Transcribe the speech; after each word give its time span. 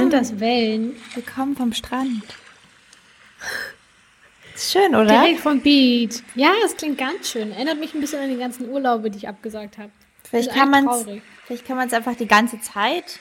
sind 0.00 0.12
das 0.12 0.40
Wellen. 0.40 0.96
wir 1.14 1.22
kommen 1.22 1.56
vom 1.56 1.72
Strand. 1.72 2.24
Ist 4.54 4.72
schön, 4.72 4.94
oder? 4.94 5.06
Direkt 5.06 5.40
vom 5.40 5.60
Beach. 5.60 6.22
Ja, 6.34 6.52
das 6.62 6.76
klingt 6.76 6.98
ganz 6.98 7.30
schön. 7.30 7.52
Erinnert 7.52 7.80
mich 7.80 7.94
ein 7.94 8.00
bisschen 8.00 8.20
an 8.20 8.28
die 8.28 8.36
ganzen 8.36 8.68
Urlaube, 8.68 9.10
die 9.10 9.18
ich 9.18 9.28
abgesagt 9.28 9.78
habe. 9.78 9.90
Vielleicht 10.28 10.52
kann 10.52 10.70
man 10.70 10.86
es 10.88 11.06
vielleicht 11.46 11.66
kann 11.66 11.76
man's 11.76 11.92
einfach 11.92 12.14
die 12.14 12.28
ganze 12.28 12.60
Zeit 12.60 13.18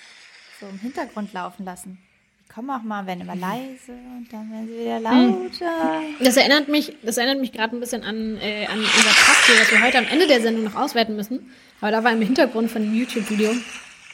so 0.59 0.67
im 0.67 0.77
Hintergrund 0.79 1.33
laufen 1.33 1.65
lassen. 1.65 1.97
Die 2.45 2.53
kommen 2.53 2.69
auch 2.69 2.83
mal, 2.83 3.07
werden 3.07 3.21
immer 3.21 3.35
leise 3.35 3.91
und 3.91 4.27
dann 4.31 4.51
werden 4.51 4.67
sie 4.67 4.79
wieder 4.79 4.99
lauter. 4.99 6.01
Das 6.19 6.35
erinnert 6.35 6.67
mich, 6.67 6.95
das 7.03 7.17
erinnert 7.17 7.39
mich 7.39 7.51
gerade 7.51 7.75
ein 7.75 7.79
bisschen 7.79 8.03
an, 8.03 8.37
äh, 8.41 8.65
an 8.67 8.79
unser 8.79 8.89
Krafttier, 8.91 9.55
das 9.59 9.71
wir 9.71 9.81
heute 9.81 9.97
am 9.99 10.05
Ende 10.05 10.27
der 10.27 10.41
Sendung 10.41 10.65
noch 10.65 10.75
auswerten 10.75 11.15
müssen. 11.15 11.51
Aber 11.79 11.91
da 11.91 12.03
war 12.03 12.11
im 12.11 12.21
Hintergrund 12.21 12.69
von 12.69 12.83
dem 12.83 12.93
YouTube-Video, 12.93 13.51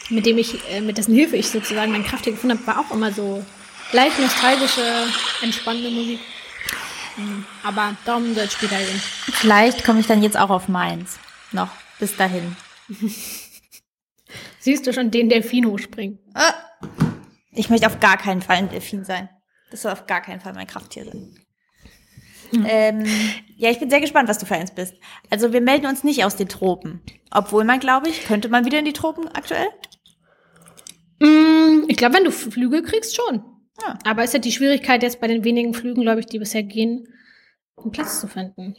mit 0.09 0.25
dem 0.25 0.37
ich, 0.37 0.59
äh, 0.71 0.81
mit 0.81 0.97
dessen 0.97 1.15
Hilfe 1.15 1.35
ich 1.35 1.49
sozusagen 1.49 1.91
mein 1.91 2.05
Krafttier 2.05 2.33
gefunden 2.33 2.57
habe, 2.57 2.67
war 2.67 2.79
auch 2.79 2.91
immer 2.91 3.11
so 3.11 3.43
leicht 3.91 4.19
nostalgische, 4.19 4.81
entspannende 5.41 5.89
Musik. 5.89 6.19
Mhm. 7.17 7.45
Aber 7.63 7.95
darum 8.05 8.33
soll 8.33 8.45
es 8.45 8.53
später 8.53 8.77
gehen. 8.77 9.01
Vielleicht 9.31 9.83
komme 9.83 9.99
ich 9.99 10.07
dann 10.07 10.21
jetzt 10.21 10.37
auch 10.37 10.49
auf 10.49 10.67
meins. 10.67 11.17
Noch 11.51 11.69
bis 11.99 12.15
dahin. 12.15 12.55
Siehst 14.59 14.85
du 14.87 14.93
schon 14.93 15.11
den 15.11 15.29
Delfin 15.29 15.65
hochspringen? 15.65 16.19
Ich 17.51 17.69
möchte 17.69 17.87
auf 17.87 17.99
gar 17.99 18.17
keinen 18.17 18.41
Fall 18.41 18.57
ein 18.57 18.69
Delfin 18.69 19.05
sein. 19.05 19.29
Das 19.71 19.83
soll 19.83 19.91
auf 19.91 20.07
gar 20.07 20.21
keinen 20.21 20.41
Fall 20.41 20.53
mein 20.53 20.67
Krafttier 20.67 21.05
sein. 21.05 21.35
Ähm, 22.65 23.05
ja, 23.57 23.69
ich 23.69 23.79
bin 23.79 23.89
sehr 23.89 24.01
gespannt, 24.01 24.29
was 24.29 24.37
du 24.37 24.45
für 24.45 24.55
eins 24.55 24.71
bist. 24.71 24.93
Also 25.29 25.51
wir 25.51 25.61
melden 25.61 25.87
uns 25.87 26.03
nicht 26.03 26.23
aus 26.23 26.35
den 26.35 26.47
Tropen. 26.47 27.01
Obwohl 27.31 27.63
man, 27.63 27.79
glaube 27.79 28.09
ich, 28.09 28.25
könnte 28.25 28.49
man 28.49 28.65
wieder 28.65 28.79
in 28.79 28.85
die 28.85 28.93
Tropen 28.93 29.27
aktuell? 29.27 29.67
Mm, 31.19 31.85
ich 31.87 31.97
glaube, 31.97 32.15
wenn 32.15 32.23
du 32.23 32.31
Flüge 32.31 32.81
kriegst, 32.81 33.15
schon. 33.15 33.43
Ja. 33.81 33.97
Aber 34.05 34.23
ist 34.23 34.33
ja 34.33 34.39
die 34.39 34.51
Schwierigkeit 34.51 35.03
jetzt 35.03 35.19
bei 35.19 35.27
den 35.27 35.43
wenigen 35.43 35.73
Flügen, 35.73 36.01
glaube 36.01 36.19
ich, 36.19 36.25
die 36.25 36.39
bisher 36.39 36.63
gehen, 36.63 37.07
einen 37.77 37.91
Platz 37.91 38.19
zu 38.21 38.27
finden. 38.27 38.75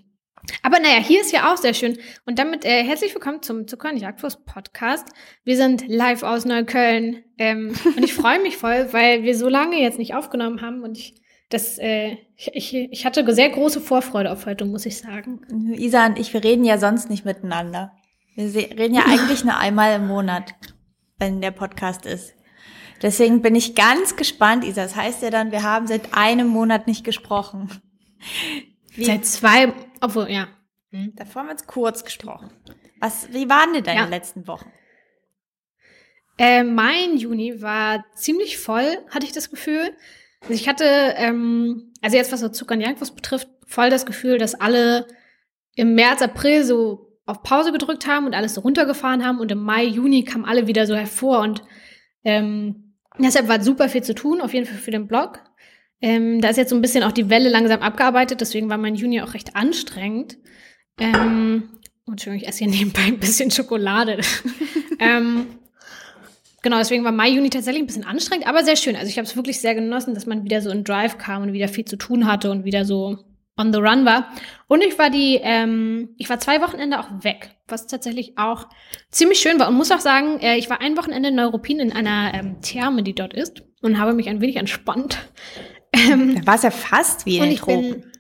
Aber 0.63 0.79
naja, 0.79 0.99
hier 0.99 1.21
ist 1.21 1.33
ja 1.33 1.53
auch 1.53 1.57
sehr 1.57 1.75
schön. 1.75 1.99
Und 2.25 2.39
damit 2.39 2.65
äh, 2.65 2.85
herzlich 2.85 3.15
willkommen 3.15 3.43
zum 3.43 3.67
Zucker 3.67 3.91
und 3.91 3.97
Jagdwurst 3.97 4.45
Podcast. 4.45 5.09
Wir 5.45 5.57
sind 5.57 5.87
live 5.89 6.23
aus 6.23 6.45
Neukölln. 6.45 7.25
Ähm, 7.39 7.75
und 7.85 8.05
ich 8.05 8.15
freue 8.15 8.41
mich 8.41 8.57
voll, 8.57 8.93
weil 8.93 9.23
wir 9.23 9.37
so 9.37 9.49
lange 9.49 9.81
jetzt 9.81 9.99
nicht 9.99 10.15
aufgenommen 10.15 10.63
haben. 10.63 10.83
Und 10.83 10.99
ich, 10.99 11.15
das, 11.49 11.79
äh, 11.79 12.17
ich, 12.37 12.75
ich, 12.75 13.07
hatte 13.07 13.35
sehr 13.35 13.51
große 13.51 13.81
Vorfreude 13.81 14.31
auf 14.31 14.47
heute, 14.47 14.65
muss 14.65 14.87
ich 14.87 14.99
sagen. 14.99 15.41
Isa 15.77 16.07
und 16.07 16.19
ich, 16.19 16.33
wir 16.33 16.45
reden 16.45 16.65
ja 16.65 16.79
sonst 16.79 17.11
nicht 17.11 17.25
miteinander. 17.25 17.93
Wir 18.35 18.55
reden 18.55 18.95
ja 18.95 19.05
eigentlich 19.07 19.45
nur 19.45 19.57
einmal 19.57 19.97
im 19.97 20.07
Monat, 20.07 20.55
wenn 21.19 21.41
der 21.41 21.51
Podcast 21.51 22.07
ist. 22.07 22.35
Deswegen 23.03 23.43
bin 23.43 23.55
ich 23.55 23.75
ganz 23.75 24.17
gespannt, 24.17 24.65
Isa. 24.65 24.83
Das 24.83 24.97
heißt 24.97 25.23
ja 25.23 25.31
dann, 25.31 25.53
wir 25.53 25.63
haben 25.63 25.87
seit 25.87 26.15
einem 26.15 26.49
Monat 26.49 26.87
nicht 26.87 27.05
gesprochen. 27.05 27.71
Wie, 28.95 29.05
Seit 29.05 29.27
zwei, 29.27 29.73
obwohl, 30.01 30.31
ja. 30.31 30.49
Hm. 30.91 31.13
davor 31.17 31.41
haben 31.41 31.49
wir 31.49 31.53
uns 31.53 31.67
kurz 31.67 32.05
gesprochen. 32.05 32.51
Was, 33.01 33.33
wie 33.33 33.49
waren 33.49 33.75
denn 33.75 33.85
deine 33.85 34.01
Ja. 34.01 34.07
letzten 34.07 34.47
Wochen? 34.47 34.71
Äh, 36.39 36.65
mein 36.65 37.17
Juni 37.17 37.61
war 37.61 38.05
ziemlich 38.15 38.59
voll, 38.59 38.99
hatte 39.11 39.27
ich 39.27 39.33
das 39.33 39.51
Gefühl. 39.51 39.95
Also 40.43 40.55
ich 40.55 40.69
hatte, 40.69 40.85
ähm, 41.17 41.93
also 42.03 42.17
jetzt 42.17 42.33
was 42.33 42.41
so 42.41 42.49
Zucker 42.49 42.75
und 42.75 42.81
Jagdwurst 42.81 43.17
betrifft, 43.17 43.49
voll 43.67 43.91
das 43.91 44.07
Gefühl, 44.07 44.39
dass 44.39 44.55
alle 44.55 45.07
im 45.75 45.95
März, 45.95 46.23
April 46.23 46.65
so 46.65 47.06
auf 47.27 47.43
Pause 47.43 47.73
gedrückt 47.73 48.07
haben 48.07 48.27
und 48.27 48.35
alles 48.35 48.55
so 48.55 48.61
runtergefahren 48.61 49.25
haben 49.25 49.41
und 49.41 49.51
im 49.51 49.63
Mai, 49.63 49.85
Juni 49.85 50.25
kamen 50.25 50.45
alle 50.45 50.67
wieder 50.67 50.87
so 50.87 50.95
hervor 50.95 51.41
und 51.41 51.63
ähm, 52.25 52.95
deshalb 53.19 53.49
war 53.49 53.63
super 53.63 53.89
viel 53.89 54.03
zu 54.03 54.15
tun, 54.15 54.41
auf 54.41 54.55
jeden 54.55 54.67
Fall 54.67 54.79
für 54.79 54.93
den 54.93 55.09
Blog. 55.09 55.41
Ähm, 56.01 56.41
da 56.41 56.49
ist 56.49 56.57
jetzt 56.57 56.71
so 56.71 56.77
ein 56.77 56.83
bisschen 56.83 57.03
auch 57.03 57.13
die 57.13 57.29
Welle 57.29 57.49
langsam 57.49 57.81
abgearbeitet, 57.81 58.41
deswegen 58.41 58.69
war 58.69 58.79
mein 58.79 58.95
Juni 58.95 59.21
auch 59.21 59.35
recht 59.35 59.57
anstrengend. 59.57 60.39
Ähm, 60.99 61.71
oh, 62.07 62.13
Entschuldigung, 62.13 62.43
ich 62.43 62.49
esse 62.49 62.65
hier 62.65 62.73
nebenbei 62.73 63.03
ein 63.03 63.19
bisschen 63.19 63.51
Schokolade. 63.51 64.21
ähm, 64.99 65.47
Genau, 66.67 66.79
deswegen 66.79 67.05
war 67.05 67.13
Mai, 67.13 67.29
Juni 67.29 67.49
tatsächlich 67.49 67.85
ein 67.85 67.87
bisschen 67.87 68.03
anstrengend, 68.03 68.49
aber 68.49 68.65
sehr 68.65 68.75
schön. 68.75 68.97
Also 68.97 69.09
ich 69.09 69.19
habe 69.19 69.29
es 69.29 69.37
wirklich 69.37 69.61
sehr 69.61 69.77
genossen, 69.77 70.15
dass 70.15 70.27
man 70.27 70.43
wieder 70.43 70.61
so 70.61 70.69
in 70.71 70.83
Drive 70.83 71.17
kam 71.17 71.43
und 71.43 71.53
wieder 71.53 71.69
viel 71.69 71.85
zu 71.85 71.95
tun 71.95 72.27
hatte 72.27 72.51
und 72.51 72.65
wieder 72.65 72.85
so 72.85 73.19
on 73.57 73.73
the 73.73 73.79
run 73.79 74.05
war. 74.05 74.31
Und 74.69 74.83
ich 74.83 74.99
war 74.99 75.11
die, 75.11 75.41
ähm, 75.43 76.11
ich 76.19 76.29
war 76.29 76.39
zwei 76.39 76.61
Wochenende 76.61 77.01
auch 77.01 77.09
weg, 77.23 77.57
was 77.69 77.87
tatsächlich 77.87 78.37
auch 78.37 78.69
ziemlich 79.11 79.39
schön 79.39 79.59
war. 79.59 79.69
Und 79.69 79.75
muss 79.75 79.91
auch 79.91 80.01
sagen, 80.01 80.41
äh, 80.41 80.57
ich 80.57 80.69
war 80.69 80.81
ein 80.81 80.97
Wochenende 80.97 81.31
in 81.31 81.35
Neuruppin 81.35 81.81
in 81.81 81.93
einer 81.93 82.35
ähm, 82.35 82.61
Therme, 82.61 83.03
die 83.03 83.15
dort 83.15 83.35
ist, 83.35 83.63
und 83.83 83.99
habe 83.99 84.13
mich 84.13 84.29
ein 84.29 84.41
wenig 84.41 84.57
entspannt. 84.57 85.19
Ähm, 85.93 86.35
Da 86.35 86.47
war 86.49 86.55
es 86.57 86.63
ja 86.63 86.73
fast 86.73 87.25
wie 87.25 87.39
in 87.39 87.45
den 87.45 87.57
Tropen. 87.57 87.91
bin, 87.93 88.13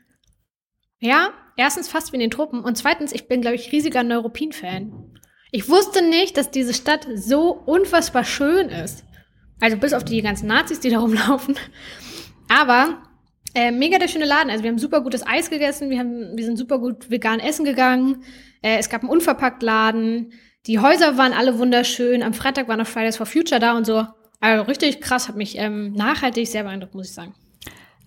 ja, 0.98 1.30
erstens 1.56 1.88
fast 1.88 2.12
wie 2.12 2.16
in 2.16 2.20
den 2.20 2.30
Tropen 2.30 2.60
und 2.60 2.78
zweitens, 2.78 3.12
ich 3.12 3.28
bin, 3.28 3.42
glaube 3.42 3.56
ich, 3.56 3.70
riesiger 3.72 4.02
Neuruppin-Fan. 4.02 5.18
Ich 5.50 5.68
wusste 5.68 6.00
nicht, 6.00 6.38
dass 6.38 6.50
diese 6.50 6.72
Stadt 6.72 7.06
so 7.14 7.50
unfassbar 7.50 8.24
schön 8.24 8.68
ist. 8.70 9.04
Also 9.60 9.76
bis 9.76 9.92
auf 9.92 10.04
die 10.04 10.22
ganzen 10.22 10.46
Nazis, 10.46 10.80
die 10.80 10.90
da 10.90 11.00
rumlaufen. 11.00 11.56
Aber 12.48 13.02
äh, 13.56 13.70
mega 13.70 13.98
der 13.98 14.08
schöne 14.08 14.26
Laden. 14.26 14.50
Also 14.50 14.62
wir 14.62 14.70
haben 14.70 14.78
super 14.78 15.00
gutes 15.00 15.26
Eis 15.26 15.50
gegessen, 15.50 15.90
wir, 15.90 15.98
haben, 15.98 16.36
wir 16.36 16.44
sind 16.44 16.56
super 16.56 16.78
gut 16.78 17.10
vegan 17.10 17.40
essen 17.40 17.64
gegangen. 17.64 18.22
Äh, 18.62 18.76
es 18.78 18.90
gab 18.90 19.00
einen 19.00 19.10
Unverpacktladen. 19.10 20.32
Die 20.66 20.78
Häuser 20.78 21.16
waren 21.16 21.32
alle 21.32 21.58
wunderschön. 21.58 22.22
Am 22.22 22.34
Freitag 22.34 22.68
war 22.68 22.76
noch 22.76 22.86
Fridays 22.86 23.16
for 23.16 23.26
Future 23.26 23.58
da 23.58 23.76
und 23.76 23.86
so. 23.86 24.06
Also 24.40 24.64
richtig 24.64 25.00
krass, 25.00 25.28
hat 25.28 25.36
mich 25.36 25.56
ähm, 25.56 25.92
nachhaltig 25.92 26.46
sehr 26.46 26.64
beeindruckt, 26.64 26.94
muss 26.94 27.08
ich 27.08 27.14
sagen. 27.14 27.34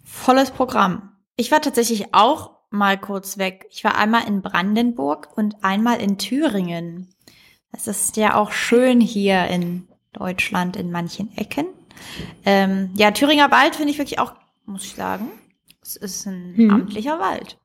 Volles 0.03 0.51
Programm. 0.51 1.13
Ich 1.35 1.51
war 1.51 1.61
tatsächlich 1.61 2.13
auch 2.13 2.51
mal 2.69 2.99
kurz 2.99 3.37
weg. 3.37 3.65
Ich 3.71 3.83
war 3.83 3.97
einmal 3.97 4.27
in 4.27 4.41
Brandenburg 4.41 5.29
und 5.35 5.63
einmal 5.63 5.99
in 5.99 6.17
Thüringen. 6.17 7.09
Es 7.71 7.87
ist 7.87 8.17
ja 8.17 8.35
auch 8.35 8.51
schön 8.51 9.01
hier 9.01 9.47
in 9.47 9.87
Deutschland 10.13 10.75
in 10.75 10.91
manchen 10.91 11.35
Ecken. 11.37 11.65
Ähm, 12.45 12.91
ja, 12.95 13.11
Thüringer 13.11 13.51
Wald 13.51 13.75
finde 13.75 13.91
ich 13.91 13.97
wirklich 13.97 14.19
auch, 14.19 14.33
muss 14.69 14.85
ich 14.85 14.95
sagen, 14.95 15.29
es 15.81 15.95
ist 15.95 16.25
ein 16.25 16.53
Hm. 16.55 16.71
amtlicher 16.71 17.19
Wald. 17.19 17.57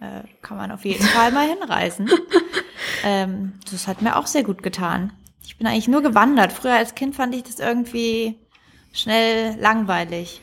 Äh, 0.00 0.22
kann 0.42 0.56
man 0.56 0.72
auf 0.72 0.84
jeden 0.84 1.04
Fall 1.04 1.32
mal 1.32 1.48
hinreisen. 1.48 2.10
ähm, 3.04 3.54
das 3.70 3.86
hat 3.86 4.02
mir 4.02 4.16
auch 4.16 4.26
sehr 4.26 4.42
gut 4.42 4.62
getan. 4.62 5.12
Ich 5.44 5.58
bin 5.58 5.66
eigentlich 5.66 5.88
nur 5.88 6.02
gewandert. 6.02 6.52
Früher 6.52 6.74
als 6.74 6.94
Kind 6.94 7.14
fand 7.14 7.34
ich 7.34 7.44
das 7.44 7.58
irgendwie 7.58 8.38
schnell 8.92 9.56
langweilig 9.60 10.42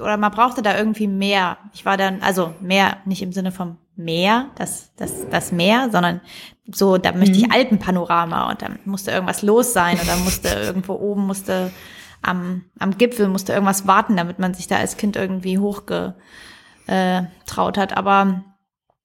oder 0.00 0.16
man 0.16 0.32
brauchte 0.32 0.62
da 0.62 0.76
irgendwie 0.76 1.06
mehr. 1.06 1.58
Ich 1.72 1.84
war 1.84 1.96
dann, 1.96 2.22
also 2.22 2.54
mehr, 2.60 2.98
nicht 3.04 3.22
im 3.22 3.32
Sinne 3.32 3.52
vom 3.52 3.78
Meer, 3.96 4.50
das, 4.56 4.92
das, 4.96 5.28
das 5.30 5.52
Meer, 5.52 5.88
sondern 5.92 6.20
so, 6.66 6.98
da 6.98 7.12
möchte 7.12 7.36
ich 7.36 7.52
Alpenpanorama 7.52 8.50
und 8.50 8.62
dann 8.62 8.78
musste 8.84 9.10
irgendwas 9.12 9.42
los 9.42 9.72
sein 9.72 9.98
oder 10.00 10.16
musste 10.16 10.48
irgendwo 10.66 10.94
oben, 10.94 11.26
musste 11.26 11.70
am, 12.24 12.64
am 12.78 12.96
Gipfel 12.98 13.28
musste 13.28 13.52
irgendwas 13.52 13.86
warten, 13.86 14.16
damit 14.16 14.38
man 14.38 14.54
sich 14.54 14.66
da 14.66 14.76
als 14.76 14.96
Kind 14.96 15.16
irgendwie 15.16 15.58
hochgetraut 15.58 16.18
hat. 17.78 17.96
Aber 17.96 18.44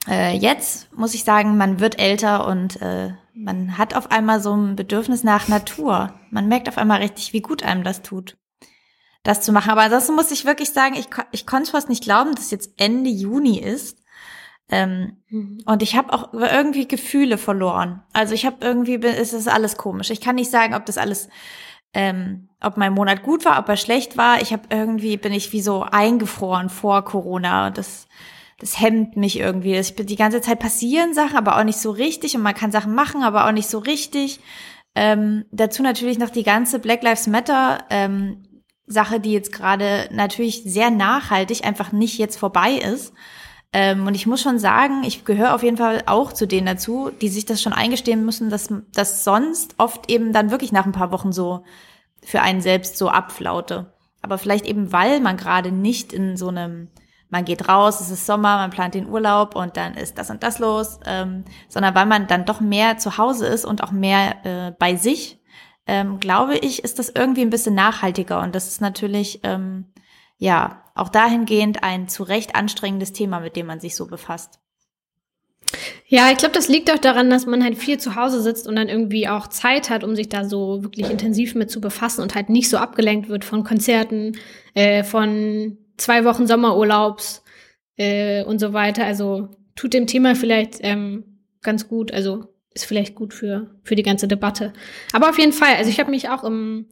äh, 0.07 0.35
jetzt 0.35 0.91
muss 0.95 1.13
ich 1.13 1.23
sagen, 1.23 1.57
man 1.57 1.79
wird 1.79 1.99
älter 1.99 2.47
und 2.47 2.81
äh, 2.81 3.13
man 3.33 3.77
hat 3.77 3.95
auf 3.95 4.11
einmal 4.11 4.41
so 4.41 4.55
ein 4.55 4.75
Bedürfnis 4.75 5.23
nach 5.23 5.47
Natur. 5.47 6.13
Man 6.31 6.47
merkt 6.47 6.67
auf 6.67 6.77
einmal 6.77 6.99
richtig, 7.01 7.33
wie 7.33 7.41
gut 7.41 7.63
einem 7.63 7.83
das 7.83 8.01
tut 8.01 8.39
das 9.23 9.41
zu 9.41 9.51
machen. 9.51 9.71
Aber 9.71 9.81
ansonsten 9.81 10.15
muss 10.15 10.31
ich 10.31 10.45
wirklich 10.45 10.71
sagen, 10.71 10.95
ich, 10.95 11.07
ich 11.31 11.45
konnte 11.45 11.71
fast 11.71 11.89
nicht 11.89 12.03
glauben, 12.03 12.35
dass 12.35 12.51
jetzt 12.51 12.71
Ende 12.77 13.09
Juni 13.09 13.59
ist. 13.59 13.99
Ähm, 14.71 15.17
und 15.65 15.81
ich 15.81 15.95
habe 15.95 16.13
auch 16.13 16.33
irgendwie 16.33 16.87
Gefühle 16.87 17.37
verloren. 17.37 18.03
Also 18.13 18.33
ich 18.33 18.45
habe 18.45 18.57
irgendwie, 18.61 18.95
es 18.95 19.33
ist 19.33 19.47
alles 19.47 19.77
komisch. 19.77 20.11
Ich 20.11 20.21
kann 20.21 20.35
nicht 20.35 20.51
sagen, 20.51 20.75
ob 20.75 20.85
das 20.85 20.97
alles, 20.97 21.27
ähm, 21.93 22.49
ob 22.61 22.77
mein 22.77 22.93
Monat 22.93 23.23
gut 23.23 23.45
war, 23.45 23.59
ob 23.59 23.69
er 23.69 23.77
schlecht 23.77 24.17
war. 24.17 24.41
Ich 24.41 24.51
habe 24.51 24.63
irgendwie, 24.69 25.17
bin 25.17 25.33
ich 25.33 25.51
wie 25.53 25.61
so 25.61 25.83
eingefroren 25.83 26.69
vor 26.69 27.03
Corona. 27.03 27.71
Das, 27.71 28.07
das 28.59 28.79
hemmt 28.79 29.15
mich 29.15 29.39
irgendwie. 29.39 29.75
Ich 29.75 29.95
bin 29.95 30.05
die 30.05 30.15
ganze 30.15 30.41
Zeit 30.41 30.59
passieren 30.59 31.13
Sachen, 31.13 31.37
aber 31.37 31.57
auch 31.57 31.63
nicht 31.63 31.79
so 31.79 31.91
richtig. 31.91 32.35
Und 32.35 32.43
man 32.43 32.55
kann 32.55 32.71
Sachen 32.71 32.93
machen, 32.93 33.23
aber 33.23 33.47
auch 33.47 33.51
nicht 33.51 33.69
so 33.69 33.79
richtig. 33.79 34.39
Ähm, 34.95 35.45
dazu 35.51 35.83
natürlich 35.83 36.19
noch 36.19 36.29
die 36.29 36.43
ganze 36.43 36.79
Black 36.79 37.03
Lives 37.03 37.27
Matter 37.27 37.85
ähm, 37.89 38.43
Sache, 38.85 39.19
die 39.19 39.31
jetzt 39.31 39.53
gerade 39.53 40.09
natürlich 40.11 40.63
sehr 40.63 40.89
nachhaltig 40.89 41.65
einfach 41.65 41.91
nicht 41.91 42.17
jetzt 42.17 42.37
vorbei 42.37 42.73
ist. 42.73 43.13
Ähm, 43.71 44.07
und 44.07 44.15
ich 44.15 44.25
muss 44.25 44.41
schon 44.41 44.57
sagen, 44.57 45.03
ich 45.03 45.25
gehöre 45.25 45.53
auf 45.53 45.63
jeden 45.63 45.77
Fall 45.77 46.03
auch 46.07 46.33
zu 46.33 46.47
denen 46.47 46.65
dazu, 46.65 47.11
die 47.21 47.29
sich 47.29 47.45
das 47.45 47.61
schon 47.61 47.73
eingestehen 47.73 48.25
müssen, 48.25 48.49
dass 48.49 48.69
das 48.93 49.23
sonst 49.23 49.75
oft 49.77 50.09
eben 50.09 50.33
dann 50.33 50.51
wirklich 50.51 50.71
nach 50.71 50.85
ein 50.85 50.91
paar 50.91 51.11
Wochen 51.11 51.31
so 51.31 51.63
für 52.23 52.41
einen 52.41 52.61
selbst 52.61 52.97
so 52.97 53.09
abflaute. 53.09 53.93
Aber 54.21 54.37
vielleicht 54.37 54.65
eben, 54.65 54.91
weil 54.91 55.19
man 55.19 55.37
gerade 55.37 55.71
nicht 55.71 56.13
in 56.13 56.35
so 56.35 56.47
einem, 56.47 56.89
man 57.29 57.45
geht 57.45 57.69
raus, 57.69 58.01
es 58.01 58.09
ist 58.09 58.25
Sommer, 58.25 58.57
man 58.57 58.71
plant 58.71 58.95
den 58.95 59.07
Urlaub 59.07 59.55
und 59.55 59.77
dann 59.77 59.93
ist 59.93 60.17
das 60.17 60.31
und 60.31 60.41
das 60.41 60.59
los, 60.59 60.99
ähm, 61.05 61.45
sondern 61.67 61.93
weil 61.93 62.07
man 62.07 62.27
dann 62.27 62.45
doch 62.45 62.59
mehr 62.59 62.97
zu 62.97 63.17
Hause 63.17 63.45
ist 63.45 63.65
und 63.65 63.83
auch 63.83 63.91
mehr 63.91 64.45
äh, 64.45 64.71
bei 64.77 64.95
sich 64.95 65.39
ähm, 65.89 66.19
glaube 66.19 66.55
ich, 66.55 66.83
ist 66.83 66.99
das 66.99 67.09
irgendwie 67.09 67.41
ein 67.41 67.49
bisschen 67.49 67.73
nachhaltiger 67.73 68.41
und 68.41 68.53
das 68.53 68.67
ist 68.67 68.79
natürlich, 68.79 69.39
ähm, 69.41 69.85
ja, 70.39 70.83
auch 70.95 71.09
dahingehend 71.09 71.83
ein 71.83 72.07
zu 72.07 72.23
Recht 72.23 72.55
anstrengendes 72.55 73.13
Thema, 73.13 73.39
mit 73.41 73.55
dem 73.55 73.67
man 73.67 73.79
sich 73.79 73.95
so 73.95 74.07
befasst. 74.07 74.59
Ja, 76.07 76.31
ich 76.31 76.37
glaube, 76.37 76.55
das 76.55 76.67
liegt 76.67 76.91
auch 76.91 76.97
daran, 76.97 77.29
dass 77.29 77.45
man 77.45 77.63
halt 77.63 77.77
viel 77.77 77.99
zu 77.99 78.15
Hause 78.15 78.41
sitzt 78.41 78.67
und 78.67 78.75
dann 78.75 78.89
irgendwie 78.89 79.27
auch 79.27 79.47
Zeit 79.47 79.91
hat, 79.91 80.03
um 80.03 80.15
sich 80.15 80.27
da 80.27 80.43
so 80.43 80.81
wirklich 80.81 81.09
intensiv 81.09 81.53
mit 81.53 81.69
zu 81.69 81.79
befassen 81.79 82.21
und 82.21 82.33
halt 82.33 82.49
nicht 82.49 82.69
so 82.69 82.77
abgelenkt 82.77 83.29
wird 83.29 83.45
von 83.45 83.63
Konzerten, 83.63 84.37
äh, 84.73 85.03
von 85.03 85.77
zwei 85.97 86.25
Wochen 86.25 86.47
Sommerurlaubs 86.47 87.43
äh, 87.97 88.43
und 88.45 88.57
so 88.59 88.73
weiter. 88.73 89.05
Also 89.05 89.49
tut 89.75 89.93
dem 89.93 90.07
Thema 90.07 90.35
vielleicht 90.35 90.79
ähm, 90.81 91.41
ganz 91.61 91.87
gut. 91.87 92.11
Also 92.11 92.55
ist 92.73 92.85
vielleicht 92.85 93.13
gut 93.13 93.33
für, 93.33 93.75
für 93.83 93.95
die 93.95 94.03
ganze 94.03 94.27
Debatte. 94.27 94.73
Aber 95.13 95.29
auf 95.29 95.37
jeden 95.37 95.53
Fall, 95.53 95.75
also 95.75 95.91
ich 95.91 95.99
habe 95.99 96.09
mich 96.09 96.29
auch 96.29 96.43
im 96.43 96.87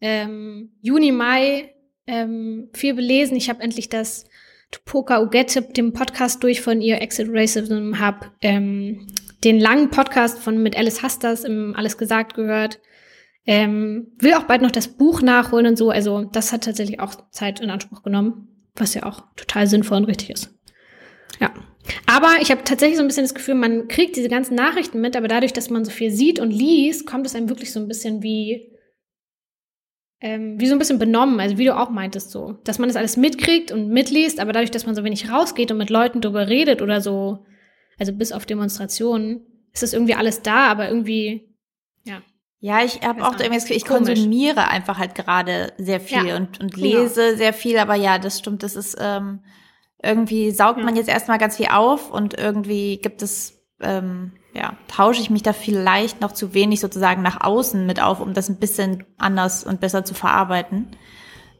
ähm, 0.00 0.72
Juni, 0.80 1.12
Mai 1.12 1.75
ähm, 2.06 2.68
viel 2.72 2.94
belesen. 2.94 3.36
Ich 3.36 3.48
habe 3.48 3.62
endlich 3.62 3.88
das 3.88 4.24
Tupoka 4.70 5.22
Ugette, 5.22 5.62
den 5.62 5.92
Podcast 5.92 6.42
durch 6.42 6.60
von 6.60 6.80
ihr 6.80 7.00
Exit 7.00 7.28
Racism, 7.30 7.98
habe 7.98 8.26
ähm, 8.42 9.06
den 9.44 9.60
langen 9.60 9.90
Podcast 9.90 10.38
von 10.38 10.62
mit 10.62 10.76
Alice 10.76 11.02
Hasters 11.02 11.44
im 11.44 11.74
Alles 11.76 11.98
gesagt 11.98 12.34
gehört. 12.34 12.80
Ähm, 13.46 14.08
will 14.18 14.34
auch 14.34 14.44
bald 14.44 14.62
noch 14.62 14.72
das 14.72 14.88
Buch 14.88 15.22
nachholen 15.22 15.66
und 15.66 15.76
so. 15.76 15.90
Also 15.90 16.24
das 16.24 16.52
hat 16.52 16.64
tatsächlich 16.64 16.98
auch 16.98 17.30
Zeit 17.30 17.60
in 17.60 17.70
Anspruch 17.70 18.02
genommen, 18.02 18.48
was 18.74 18.94
ja 18.94 19.04
auch 19.04 19.22
total 19.36 19.68
sinnvoll 19.68 19.98
und 19.98 20.04
richtig 20.06 20.30
ist. 20.30 20.52
Ja. 21.40 21.52
Aber 22.06 22.30
ich 22.40 22.50
habe 22.50 22.64
tatsächlich 22.64 22.96
so 22.96 23.04
ein 23.04 23.06
bisschen 23.06 23.22
das 23.22 23.34
Gefühl, 23.34 23.54
man 23.54 23.86
kriegt 23.86 24.16
diese 24.16 24.28
ganzen 24.28 24.56
Nachrichten 24.56 25.00
mit, 25.00 25.14
aber 25.16 25.28
dadurch, 25.28 25.52
dass 25.52 25.70
man 25.70 25.84
so 25.84 25.92
viel 25.92 26.10
sieht 26.10 26.40
und 26.40 26.50
liest, 26.50 27.06
kommt 27.06 27.26
es 27.26 27.36
einem 27.36 27.48
wirklich 27.48 27.72
so 27.72 27.78
ein 27.78 27.86
bisschen 27.86 28.24
wie 28.24 28.72
ähm, 30.20 30.58
wie 30.58 30.66
so 30.66 30.74
ein 30.74 30.78
bisschen 30.78 30.98
benommen, 30.98 31.40
also 31.40 31.58
wie 31.58 31.66
du 31.66 31.76
auch 31.76 31.90
meintest 31.90 32.30
so, 32.30 32.58
dass 32.64 32.78
man 32.78 32.88
das 32.88 32.96
alles 32.96 33.16
mitkriegt 33.16 33.70
und 33.70 33.88
mitliest, 33.88 34.40
aber 34.40 34.52
dadurch, 34.52 34.70
dass 34.70 34.86
man 34.86 34.94
so 34.94 35.04
wenig 35.04 35.30
rausgeht 35.30 35.70
und 35.70 35.78
mit 35.78 35.90
Leuten 35.90 36.20
drüber 36.20 36.48
redet 36.48 36.80
oder 36.80 37.00
so, 37.00 37.44
also 37.98 38.12
bis 38.12 38.32
auf 38.32 38.46
Demonstrationen, 38.46 39.46
ist 39.72 39.82
das 39.82 39.92
irgendwie 39.92 40.14
alles 40.14 40.42
da, 40.42 40.68
aber 40.68 40.88
irgendwie, 40.88 41.54
ja. 42.04 42.22
Ja, 42.58 42.82
ich 42.82 43.02
habe 43.02 43.22
auch 43.22 43.32
irgendwie 43.32 43.56
das 43.56 43.64
Gefühl, 43.64 43.76
ich 43.76 43.84
Komisch. 43.84 44.08
konsumiere 44.08 44.68
einfach 44.68 44.98
halt 44.98 45.14
gerade 45.14 45.74
sehr 45.76 46.00
viel 46.00 46.26
ja, 46.26 46.36
und, 46.36 46.58
und 46.60 46.74
genau. 46.74 46.86
lese 46.86 47.26
genau. 47.26 47.36
sehr 47.36 47.52
viel, 47.52 47.78
aber 47.78 47.94
ja, 47.94 48.18
das 48.18 48.38
stimmt, 48.38 48.62
das 48.62 48.74
ist 48.74 48.96
ähm, 48.98 49.40
irgendwie 50.02 50.50
saugt 50.50 50.78
ja. 50.78 50.84
man 50.84 50.96
jetzt 50.96 51.08
erstmal 51.08 51.38
ganz 51.38 51.58
viel 51.58 51.68
auf 51.70 52.10
und 52.10 52.38
irgendwie 52.38 52.96
gibt 52.96 53.20
es 53.20 53.62
ähm, 53.80 54.32
ja, 54.56 54.76
tausche 54.88 55.20
ich 55.20 55.30
mich 55.30 55.42
da 55.42 55.52
vielleicht 55.52 56.20
noch 56.20 56.32
zu 56.32 56.54
wenig 56.54 56.80
sozusagen 56.80 57.22
nach 57.22 57.42
außen 57.42 57.84
mit 57.84 58.00
auf, 58.00 58.20
um 58.20 58.34
das 58.34 58.48
ein 58.48 58.58
bisschen 58.58 59.04
anders 59.18 59.64
und 59.64 59.80
besser 59.80 60.04
zu 60.04 60.14
verarbeiten. 60.14 60.88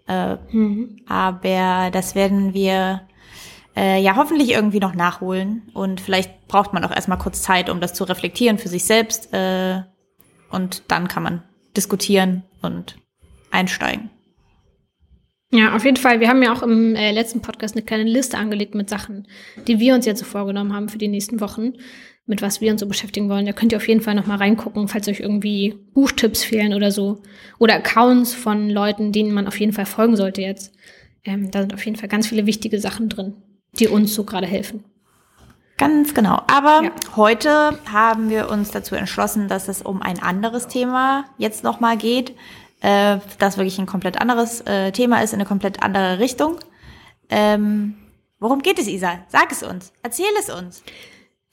Äh, 0.09 0.37
mhm. 0.51 1.01
Aber 1.07 1.91
das 1.93 2.15
werden 2.15 2.55
wir 2.55 3.03
äh, 3.77 4.01
ja 4.01 4.17
hoffentlich 4.17 4.51
irgendwie 4.51 4.81
noch 4.81 4.95
nachholen. 4.95 5.71
Und 5.75 6.01
vielleicht 6.01 6.49
braucht 6.49 6.73
man 6.73 6.85
auch 6.85 6.91
erstmal 6.91 7.19
kurz 7.19 7.43
Zeit, 7.43 7.69
um 7.69 7.81
das 7.81 7.95
zu 7.95 8.05
reflektieren 8.05 8.59
für 8.59 8.69
sich 8.69 8.85
selbst. 8.85 9.33
Äh, 9.33 9.83
und 10.51 10.85
dann 10.89 11.09
kann 11.09 11.23
man 11.23 11.43
diskutieren 11.77 12.45
und 12.63 12.97
einsteigen. 13.51 14.11
Ja, 15.51 15.77
auf 15.77 15.85
jeden 15.85 15.97
Fall. 15.97 16.21
Wir 16.21 16.29
haben 16.29 16.43
ja 16.43 16.53
auch 16.53 16.63
im 16.63 16.97
äh, 16.97 17.13
letzten 17.13 17.41
Podcast 17.41 17.77
eine 17.77 17.85
kleine 17.85 18.05
Liste 18.05 18.37
angelegt 18.37 18.75
mit 18.75 18.91
Sachen, 18.91 19.29
die 19.69 19.79
wir 19.79 19.95
uns 19.95 20.07
jetzt 20.07 20.19
so 20.19 20.25
vorgenommen 20.25 20.73
haben 20.75 20.89
für 20.89 20.99
die 20.99 21.09
nächsten 21.09 21.41
Wochen 21.41 21.75
mit 22.27 22.43
was 22.43 22.61
wir 22.61 22.73
uns 22.73 22.81
so 22.81 22.87
beschäftigen 22.87 23.29
wollen. 23.29 23.47
Da 23.47 23.53
könnt 23.53 23.73
ihr 23.73 23.79
auf 23.79 23.89
jeden 23.89 24.01
Fall 24.01 24.15
noch 24.15 24.27
mal 24.27 24.37
reingucken, 24.37 24.89
falls 24.89 25.09
euch 25.09 25.21
irgendwie 25.21 25.79
Buchtipps 25.95 26.43
fehlen 26.45 26.75
oder 26.75 26.91
so. 26.91 27.23
Oder 27.59 27.75
Accounts 27.75 28.35
von 28.35 28.69
Leuten, 28.69 29.13
denen 29.13 29.33
man 29.33 29.47
auf 29.47 29.59
jeden 29.59 29.73
Fall 29.73 29.87
folgen 29.87 30.17
sollte 30.17 30.43
jetzt. 30.43 30.75
Ähm, 31.25 31.51
da 31.51 31.61
sind 31.61 31.73
auf 31.73 31.85
jeden 31.85 31.97
Fall 31.97 32.09
ganz 32.09 32.27
viele 32.27 32.47
wichtige 32.47 32.81
Sachen 32.81 33.09
drin, 33.09 33.35
die 33.79 33.89
uns 33.89 34.15
so 34.15 34.25
gerade 34.25 34.47
helfen. 34.47 34.85
Ganz 35.79 36.15
genau. 36.15 36.43
Aber 36.47 36.83
ja. 36.85 36.91
heute 37.17 37.79
haben 37.93 38.31
wir 38.31 38.51
uns 38.51 38.71
dazu 38.71 38.95
entschlossen, 38.95 39.47
dass 39.47 39.69
es 39.69 39.83
um 39.83 40.03
ein 40.03 40.21
anderes 40.21 40.69
Thema 40.69 41.27
jetzt 41.39 41.65
noch 41.65 41.81
mal 41.81 41.97
geht, 41.97 42.35
äh, 42.81 43.19
das 43.39 43.57
wirklich 43.59 43.79
ein 43.79 43.87
komplett 43.87 44.21
anderes 44.21 44.63
äh, 44.63 44.91
Thema 44.93 45.21
ist, 45.23 45.33
in 45.33 45.41
eine 45.41 45.49
komplett 45.49 45.83
andere 45.83 46.19
Richtung. 46.19 46.57
Ähm, 47.29 47.95
worum 48.39 48.63
geht 48.63 48.79
es, 48.79 48.89
Isa? 48.89 49.19
Sag 49.29 49.53
es 49.53 49.63
uns. 49.63 49.93
Erzähl 50.03 50.27
es 50.39 50.49
uns. 50.49 50.83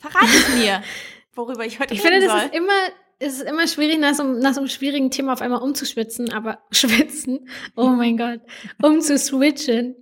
Verrat 0.04 0.28
es 0.28 0.56
mir, 0.56 0.84
worüber 1.34 1.66
ich 1.66 1.80
heute 1.80 1.94
ich 1.94 2.04
reden 2.04 2.20
finde, 2.20 2.28
soll. 2.28 2.42
Ich 2.46 2.52
finde, 2.52 2.74
es 3.20 3.34
ist 3.36 3.44
immer 3.44 3.68
schwierig, 3.68 4.00
nach 4.00 4.14
so, 4.14 4.24
nach 4.24 4.54
so 4.54 4.60
einem 4.60 4.68
schwierigen 4.68 5.12
Thema 5.12 5.32
auf 5.32 5.42
einmal 5.42 5.62
umzuschwitzen, 5.62 6.34
aber 6.34 6.60
schwitzen, 6.72 7.48
oh 7.78 7.88
mein 7.88 8.18
Gott, 8.18 8.42
umzuswitchen. 8.82 9.96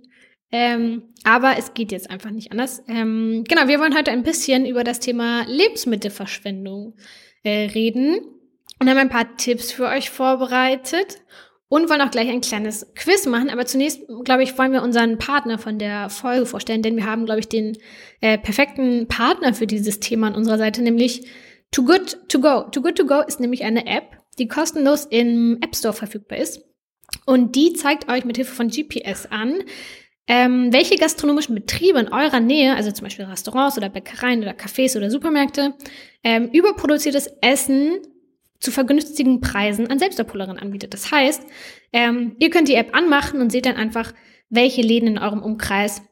Ähm, 0.50 1.14
aber 1.22 1.56
es 1.56 1.72
geht 1.72 1.92
jetzt 1.92 2.10
einfach 2.10 2.30
nicht 2.30 2.50
anders. 2.50 2.82
Ähm, 2.88 3.44
genau, 3.48 3.68
wir 3.68 3.78
wollen 3.78 3.96
heute 3.96 4.10
ein 4.10 4.24
bisschen 4.24 4.66
über 4.66 4.82
das 4.82 4.98
Thema 4.98 5.44
Lebensmittelverschwendung 5.46 6.96
äh, 7.44 7.68
reden 7.68 8.18
und 8.80 8.90
haben 8.90 8.98
ein 8.98 9.08
paar 9.08 9.36
Tipps 9.36 9.70
für 9.70 9.86
euch 9.86 10.10
vorbereitet 10.10 11.22
und 11.72 11.88
wollen 11.88 12.02
auch 12.02 12.10
gleich 12.10 12.28
ein 12.28 12.42
kleines 12.42 12.86
Quiz 12.94 13.24
machen. 13.24 13.48
Aber 13.48 13.64
zunächst, 13.64 14.02
glaube 14.24 14.42
ich, 14.42 14.58
wollen 14.58 14.72
wir 14.72 14.82
unseren 14.82 15.16
Partner 15.16 15.56
von 15.56 15.78
der 15.78 16.10
Folge 16.10 16.44
vorstellen, 16.44 16.82
denn 16.82 16.96
wir 16.96 17.06
haben, 17.06 17.24
glaube 17.24 17.40
ich, 17.40 17.48
den 17.48 17.78
äh, 18.20 18.36
perfekten 18.36 19.08
Partner 19.08 19.54
für 19.54 19.66
dieses 19.66 19.98
Thema 19.98 20.26
an 20.26 20.34
unserer 20.34 20.58
Seite, 20.58 20.82
nämlich 20.82 21.26
Too 21.70 21.86
Good 21.86 22.28
To 22.28 22.40
Go. 22.40 22.64
Too 22.70 22.82
Good 22.82 22.96
To 22.98 23.06
Go 23.06 23.22
ist 23.26 23.40
nämlich 23.40 23.64
eine 23.64 23.86
App, 23.86 24.18
die 24.38 24.48
kostenlos 24.48 25.06
im 25.06 25.60
App 25.62 25.74
Store 25.74 25.94
verfügbar 25.94 26.36
ist. 26.40 26.62
Und 27.24 27.56
die 27.56 27.72
zeigt 27.72 28.06
euch 28.10 28.26
mit 28.26 28.36
Hilfe 28.36 28.54
von 28.54 28.68
GPS 28.68 29.24
an, 29.30 29.54
ähm, 30.26 30.74
welche 30.74 30.96
gastronomischen 30.96 31.54
Betriebe 31.54 31.98
in 32.00 32.12
eurer 32.12 32.40
Nähe, 32.40 32.76
also 32.76 32.92
zum 32.92 33.04
Beispiel 33.04 33.24
Restaurants 33.24 33.78
oder 33.78 33.88
Bäckereien 33.88 34.42
oder 34.42 34.52
Cafés 34.52 34.94
oder 34.94 35.10
Supermärkte, 35.10 35.72
ähm, 36.22 36.50
überproduziertes 36.52 37.30
Essen 37.40 37.96
zu 38.62 38.70
vergünstigen 38.70 39.40
Preisen 39.40 39.90
an 39.90 39.98
Selbstabholerinnen 39.98 40.62
anbietet. 40.62 40.94
Das 40.94 41.10
heißt, 41.10 41.42
ähm, 41.92 42.36
ihr 42.38 42.48
könnt 42.48 42.68
die 42.68 42.76
App 42.76 42.94
anmachen 42.94 43.40
und 43.40 43.50
seht 43.50 43.66
dann 43.66 43.76
einfach, 43.76 44.14
welche 44.48 44.82
Läden 44.82 45.08
in 45.08 45.18
eurem 45.18 45.42
Umkreis 45.42 46.02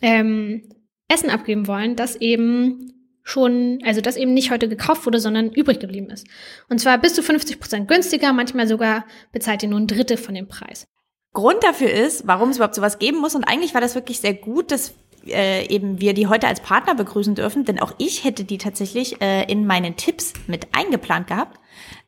ähm, 0.00 0.62
Essen 1.08 1.28
abgeben 1.28 1.66
wollen, 1.66 1.96
das 1.96 2.14
eben 2.16 2.92
schon, 3.24 3.80
also 3.84 4.00
das 4.00 4.16
eben 4.16 4.32
nicht 4.32 4.52
heute 4.52 4.68
gekauft 4.68 5.06
wurde, 5.06 5.18
sondern 5.18 5.50
übrig 5.50 5.80
geblieben 5.80 6.08
ist. 6.10 6.26
Und 6.68 6.78
zwar 6.78 6.98
bis 6.98 7.14
zu 7.14 7.22
50 7.22 7.58
Prozent 7.58 7.88
günstiger, 7.88 8.32
manchmal 8.32 8.68
sogar 8.68 9.04
bezahlt 9.32 9.64
ihr 9.64 9.68
nur 9.68 9.80
ein 9.80 9.88
Drittel 9.88 10.16
von 10.16 10.34
dem 10.34 10.46
Preis. 10.46 10.86
Grund 11.32 11.64
dafür 11.64 11.90
ist, 11.90 12.26
warum 12.26 12.50
es 12.50 12.56
überhaupt 12.56 12.74
sowas 12.76 12.98
geben 13.00 13.18
muss. 13.18 13.34
Und 13.34 13.44
eigentlich 13.44 13.74
war 13.74 13.80
das 13.80 13.94
wirklich 13.94 14.20
sehr 14.20 14.34
gut, 14.34 14.70
dass 14.70 14.94
äh, 15.26 15.66
eben 15.66 16.00
wir 16.00 16.14
die 16.14 16.26
heute 16.28 16.46
als 16.46 16.60
Partner 16.60 16.94
begrüßen 16.94 17.34
dürfen, 17.34 17.64
denn 17.64 17.80
auch 17.80 17.92
ich 17.98 18.22
hätte 18.22 18.44
die 18.44 18.58
tatsächlich 18.58 19.20
äh, 19.20 19.50
in 19.50 19.66
meinen 19.66 19.96
Tipps 19.96 20.32
mit 20.46 20.68
eingeplant 20.72 21.26
gehabt 21.26 21.58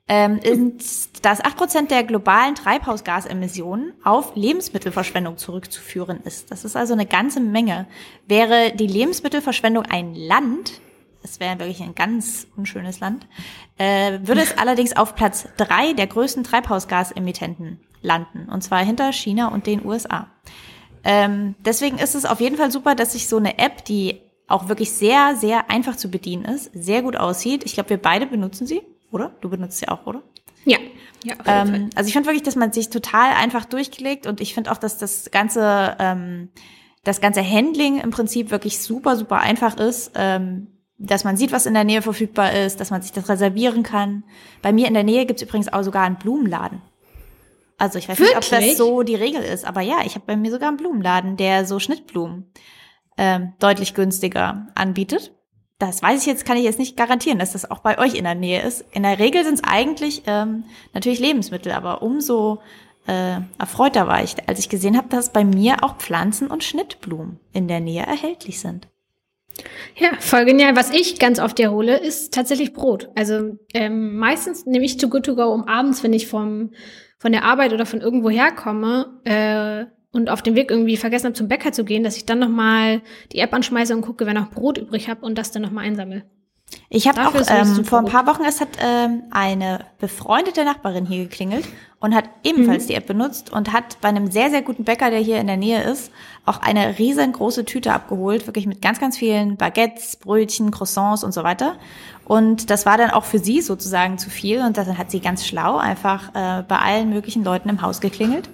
ähm, 0.07 0.39
ist, 0.39 1.25
dass 1.25 1.43
acht 1.43 1.57
Prozent 1.57 1.91
der 1.91 2.05
globalen 2.05 2.55
Treibhausgasemissionen 2.55 3.95
auf 4.05 4.35
Lebensmittelverschwendung 4.35 5.39
zurückzuführen 5.39 6.21
ist. 6.25 6.51
Das 6.51 6.65
ist 6.65 6.77
also 6.77 6.93
eine 6.93 7.07
ganze 7.07 7.41
Menge. 7.41 7.87
Wäre 8.27 8.73
die 8.75 8.87
Lebensmittelverschwendung 8.87 9.85
ein 9.87 10.15
Land, 10.15 10.81
es 11.23 11.41
wäre 11.41 11.59
wirklich 11.59 11.83
ein 11.83 11.95
ganz 11.95 12.47
unschönes 12.55 13.01
Land, 13.01 13.27
äh, 13.79 14.19
würde 14.23 14.43
es 14.43 14.59
allerdings 14.59 14.95
auf 14.95 15.15
Platz 15.15 15.49
drei 15.57 15.95
der 15.95 16.07
größten 16.07 16.45
Treibhausgasemittenten 16.45 17.81
landen, 18.03 18.51
und 18.51 18.63
zwar 18.63 18.85
hinter 18.85 19.11
China 19.13 19.49
und 19.49 19.67
den 19.67 19.87
USA. 19.87 20.29
Ähm, 21.03 21.55
deswegen 21.65 21.97
ist 21.99 22.15
es 22.15 22.27
auf 22.27 22.41
jeden 22.41 22.57
Fall 22.57 22.71
super, 22.71 22.95
dass 22.95 23.13
sich 23.13 23.27
so 23.27 23.39
eine 23.39 23.59
App, 23.59 23.87
die 23.87 24.21
auch 24.49 24.69
wirklich 24.69 24.93
sehr, 24.93 25.37
sehr 25.37 25.71
einfach 25.71 25.97
zu 25.97 26.11
bedienen 26.11 26.45
ist, 26.45 26.71
sehr 26.75 27.01
gut 27.01 27.17
aussieht. 27.17 27.65
Ich 27.65 27.73
glaube, 27.73 27.91
wir 27.91 27.97
beide 27.97 28.27
benutzen 28.27 28.67
sie 28.67 28.83
oder? 29.15 29.31
Du 29.41 29.49
benutzt 29.49 29.79
sie 29.79 29.89
auch, 29.89 30.07
oder? 30.07 30.23
Ja. 30.65 30.79
Ja, 31.25 31.35
auf 31.39 31.47
jeden 31.47 31.59
ähm, 31.59 31.67
Fall. 31.67 31.91
Also 31.95 32.09
ich 32.09 32.13
finde 32.13 32.29
wirklich, 32.29 32.43
dass 32.43 32.57
man 32.57 32.73
sich 32.73 32.91
total 32.91 33.33
einfach 33.33 33.65
durchgelegt 33.65 34.27
und 34.27 34.43
ich 34.43 34.53
finde 34.53 34.71
auch, 34.71 34.77
dass 34.77 34.99
das 34.99 35.31
ganze, 35.31 35.97
ähm, 35.99 36.51
das 37.03 37.23
ganze 37.23 37.43
Handling 37.43 37.99
im 37.99 38.11
Prinzip 38.11 38.51
wirklich 38.51 38.79
super, 38.81 39.17
super 39.17 39.39
einfach 39.39 39.79
ist. 39.79 40.13
Ähm, 40.17 40.69
dass 40.97 41.25
man 41.25 41.37
sieht, 41.37 41.51
was 41.51 41.67
in 41.67 41.75
der 41.75 41.85
Nähe 41.85 42.03
verfügbar 42.03 42.53
ist, 42.53 42.79
dass 42.79 42.91
man 42.91 43.03
sich 43.03 43.13
das 43.13 43.29
reservieren 43.29 43.83
kann. 43.83 44.25
Bei 44.63 44.73
mir 44.73 44.87
in 44.87 44.95
der 44.95 45.03
Nähe 45.03 45.27
gibt's 45.27 45.43
übrigens 45.43 45.73
auch 45.73 45.83
sogar 45.83 46.05
einen 46.05 46.17
Blumenladen. 46.17 46.83
Also 47.79 47.99
ich 47.99 48.09
weiß 48.09 48.19
Wirklich? 48.19 48.37
nicht, 48.37 48.53
ob 48.53 48.61
das 48.61 48.77
so 48.77 49.03
die 49.03 49.17
Regel 49.17 49.43
ist, 49.43 49.65
aber 49.65 49.81
ja, 49.81 49.99
ich 50.05 50.15
habe 50.15 50.25
bei 50.27 50.37
mir 50.37 50.53
sogar 50.53 50.69
einen 50.69 50.77
Blumenladen, 50.77 51.37
der 51.37 51.67
so 51.67 51.81
Schnittblumen 51.81 52.53
ähm, 53.19 53.55
deutlich 53.59 53.95
günstiger 53.95 54.69
anbietet 54.77 55.33
das 55.87 56.03
weiß 56.03 56.21
ich 56.21 56.27
jetzt, 56.27 56.45
kann 56.45 56.57
ich 56.57 56.65
jetzt 56.65 56.79
nicht 56.79 56.97
garantieren, 56.97 57.39
dass 57.39 57.53
das 57.53 57.71
auch 57.71 57.81
bei 57.81 57.99
euch 57.99 58.15
in 58.15 58.25
der 58.25 58.35
Nähe 58.35 58.63
ist. 58.63 58.85
In 58.93 59.03
der 59.03 59.19
Regel 59.19 59.45
sind 59.45 59.55
es 59.55 59.65
eigentlich 59.65 60.23
ähm, 60.27 60.65
natürlich 60.93 61.21
Lebensmittel, 61.21 61.73
aber 61.73 62.03
umso 62.03 62.61
äh, 63.07 63.41
erfreuter 63.59 64.07
war 64.07 64.23
ich, 64.23 64.37
als 64.49 64.59
ich 64.59 64.69
gesehen 64.69 64.97
habe, 64.97 65.09
dass 65.09 65.33
bei 65.33 65.45
mir 65.45 65.83
auch 65.83 65.97
Pflanzen 65.97 66.49
und 66.49 66.65
Schnittblumen 66.65 67.39
in 67.53 67.69
der 67.69 67.81
Nähe 67.81 68.03
erhältlich 68.03 68.61
sind. 68.61 68.89
Ja, 69.97 70.11
voll 70.19 70.45
genial. 70.45 70.75
Was 70.75 70.91
ich 70.91 71.19
ganz 71.19 71.39
oft 71.39 71.61
erhole, 71.61 71.97
ist 71.97 72.35
tatsächlich 72.35 72.73
Brot. 72.73 73.11
Also 73.15 73.57
ähm, 73.73 74.17
meistens 74.17 74.67
nehme 74.67 74.85
ich 74.85 74.97
Too 74.97 75.09
Good 75.09 75.27
To 75.27 75.37
Go 75.37 75.53
um 75.53 75.65
abends, 75.65 76.03
wenn 76.03 76.13
ich 76.13 76.27
vom, 76.27 76.73
von 77.19 77.33
der 77.33 77.45
Arbeit 77.45 77.73
oder 77.73 77.87
von 77.87 78.01
irgendwo 78.01 78.31
herkomme 78.31 79.21
äh, 79.25 79.87
und 80.15 80.31
auf 80.31 80.43
dem 80.43 80.55
Weg 80.55 80.71
irgendwie 80.71 80.97
vergessen 80.97 81.27
habe, 81.27 81.35
zum 81.35 81.49
Bäcker 81.49 81.73
zu 81.73 81.85
gehen, 81.85 82.05
dass 82.05 82.17
ich 82.17 82.25
dann 82.25 82.39
nochmal 82.39 83.03
die 83.33 83.39
App 83.39 83.53
anschmeiße 83.53 83.95
und 83.95 84.03
gucke, 84.03 84.27
wer 84.27 84.35
noch 84.35 84.51
Brot 84.51 84.79
übrig 84.79 85.09
habe 85.09 85.27
und 85.27 85.37
das 85.37 85.51
dann 85.51 85.63
nochmal 85.63 85.85
einsammle. 85.85 86.23
Ich 86.89 87.07
habe 87.07 87.27
auch 87.27 87.35
ähm, 87.49 87.85
vor 87.85 88.01
ein 88.01 88.07
paar 88.07 88.27
Wochen, 88.27 88.43
es 88.45 88.61
hat 88.61 88.69
ähm, 88.81 89.25
eine 89.31 89.85
befreundete 89.99 90.65
Nachbarin 90.65 91.07
hier 91.07 91.25
geklingelt 91.25 91.67
und 92.01 92.15
hat 92.15 92.25
ebenfalls 92.43 92.85
mhm. 92.85 92.89
die 92.89 92.95
App 92.95 93.07
benutzt 93.07 93.53
und 93.53 93.73
hat 93.73 94.01
bei 94.01 94.09
einem 94.09 94.31
sehr, 94.31 94.51
sehr 94.51 94.63
guten 94.63 94.85
Bäcker, 94.85 95.11
der 95.11 95.21
hier 95.21 95.41
in 95.41 95.47
der 95.47 95.57
Nähe 95.57 95.83
ist, 95.83 96.11
auch 96.47 96.61
eine 96.63 96.99
riesengroße 96.99 97.65
Tüte 97.65 97.93
abgeholt, 97.93 98.47
wirklich 98.47 98.67
mit 98.67 98.83
ganz, 98.83 98.99
ganz 98.99 99.19
vielen 99.19 99.57
Baguettes, 99.57 100.17
Brötchen, 100.17 100.71
Croissants 100.71 101.23
und 101.23 101.33
so 101.33 101.43
weiter. 101.45 101.77
Und 102.25 102.71
das 102.71 102.87
war 102.87 102.97
dann 102.97 103.11
auch 103.11 103.25
für 103.25 103.39
sie 103.39 103.61
sozusagen 103.61 104.19
zu 104.19 104.31
viel 104.31 104.61
und 104.61 104.77
dann 104.77 104.97
hat 104.97 105.11
sie 105.11 105.21
ganz 105.21 105.47
schlau 105.47 105.77
einfach 105.77 106.31
äh, 106.35 106.63
bei 106.63 106.79
allen 106.79 107.11
möglichen 107.11 107.45
Leuten 107.45 107.69
im 107.69 107.83
Haus 107.83 108.01
geklingelt 108.01 108.49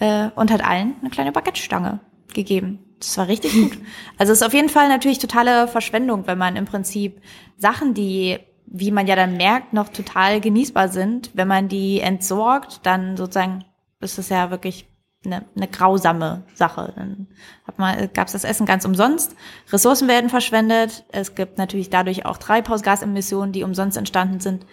äh, 0.00 0.30
und 0.34 0.50
hat 0.50 0.64
allen 0.64 0.96
eine 1.00 1.10
kleine 1.10 1.30
Baguette-Stange 1.30 2.00
gegeben. 2.34 2.80
Das 2.98 3.16
war 3.16 3.28
richtig 3.28 3.52
gut. 3.54 3.78
Also 4.18 4.32
es 4.32 4.40
ist 4.40 4.46
auf 4.46 4.52
jeden 4.52 4.68
Fall 4.68 4.88
natürlich 4.88 5.18
totale 5.18 5.68
Verschwendung, 5.68 6.26
wenn 6.26 6.36
man 6.36 6.56
im 6.56 6.66
Prinzip 6.66 7.22
Sachen, 7.56 7.94
die, 7.94 8.38
wie 8.66 8.90
man 8.90 9.06
ja 9.06 9.16
dann 9.16 9.36
merkt, 9.36 9.72
noch 9.72 9.88
total 9.88 10.40
genießbar 10.40 10.88
sind, 10.88 11.30
wenn 11.34 11.48
man 11.48 11.68
die 11.68 12.00
entsorgt, 12.00 12.80
dann 12.84 13.16
sozusagen 13.16 13.64
ist 14.00 14.18
es 14.18 14.28
ja 14.28 14.50
wirklich 14.50 14.86
eine, 15.24 15.44
eine 15.54 15.68
grausame 15.68 16.44
Sache. 16.54 16.92
Dann 16.96 17.28
gab 18.14 18.26
es 18.26 18.32
das 18.32 18.44
Essen 18.44 18.66
ganz 18.66 18.84
umsonst. 18.84 19.36
Ressourcen 19.70 20.08
werden 20.08 20.30
verschwendet. 20.30 21.04
Es 21.12 21.34
gibt 21.34 21.58
natürlich 21.58 21.90
dadurch 21.90 22.24
auch 22.26 22.38
Treibhausgasemissionen, 22.38 23.52
die 23.52 23.62
umsonst 23.62 23.96
entstanden 23.96 24.40
sind. 24.40 24.66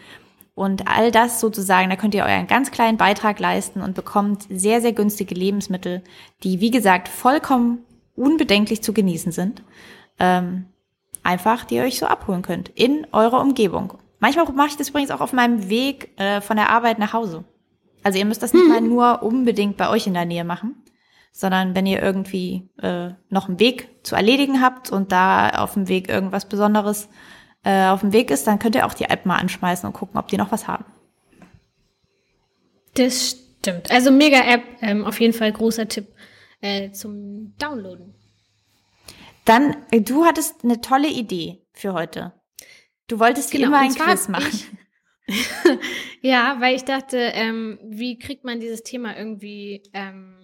Und 0.58 0.88
all 0.88 1.12
das 1.12 1.40
sozusagen, 1.40 1.92
da 1.92 1.96
könnt 1.96 2.16
ihr 2.16 2.24
euren 2.24 2.48
ganz 2.48 2.72
kleinen 2.72 2.98
Beitrag 2.98 3.40
leisten 3.40 3.80
und 3.80 3.94
bekommt 3.94 4.48
sehr, 4.50 4.82
sehr 4.82 4.92
günstige 4.92 5.36
Lebensmittel, 5.36 6.02
die, 6.42 6.60
wie 6.60 6.72
gesagt, 6.72 7.10
vollkommen 7.10 7.86
unbedenklich 8.16 8.82
zu 8.82 8.92
genießen 8.92 9.32
sind, 9.32 9.62
ähm, 10.18 10.66
einfach, 11.22 11.64
die 11.64 11.76
ihr 11.76 11.84
euch 11.84 12.00
so 12.00 12.08
abholen 12.08 12.42
könnt 12.42 12.70
in 12.70 13.06
eurer 13.12 13.40
Umgebung. 13.40 14.00
Manchmal 14.18 14.52
mache 14.54 14.70
ich 14.70 14.78
das 14.78 14.90
übrigens 14.90 15.12
auch 15.12 15.22
auf 15.22 15.32
meinem 15.32 15.70
Weg 15.70 16.20
äh, 16.20 16.42
von 16.42 16.58
der 16.58 16.72
Arbeit 16.72 16.98
nach 16.98 17.14
Hause. 17.14 17.44
Also 18.02 18.18
ihr 18.18 18.26
müsst 18.26 18.42
das 18.42 18.54
nicht 18.54 18.66
mhm. 18.66 18.72
mal 18.72 18.82
nur 18.82 19.22
unbedingt 19.22 19.78
bei 19.78 19.90
euch 19.90 20.08
in 20.08 20.16
der 20.16 20.26
Nähe 20.26 20.44
machen, 20.44 20.82
sondern 21.32 21.76
wenn 21.76 21.86
ihr 21.86 22.02
irgendwie 22.02 22.68
äh, 22.82 23.10
noch 23.30 23.48
einen 23.48 23.60
Weg 23.60 23.90
zu 24.02 24.16
erledigen 24.16 24.60
habt 24.60 24.92
und 24.92 25.12
da 25.12 25.50
auf 25.50 25.76
dem 25.76 25.88
Weg 25.88 26.10
irgendwas 26.10 26.50
Besonderes 26.50 27.10
äh, 27.64 27.88
auf 27.88 28.02
dem 28.02 28.14
Weg 28.14 28.32
ist, 28.32 28.48
dann 28.48 28.60
könnt 28.60 28.76
ihr 28.76 28.86
auch 28.86 28.94
die 28.94 29.06
App 29.06 29.26
mal 29.26 29.38
anschmeißen 29.38 29.88
und 29.88 29.94
gucken, 29.94 30.18
ob 30.18 30.28
die 30.28 30.38
noch 30.38 30.52
was 30.52 30.68
haben. 30.68 30.86
Das 32.96 33.38
stimmt. 33.60 33.92
Also 33.92 34.12
mega 34.12 34.40
App, 34.40 34.64
ähm, 34.82 35.06
auf 35.06 35.20
jeden 35.20 35.34
Fall 35.34 35.52
großer 35.52 35.88
Tipp 35.88 36.08
äh, 36.62 36.92
zum 36.92 37.56
Downloaden. 37.58 38.14
Dann, 39.46 39.78
äh, 39.92 40.02
du 40.02 40.26
hattest 40.26 40.64
eine 40.64 40.82
tolle 40.82 41.10
Idee 41.10 41.66
für 41.74 41.94
heute. 41.94 42.34
Du 43.08 43.20
wolltest 43.20 43.52
genau, 43.52 43.68
immer 43.68 43.80
ein 43.80 43.94
Quiz 43.94 44.28
machen. 44.28 44.80
ja, 46.22 46.58
weil 46.60 46.76
ich 46.76 46.84
dachte, 46.84 47.18
ähm, 47.18 47.80
wie 47.84 48.18
kriegt 48.18 48.44
man 48.44 48.60
dieses 48.60 48.84
Thema 48.84 49.18
irgendwie 49.18 49.84
ähm, 49.94 50.37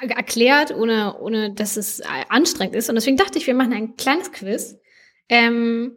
erklärt, 0.00 0.74
ohne, 0.74 1.18
ohne 1.18 1.52
dass 1.52 1.76
es 1.76 2.02
anstrengend 2.28 2.74
ist. 2.74 2.88
Und 2.88 2.94
deswegen 2.94 3.16
dachte 3.16 3.38
ich, 3.38 3.46
wir 3.46 3.54
machen 3.54 3.72
ein 3.72 3.96
kleines 3.96 4.32
Quiz. 4.32 4.78
Ähm, 5.28 5.96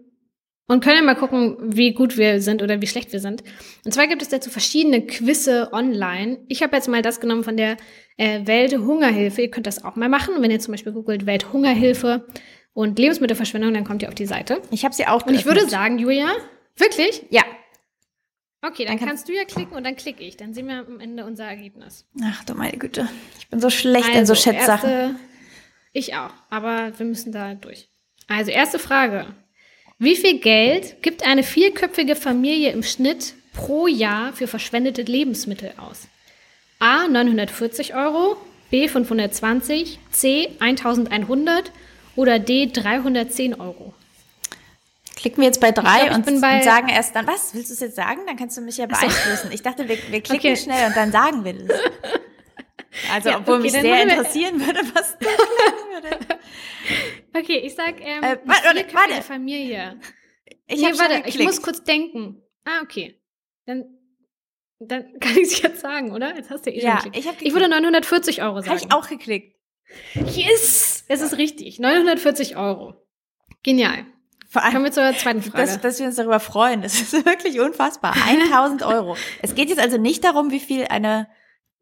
und 0.69 0.83
können 0.83 1.03
mal 1.03 1.15
gucken, 1.15 1.57
wie 1.61 1.93
gut 1.93 2.15
wir 2.15 2.41
sind 2.41 2.61
oder 2.61 2.79
wie 2.79 2.85
schlecht 2.85 3.11
wir 3.11 3.19
sind. 3.19 3.43
Und 3.85 3.91
zwar 3.91 4.05
gibt 4.05 4.21
es 4.21 4.29
dazu 4.29 4.51
verschiedene 4.51 5.01
Quizze 5.01 5.69
online. 5.73 6.41
Ich 6.47 6.61
habe 6.61 6.75
jetzt 6.75 6.87
mal 6.87 7.01
das 7.01 7.19
genommen 7.19 7.43
von 7.43 7.57
der 7.57 7.75
äh, 8.17 8.45
Welthungerhilfe. 8.45 9.41
Ihr 9.41 9.49
könnt 9.49 9.65
das 9.65 9.83
auch 9.83 9.95
mal 9.95 10.09
machen. 10.09 10.35
Und 10.35 10.43
wenn 10.43 10.51
ihr 10.51 10.59
zum 10.59 10.73
Beispiel 10.73 10.93
googelt 10.93 11.25
Welthungerhilfe 11.25 12.27
und 12.73 12.99
Lebensmittelverschwendung, 12.99 13.73
dann 13.73 13.83
kommt 13.83 14.03
ihr 14.03 14.09
auf 14.09 14.15
die 14.15 14.27
Seite. 14.27 14.61
Ich 14.69 14.85
habe 14.85 14.93
sie 14.93 15.07
auch 15.07 15.25
geöffnet. 15.25 15.29
Und 15.29 15.39
ich 15.39 15.45
würde 15.47 15.67
sagen, 15.67 15.97
Julia, 15.97 16.29
wirklich? 16.77 17.25
Ja. 17.31 17.41
Okay, 18.61 18.85
dann, 18.85 18.97
dann 18.97 19.07
kannst 19.07 19.29
du 19.29 19.33
ja 19.33 19.45
klicken 19.45 19.75
und 19.75 19.85
dann 19.85 19.95
klicke 19.95 20.23
ich. 20.23 20.35
Dann 20.35 20.53
sehen 20.53 20.67
wir 20.67 20.79
am 20.79 20.99
Ende 20.99 21.25
unser 21.25 21.45
Ergebnis. 21.45 22.05
Ach 22.21 22.43
du 22.43 22.55
meine 22.55 22.77
Güte. 22.77 23.07
Ich 23.39 23.47
bin 23.47 23.61
so 23.61 23.69
schlecht 23.69 24.07
also, 24.07 24.19
in 24.19 24.25
so 24.25 24.33
also, 24.33 24.43
Schätzsachen. 24.43 24.89
Erste, 24.89 25.15
ich 25.93 26.15
auch, 26.15 26.33
aber 26.49 26.97
wir 26.97 27.05
müssen 27.05 27.31
da 27.31 27.53
durch. 27.53 27.89
Also, 28.27 28.51
erste 28.51 28.77
Frage. 28.77 29.27
Wie 29.97 30.15
viel 30.15 30.39
Geld 30.39 31.01
gibt 31.01 31.25
eine 31.25 31.43
vierköpfige 31.43 32.15
Familie 32.15 32.71
im 32.71 32.83
Schnitt 32.83 33.33
pro 33.53 33.87
Jahr 33.87 34.33
für 34.33 34.47
verschwendete 34.47 35.01
Lebensmittel 35.01 35.73
aus? 35.77 36.07
A 36.79 37.07
940 37.07 37.95
Euro, 37.95 38.37
B 38.71 38.87
520, 38.87 39.99
C 40.11 40.49
1100 40.59 41.71
oder 42.15 42.39
D 42.39 42.67
310 42.67 43.59
Euro? 43.59 43.93
Klicken 45.19 45.41
wir 45.41 45.47
jetzt 45.47 45.59
bei 45.59 45.71
drei 45.71 46.05
glaub, 46.05 46.15
und, 46.15 46.27
und, 46.27 46.39
sagen 46.39 46.87
erst 46.87 47.13
dann, 47.13 47.27
was, 47.27 47.53
willst 47.53 47.69
du 47.69 47.73
es 47.73 47.81
jetzt 47.81 47.97
sagen? 47.97 48.21
Dann 48.25 48.37
kannst 48.37 48.55
du 48.55 48.61
mich 48.61 48.77
ja 48.77 48.85
beeinflussen. 48.85 49.51
Ich 49.51 49.61
dachte, 49.61 49.89
wir, 49.89 49.97
wir 50.09 50.21
klicken 50.21 50.53
okay. 50.53 50.55
schnell 50.55 50.87
und 50.87 50.95
dann 50.95 51.11
sagen 51.11 51.43
wir 51.43 51.53
das. 51.55 51.77
Also, 53.13 53.29
ja, 53.29 53.37
obwohl 53.37 53.55
okay, 53.55 53.63
mich 53.63 53.71
sehr 53.73 54.03
interessieren 54.03 54.65
würde, 54.65 54.79
was 54.93 55.17
du 55.17 55.25
sagen 55.25 56.03
würde. 56.03 56.17
Okay, 57.37 57.57
ich 57.59 57.75
sag, 57.75 58.01
ähm, 58.01 58.23
äh, 58.23 58.37
warte, 58.45 58.85
warte. 58.93 59.21
Familie. 59.21 59.99
Ich, 60.65 60.81
nee, 60.81 60.97
warte, 60.97 61.29
ich 61.29 61.37
muss 61.37 61.61
kurz 61.61 61.83
denken. 61.83 62.41
Ah, 62.65 62.81
okay. 62.81 63.21
Dann, 63.67 63.85
dann 64.79 65.13
kann 65.19 65.33
ich 65.33 65.43
es 65.43 65.61
jetzt 65.61 65.81
sagen, 65.81 66.11
oder? 66.11 66.35
Jetzt 66.35 66.49
hast 66.49 66.65
du 66.65 66.71
eh 66.71 66.81
ja, 66.81 67.01
schon 67.01 67.13
ich, 67.13 67.27
ich 67.41 67.53
würde 67.53 67.69
940 67.69 68.41
Euro 68.41 68.61
sagen. 68.61 68.69
Habe 68.71 68.79
ich 68.79 68.91
auch 68.91 69.07
geklickt. 69.07 69.55
Yes! 70.15 71.05
Es 71.07 71.21
ist 71.21 71.37
richtig. 71.37 71.79
940 71.79 72.57
Euro. 72.57 72.95
Genial. 73.61 74.07
Vor 74.51 74.63
allem, 74.63 74.73
Kommen 74.73 74.85
wir 74.85 74.91
zur 74.91 75.13
zweiten 75.13 75.43
Frage. 75.43 75.63
Dass, 75.63 75.79
dass 75.79 75.99
wir 75.99 76.07
uns 76.07 76.15
darüber 76.15 76.39
freuen, 76.39 76.81
das 76.81 76.99
ist 76.99 77.13
wirklich 77.25 77.59
unfassbar. 77.59 78.15
1000 78.27 78.81
Euro. 78.83 79.15
es 79.43 79.53
geht 79.53 79.69
jetzt 79.69 79.79
also 79.79 79.97
nicht 79.97 80.23
darum, 80.23 80.49
wie 80.49 80.59
viel 80.59 80.85
eine 80.85 81.27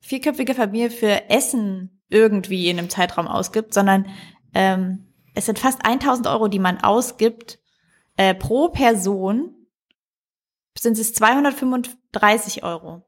vierköpfige 0.01 0.53
Familie 0.53 0.91
für 0.91 1.29
Essen 1.29 2.01
irgendwie 2.09 2.69
in 2.69 2.77
einem 2.77 2.89
Zeitraum 2.89 3.27
ausgibt, 3.27 3.74
sondern 3.74 4.07
ähm, 4.53 5.13
es 5.33 5.45
sind 5.45 5.59
fast 5.59 5.86
1000 5.86 6.27
Euro, 6.27 6.50
die 6.50 6.59
man 6.59 6.83
ausgibt 6.83 7.59
äh, 8.17 8.36
pro 8.36 8.67
Person. 8.67 9.53
Sind 10.77 11.00
es 11.00 11.13
235 11.13 12.63
Euro. 12.63 13.07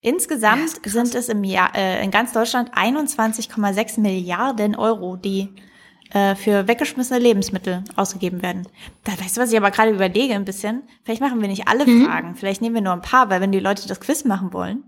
Insgesamt 0.00 0.80
ja, 0.84 0.90
sind 0.90 1.14
es 1.14 1.28
im 1.28 1.44
Jahr 1.44 1.74
äh, 1.74 2.04
in 2.04 2.10
ganz 2.10 2.32
Deutschland 2.32 2.74
21,6 2.74 4.00
Milliarden 4.00 4.76
Euro, 4.76 5.16
die 5.16 5.54
äh, 6.12 6.34
für 6.34 6.66
weggeschmissene 6.66 7.20
Lebensmittel 7.20 7.84
ausgegeben 7.96 8.42
werden. 8.42 8.66
Da 9.04 9.12
weißt 9.12 9.36
du, 9.36 9.40
was 9.40 9.52
ich 9.52 9.56
aber 9.56 9.70
gerade 9.70 9.92
überlege 9.92 10.34
ein 10.34 10.44
bisschen. 10.44 10.82
Vielleicht 11.04 11.20
machen 11.20 11.40
wir 11.40 11.48
nicht 11.48 11.68
alle 11.68 11.86
mhm. 11.86 12.04
Fragen, 12.04 12.34
vielleicht 12.34 12.62
nehmen 12.62 12.74
wir 12.74 12.82
nur 12.82 12.92
ein 12.92 13.02
paar, 13.02 13.30
weil 13.30 13.40
wenn 13.40 13.52
die 13.52 13.60
Leute 13.60 13.86
das 13.86 14.00
Quiz 14.00 14.24
machen 14.24 14.52
wollen, 14.52 14.84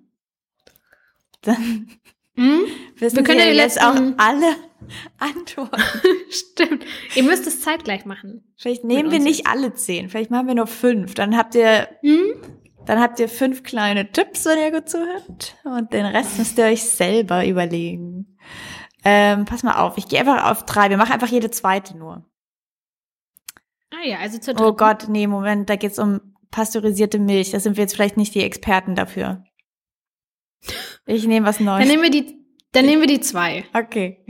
dann 1.42 1.88
hm? 2.34 2.60
wissen 2.96 3.16
wir 3.16 3.22
können 3.24 3.40
ja 3.40 3.46
jetzt 3.46 3.80
auch 3.80 3.94
alle 4.16 4.56
antworten. 5.18 5.80
Stimmt. 6.30 6.84
Ihr 7.14 7.22
müsst 7.22 7.46
es 7.46 7.60
zeitgleich 7.60 8.04
machen. 8.04 8.42
Vielleicht 8.56 8.84
nehmen 8.84 9.10
wir 9.10 9.18
nicht 9.18 9.46
alle 9.46 9.74
zehn, 9.74 10.08
vielleicht 10.08 10.30
machen 10.30 10.48
wir 10.48 10.54
nur 10.54 10.66
fünf. 10.66 11.14
Dann 11.14 11.36
habt 11.36 11.54
ihr, 11.54 11.88
hm? 12.00 12.34
dann 12.86 13.00
habt 13.00 13.20
ihr 13.20 13.28
fünf 13.28 13.62
kleine 13.62 14.10
Tipps, 14.10 14.44
wenn 14.46 14.58
ihr 14.58 14.72
gut 14.72 14.88
zuhört. 14.88 15.56
Und 15.64 15.92
den 15.92 16.06
Rest 16.06 16.38
müsst 16.38 16.58
ihr 16.58 16.64
euch 16.64 16.82
selber 16.82 17.46
überlegen. 17.46 18.31
Ähm, 19.04 19.44
pass 19.44 19.62
mal 19.62 19.80
auf, 19.80 19.98
ich 19.98 20.08
gehe 20.08 20.20
einfach 20.20 20.50
auf 20.50 20.64
drei. 20.64 20.90
Wir 20.90 20.96
machen 20.96 21.12
einfach 21.12 21.28
jede 21.28 21.50
zweite 21.50 21.96
nur. 21.96 22.24
Ah 23.90 24.06
ja, 24.06 24.18
also 24.18 24.38
zur 24.38 24.54
dritten. 24.54 24.68
Oh 24.68 24.74
Gott, 24.74 25.08
nee, 25.08 25.26
Moment, 25.26 25.68
da 25.68 25.76
geht's 25.76 25.98
um 25.98 26.20
pasteurisierte 26.50 27.18
Milch. 27.18 27.50
Da 27.50 27.60
sind 27.60 27.76
wir 27.76 27.82
jetzt 27.82 27.94
vielleicht 27.94 28.16
nicht 28.16 28.34
die 28.34 28.42
Experten 28.42 28.94
dafür. 28.94 29.44
Ich 31.06 31.26
nehme 31.26 31.46
was 31.46 31.60
Neues. 31.60 31.80
Dann 31.80 31.88
nehmen 31.88 32.02
wir 32.02 32.10
die, 32.10 32.38
dann 32.72 32.86
nehmen 32.86 33.02
wir 33.02 33.08
die 33.08 33.20
zwei. 33.20 33.64
Okay. 33.74 34.24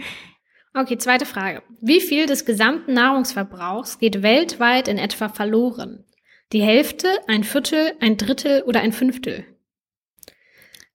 Okay, 0.74 0.96
zweite 0.96 1.26
Frage. 1.26 1.62
Wie 1.82 2.00
viel 2.00 2.26
des 2.26 2.46
gesamten 2.46 2.94
Nahrungsverbrauchs 2.94 3.98
geht 3.98 4.22
weltweit 4.22 4.88
in 4.88 4.96
etwa 4.96 5.28
verloren? 5.28 6.06
Die 6.52 6.62
Hälfte, 6.62 7.08
ein 7.28 7.44
Viertel, 7.44 7.92
ein 8.00 8.16
Drittel 8.16 8.62
oder 8.62 8.80
ein 8.80 8.92
Fünftel? 8.92 9.44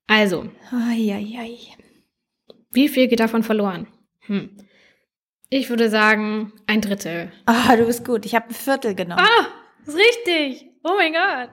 Also. 0.07 0.49
Ai, 0.71 1.13
ai, 1.13 1.39
ai. 1.39 1.57
Wie 2.71 2.89
viel 2.89 3.07
geht 3.07 3.19
davon 3.19 3.43
verloren? 3.43 3.87
Hm. 4.21 4.57
Ich 5.49 5.69
würde 5.69 5.89
sagen, 5.89 6.51
ein 6.67 6.81
Drittel. 6.81 7.31
Ah, 7.45 7.71
oh, 7.71 7.77
du 7.77 7.85
bist 7.85 8.03
gut. 8.03 8.25
Ich 8.25 8.35
habe 8.35 8.47
ein 8.49 8.53
Viertel 8.53 8.95
genommen. 8.95 9.21
Ah, 9.21 9.47
ist 9.85 9.95
richtig. 9.95 10.69
Oh 10.83 10.93
mein 10.97 11.13
Gott. 11.13 11.49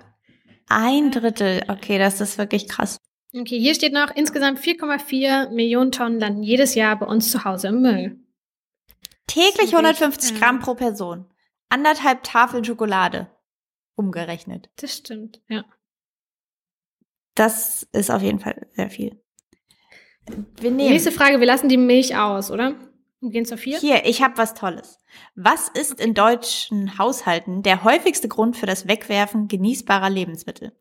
Ein 0.68 1.11
Drittel. 1.12 1.62
Okay, 1.68 1.99
das 1.99 2.21
ist 2.21 2.38
wirklich 2.38 2.68
krass. 2.68 2.99
Okay, 3.33 3.59
hier 3.59 3.75
steht 3.75 3.92
noch, 3.92 4.14
insgesamt 4.14 4.61
4,4 4.61 5.50
Millionen 5.50 5.92
Tonnen 5.92 6.21
landen 6.21 6.42
jedes 6.42 6.75
Jahr 6.75 6.99
bei 6.99 7.06
uns 7.06 7.30
zu 7.30 7.44
Hause 7.44 7.68
im 7.68 7.83
Müll. 7.83 8.18
Täglich 9.26 9.71
So 9.71 9.76
150 9.76 10.30
richtig, 10.30 10.40
Gramm 10.40 10.61
pro 10.61 10.75
Person. 10.75 11.26
Anderthalb 11.68 12.23
Tafeln 12.23 12.64
Schokolade. 12.64 13.28
Umgerechnet. 13.97 14.71
Das 14.76 14.97
stimmt, 14.97 15.40
ja. 15.49 15.64
Das 17.35 17.83
ist 17.92 18.11
auf 18.11 18.23
jeden 18.23 18.38
Fall 18.38 18.68
sehr 18.73 18.90
viel. 18.90 19.21
Wir 20.61 20.71
nehmen. 20.71 20.90
Nächste 20.90 21.12
Frage, 21.12 21.40
wir 21.40 21.47
lassen 21.47 21.69
die 21.69 21.76
Milch 21.76 22.16
aus, 22.16 22.50
oder? 22.50 22.75
Und 23.21 23.31
gehen 23.31 23.45
zur 23.45 23.59
vier. 23.59 23.78
Hier, 23.78 24.04
ich 24.04 24.23
habe 24.23 24.37
was 24.37 24.54
Tolles. 24.54 24.99
Was 25.35 25.69
ist 25.69 26.00
in 26.00 26.14
deutschen 26.14 26.99
Haushalten 26.99 27.62
der 27.62 27.85
häufigste 27.85 28.28
Grund 28.28 28.57
für 28.57 28.66
das 28.66 28.87
Wegwerfen 28.88 29.49
genießbarer 29.49 30.11
Lebensmittel? 30.11 30.73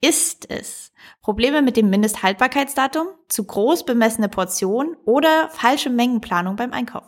Ist 0.00 0.50
es 0.50 0.92
Probleme 1.22 1.62
mit 1.62 1.76
dem 1.76 1.88
Mindesthaltbarkeitsdatum, 1.88 3.08
zu 3.28 3.44
groß 3.44 3.84
bemessene 3.84 4.28
Portionen 4.28 4.96
oder 5.04 5.48
falsche 5.50 5.90
Mengenplanung 5.90 6.56
beim 6.56 6.72
Einkauf? 6.72 7.06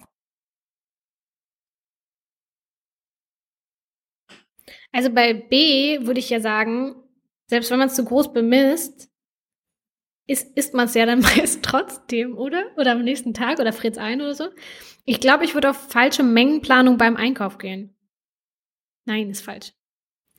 Also 4.90 5.10
bei 5.10 5.34
B 5.34 6.06
würde 6.06 6.20
ich 6.20 6.30
ja 6.30 6.40
sagen, 6.40 6.96
selbst 7.46 7.70
wenn 7.70 7.78
man 7.78 7.88
es 7.88 7.94
zu 7.94 8.04
groß 8.04 8.32
bemisst, 8.32 9.07
ist, 10.28 10.56
isst 10.56 10.74
man 10.74 10.86
es 10.86 10.94
ja 10.94 11.06
dann 11.06 11.20
meist 11.36 11.62
trotzdem, 11.62 12.38
oder? 12.38 12.62
Oder 12.76 12.92
am 12.92 13.02
nächsten 13.02 13.34
Tag 13.34 13.58
oder 13.58 13.72
friert 13.72 13.98
ein 13.98 14.20
oder 14.20 14.34
so. 14.34 14.44
Ich 15.04 15.20
glaube, 15.20 15.44
ich 15.44 15.54
würde 15.54 15.70
auf 15.70 15.88
falsche 15.88 16.22
Mengenplanung 16.22 16.98
beim 16.98 17.16
Einkauf 17.16 17.58
gehen. 17.58 17.96
Nein, 19.04 19.30
ist 19.30 19.42
falsch. 19.44 19.72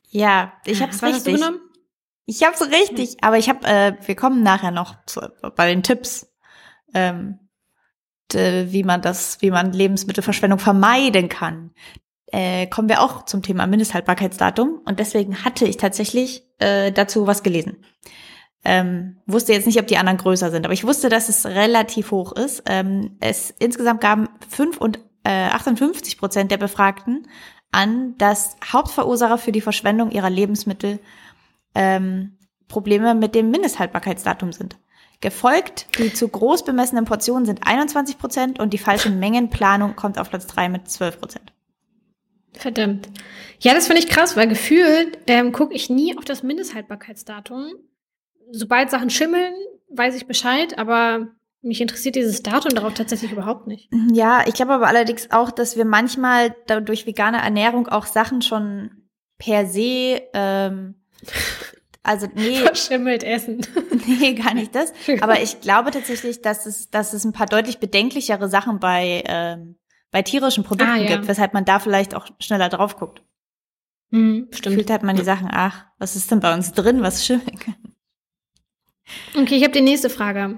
Ja, 0.09 0.53
ich 0.65 0.81
habe 0.81 0.91
es 0.91 1.01
Was 1.01 1.13
hast 1.13 1.27
du 1.27 1.31
richtig. 1.31 1.45
genommen? 1.45 1.61
Ich 2.25 2.43
habe 2.43 2.53
es 2.53 2.61
richtig, 2.71 3.23
aber 3.23 3.37
ich 3.39 3.49
habe, 3.49 3.65
äh, 3.67 3.93
wir 4.05 4.15
kommen 4.15 4.43
nachher 4.43 4.69
noch 4.71 5.03
zu, 5.05 5.21
bei 5.55 5.67
den 5.67 5.81
Tipps, 5.81 6.31
ähm, 6.93 7.39
d- 8.31 8.67
wie 8.71 8.83
man 8.83 9.01
das, 9.01 9.41
wie 9.41 9.49
man 9.49 9.73
Lebensmittelverschwendung 9.73 10.59
vermeiden 10.59 11.29
kann. 11.29 11.71
Äh, 12.27 12.67
kommen 12.67 12.89
wir 12.89 13.01
auch 13.01 13.25
zum 13.25 13.41
Thema 13.41 13.65
Mindesthaltbarkeitsdatum 13.65 14.81
und 14.85 14.99
deswegen 14.99 15.43
hatte 15.43 15.65
ich 15.65 15.77
tatsächlich 15.77 16.43
äh, 16.59 16.91
dazu 16.91 17.25
was 17.25 17.41
gelesen. 17.41 17.83
Ähm, 18.65 19.17
wusste 19.25 19.53
jetzt 19.53 19.67
nicht, 19.67 19.79
ob 19.79 19.87
die 19.87 19.97
anderen 19.97 20.17
größer 20.17 20.51
sind, 20.51 20.65
aber 20.65 20.73
ich 20.73 20.85
wusste, 20.85 21.07
dass 21.07 21.29
es 21.29 21.45
relativ 21.45 22.11
hoch 22.11 22.33
ist. 22.33 22.63
Ähm, 22.65 23.15
es 23.21 23.53
insgesamt 23.57 24.01
gaben 24.01 24.27
5 24.49 24.77
und 24.77 24.99
äh, 25.23 25.47
58 25.47 26.17
Prozent 26.17 26.51
der 26.51 26.57
Befragten 26.57 27.27
an, 27.71 28.17
dass 28.17 28.57
Hauptverursacher 28.65 29.37
für 29.37 29.51
die 29.51 29.61
Verschwendung 29.61 30.11
ihrer 30.11 30.29
Lebensmittel 30.29 30.99
ähm, 31.75 32.37
Probleme 32.67 33.15
mit 33.15 33.35
dem 33.35 33.51
Mindesthaltbarkeitsdatum 33.51 34.51
sind. 34.51 34.77
Gefolgt, 35.21 35.87
die 35.97 36.13
zu 36.13 36.27
groß 36.27 36.63
bemessenen 36.63 37.05
Portionen 37.05 37.45
sind 37.45 37.67
21 37.67 38.17
Prozent 38.17 38.59
und 38.59 38.73
die 38.73 38.77
falsche 38.77 39.09
Mengenplanung 39.09 39.95
kommt 39.95 40.17
auf 40.17 40.29
Platz 40.29 40.47
3 40.47 40.69
mit 40.69 40.89
12 40.89 41.19
Prozent. 41.19 41.53
Verdammt. 42.53 43.09
Ja, 43.59 43.73
das 43.73 43.87
finde 43.87 44.01
ich 44.01 44.07
krass, 44.07 44.35
weil 44.35 44.47
gefühlt 44.47 45.17
ähm, 45.27 45.51
gucke 45.51 45.73
ich 45.73 45.89
nie 45.89 46.17
auf 46.17 46.25
das 46.25 46.41
Mindesthaltbarkeitsdatum. 46.41 47.73
Sobald 48.51 48.89
Sachen 48.89 49.09
schimmeln, 49.09 49.53
weiß 49.89 50.15
ich 50.15 50.27
Bescheid, 50.27 50.77
aber 50.77 51.27
mich 51.61 51.81
interessiert 51.81 52.15
dieses 52.15 52.41
Datum 52.41 52.73
darauf 52.73 52.93
tatsächlich 52.93 53.31
überhaupt 53.31 53.67
nicht. 53.67 53.89
Ja, 54.13 54.43
ich 54.47 54.53
glaube 54.53 54.73
aber 54.73 54.87
allerdings 54.87 55.31
auch, 55.31 55.51
dass 55.51 55.75
wir 55.75 55.85
manchmal 55.85 56.55
durch 56.85 57.05
vegane 57.05 57.41
Ernährung 57.41 57.87
auch 57.87 58.05
Sachen 58.05 58.41
schon 58.41 58.91
per 59.37 59.65
se, 59.65 60.21
ähm, 60.33 60.95
also 62.03 62.27
nee, 62.33 62.55
Verschimmelt 62.63 63.23
essen. 63.23 63.61
nee, 64.07 64.33
gar 64.33 64.53
nicht 64.53 64.73
das. 64.73 64.93
Aber 65.21 65.41
ich 65.41 65.59
glaube 65.61 65.91
tatsächlich, 65.91 66.41
dass 66.41 66.65
es, 66.65 66.89
dass 66.89 67.13
es 67.13 67.25
ein 67.25 67.33
paar 67.33 67.47
deutlich 67.47 67.79
bedenklichere 67.79 68.47
Sachen 68.47 68.79
bei, 68.79 69.23
ähm, 69.27 69.77
bei 70.11 70.21
tierischen 70.21 70.63
Produkten 70.63 70.93
Ah, 70.93 70.97
ja. 70.97 71.07
gibt, 71.07 71.27
weshalb 71.27 71.53
man 71.53 71.65
da 71.65 71.79
vielleicht 71.79 72.15
auch 72.15 72.27
schneller 72.39 72.69
drauf 72.69 72.95
guckt. 72.97 73.21
Hm, 74.11 74.47
stimmt. 74.51 74.75
Gefühlt 74.77 74.89
hat 74.91 75.03
man 75.03 75.17
die 75.17 75.23
Sachen, 75.23 75.49
ach, 75.51 75.85
was 75.99 76.15
ist 76.15 76.31
denn 76.31 76.39
bei 76.39 76.53
uns 76.53 76.71
drin, 76.71 77.03
was 77.03 77.25
schimmeln 77.25 77.59
kann. 77.59 77.75
Okay, 79.35 79.55
ich 79.55 79.63
habe 79.63 79.73
die 79.73 79.81
nächste 79.81 80.09
Frage. 80.09 80.57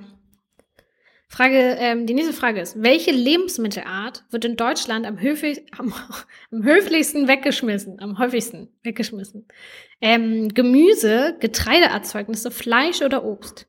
Frage, 1.28 1.78
ähm, 1.80 2.08
die 2.08 2.14
nächste 2.14 2.34
Frage 2.34 2.60
ist, 2.60 2.82
welche 2.84 3.12
Lebensmittelart 3.12 4.26
wird 4.32 4.44
in 4.44 4.58
Deutschland 4.58 5.06
am, 5.06 5.18
höflich, 5.20 5.64
am, 5.78 5.94
am 6.52 6.64
höflichsten 6.64 7.30
weggeschmissen, 7.30 8.02
am 8.02 8.20
häufigsten 8.20 8.68
weggeschmissen? 8.84 9.48
Ähm, 10.02 10.50
Gemüse, 10.54 11.38
Getreideerzeugnisse, 11.40 12.52
Fleisch 12.52 13.02
oder 13.02 13.24
Obst? 13.24 13.68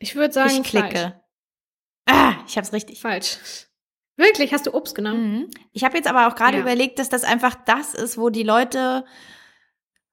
Ich 0.00 0.16
würde 0.16 0.34
sagen, 0.34 0.50
Ich 0.62 0.62
klicke. 0.64 0.88
Fleisch. 0.88 1.12
Ah, 2.06 2.34
ich 2.48 2.58
hab's 2.58 2.72
richtig. 2.72 3.00
Falsch. 3.00 3.38
Wirklich, 4.16 4.52
hast 4.52 4.66
du 4.66 4.74
Obst 4.74 4.94
genommen? 4.96 5.32
Mhm. 5.32 5.50
Ich 5.72 5.84
habe 5.84 5.96
jetzt 5.96 6.08
aber 6.08 6.26
auch 6.26 6.34
gerade 6.34 6.56
Ja. 6.56 6.62
überlegt, 6.62 6.98
dass 6.98 7.08
das 7.08 7.22
einfach 7.22 7.54
das 7.66 7.94
ist, 7.94 8.18
wo 8.18 8.30
die 8.30 8.42
Leute, 8.42 9.04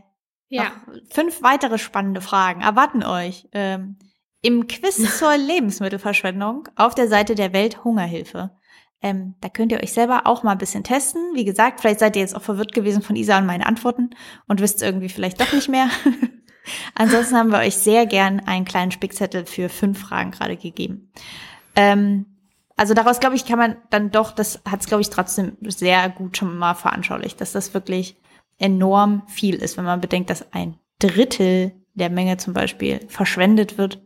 Ja. 0.50 0.72
fünf 1.10 1.42
weitere 1.42 1.78
spannende 1.78 2.22
Fragen 2.22 2.62
erwarten 2.62 3.04
euch. 3.04 3.48
Ähm, 3.52 3.98
Im 4.42 4.68
Quiz 4.68 4.96
zur 5.18 5.36
Lebensmittelverschwendung 5.36 6.70
auf 6.76 6.96
der 6.96 7.08
Seite 7.08 7.36
der 7.36 7.54
Welthungerhilfe. 7.54 8.52
Ähm, 9.02 9.36
da 9.42 9.50
könnt 9.50 9.72
ihr 9.72 9.82
euch 9.82 9.94
selber 9.94 10.26
auch 10.26 10.44
mal 10.44 10.54
ein 10.54 10.58
bisschen 10.58 10.84
testen. 10.84 11.22
Wie 11.36 11.46
gesagt, 11.46 11.82
vielleicht 11.82 12.00
seid 12.00 12.16
ihr 12.16 12.22
jetzt 12.22 12.36
auch 12.36 12.42
verwirrt 12.42 12.74
gewesen 12.74 13.04
von 13.04 13.16
Isa 13.16 13.38
und 13.38 13.46
meinen 13.46 13.64
Antworten 13.64 14.10
und 14.48 14.60
wisst 14.60 14.82
irgendwie 14.82 15.10
vielleicht 15.10 15.40
doch 15.40 15.54
nicht 15.54 15.70
mehr. 15.70 15.90
Ansonsten 16.96 17.36
haben 17.36 17.52
wir 17.52 17.60
euch 17.60 17.76
sehr 17.78 18.06
gern 18.06 18.40
einen 18.40 18.66
kleinen 18.66 18.92
Spickzettel 18.92 19.46
für 19.46 19.70
fünf 19.70 20.00
Fragen 20.00 20.32
gerade 20.32 20.58
gegeben. 20.58 21.12
Ähm, 21.76 22.26
also 22.76 22.94
daraus, 22.94 23.20
glaube 23.20 23.36
ich, 23.36 23.46
kann 23.46 23.60
man 23.60 23.78
dann 23.90 24.12
doch, 24.12 24.32
das 24.32 24.62
hat 24.70 24.82
es, 24.82 24.88
glaube 24.88 25.02
ich, 25.02 25.10
trotzdem 25.10 25.58
sehr 25.62 26.10
gut 26.10 26.38
schon 26.38 26.58
mal 26.58 26.74
veranschaulicht, 26.74 27.40
dass 27.40 27.52
das 27.52 27.74
wirklich 27.74 28.18
enorm 28.58 29.24
viel 29.28 29.56
ist, 29.56 29.78
wenn 29.78 29.86
man 29.86 30.02
bedenkt, 30.02 30.30
dass 30.30 30.54
ein 30.54 30.78
Drittel 31.00 31.74
der 31.93 32.10
Menge 32.10 32.38
zum 32.38 32.54
Beispiel 32.54 33.00
verschwendet 33.08 33.78
wird. 33.78 34.02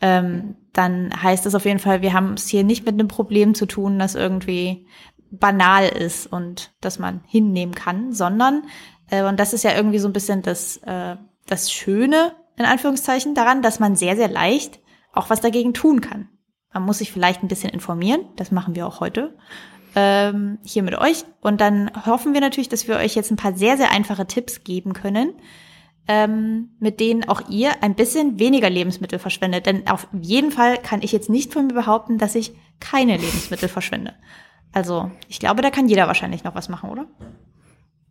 ähm, 0.00 0.56
dann 0.72 1.22
heißt 1.22 1.46
das 1.46 1.54
auf 1.54 1.64
jeden 1.64 1.78
Fall, 1.78 2.02
wir 2.02 2.12
haben 2.12 2.34
es 2.34 2.48
hier 2.48 2.64
nicht 2.64 2.84
mit 2.84 2.94
einem 2.94 3.08
Problem 3.08 3.54
zu 3.54 3.64
tun, 3.64 3.98
das 3.98 4.16
irgendwie 4.16 4.86
banal 5.30 5.88
ist 5.88 6.26
und 6.26 6.74
das 6.80 6.98
man 6.98 7.22
hinnehmen 7.26 7.74
kann, 7.74 8.12
sondern, 8.12 8.64
äh, 9.08 9.22
und 9.22 9.38
das 9.38 9.52
ist 9.52 9.62
ja 9.62 9.74
irgendwie 9.74 9.98
so 9.98 10.08
ein 10.08 10.12
bisschen 10.12 10.42
das, 10.42 10.78
äh, 10.78 11.16
das 11.46 11.72
Schöne, 11.72 12.34
in 12.56 12.64
Anführungszeichen, 12.64 13.34
daran, 13.34 13.62
dass 13.62 13.80
man 13.80 13.96
sehr, 13.96 14.16
sehr 14.16 14.28
leicht 14.28 14.80
auch 15.12 15.30
was 15.30 15.40
dagegen 15.40 15.74
tun 15.74 16.00
kann. 16.00 16.28
Man 16.72 16.84
muss 16.84 16.98
sich 16.98 17.12
vielleicht 17.12 17.42
ein 17.42 17.48
bisschen 17.48 17.70
informieren, 17.70 18.26
das 18.36 18.50
machen 18.50 18.74
wir 18.74 18.86
auch 18.86 19.00
heute 19.00 19.36
ähm, 19.94 20.58
hier 20.64 20.82
mit 20.82 20.96
euch. 20.96 21.24
Und 21.40 21.60
dann 21.60 21.90
hoffen 22.06 22.34
wir 22.34 22.40
natürlich, 22.40 22.68
dass 22.68 22.88
wir 22.88 22.96
euch 22.96 23.14
jetzt 23.14 23.30
ein 23.30 23.36
paar 23.36 23.54
sehr, 23.54 23.76
sehr 23.76 23.90
einfache 23.90 24.26
Tipps 24.26 24.64
geben 24.64 24.92
können, 24.92 25.34
ähm, 26.08 26.70
mit 26.80 27.00
denen 27.00 27.28
auch 27.28 27.48
ihr 27.48 27.82
ein 27.82 27.94
bisschen 27.94 28.38
weniger 28.38 28.70
Lebensmittel 28.70 29.18
verschwendet. 29.18 29.66
Denn 29.66 29.86
auf 29.88 30.08
jeden 30.20 30.50
Fall 30.50 30.78
kann 30.78 31.02
ich 31.02 31.12
jetzt 31.12 31.30
nicht 31.30 31.52
von 31.52 31.66
mir 31.66 31.74
behaupten, 31.74 32.18
dass 32.18 32.34
ich 32.34 32.52
keine 32.80 33.16
Lebensmittel 33.16 33.68
verschwende. 33.68 34.14
Also 34.72 35.10
ich 35.28 35.38
glaube, 35.38 35.62
da 35.62 35.70
kann 35.70 35.88
jeder 35.88 36.08
wahrscheinlich 36.08 36.44
noch 36.44 36.54
was 36.54 36.68
machen, 36.68 36.90
oder? 36.90 37.06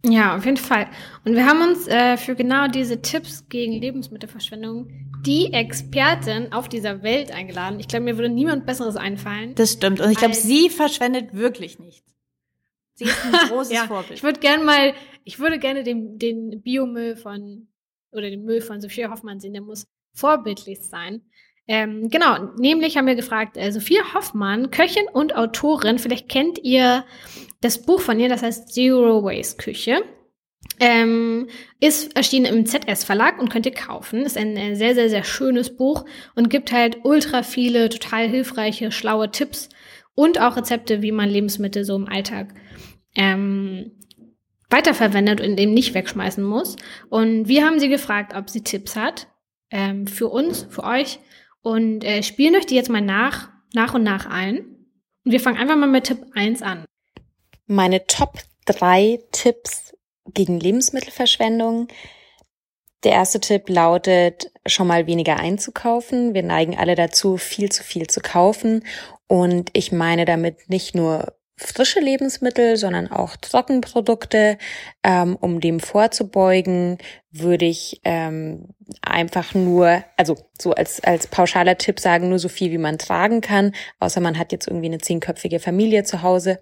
Ja, 0.06 0.36
auf 0.36 0.46
jeden 0.46 0.58
Fall. 0.58 0.88
Und 1.24 1.36
wir 1.36 1.46
haben 1.46 1.62
uns 1.62 1.88
äh, 1.88 2.18
für 2.18 2.36
genau 2.36 2.68
diese 2.68 3.02
Tipps 3.02 3.48
gegen 3.48 3.74
Lebensmittelverschwendung 3.74 4.90
die 5.26 5.54
Expertin 5.54 6.52
auf 6.52 6.68
dieser 6.68 7.04
Welt 7.04 7.32
eingeladen. 7.32 7.80
Ich 7.80 7.88
glaube, 7.88 8.06
mir 8.06 8.18
würde 8.18 8.30
niemand 8.30 8.66
Besseres 8.66 8.96
einfallen. 8.96 9.56
Das 9.56 9.74
stimmt. 9.74 10.02
Und 10.02 10.12
ich 10.12 10.18
glaube, 10.18 10.34
sie 10.34 10.70
verschwendet 10.70 11.34
wirklich 11.34 11.80
nichts. 11.80 12.14
Sie 12.96 13.06
ist 13.06 13.26
ein 13.26 13.32
großes 13.50 13.74
ja, 13.74 13.88
Vorbild. 13.88 14.18
Ich 14.20 14.24
würde 14.24 14.40
gerne 14.40 14.64
mal, 14.64 14.94
ich 15.24 15.40
würde 15.40 15.60
gerne 15.60 15.84
den, 15.84 16.20
den 16.20 16.62
Biomüll 16.62 17.16
von 17.16 17.68
oder 18.12 18.30
den 18.30 18.44
Müll 18.44 18.62
von 18.62 18.82
Sophia 18.82 19.10
Hoffmann 19.10 19.40
sehen. 19.40 19.54
Der 19.54 19.62
muss 19.62 19.88
vorbildlich 20.14 20.82
sein. 20.82 21.22
Ähm, 21.68 22.10
genau, 22.10 22.50
nämlich 22.58 22.98
haben 22.98 23.08
wir 23.08 23.16
gefragt, 23.16 23.56
äh, 23.56 23.72
Sophia 23.72 24.14
Hoffmann, 24.14 24.70
Köchin 24.70 25.08
und 25.12 25.36
Autorin, 25.36 25.98
vielleicht 25.98 26.28
kennt 26.28 26.60
ihr 26.60 27.06
das 27.62 27.82
Buch 27.82 28.02
von 28.02 28.20
ihr, 28.20 28.28
das 28.28 28.44
heißt 28.44 28.74
Zero 28.74 29.24
Waste 29.24 29.58
Küche. 29.58 30.04
Ähm, 30.80 31.48
ist 31.80 32.16
erschienen 32.16 32.46
im 32.46 32.66
ZS 32.66 33.04
Verlag 33.04 33.40
und 33.40 33.50
könnt 33.50 33.66
ihr 33.66 33.74
kaufen. 33.74 34.22
Ist 34.26 34.38
ein, 34.38 34.76
sehr, 34.76 34.96
sehr, 34.96 35.10
sehr 35.10 35.24
schönes 35.24 35.76
Buch 35.76 36.06
und 36.36 36.50
gibt 36.50 36.72
halt 36.72 36.98
ultra 37.04 37.44
viele 37.44 37.90
total 37.90 38.28
hilfreiche, 38.28 38.92
schlaue 38.92 39.32
Tipps 39.32 39.70
und 40.16 40.40
auch 40.40 40.58
Rezepte, 40.58 41.02
wie 41.02 41.12
man 41.12 41.30
Lebensmittel 41.30 41.86
so 41.86 41.96
im 41.96 42.08
Alltag 42.08 42.54
ähm, 43.16 43.92
weiterverwendet 44.70 45.42
und 45.42 45.60
eben 45.60 45.74
nicht 45.74 45.94
wegschmeißen 45.94 46.44
muss. 46.44 46.76
Und 47.10 47.48
wir 47.48 47.66
haben 47.66 47.80
sie 47.80 47.90
gefragt, 47.90 48.34
ob 48.36 48.50
sie 48.50 48.64
Tipps 48.64 48.96
hat 48.96 49.28
ähm, 49.72 50.08
für 50.08 50.28
uns, 50.30 50.68
für 50.70 50.84
euch 50.84 51.20
und 51.62 52.04
äh, 52.04 52.24
spielen 52.24 52.56
euch 52.56 52.66
die 52.66 52.76
jetzt 52.76 52.90
mal 52.90 53.02
nach, 53.02 53.50
nach 53.74 53.94
und 53.94 54.04
nach 54.04 54.26
ein. 54.26 54.60
Und 55.26 55.32
wir 55.32 55.40
fangen 55.40 55.58
einfach 55.58 55.78
mal 55.78 55.88
mit 55.88 56.06
Tipp 56.06 56.20
1 56.34 56.62
an. 56.62 56.86
Meine 57.68 58.06
Top 58.08 58.40
3 58.66 59.20
Tipps 59.32 59.93
gegen 60.26 60.60
Lebensmittelverschwendung. 60.60 61.88
Der 63.04 63.12
erste 63.12 63.40
Tipp 63.40 63.68
lautet, 63.68 64.52
schon 64.66 64.88
mal 64.88 65.08
weniger 65.08 65.38
einzukaufen. 65.38 66.34
Wir 66.34 66.44
neigen 66.44 66.78
alle 66.78 66.96
dazu, 66.96 67.38
viel 67.38 67.70
zu 67.72 67.84
viel 67.84 68.08
zu 68.08 68.22
kaufen. 68.22 68.86
Und 69.28 69.70
ich 69.74 69.92
meine 69.92 70.26
damit 70.26 70.70
nicht 70.70 70.96
nur 70.96 71.34
frische 71.58 72.00
Lebensmittel, 72.00 72.78
sondern 72.78 73.12
auch 73.12 73.36
Trockenprodukte. 73.36 74.58
Ähm, 75.04 75.38
um 75.40 75.60
dem 75.60 75.80
vorzubeugen, 75.80 76.98
würde 77.32 77.66
ich 77.66 78.00
ähm, 78.04 78.70
einfach 79.02 79.54
nur, 79.54 80.04
also 80.18 80.38
so 80.60 80.74
als, 80.74 81.04
als 81.04 81.28
pauschaler 81.28 81.78
Tipp 81.78 82.00
sagen, 82.00 82.30
nur 82.30 82.40
so 82.40 82.48
viel, 82.48 82.72
wie 82.72 82.78
man 82.78 82.98
tragen 82.98 83.42
kann, 83.42 83.74
außer 84.00 84.22
man 84.22 84.38
hat 84.38 84.52
jetzt 84.52 84.68
irgendwie 84.68 84.88
eine 84.88 85.00
zehnköpfige 85.00 85.60
Familie 85.60 86.04
zu 86.04 86.22
Hause 86.22 86.60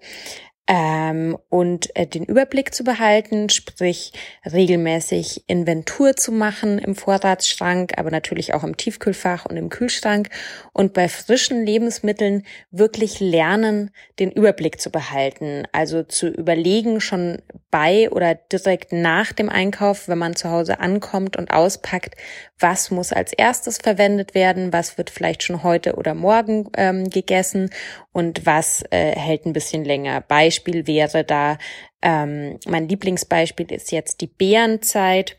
ähm, 0.68 1.36
und 1.48 1.94
äh, 1.96 2.06
den 2.06 2.24
Überblick 2.24 2.72
zu 2.72 2.84
behalten, 2.84 3.48
sprich 3.48 4.12
regelmäßig 4.50 5.44
Inventur 5.48 6.14
zu 6.14 6.30
machen 6.30 6.78
im 6.78 6.94
Vorratsschrank, 6.94 7.94
aber 7.96 8.12
natürlich 8.12 8.54
auch 8.54 8.62
im 8.62 8.76
Tiefkühlfach 8.76 9.44
und 9.44 9.56
im 9.56 9.70
Kühlschrank 9.70 10.28
und 10.72 10.92
bei 10.92 11.08
frischen 11.08 11.66
Lebensmitteln 11.66 12.44
wirklich 12.70 13.18
lernen, 13.18 13.90
den 14.20 14.30
Überblick 14.30 14.80
zu 14.80 14.90
behalten, 14.90 15.64
also 15.72 16.04
zu 16.04 16.28
überlegen 16.28 17.00
schon 17.00 17.42
bei 17.72 18.08
oder 18.10 18.36
direkt 18.36 18.92
nach 18.92 19.32
dem 19.32 19.48
Einkauf, 19.48 20.06
wenn 20.06 20.18
man 20.18 20.36
zu 20.36 20.48
Hause 20.48 20.78
ankommt 20.78 21.36
und 21.36 21.50
auspackt, 21.50 22.14
was 22.62 22.90
muss 22.90 23.12
als 23.12 23.32
erstes 23.32 23.78
verwendet 23.78 24.34
werden, 24.34 24.72
was 24.72 24.96
wird 24.98 25.10
vielleicht 25.10 25.42
schon 25.42 25.62
heute 25.62 25.94
oder 25.96 26.14
morgen 26.14 26.68
ähm, 26.76 27.10
gegessen 27.10 27.70
und 28.12 28.46
was 28.46 28.84
äh, 28.90 29.16
hält 29.16 29.46
ein 29.46 29.52
bisschen 29.52 29.84
länger. 29.84 30.20
Beispiel 30.20 30.86
wäre 30.86 31.24
da, 31.24 31.58
ähm, 32.02 32.58
mein 32.66 32.88
Lieblingsbeispiel 32.88 33.70
ist 33.72 33.92
jetzt 33.92 34.20
die 34.20 34.26
Bärenzeit. 34.26 35.36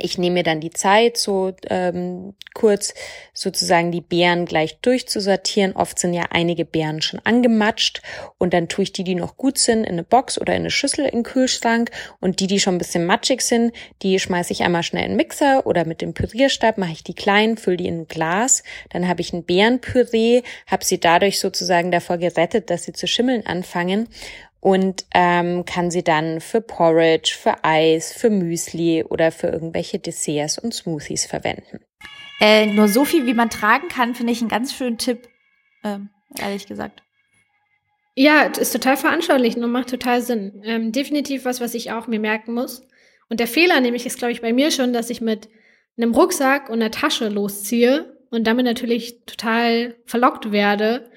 Ich 0.00 0.18
nehme 0.18 0.34
mir 0.34 0.42
dann 0.42 0.60
die 0.60 0.70
Zeit, 0.70 1.16
so 1.16 1.52
ähm, 1.68 2.34
kurz 2.54 2.94
sozusagen 3.32 3.92
die 3.92 4.00
Beeren 4.00 4.44
gleich 4.46 4.80
durchzusortieren. 4.80 5.76
Oft 5.76 5.98
sind 5.98 6.14
ja 6.14 6.24
einige 6.30 6.64
Beeren 6.64 7.00
schon 7.02 7.20
angematscht 7.24 8.02
und 8.38 8.52
dann 8.52 8.68
tue 8.68 8.84
ich 8.84 8.92
die, 8.92 9.04
die 9.04 9.14
noch 9.14 9.36
gut 9.36 9.58
sind, 9.58 9.84
in 9.84 9.92
eine 9.92 10.04
Box 10.04 10.40
oder 10.40 10.54
in 10.54 10.62
eine 10.62 10.70
Schüssel 10.70 11.04
in 11.04 11.18
den 11.18 11.22
Kühlschrank 11.22 11.90
und 12.20 12.40
die, 12.40 12.46
die 12.46 12.60
schon 12.60 12.74
ein 12.74 12.78
bisschen 12.78 13.06
matschig 13.06 13.42
sind, 13.42 13.72
die 14.02 14.18
schmeiße 14.18 14.52
ich 14.52 14.62
einmal 14.62 14.82
schnell 14.82 15.04
in 15.04 15.10
den 15.10 15.16
Mixer 15.16 15.66
oder 15.66 15.84
mit 15.84 16.02
dem 16.02 16.14
Pürierstab 16.14 16.78
mache 16.78 16.92
ich 16.92 17.04
die 17.04 17.14
klein, 17.14 17.56
fülle 17.56 17.76
die 17.76 17.86
in 17.86 18.00
ein 18.00 18.08
Glas. 18.08 18.62
Dann 18.90 19.08
habe 19.08 19.20
ich 19.20 19.32
ein 19.32 19.44
Beerenpüree, 19.44 20.42
habe 20.66 20.84
sie 20.84 20.98
dadurch 20.98 21.38
sozusagen 21.40 21.90
davor 21.90 22.18
gerettet, 22.18 22.70
dass 22.70 22.84
sie 22.84 22.92
zu 22.92 23.06
schimmeln 23.06 23.46
anfangen 23.46 24.08
und 24.60 25.04
ähm, 25.14 25.64
kann 25.64 25.90
sie 25.90 26.02
dann 26.02 26.40
für 26.40 26.60
Porridge, 26.60 27.36
für 27.40 27.64
Eis, 27.64 28.12
für 28.12 28.30
Müsli 28.30 29.04
oder 29.04 29.30
für 29.30 29.48
irgendwelche 29.48 29.98
Desserts 29.98 30.58
und 30.58 30.74
Smoothies 30.74 31.26
verwenden. 31.26 31.80
Äh, 32.40 32.66
nur 32.66 32.88
so 32.88 33.04
viel, 33.04 33.26
wie 33.26 33.34
man 33.34 33.50
tragen 33.50 33.88
kann, 33.88 34.14
finde 34.14 34.32
ich 34.32 34.40
einen 34.40 34.48
ganz 34.48 34.72
schönen 34.74 34.98
Tipp, 34.98 35.28
ähm, 35.84 36.10
ehrlich 36.40 36.66
gesagt. 36.66 37.02
Ja, 38.14 38.42
ist 38.42 38.72
total 38.72 38.96
veranschaulichend 38.96 39.64
und 39.64 39.70
macht 39.70 39.90
total 39.90 40.22
Sinn. 40.22 40.62
Ähm, 40.64 40.90
definitiv 40.90 41.44
was, 41.44 41.60
was 41.60 41.74
ich 41.74 41.92
auch 41.92 42.08
mir 42.08 42.18
merken 42.18 42.52
muss. 42.52 42.82
Und 43.28 43.38
der 43.40 43.46
Fehler 43.46 43.80
nämlich 43.80 44.06
ist, 44.06 44.18
glaube 44.18 44.32
ich, 44.32 44.40
bei 44.40 44.52
mir 44.52 44.70
schon, 44.70 44.92
dass 44.92 45.10
ich 45.10 45.20
mit 45.20 45.48
einem 45.96 46.14
Rucksack 46.14 46.68
und 46.68 46.80
einer 46.80 46.90
Tasche 46.90 47.28
losziehe 47.28 48.16
und 48.30 48.46
damit 48.46 48.64
natürlich 48.64 49.24
total 49.24 49.96
verlockt 50.04 50.50
werde, 50.50 51.10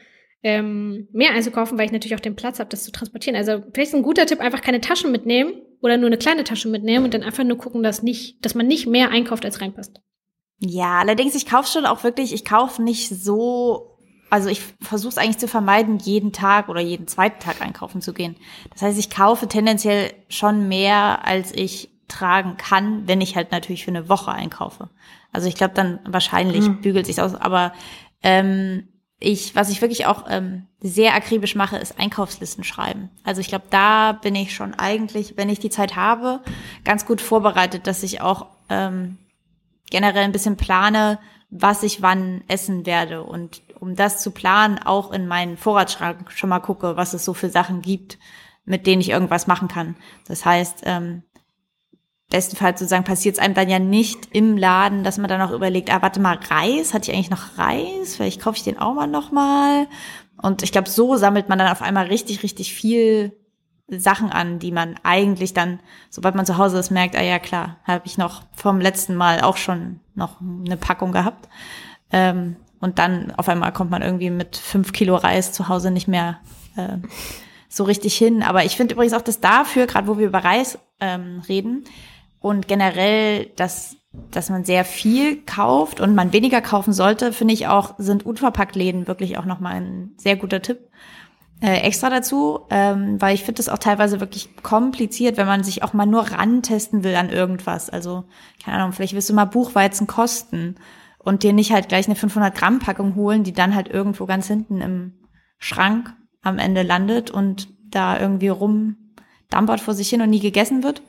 ähm, 0.43 1.07
mehr 1.11 1.31
einzukaufen, 1.31 1.77
weil 1.77 1.85
ich 1.85 1.91
natürlich 1.91 2.15
auch 2.15 2.21
den 2.21 2.35
Platz 2.35 2.59
habe, 2.59 2.69
das 2.69 2.83
zu 2.83 2.91
transportieren. 2.91 3.35
Also 3.35 3.63
vielleicht 3.73 3.89
ist 3.89 3.95
ein 3.95 4.03
guter 4.03 4.25
Tipp, 4.25 4.39
einfach 4.39 4.61
keine 4.61 4.81
Taschen 4.81 5.11
mitnehmen 5.11 5.53
oder 5.81 5.97
nur 5.97 6.07
eine 6.07 6.17
kleine 6.17 6.43
Tasche 6.43 6.67
mitnehmen 6.67 7.05
und 7.05 7.13
dann 7.13 7.23
einfach 7.23 7.43
nur 7.43 7.57
gucken, 7.57 7.83
dass 7.83 8.03
nicht, 8.03 8.43
dass 8.43 8.55
man 8.55 8.67
nicht 8.67 8.87
mehr 8.87 9.09
einkauft, 9.09 9.45
als 9.45 9.61
reinpasst. 9.61 10.01
Ja, 10.59 10.99
allerdings, 10.99 11.35
ich 11.35 11.47
kaufe 11.47 11.69
schon 11.69 11.85
auch 11.85 12.03
wirklich, 12.03 12.33
ich 12.33 12.45
kaufe 12.45 12.81
nicht 12.83 13.09
so, 13.09 13.97
also 14.29 14.47
ich 14.49 14.61
versuche 14.79 15.09
es 15.09 15.17
eigentlich 15.17 15.39
zu 15.39 15.47
vermeiden, 15.47 15.97
jeden 15.97 16.33
Tag 16.33 16.69
oder 16.69 16.81
jeden 16.81 17.07
zweiten 17.07 17.39
Tag 17.39 17.61
einkaufen 17.61 18.01
zu 18.01 18.13
gehen. 18.13 18.35
Das 18.71 18.83
heißt, 18.83 18.99
ich 18.99 19.09
kaufe 19.09 19.47
tendenziell 19.47 20.13
schon 20.29 20.67
mehr, 20.67 21.25
als 21.25 21.51
ich 21.51 21.89
tragen 22.07 22.57
kann, 22.57 23.07
wenn 23.07 23.21
ich 23.21 23.35
halt 23.35 23.51
natürlich 23.51 23.85
für 23.85 23.91
eine 23.91 24.09
Woche 24.09 24.31
einkaufe. 24.31 24.89
Also 25.31 25.47
ich 25.47 25.55
glaube 25.55 25.73
dann 25.73 25.99
wahrscheinlich 26.05 26.67
mhm. 26.67 26.81
bügelt 26.81 27.05
sich 27.05 27.21
aus, 27.21 27.33
aber 27.33 27.73
ähm, 28.21 28.87
ich, 29.21 29.55
was 29.55 29.69
ich 29.69 29.81
wirklich 29.81 30.07
auch 30.07 30.25
ähm, 30.27 30.67
sehr 30.81 31.13
akribisch 31.13 31.55
mache, 31.55 31.77
ist 31.77 31.99
Einkaufslisten 31.99 32.63
schreiben. 32.63 33.09
Also 33.23 33.39
ich 33.39 33.47
glaube, 33.47 33.65
da 33.69 34.13
bin 34.13 34.33
ich 34.33 34.53
schon 34.53 34.73
eigentlich, 34.73 35.37
wenn 35.37 35.47
ich 35.47 35.59
die 35.59 35.69
Zeit 35.69 35.95
habe, 35.95 36.41
ganz 36.83 37.05
gut 37.05 37.21
vorbereitet, 37.21 37.85
dass 37.85 38.01
ich 38.01 38.19
auch 38.19 38.47
ähm, 38.67 39.19
generell 39.91 40.23
ein 40.23 40.31
bisschen 40.31 40.57
plane, 40.57 41.19
was 41.51 41.83
ich 41.83 42.01
wann 42.01 42.43
essen 42.47 42.87
werde. 42.87 43.23
Und 43.23 43.61
um 43.79 43.95
das 43.95 44.23
zu 44.23 44.31
planen, 44.31 44.79
auch 44.79 45.11
in 45.11 45.27
meinen 45.27 45.55
Vorratsschrank 45.55 46.31
schon 46.31 46.49
mal 46.49 46.59
gucke, 46.59 46.97
was 46.97 47.13
es 47.13 47.23
so 47.23 47.35
für 47.35 47.49
Sachen 47.49 47.83
gibt, 47.83 48.17
mit 48.65 48.87
denen 48.87 49.01
ich 49.01 49.09
irgendwas 49.09 49.45
machen 49.45 49.67
kann. 49.67 49.95
Das 50.27 50.45
heißt, 50.45 50.81
ähm, 50.85 51.21
bestenfalls 52.31 52.79
sozusagen 52.79 53.03
passiert 53.03 53.35
es 53.35 53.41
einem 53.41 53.53
dann 53.53 53.69
ja 53.69 53.77
nicht 53.77 54.29
im 54.31 54.57
Laden, 54.57 55.03
dass 55.03 55.19
man 55.19 55.29
dann 55.29 55.41
auch 55.41 55.51
überlegt, 55.51 55.93
ah, 55.93 56.01
warte 56.01 56.19
mal, 56.19 56.39
Reis, 56.49 56.93
hatte 56.93 57.11
ich 57.11 57.15
eigentlich 57.15 57.29
noch 57.29 57.57
Reis? 57.59 58.15
Vielleicht 58.15 58.41
kaufe 58.41 58.57
ich 58.57 58.63
den 58.63 58.79
auch 58.79 58.95
mal 58.95 59.05
nochmal. 59.05 59.87
Und 60.41 60.63
ich 60.63 60.71
glaube, 60.71 60.89
so 60.89 61.17
sammelt 61.17 61.49
man 61.49 61.59
dann 61.59 61.71
auf 61.71 61.83
einmal 61.83 62.07
richtig, 62.07 62.41
richtig 62.41 62.73
viel 62.73 63.33
Sachen 63.87 64.31
an, 64.31 64.57
die 64.59 64.71
man 64.71 64.95
eigentlich 65.03 65.53
dann, 65.53 65.81
sobald 66.09 66.35
man 66.35 66.45
zu 66.45 66.57
Hause 66.57 66.79
ist, 66.79 66.89
merkt, 66.89 67.15
ah 67.15 67.21
ja 67.21 67.37
klar, 67.37 67.77
habe 67.83 68.05
ich 68.05 68.17
noch 68.17 68.43
vom 68.53 68.79
letzten 68.79 69.15
Mal 69.15 69.41
auch 69.41 69.57
schon 69.57 69.99
noch 70.15 70.39
eine 70.41 70.77
Packung 70.77 71.11
gehabt. 71.11 71.49
Ähm, 72.11 72.55
und 72.79 72.97
dann 72.97 73.31
auf 73.35 73.49
einmal 73.49 73.73
kommt 73.73 73.91
man 73.91 74.01
irgendwie 74.01 74.29
mit 74.29 74.55
fünf 74.55 74.93
Kilo 74.93 75.15
Reis 75.15 75.51
zu 75.51 75.67
Hause 75.67 75.91
nicht 75.91 76.07
mehr 76.07 76.39
äh, 76.77 76.97
so 77.67 77.83
richtig 77.83 78.17
hin. 78.17 78.41
Aber 78.41 78.63
ich 78.63 78.77
finde 78.77 78.95
übrigens 78.95 79.13
auch, 79.13 79.21
dass 79.21 79.41
dafür, 79.41 79.85
gerade 79.85 80.07
wo 80.07 80.17
wir 80.17 80.27
über 80.27 80.43
Reis 80.43 80.79
ähm, 80.99 81.43
reden, 81.47 81.83
und 82.41 82.67
generell, 82.67 83.45
dass 83.55 83.95
dass 84.13 84.49
man 84.49 84.65
sehr 84.65 84.83
viel 84.83 85.41
kauft 85.45 86.01
und 86.01 86.15
man 86.15 86.33
weniger 86.33 86.61
kaufen 86.61 86.91
sollte, 86.91 87.31
finde 87.31 87.53
ich 87.53 87.67
auch, 87.67 87.95
sind 87.97 88.25
Unverpacktläden 88.25 89.07
wirklich 89.07 89.37
auch 89.37 89.45
nochmal 89.45 89.75
ein 89.75 90.11
sehr 90.17 90.35
guter 90.35 90.61
Tipp. 90.61 90.89
Äh, 91.61 91.81
extra 91.81 92.09
dazu, 92.09 92.61
ähm, 92.71 93.21
weil 93.21 93.35
ich 93.35 93.43
finde 93.43 93.59
das 93.59 93.69
auch 93.69 93.77
teilweise 93.77 94.19
wirklich 94.19 94.63
kompliziert, 94.63 95.37
wenn 95.37 95.45
man 95.45 95.63
sich 95.63 95.83
auch 95.83 95.93
mal 95.93 96.07
nur 96.07 96.23
rantesten 96.23 97.03
will 97.03 97.15
an 97.15 97.29
irgendwas. 97.29 97.89
Also, 97.89 98.25
keine 98.63 98.77
Ahnung, 98.77 98.93
vielleicht 98.93 99.13
willst 99.13 99.29
du 99.29 99.33
mal 99.33 99.45
Buchweizen 99.45 100.07
kosten 100.07 100.75
und 101.19 101.43
dir 101.43 101.53
nicht 101.53 101.71
halt 101.71 101.87
gleich 101.87 102.07
eine 102.07 102.15
500 102.15 102.55
Gramm 102.55 102.79
Packung 102.79 103.15
holen, 103.15 103.43
die 103.43 103.53
dann 103.53 103.75
halt 103.75 103.87
irgendwo 103.89 104.25
ganz 104.25 104.47
hinten 104.47 104.81
im 104.81 105.13
Schrank 105.59 106.13
am 106.41 106.57
Ende 106.57 106.81
landet 106.81 107.29
und 107.29 107.69
da 107.91 108.19
irgendwie 108.19 108.49
rumdampert 108.49 109.81
vor 109.81 109.93
sich 109.93 110.09
hin 110.09 110.21
und 110.21 110.31
nie 110.31 110.39
gegessen 110.39 110.83
wird. 110.83 111.03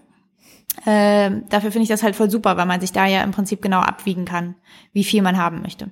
Äh, 0.85 1.31
dafür 1.49 1.71
finde 1.71 1.83
ich 1.83 1.89
das 1.89 2.03
halt 2.03 2.17
voll 2.17 2.31
super, 2.31 2.57
weil 2.57 2.67
man 2.67 2.81
sich 2.81 2.93
da 2.93 3.07
ja 3.07 3.23
im 3.23 3.31
Prinzip 3.31 3.63
genau 3.63 3.81
abwiegen 3.81 4.25
kann, 4.25 4.57
wie 4.93 5.05
viel 5.05 5.23
man 5.23 5.37
haben 5.37 5.63
möchte. 5.63 5.91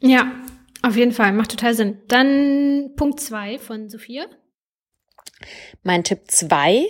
Ja, 0.00 0.32
auf 0.82 0.96
jeden 0.96 1.12
Fall, 1.12 1.32
macht 1.32 1.50
total 1.50 1.74
Sinn. 1.74 1.98
Dann 2.08 2.92
Punkt 2.96 3.20
zwei 3.20 3.58
von 3.58 3.88
Sophia. 3.88 4.26
Mein 5.82 6.04
Tipp 6.04 6.22
zwei 6.28 6.86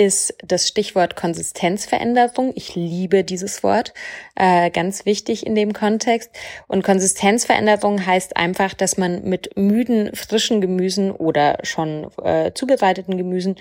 ist 0.00 0.32
das 0.42 0.66
Stichwort 0.66 1.14
Konsistenzveränderung. 1.14 2.52
Ich 2.54 2.74
liebe 2.74 3.22
dieses 3.22 3.62
Wort, 3.62 3.92
äh, 4.34 4.70
ganz 4.70 5.04
wichtig 5.04 5.44
in 5.44 5.54
dem 5.54 5.74
Kontext. 5.74 6.30
Und 6.68 6.82
Konsistenzveränderung 6.82 8.06
heißt 8.06 8.34
einfach, 8.34 8.72
dass 8.72 8.96
man 8.96 9.24
mit 9.24 9.58
müden, 9.58 10.16
frischen 10.16 10.62
Gemüsen 10.62 11.10
oder 11.10 11.58
schon 11.64 12.10
äh, 12.24 12.50
zubereiteten 12.54 13.18
Gemüsen 13.18 13.56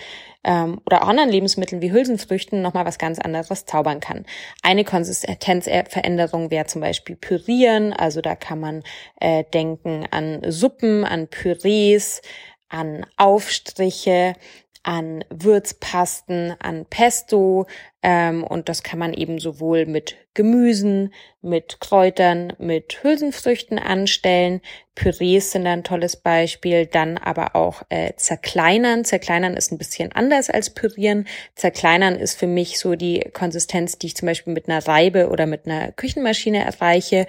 ähm, 0.46 0.80
oder 0.86 1.04
auch 1.04 1.10
anderen 1.10 1.30
Lebensmitteln 1.30 1.82
wie 1.82 1.92
Hülsenfrüchten 1.92 2.62
nochmal 2.62 2.86
was 2.86 2.98
ganz 2.98 3.20
anderes 3.20 3.66
zaubern 3.66 4.00
kann. 4.00 4.26
Eine 4.64 4.86
Konsistenzveränderung 4.86 6.52
wäre 6.52 6.68
zum 6.68 6.80
Beispiel 6.80 7.18
Pürieren, 7.18 7.92
also 7.92 8.22
da 8.22 8.36
kann 8.36 8.62
man 8.62 8.84
äh, 9.20 9.44
denken 9.54 10.06
an 10.10 10.40
Suppen, 10.48 11.04
an 11.04 11.28
Pürees, 11.28 12.22
an 12.70 13.06
Aufstriche, 13.18 14.36
an 14.84 15.24
Würzpasten, 15.30 16.56
an 16.60 16.86
Pesto 16.86 17.68
ähm, 18.02 18.44
und 18.44 18.70
das 18.70 18.84
kann 18.84 19.00
man 19.00 19.14
eben 19.14 19.40
sowohl 19.40 19.86
mit 19.86 20.16
Gemüsen, 20.34 21.14
mit 21.42 21.80
Kräutern, 21.80 22.54
mit 22.60 23.04
Hülsenfrüchten 23.04 23.80
anstellen. 23.80 24.62
Pürees 24.96 25.52
sind 25.52 25.66
ein 25.66 25.84
tolles 25.84 26.18
Beispiel. 26.18 26.86
Dann 26.86 27.18
aber 27.18 27.56
auch 27.56 27.84
äh, 27.90 28.14
zerkleinern. 28.18 29.06
Zerkleinern 29.06 29.56
ist 29.56 29.72
ein 29.72 29.78
bisschen 29.78 30.12
anders 30.12 30.50
als 30.50 30.70
pürieren. 30.70 31.26
Zerkleinern 31.56 32.16
ist 32.16 32.38
für 32.38 32.48
mich 32.48 32.80
so 32.80 32.96
die 32.96 33.22
Konsistenz, 33.34 33.98
die 33.98 34.08
ich 34.08 34.16
zum 34.18 34.28
Beispiel 34.28 34.54
mit 34.54 34.70
einer 34.70 34.86
Reibe 34.86 35.30
oder 35.30 35.46
mit 35.46 35.66
einer 35.66 35.94
Küchenmaschine 35.94 36.64
erreiche. 36.64 37.28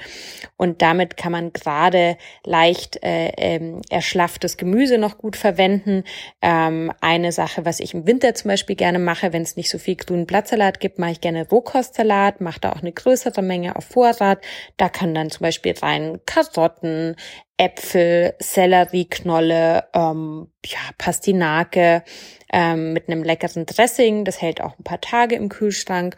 Und 0.56 0.82
damit 0.82 1.16
kann 1.16 1.32
man 1.32 1.52
gerade 1.52 2.16
leicht 2.44 3.02
äh, 3.04 3.28
ähm, 3.36 3.82
erschlafftes 3.88 4.56
Gemüse 4.56 4.98
noch 4.98 5.18
gut 5.18 5.36
verwenden. 5.36 6.02
Ähm, 6.42 6.92
eine 7.00 7.30
Sache, 7.30 7.64
was 7.64 7.78
ich 7.78 7.94
im 7.94 8.06
Winter 8.06 8.34
zum 8.34 8.48
Beispiel 8.48 8.76
gerne 8.76 8.98
mache, 8.98 9.32
wenn 9.32 9.42
es 9.42 9.56
nicht 9.56 9.70
so 9.70 9.78
viel 9.78 9.94
grünen 9.94 10.26
Blattsalat 10.60 10.80
gibt, 10.80 10.98
mache 10.98 11.12
ich 11.12 11.20
gerne 11.20 11.48
Rohkostsalat, 11.48 12.40
mache 12.42 12.60
da 12.60 12.72
auch 12.72 12.82
eine 12.82 12.92
größere 12.92 13.40
Menge 13.40 13.76
auf 13.76 13.84
Vorrat. 13.84 14.44
Da 14.76 14.90
kann 14.90 15.14
dann 15.14 15.30
zum 15.30 15.42
Beispiel 15.42 15.74
rein 15.80 16.20
Karotten, 16.26 17.16
Äpfel, 17.56 18.34
Sellerieknolle, 18.38 19.84
ähm, 19.94 20.48
ja, 20.66 20.78
Pastinake 20.98 22.04
ähm, 22.52 22.92
mit 22.92 23.08
einem 23.08 23.22
leckeren 23.22 23.64
Dressing. 23.64 24.24
Das 24.26 24.42
hält 24.42 24.60
auch 24.60 24.78
ein 24.78 24.84
paar 24.84 25.00
Tage 25.00 25.36
im 25.36 25.48
Kühlschrank. 25.48 26.16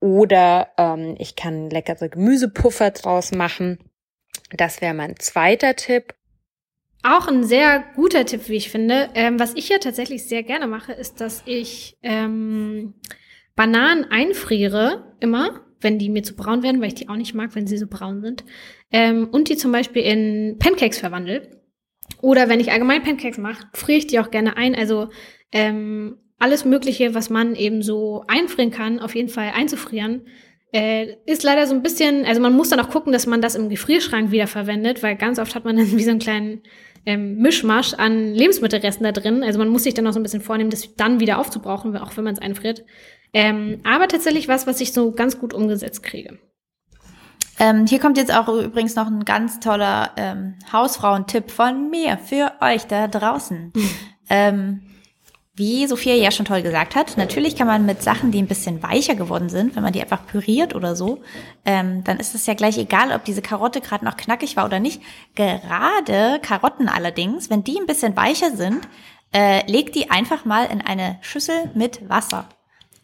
Oder 0.00 0.68
ähm, 0.78 1.14
ich 1.18 1.36
kann 1.36 1.68
leckere 1.68 2.08
Gemüsepuffer 2.08 2.92
draus 2.92 3.32
machen. 3.32 3.78
Das 4.56 4.80
wäre 4.80 4.94
mein 4.94 5.18
zweiter 5.18 5.76
Tipp. 5.76 6.14
Auch 7.04 7.28
ein 7.28 7.44
sehr 7.44 7.84
guter 7.94 8.24
Tipp, 8.24 8.48
wie 8.48 8.56
ich 8.56 8.70
finde. 8.70 9.10
Ähm, 9.14 9.38
was 9.38 9.54
ich 9.54 9.68
ja 9.68 9.78
tatsächlich 9.78 10.24
sehr 10.24 10.44
gerne 10.44 10.66
mache, 10.66 10.92
ist, 10.92 11.20
dass 11.20 11.42
ich 11.46 11.98
ähm, 12.02 12.94
Bananen 13.54 14.04
einfriere 14.04 15.14
immer 15.20 15.60
wenn 15.82 15.98
die 15.98 16.08
mir 16.08 16.22
zu 16.22 16.34
braun 16.34 16.62
werden, 16.62 16.80
weil 16.80 16.88
ich 16.88 16.94
die 16.94 17.08
auch 17.08 17.16
nicht 17.16 17.34
mag, 17.34 17.54
wenn 17.54 17.66
sie 17.66 17.78
so 17.78 17.86
braun 17.86 18.22
sind. 18.22 18.44
Ähm, 18.90 19.28
und 19.30 19.48
die 19.48 19.56
zum 19.56 19.72
Beispiel 19.72 20.02
in 20.02 20.56
Pancakes 20.58 20.98
verwandle. 20.98 21.60
Oder 22.20 22.48
wenn 22.48 22.60
ich 22.60 22.72
allgemein 22.72 23.02
Pancakes 23.02 23.38
mache, 23.38 23.66
friere 23.72 23.98
ich 23.98 24.06
die 24.06 24.20
auch 24.20 24.30
gerne 24.30 24.56
ein. 24.56 24.74
Also 24.74 25.08
ähm, 25.50 26.18
alles 26.38 26.64
Mögliche, 26.64 27.14
was 27.14 27.30
man 27.30 27.54
eben 27.54 27.82
so 27.82 28.24
einfrieren 28.28 28.70
kann, 28.70 28.98
auf 28.98 29.14
jeden 29.14 29.28
Fall 29.28 29.52
einzufrieren. 29.54 30.26
Äh, 30.72 31.16
ist 31.26 31.42
leider 31.42 31.66
so 31.66 31.74
ein 31.74 31.82
bisschen, 31.82 32.24
also 32.24 32.40
man 32.40 32.54
muss 32.54 32.70
dann 32.70 32.80
auch 32.80 32.90
gucken, 32.90 33.12
dass 33.12 33.26
man 33.26 33.42
das 33.42 33.54
im 33.54 33.68
Gefrierschrank 33.68 34.30
wieder 34.30 34.46
verwendet, 34.46 35.02
weil 35.02 35.16
ganz 35.16 35.38
oft 35.38 35.54
hat 35.54 35.64
man 35.64 35.76
dann 35.76 35.92
wie 35.96 36.04
so 36.04 36.10
einen 36.10 36.18
kleinen 36.18 36.62
ähm, 37.06 37.38
Mischmasch 37.38 37.94
an 37.94 38.32
Lebensmittelresten 38.34 39.04
da 39.04 39.12
drin. 39.12 39.42
Also 39.42 39.58
man 39.58 39.68
muss 39.68 39.84
sich 39.84 39.94
dann 39.94 40.06
auch 40.06 40.12
so 40.12 40.20
ein 40.20 40.22
bisschen 40.22 40.40
vornehmen, 40.40 40.70
das 40.70 40.94
dann 40.96 41.20
wieder 41.20 41.38
aufzubrauchen, 41.38 41.96
auch 41.96 42.16
wenn 42.16 42.24
man 42.24 42.34
es 42.34 42.42
einfriert. 42.42 42.84
Ähm, 43.32 43.80
aber 43.84 44.08
tatsächlich 44.08 44.48
was, 44.48 44.66
was 44.66 44.80
ich 44.80 44.92
so 44.92 45.12
ganz 45.12 45.38
gut 45.38 45.54
umgesetzt 45.54 46.02
kriege. 46.02 46.38
Ähm, 47.58 47.86
hier 47.86 48.00
kommt 48.00 48.16
jetzt 48.16 48.34
auch 48.34 48.48
übrigens 48.48 48.96
noch 48.96 49.06
ein 49.06 49.24
ganz 49.24 49.60
toller 49.60 50.10
ähm, 50.16 50.54
Hausfrauentipp 50.72 51.50
von 51.50 51.90
mir 51.90 52.18
für 52.18 52.52
euch 52.60 52.86
da 52.86 53.08
draußen. 53.08 53.72
Mhm. 53.74 53.90
Ähm, 54.28 54.80
wie 55.54 55.86
Sophia 55.86 56.14
ja 56.14 56.30
schon 56.30 56.46
toll 56.46 56.62
gesagt 56.62 56.94
hat, 56.96 57.16
natürlich 57.18 57.56
kann 57.56 57.66
man 57.66 57.84
mit 57.84 58.02
Sachen, 58.02 58.30
die 58.30 58.40
ein 58.40 58.46
bisschen 58.46 58.82
weicher 58.82 59.14
geworden 59.14 59.50
sind, 59.50 59.76
wenn 59.76 59.82
man 59.82 59.92
die 59.92 60.00
einfach 60.00 60.26
püriert 60.26 60.74
oder 60.74 60.96
so, 60.96 61.22
ähm, 61.66 62.02
dann 62.04 62.18
ist 62.18 62.34
es 62.34 62.46
ja 62.46 62.54
gleich 62.54 62.78
egal, 62.78 63.12
ob 63.12 63.24
diese 63.24 63.42
Karotte 63.42 63.80
gerade 63.80 64.04
noch 64.04 64.16
knackig 64.16 64.56
war 64.56 64.64
oder 64.64 64.80
nicht. 64.80 65.02
Gerade 65.34 66.40
Karotten 66.40 66.88
allerdings, 66.88 67.50
wenn 67.50 67.64
die 67.64 67.78
ein 67.78 67.86
bisschen 67.86 68.16
weicher 68.16 68.56
sind, 68.56 68.88
äh, 69.34 69.70
legt 69.70 69.94
die 69.94 70.10
einfach 70.10 70.44
mal 70.44 70.64
in 70.64 70.80
eine 70.80 71.18
Schüssel 71.20 71.70
mit 71.74 72.08
Wasser 72.08 72.48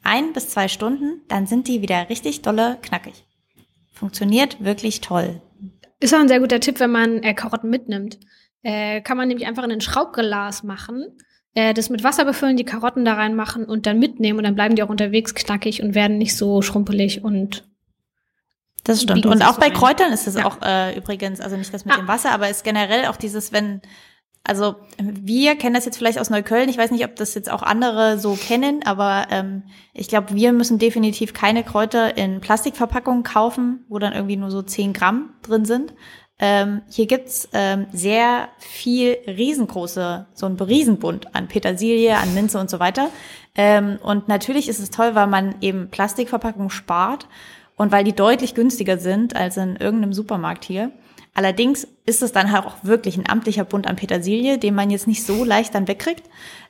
ein 0.09 0.33
bis 0.33 0.49
zwei 0.49 0.69
Stunden, 0.69 1.23
dann 1.29 1.47
sind 1.47 1.69
die 1.69 1.83
wieder 1.83 2.09
richtig 2.09 2.43
dolle 2.43 2.79
knackig. 2.83 3.25
Funktioniert 3.93 4.65
wirklich 4.65 5.01
toll. 5.01 5.43
Ist 6.01 6.15
auch 6.15 6.21
ein 6.21 6.29
sehr 6.29 6.41
guter 6.41 6.61
Tipp, 6.61 6.81
wenn 6.81 6.91
man 6.93 7.23
äh, 7.23 7.35
Karotten 7.35 7.69
mitnimmt. 7.69 8.19
Äh, 8.63 9.03
kann 9.03 9.17
man 9.17 9.29
nämlich 9.29 9.47
einfach 9.47 9.65
in 9.65 9.73
ein 9.73 9.81
Schraubglas 9.81 10.63
machen, 10.63 11.17
äh, 11.59 11.75
das 11.75 11.91
mit 11.91 12.05
Wasser 12.05 12.25
befüllen, 12.25 12.57
die 12.57 12.65
Karotten 12.65 13.05
da 13.05 13.15
reinmachen 13.15 13.65
und 13.65 13.87
dann 13.87 13.99
mitnehmen 13.99 14.39
und 14.39 14.45
dann 14.45 14.55
bleiben 14.55 14.77
die 14.77 14.83
auch 14.85 14.89
unterwegs 14.89 15.35
knackig 15.35 15.83
und 15.83 15.97
werden 15.97 16.17
nicht 16.17 16.37
so 16.37 16.63
schrumpelig 16.63 17.25
und 17.25 17.65
das 18.85 19.03
stimmt. 19.03 19.27
Und 19.27 19.43
auch 19.43 19.59
bei 19.59 19.69
Kräutern 19.69 20.13
ist 20.13 20.29
es 20.29 20.37
ja. 20.37 20.47
auch 20.47 20.63
äh, 20.63 20.97
übrigens, 20.97 21.41
also 21.41 21.57
nicht 21.57 21.75
das 21.75 21.85
mit 21.85 21.95
ah. 21.95 21.99
dem 21.99 22.07
Wasser, 22.07 22.31
aber 22.31 22.49
ist 22.49 22.63
generell 22.63 23.07
auch 23.07 23.17
dieses, 23.17 23.53
wenn 23.53 23.83
also 24.45 24.77
wir 24.99 25.57
kennen 25.57 25.75
das 25.75 25.85
jetzt 25.85 25.99
vielleicht 25.99 26.19
aus 26.19 26.31
Neukölln. 26.31 26.71
Ich 26.71 26.79
weiß 26.79 26.93
nicht, 26.93 27.05
ob 27.05 27.17
das 27.17 27.35
jetzt 27.35 27.51
auch 27.51 27.63
andere 27.63 28.19
so 28.19 28.35
kennen, 28.35 28.87
aber 28.87 29.27
ähm, 29.31 29.65
ich 29.93 30.07
glaube, 30.07 30.35
wir 30.35 30.53
müssen 30.53 30.79
definitiv 30.79 31.35
keine 31.35 31.65
Kräuter 31.65 32.17
in 32.17 32.41
Plastikverpackungen 32.41 33.25
kaufen, 33.25 33.85
wo 33.89 33.99
dann 33.99 34.15
irgendwie 34.15 34.37
nur 34.37 34.51
so 34.51 34.63
10 34.63 34.93
Gramm 34.93 35.35
drin 35.43 35.65
sind. 35.65 35.93
Ähm, 36.41 36.83
hier 36.89 37.07
gibt's 37.07 37.49
ähm, 37.53 37.87
sehr 37.93 38.49
viel 38.59 39.17
riesengroße, 39.27 40.27
so 40.35 40.47
ein 40.47 40.55
Riesenbund 40.55 41.35
an 41.35 41.49
Petersilie, 41.49 42.17
an 42.17 42.33
Minze 42.35 42.61
und 42.61 42.71
so 42.71 42.79
weiter. 42.79 43.09
Ähm, 43.57 43.99
und 44.03 44.29
natürlich 44.29 44.69
ist 44.69 44.79
es 44.79 44.91
toll, 44.91 45.15
weil 45.15 45.27
man 45.27 45.57
eben 45.61 45.91
Plastikverpackungen 45.91 46.71
spart 46.71 47.27
und 47.77 47.91
weil 47.91 48.05
die 48.05 48.13
deutlich 48.13 48.55
günstiger 48.55 48.99
sind 48.99 49.35
als 49.35 49.57
in 49.57 49.77
irgendeinem 49.77 50.13
Supermarkt 50.13 50.65
hier. 50.65 50.93
Allerdings 51.35 51.89
ist 52.07 52.23
es 52.23 52.33
dann 52.33 52.53
halt 52.53 52.67
auch 52.67 52.77
wirklich 52.83 53.17
ein 53.17 53.29
amtlicher 53.29 53.65
Bund 53.65 53.89
an 53.89 53.97
Petersilie, 53.97 54.59
den 54.59 54.75
man 54.75 54.91
jetzt 54.91 55.07
nicht 55.09 55.25
so 55.25 55.45
leicht 55.45 55.75
dann 55.75 55.89
wegkriegt. 55.89 56.25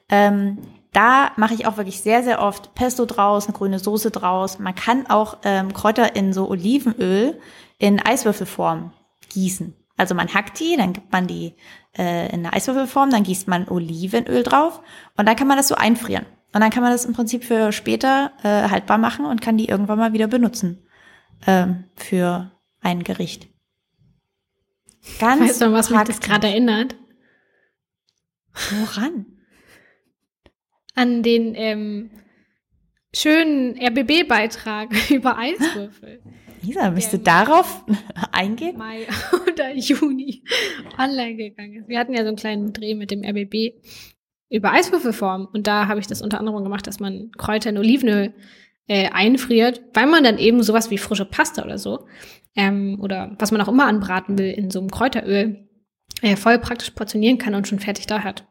Ähm, 0.09 0.59
da 0.93 1.33
mache 1.37 1.53
ich 1.53 1.67
auch 1.67 1.77
wirklich 1.77 2.01
sehr, 2.01 2.23
sehr 2.23 2.41
oft 2.41 2.75
Pesto 2.75 3.05
draus, 3.05 3.47
eine 3.47 3.57
grüne 3.57 3.79
Soße 3.79 4.11
draus. 4.11 4.59
Man 4.59 4.75
kann 4.75 5.07
auch 5.07 5.39
ähm, 5.45 5.75
Kräuter 5.75 6.17
in 6.17 6.33
so 6.33 6.49
Olivenöl 6.49 7.39
in 7.79 8.01
Eiswürfelform 8.01 8.93
gießen. 9.31 9.75
Also 9.97 10.15
man 10.15 10.33
hackt 10.33 10.61
die, 10.61 10.77
dann 10.77 10.93
gibt 10.93 11.13
man 11.13 11.27
die 11.27 11.55
äh, 11.97 12.33
in 12.33 12.47
eine 12.47 12.53
Eiswürfelform, 12.53 13.11
dann 13.11 13.25
gießt 13.25 13.49
man 13.49 13.69
Olivenöl 13.69 14.45
drauf 14.45 14.81
und 15.17 15.27
dann 15.27 15.37
kann 15.37 15.49
man 15.49 15.57
das 15.57 15.69
so 15.69 15.75
einfrieren. 15.75 16.25
Und 16.55 16.61
dann 16.61 16.71
kann 16.71 16.83
man 16.83 16.93
das 16.93 17.05
im 17.05 17.13
Prinzip 17.13 17.45
für 17.45 17.73
später 17.73 18.33
äh, 18.43 18.71
haltbar 18.71 18.97
machen 18.97 19.27
und 19.27 19.43
kann 19.43 19.59
die 19.59 19.69
irgendwann 19.69 19.99
mal 19.99 20.13
wieder 20.13 20.29
benutzen 20.29 20.87
ähm, 21.47 21.85
für 21.95 22.53
ein 22.81 23.03
Gericht. 23.05 23.49
Ganz 25.19 25.43
Weißt 25.43 25.61
du, 25.63 25.73
was 25.73 25.89
praktisch. 25.89 26.17
mich 26.17 26.21
das 26.21 26.29
gerade 26.29 26.47
erinnert? 26.49 26.97
Woran? 28.71 29.27
An 30.95 31.23
den 31.23 31.55
ähm, 31.55 32.11
schönen 33.15 33.77
RBB-Beitrag 33.79 34.91
über 35.11 35.37
Eiswürfel. 35.39 36.23
Lisa, 36.63 36.91
bist 36.91 37.13
du 37.13 37.19
darauf 37.19 37.85
eingehen? 38.33 38.77
Mai 38.77 39.07
oder 39.53 39.75
Juni 39.75 40.43
online 40.99 41.37
gegangen 41.37 41.75
ist. 41.75 41.89
Wir 41.89 41.99
hatten 41.99 42.15
ja 42.15 42.23
so 42.23 42.29
einen 42.29 42.37
kleinen 42.37 42.73
Dreh 42.73 42.95
mit 42.95 43.11
dem 43.11 43.25
RBB 43.25 43.75
über 44.51 44.73
Eiswürfelform 44.73 45.49
und 45.53 45.67
da 45.67 45.89
habe 45.89 46.01
ich 46.01 46.07
das 46.07 46.23
unter 46.23 46.39
anderem 46.39 46.65
gemacht, 46.65 46.87
dass 46.87 47.01
man 47.01 47.31
Kräuter 47.37 47.71
in 47.71 47.79
Olivenöl 47.79 48.35
äh, 48.87 49.11
einfriert, 49.11 49.83
weil 49.93 50.07
man 50.07 50.25
dann 50.25 50.39
eben 50.39 50.63
sowas 50.63 50.91
wie 50.91 50.99
frische 50.99 51.27
Pasta 51.27 51.65
oder 51.65 51.79
so 51.79 52.07
ähm, 52.57 52.99
oder 53.01 53.37
was 53.39 53.53
man 53.53 53.61
auch 53.61 53.69
immer 53.69 53.87
anbraten 53.87 54.39
will 54.39 54.51
in 54.51 54.71
so 54.71 54.81
einem 54.81 54.91
Kräuteröl 54.91 55.69
äh, 56.23 56.37
voll 56.37 56.59
praktisch 56.59 56.91
portionieren 56.91 57.39
kann 57.39 57.55
und 57.55 57.69
schon 57.69 57.79
fertig 57.79 58.07
da 58.07 58.25
hat. 58.25 58.47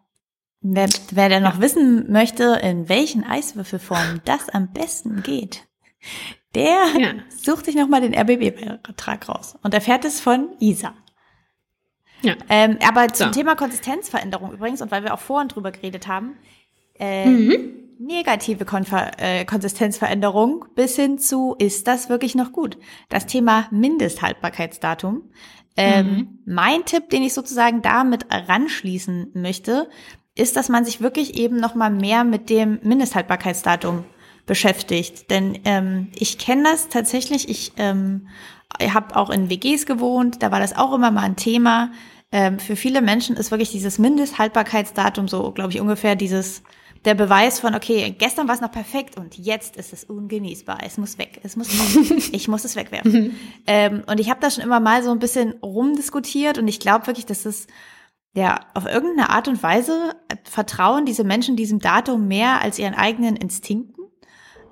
Wer, 0.61 0.89
wer 1.11 1.29
denn 1.29 1.43
noch 1.43 1.59
wissen 1.61 2.11
möchte, 2.11 2.59
in 2.63 2.89
welchen 2.89 3.23
Eiswürfelformen 3.23 4.21
das 4.25 4.49
am 4.49 4.73
besten 4.73 5.21
geht, 5.23 5.67
der 6.55 6.85
Ja. 6.97 7.13
sucht 7.29 7.65
sich 7.65 7.75
nochmal 7.75 8.01
den 8.01 8.13
RBB-Beitrag 8.13 9.29
raus 9.29 9.55
und 9.63 9.73
erfährt 9.73 10.05
es 10.05 10.19
von 10.19 10.49
Isa. 10.59 10.93
Ja. 12.21 12.35
Ähm, 12.49 12.77
aber 12.87 13.09
zum 13.09 13.27
So. 13.27 13.31
Thema 13.33 13.55
Konsistenzveränderung 13.55 14.51
übrigens, 14.53 14.81
und 14.81 14.89
weil 14.91 15.03
wir 15.03 15.13
auch 15.13 15.19
vorhin 15.19 15.49
drüber 15.49 15.71
geredet 15.71 16.07
haben, 16.07 16.35
äh, 16.99 17.27
Mhm. 17.29 17.73
negative 17.99 18.65
Konfer 18.65 19.11
äh, 19.19 19.45
Konsistenzveränderung 19.45 20.65
bis 20.75 20.95
hin 20.95 21.19
zu, 21.19 21.55
ist 21.59 21.87
das 21.87 22.09
wirklich 22.09 22.33
noch 22.35 22.51
gut? 22.51 22.77
Das 23.09 23.25
Thema 23.27 23.67
Mindesthaltbarkeitsdatum. 23.71 25.29
Ähm, 25.75 26.39
Mein 26.45 26.85
Tipp, 26.85 27.09
den 27.11 27.21
ich 27.21 27.33
sozusagen 27.35 27.83
damit 27.83 28.25
ranschließen 28.31 29.31
möchte, 29.35 29.87
ist, 30.33 30.55
dass 30.55 30.69
man 30.69 30.85
sich 30.85 31.01
wirklich 31.01 31.37
eben 31.39 31.57
noch 31.57 31.75
mal 31.75 31.91
mehr 31.91 32.23
mit 32.23 32.49
dem 32.49 32.79
Mindesthaltbarkeitsdatum 32.81 34.05
beschäftigt. 34.47 35.29
Denn 35.29 35.59
ähm, 35.65 36.07
ich 36.15 36.39
kenne 36.39 36.63
das 36.63 36.89
tatsächlich. 36.89 37.47
Ich 37.47 37.73
ähm, 37.77 38.27
habe 38.81 39.15
auch 39.15 39.29
in 39.29 39.51
WGs 39.51 39.85
gewohnt. 39.85 40.41
Da 40.41 40.51
war 40.51 40.59
das 40.59 40.75
auch 40.75 40.93
immer 40.93 41.11
mal 41.11 41.21
ein 41.21 41.35
Thema. 41.35 41.91
Ähm, 42.31 42.57
für 42.57 42.75
viele 42.75 43.01
Menschen 43.01 43.37
ist 43.37 43.51
wirklich 43.51 43.69
dieses 43.69 43.99
Mindesthaltbarkeitsdatum 43.99 45.27
so, 45.27 45.51
glaube 45.51 45.71
ich, 45.71 45.79
ungefähr 45.79 46.15
dieses 46.15 46.63
der 47.05 47.13
Beweis 47.13 47.59
von, 47.59 47.75
okay, 47.75 48.13
gestern 48.17 48.47
war 48.47 48.55
es 48.55 48.61
noch 48.61 48.71
perfekt 48.71 49.17
und 49.17 49.37
jetzt 49.37 49.77
ist 49.77 49.93
es 49.93 50.03
ungenießbar. 50.03 50.79
Es 50.83 50.97
muss 50.97 51.17
weg. 51.17 51.39
Es 51.43 51.55
muss 51.55 51.69
raus. 51.69 52.29
Ich 52.31 52.47
muss 52.47 52.65
es 52.65 52.75
wegwerfen. 52.75 53.35
ähm, 53.67 54.03
und 54.07 54.19
ich 54.19 54.29
habe 54.29 54.39
da 54.41 54.49
schon 54.49 54.63
immer 54.63 54.79
mal 54.79 55.03
so 55.03 55.11
ein 55.11 55.19
bisschen 55.19 55.53
rumdiskutiert 55.61 56.57
und 56.57 56.67
ich 56.67 56.79
glaube 56.79 57.07
wirklich, 57.07 57.25
dass 57.25 57.45
es 57.45 57.67
ja, 58.33 58.59
auf 58.75 58.85
irgendeine 58.85 59.31
Art 59.31 59.47
und 59.47 59.63
Weise 59.63 60.15
vertrauen 60.43 61.05
diese 61.05 61.23
Menschen 61.23 61.55
diesem 61.55 61.79
Datum 61.79 62.27
mehr 62.27 62.61
als 62.61 62.77
ihren 62.77 62.93
eigenen 62.93 63.35
Instinkten. 63.35 63.96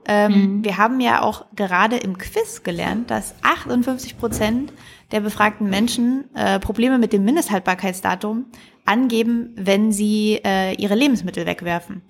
Ähm, 0.08 0.64
Wir 0.64 0.78
haben 0.78 1.00
ja 1.00 1.22
auch 1.22 1.46
gerade 1.56 1.98
im 1.98 2.18
Quiz 2.18 2.64
gelernt, 2.64 3.10
dass 3.12 3.36
58 3.42 4.18
Prozent 4.18 4.72
der 5.12 5.22
befragten 5.22 5.70
Menschen 5.70 6.26
äh, 6.36 6.60
Probleme 6.60 6.98
mit 6.98 7.14
dem 7.14 7.24
Mindesthaltbarkeitsdatum 7.24 8.46
angeben, 8.86 9.54
wenn 9.56 9.92
sie 9.92 10.42
äh, 10.44 10.74
ihre 10.76 10.96
Lebensmittel 10.96 11.46
wegwerfen. 11.46 12.02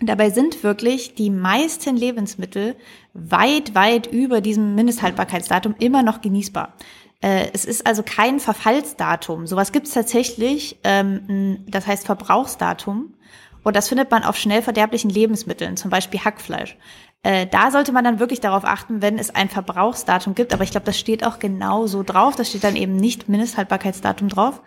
Dabei 0.00 0.30
sind 0.30 0.64
wirklich 0.64 1.14
die 1.14 1.30
meisten 1.30 1.96
Lebensmittel 1.96 2.74
weit, 3.14 3.74
weit 3.74 4.06
über 4.08 4.40
diesem 4.40 4.74
Mindesthaltbarkeitsdatum 4.74 5.76
immer 5.78 6.02
noch 6.02 6.20
genießbar. 6.20 6.74
Äh, 7.20 7.48
es 7.52 7.64
ist 7.64 7.86
also 7.86 8.02
kein 8.02 8.40
Verfallsdatum. 8.40 9.46
Sowas 9.46 9.70
gibt 9.70 9.86
es 9.86 9.94
tatsächlich, 9.94 10.78
ähm, 10.82 11.64
das 11.68 11.86
heißt 11.86 12.04
Verbrauchsdatum. 12.06 13.14
Und 13.62 13.76
das 13.76 13.88
findet 13.88 14.10
man 14.10 14.24
auf 14.24 14.36
schnell 14.36 14.60
verderblichen 14.60 15.08
Lebensmitteln, 15.08 15.76
zum 15.76 15.90
Beispiel 15.90 16.20
Hackfleisch. 16.20 16.76
Äh, 17.22 17.46
da 17.46 17.70
sollte 17.70 17.92
man 17.92 18.04
dann 18.04 18.18
wirklich 18.18 18.40
darauf 18.40 18.64
achten, 18.64 19.00
wenn 19.00 19.18
es 19.18 19.34
ein 19.34 19.48
Verbrauchsdatum 19.48 20.34
gibt. 20.34 20.52
Aber 20.52 20.64
ich 20.64 20.72
glaube, 20.72 20.86
das 20.86 20.98
steht 20.98 21.24
auch 21.24 21.38
genau 21.38 21.86
so 21.86 22.02
drauf. 22.02 22.34
Da 22.36 22.44
steht 22.44 22.64
dann 22.64 22.76
eben 22.76 22.96
nicht 22.96 23.28
Mindesthaltbarkeitsdatum 23.28 24.28
drauf, 24.28 24.60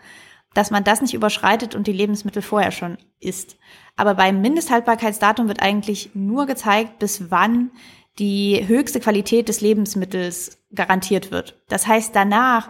dass 0.53 0.71
man 0.71 0.83
das 0.83 1.01
nicht 1.01 1.13
überschreitet 1.13 1.75
und 1.75 1.87
die 1.87 1.93
Lebensmittel 1.93 2.41
vorher 2.41 2.71
schon 2.71 2.97
isst. 3.19 3.57
Aber 3.97 4.15
beim 4.15 4.41
Mindesthaltbarkeitsdatum 4.41 5.47
wird 5.47 5.61
eigentlich 5.61 6.11
nur 6.13 6.45
gezeigt, 6.45 6.99
bis 6.99 7.29
wann 7.29 7.71
die 8.19 8.65
höchste 8.65 9.01
Qualität 9.01 9.49
des 9.49 9.59
Lebensmittels 9.59 10.63
garantiert 10.73 11.31
wird. 11.31 11.61
Das 11.67 11.87
heißt, 11.87 12.15
danach 12.15 12.69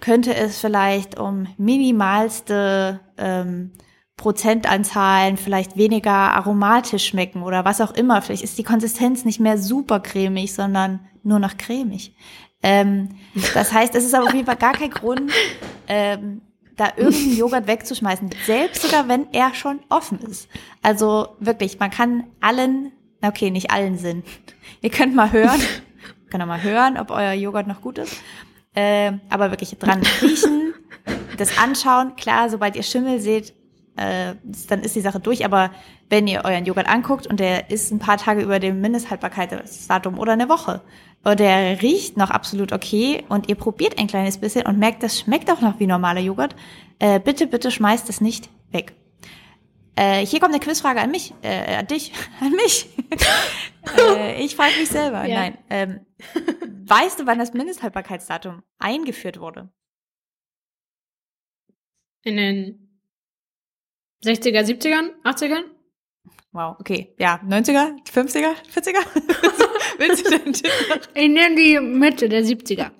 könnte 0.00 0.34
es 0.34 0.58
vielleicht 0.58 1.18
um 1.18 1.46
minimalste 1.58 3.00
ähm, 3.18 3.72
Prozentanzahlen 4.16 5.36
vielleicht 5.36 5.76
weniger 5.76 6.10
aromatisch 6.10 7.06
schmecken 7.06 7.42
oder 7.42 7.64
was 7.64 7.80
auch 7.80 7.92
immer. 7.92 8.22
Vielleicht 8.22 8.44
ist 8.44 8.58
die 8.58 8.64
Konsistenz 8.64 9.24
nicht 9.24 9.40
mehr 9.40 9.58
super 9.58 10.00
cremig, 10.00 10.54
sondern 10.54 11.00
nur 11.22 11.38
noch 11.38 11.58
cremig. 11.58 12.14
Ähm, 12.62 13.10
das 13.54 13.72
heißt, 13.72 13.94
es 13.94 14.04
ist 14.04 14.14
aber 14.14 14.26
auf 14.26 14.34
jeden 14.34 14.46
Fall 14.46 14.56
gar 14.56 14.72
kein 14.72 14.90
Grund, 14.90 15.30
ähm, 15.86 16.40
da 16.76 16.92
irgendeinen 16.96 17.36
Joghurt 17.36 17.66
wegzuschmeißen, 17.66 18.30
selbst 18.44 18.82
sogar 18.82 19.08
wenn 19.08 19.32
er 19.32 19.54
schon 19.54 19.80
offen 19.88 20.18
ist. 20.20 20.48
Also 20.82 21.36
wirklich, 21.40 21.78
man 21.78 21.90
kann 21.90 22.24
allen, 22.40 22.92
okay, 23.22 23.50
nicht 23.50 23.70
allen 23.70 23.98
Sinn. 23.98 24.24
Ihr 24.82 24.90
könnt 24.90 25.14
mal 25.14 25.32
hören, 25.32 25.60
könnt 26.30 26.42
ihr 26.42 26.46
mal 26.46 26.62
hören, 26.62 26.96
ob 26.98 27.10
euer 27.10 27.32
Joghurt 27.32 27.66
noch 27.66 27.80
gut 27.80 27.98
ist. 27.98 28.16
Ähm, 28.74 29.20
aber 29.30 29.50
wirklich 29.50 29.76
dran 29.78 30.02
riechen, 30.20 30.74
das 31.38 31.56
anschauen. 31.56 32.14
Klar, 32.16 32.50
sobald 32.50 32.76
ihr 32.76 32.82
Schimmel 32.82 33.20
seht, 33.20 33.54
äh, 33.96 34.34
dann 34.68 34.82
ist 34.82 34.94
die 34.96 35.00
Sache 35.00 35.20
durch. 35.20 35.44
Aber 35.44 35.70
wenn 36.08 36.26
ihr 36.26 36.44
euren 36.44 36.64
Joghurt 36.64 36.88
anguckt 36.88 37.26
und 37.26 37.40
der 37.40 37.70
ist 37.70 37.90
ein 37.90 37.98
paar 37.98 38.18
Tage 38.18 38.42
über 38.42 38.58
dem 38.58 38.80
Mindesthaltbarkeitsdatum 38.80 40.18
oder 40.18 40.32
eine 40.32 40.48
Woche 40.48 40.82
und 41.24 41.40
der 41.40 41.82
riecht 41.82 42.16
noch 42.16 42.30
absolut 42.30 42.72
okay 42.72 43.24
und 43.28 43.48
ihr 43.48 43.56
probiert 43.56 43.98
ein 43.98 44.06
kleines 44.06 44.38
bisschen 44.38 44.66
und 44.66 44.78
merkt, 44.78 45.02
das 45.02 45.18
schmeckt 45.18 45.50
auch 45.50 45.60
noch 45.60 45.80
wie 45.80 45.86
normaler 45.86 46.20
Joghurt, 46.20 46.54
äh, 46.98 47.18
bitte, 47.18 47.46
bitte 47.46 47.70
schmeißt 47.70 48.08
es 48.08 48.20
nicht 48.20 48.48
weg. 48.70 48.94
Äh, 49.96 50.26
hier 50.26 50.40
kommt 50.40 50.52
eine 50.52 50.62
Quizfrage 50.62 51.00
an 51.00 51.10
mich, 51.10 51.32
äh, 51.42 51.76
an 51.76 51.86
dich, 51.86 52.12
an 52.40 52.52
mich. 52.52 52.88
äh, 53.98 54.44
ich 54.44 54.54
frage 54.54 54.78
mich 54.78 54.90
selber. 54.90 55.24
Ja. 55.24 55.40
Nein. 55.40 55.58
Ähm, 55.70 56.06
weißt 56.84 57.20
du, 57.20 57.26
wann 57.26 57.38
das 57.38 57.54
Mindesthaltbarkeitsdatum 57.54 58.62
eingeführt 58.78 59.40
wurde? 59.40 59.70
In 62.22 62.36
den 62.36 62.85
60er, 64.24 64.60
70ern, 64.62 65.10
80ern? 65.24 65.62
Wow, 66.52 66.76
okay. 66.80 67.14
Ja, 67.18 67.38
90er, 67.46 67.96
50er, 68.10 68.54
40er? 68.74 69.98
Willst 69.98 70.26
du 70.26 70.38
den 70.38 70.52
Tipp 70.54 70.70
noch? 70.88 70.96
Ich 71.14 71.28
nehme 71.28 71.54
die 71.54 71.78
Mitte 71.80 72.28
der 72.28 72.42
70er. 72.42 72.90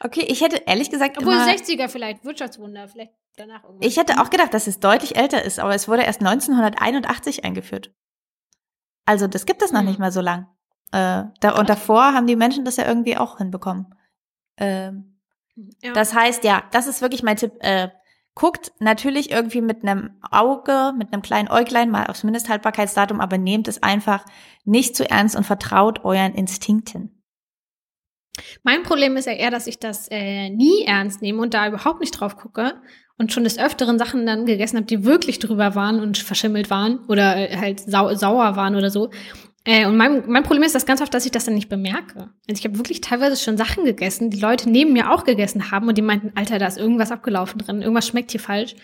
Okay, 0.00 0.24
ich 0.28 0.40
hätte 0.40 0.62
ehrlich 0.66 0.90
gesagt 0.90 1.18
Obwohl 1.18 1.34
immer, 1.34 1.46
60er 1.46 1.88
vielleicht, 1.88 2.24
Wirtschaftswunder, 2.24 2.88
vielleicht 2.88 3.12
danach 3.36 3.62
irgendwann. 3.64 3.86
ich 3.86 3.96
hätte 3.98 4.20
auch 4.20 4.30
gedacht, 4.30 4.54
dass 4.54 4.66
es 4.66 4.80
deutlich 4.80 5.16
älter 5.16 5.42
ist, 5.42 5.58
aber 5.58 5.74
es 5.74 5.86
wurde 5.88 6.02
erst 6.02 6.20
1981 6.20 7.44
eingeführt. 7.44 7.92
Also 9.06 9.26
das 9.26 9.44
gibt 9.46 9.62
es 9.62 9.70
noch 9.72 9.80
Hm. 9.80 9.86
nicht 9.86 9.98
mal 9.98 10.12
so 10.12 10.20
lang. 10.22 10.46
Äh, 10.92 11.24
da, 11.40 11.58
und 11.58 11.68
davor 11.68 12.14
haben 12.14 12.26
die 12.26 12.36
Menschen 12.36 12.64
das 12.64 12.76
ja 12.76 12.86
irgendwie 12.86 13.16
auch 13.18 13.38
hinbekommen. 13.38 13.94
Ähm, 14.56 15.18
ja. 15.82 15.92
Das 15.92 16.14
heißt, 16.14 16.44
ja, 16.44 16.62
das 16.70 16.86
ist 16.86 17.02
wirklich 17.02 17.22
mein 17.22 17.36
Tipp. 17.36 17.52
Äh, 17.60 17.88
guckt 18.34 18.72
natürlich 18.80 19.30
irgendwie 19.30 19.60
mit 19.60 19.82
einem 19.82 20.10
Auge, 20.30 20.92
mit 20.96 21.12
einem 21.12 21.22
kleinen 21.22 21.50
Äuglein 21.50 21.90
mal 21.90 22.06
aufs 22.06 22.24
Mindesthaltbarkeitsdatum, 22.24 23.20
aber 23.20 23.38
nehmt 23.38 23.68
es 23.68 23.82
einfach 23.82 24.24
nicht 24.64 24.96
zu 24.96 25.08
ernst 25.08 25.36
und 25.36 25.44
vertraut 25.44 26.04
euren 26.04 26.34
Instinkten. 26.34 27.10
Mein 28.64 28.82
Problem 28.82 29.16
ist 29.16 29.26
ja 29.26 29.32
eher, 29.32 29.52
dass 29.52 29.68
ich 29.68 29.78
das 29.78 30.08
äh, 30.10 30.50
nie 30.50 30.82
ernst 30.84 31.22
nehme 31.22 31.40
und 31.40 31.54
da 31.54 31.68
überhaupt 31.68 32.00
nicht 32.00 32.10
drauf 32.12 32.36
gucke 32.36 32.74
und 33.16 33.32
schon 33.32 33.44
des 33.44 33.58
Öfteren 33.58 33.98
Sachen 33.98 34.26
dann 34.26 34.44
gegessen 34.46 34.76
habe, 34.76 34.86
die 34.86 35.04
wirklich 35.04 35.38
drüber 35.38 35.76
waren 35.76 36.00
und 36.00 36.18
verschimmelt 36.18 36.68
waren 36.70 36.98
oder 37.06 37.36
äh, 37.36 37.56
halt 37.56 37.80
sau 37.80 38.12
sauer 38.14 38.56
waren 38.56 38.74
oder 38.74 38.90
so. 38.90 39.10
Äh, 39.66 39.86
und 39.86 39.96
mein, 39.96 40.28
mein 40.28 40.42
Problem 40.42 40.62
ist 40.62 40.74
das 40.74 40.84
ganz 40.86 41.00
oft, 41.00 41.12
dass 41.14 41.24
ich 41.24 41.32
das 41.32 41.46
dann 41.46 41.54
nicht 41.54 41.68
bemerke. 41.70 42.30
Also 42.48 42.58
ich 42.60 42.64
habe 42.64 42.76
wirklich 42.78 43.00
teilweise 43.00 43.42
schon 43.42 43.56
Sachen 43.56 43.84
gegessen, 43.84 44.28
die 44.30 44.38
Leute 44.40 44.68
neben 44.68 44.92
mir 44.92 45.10
auch 45.10 45.24
gegessen 45.24 45.70
haben 45.70 45.88
und 45.88 45.96
die 45.96 46.02
meinten, 46.02 46.32
Alter, 46.36 46.58
da 46.58 46.66
ist 46.66 46.76
irgendwas 46.78 47.10
abgelaufen 47.10 47.58
drin, 47.60 47.80
irgendwas 47.80 48.06
schmeckt 48.06 48.30
hier 48.32 48.40
falsch. 48.40 48.76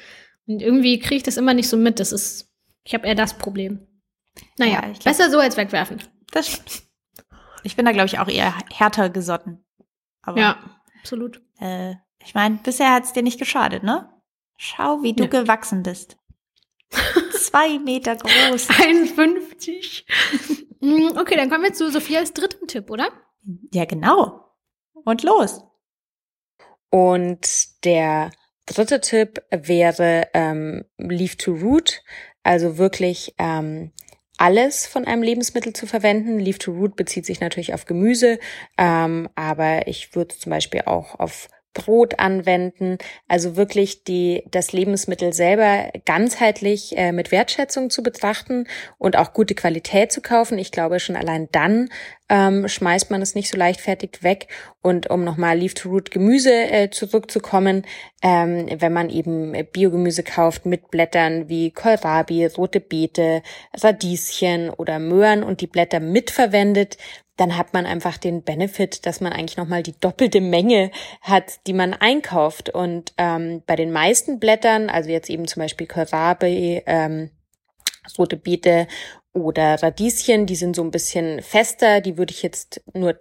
Und 0.46 0.62
irgendwie 0.62 0.98
kriege 0.98 1.16
ich 1.16 1.22
das 1.22 1.36
immer 1.36 1.52
nicht 1.54 1.68
so 1.68 1.76
mit. 1.76 2.00
Das 2.00 2.12
ist, 2.12 2.50
ich 2.84 2.94
habe 2.94 3.06
eher 3.06 3.14
das 3.14 3.36
Problem. 3.36 3.86
Naja, 4.56 4.82
Ja, 4.82 4.90
ich 4.90 5.00
glaub- 5.00 5.16
besser 5.16 5.30
so 5.30 5.38
als 5.38 5.56
wegwerfen. 5.58 5.98
Das 6.32 6.46
stimmt. 6.48 6.82
Ich 7.62 7.76
bin 7.76 7.84
da, 7.84 7.92
glaube 7.92 8.06
ich, 8.06 8.18
auch 8.18 8.28
eher 8.28 8.54
härter 8.72 9.10
gesotten. 9.10 9.62
Aber 10.22 10.40
Ja, 10.40 10.56
absolut. 11.00 11.42
äh, 11.60 11.94
ich 12.24 12.32
meine, 12.34 12.58
bisher 12.62 12.94
hat's 12.94 13.12
dir 13.12 13.22
nicht 13.22 13.38
geschadet, 13.38 13.82
ne? 13.82 14.08
Schau, 14.56 15.02
wie 15.02 15.12
du 15.12 15.24
Ja. 15.24 15.28
gewachsen 15.28 15.82
bist. 15.82 16.16
Zwei 17.32 17.78
Meter 17.78 18.16
groß. 18.16 18.68
51. 18.70 20.06
Mm, 20.80 21.16
okay, 21.18 21.36
dann 21.36 21.50
kommen 21.50 21.64
wir 21.64 21.72
zu 21.72 21.90
Sophias 21.90 22.32
dritten 22.32 22.66
Tipp, 22.66 22.90
oder? 22.90 23.08
Ja, 23.72 23.84
genau. 23.84 24.44
Und 25.04 25.22
los. 25.22 25.62
Und 26.90 27.84
der 27.84 28.30
dritte 28.66 29.00
Tipp 29.00 29.42
wäre 29.50 30.28
ähm, 30.34 30.84
Leaf 30.98 31.36
to 31.36 31.52
Root, 31.52 32.02
also 32.42 32.78
wirklich 32.78 33.34
ähm, 33.38 33.92
alles 34.38 34.86
von 34.86 35.04
einem 35.04 35.22
Lebensmittel 35.22 35.72
zu 35.72 35.86
verwenden. 35.86 36.38
Leaf 36.38 36.58
to 36.58 36.72
Root 36.72 36.96
bezieht 36.96 37.26
sich 37.26 37.40
natürlich 37.40 37.74
auf 37.74 37.84
Gemüse, 37.84 38.38
ähm, 38.78 39.28
aber 39.34 39.86
ich 39.86 40.14
würde 40.14 40.36
zum 40.36 40.50
Beispiel 40.50 40.82
auch 40.86 41.18
auf 41.20 41.48
Brot 41.72 42.18
anwenden, 42.18 42.98
also 43.28 43.56
wirklich 43.56 44.04
die, 44.04 44.44
das 44.50 44.72
Lebensmittel 44.72 45.32
selber 45.32 45.90
ganzheitlich 46.04 46.96
äh, 46.96 47.12
mit 47.12 47.30
Wertschätzung 47.30 47.90
zu 47.90 48.02
betrachten 48.02 48.66
und 48.98 49.16
auch 49.16 49.32
gute 49.32 49.54
Qualität 49.54 50.10
zu 50.10 50.20
kaufen. 50.20 50.58
Ich 50.58 50.72
glaube, 50.72 50.98
schon 51.00 51.16
allein 51.16 51.48
dann 51.52 51.88
ähm, 52.28 52.68
schmeißt 52.68 53.10
man 53.10 53.22
es 53.22 53.34
nicht 53.34 53.50
so 53.50 53.58
leichtfertig 53.58 54.22
weg. 54.22 54.48
Und 54.82 55.10
um 55.10 55.24
nochmal 55.24 55.58
Leaf-to-Root-Gemüse 55.58 56.52
äh, 56.52 56.90
zurückzukommen, 56.90 57.84
ähm, 58.22 58.66
wenn 58.78 58.92
man 58.92 59.10
eben 59.10 59.52
Biogemüse 59.72 60.22
kauft 60.22 60.64
mit 60.64 60.90
Blättern 60.90 61.48
wie 61.48 61.72
Kohlrabi, 61.72 62.46
rote 62.46 62.80
Beete, 62.80 63.42
Radieschen 63.76 64.70
oder 64.70 64.98
Möhren 64.98 65.42
und 65.42 65.60
die 65.60 65.66
Blätter 65.66 66.00
mitverwendet, 66.00 66.96
dann 67.40 67.56
hat 67.56 67.72
man 67.72 67.86
einfach 67.86 68.18
den 68.18 68.42
Benefit, 68.42 69.06
dass 69.06 69.22
man 69.22 69.32
eigentlich 69.32 69.56
nochmal 69.56 69.82
die 69.82 69.98
doppelte 69.98 70.42
Menge 70.42 70.90
hat, 71.22 71.66
die 71.66 71.72
man 71.72 71.94
einkauft. 71.94 72.68
Und 72.68 73.14
ähm, 73.16 73.62
bei 73.66 73.76
den 73.76 73.92
meisten 73.92 74.38
Blättern, 74.38 74.90
also 74.90 75.08
jetzt 75.08 75.30
eben 75.30 75.48
zum 75.48 75.62
Beispiel 75.62 75.86
Kohlrabi, 75.86 76.82
ähm, 76.84 77.30
rote 78.18 78.36
Beete 78.36 78.86
oder 79.32 79.82
Radieschen, 79.82 80.44
die 80.44 80.54
sind 80.54 80.76
so 80.76 80.82
ein 80.82 80.90
bisschen 80.90 81.40
fester, 81.40 82.02
die 82.02 82.18
würde 82.18 82.32
ich 82.32 82.42
jetzt 82.42 82.82
nur 82.92 83.18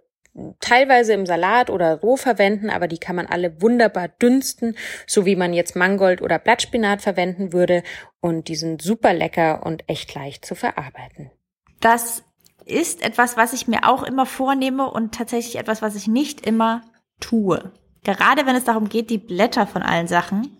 teilweise 0.59 1.13
im 1.13 1.25
Salat 1.25 1.69
oder 1.69 2.01
roh 2.01 2.17
verwenden, 2.17 2.69
aber 2.69 2.89
die 2.89 2.97
kann 2.97 3.15
man 3.15 3.25
alle 3.25 3.61
wunderbar 3.61 4.09
dünsten, 4.09 4.75
so 5.07 5.25
wie 5.25 5.37
man 5.37 5.53
jetzt 5.53 5.77
Mangold 5.77 6.21
oder 6.21 6.39
Blattspinat 6.39 7.01
verwenden 7.01 7.53
würde 7.53 7.83
und 8.19 8.49
die 8.49 8.55
sind 8.55 8.81
super 8.81 9.13
lecker 9.13 9.65
und 9.65 9.87
echt 9.87 10.13
leicht 10.13 10.45
zu 10.45 10.55
verarbeiten. 10.55 11.31
Das 11.79 12.23
ist 12.69 13.01
etwas, 13.01 13.37
was 13.37 13.53
ich 13.53 13.67
mir 13.67 13.87
auch 13.87 14.03
immer 14.03 14.25
vornehme 14.25 14.89
und 14.89 15.13
tatsächlich 15.13 15.57
etwas, 15.57 15.81
was 15.81 15.95
ich 15.95 16.07
nicht 16.07 16.45
immer 16.45 16.81
tue. 17.19 17.71
Gerade 18.03 18.45
wenn 18.45 18.55
es 18.55 18.63
darum 18.63 18.89
geht, 18.89 19.09
die 19.09 19.17
Blätter 19.17 19.67
von 19.67 19.81
allen 19.81 20.07
Sachen 20.07 20.57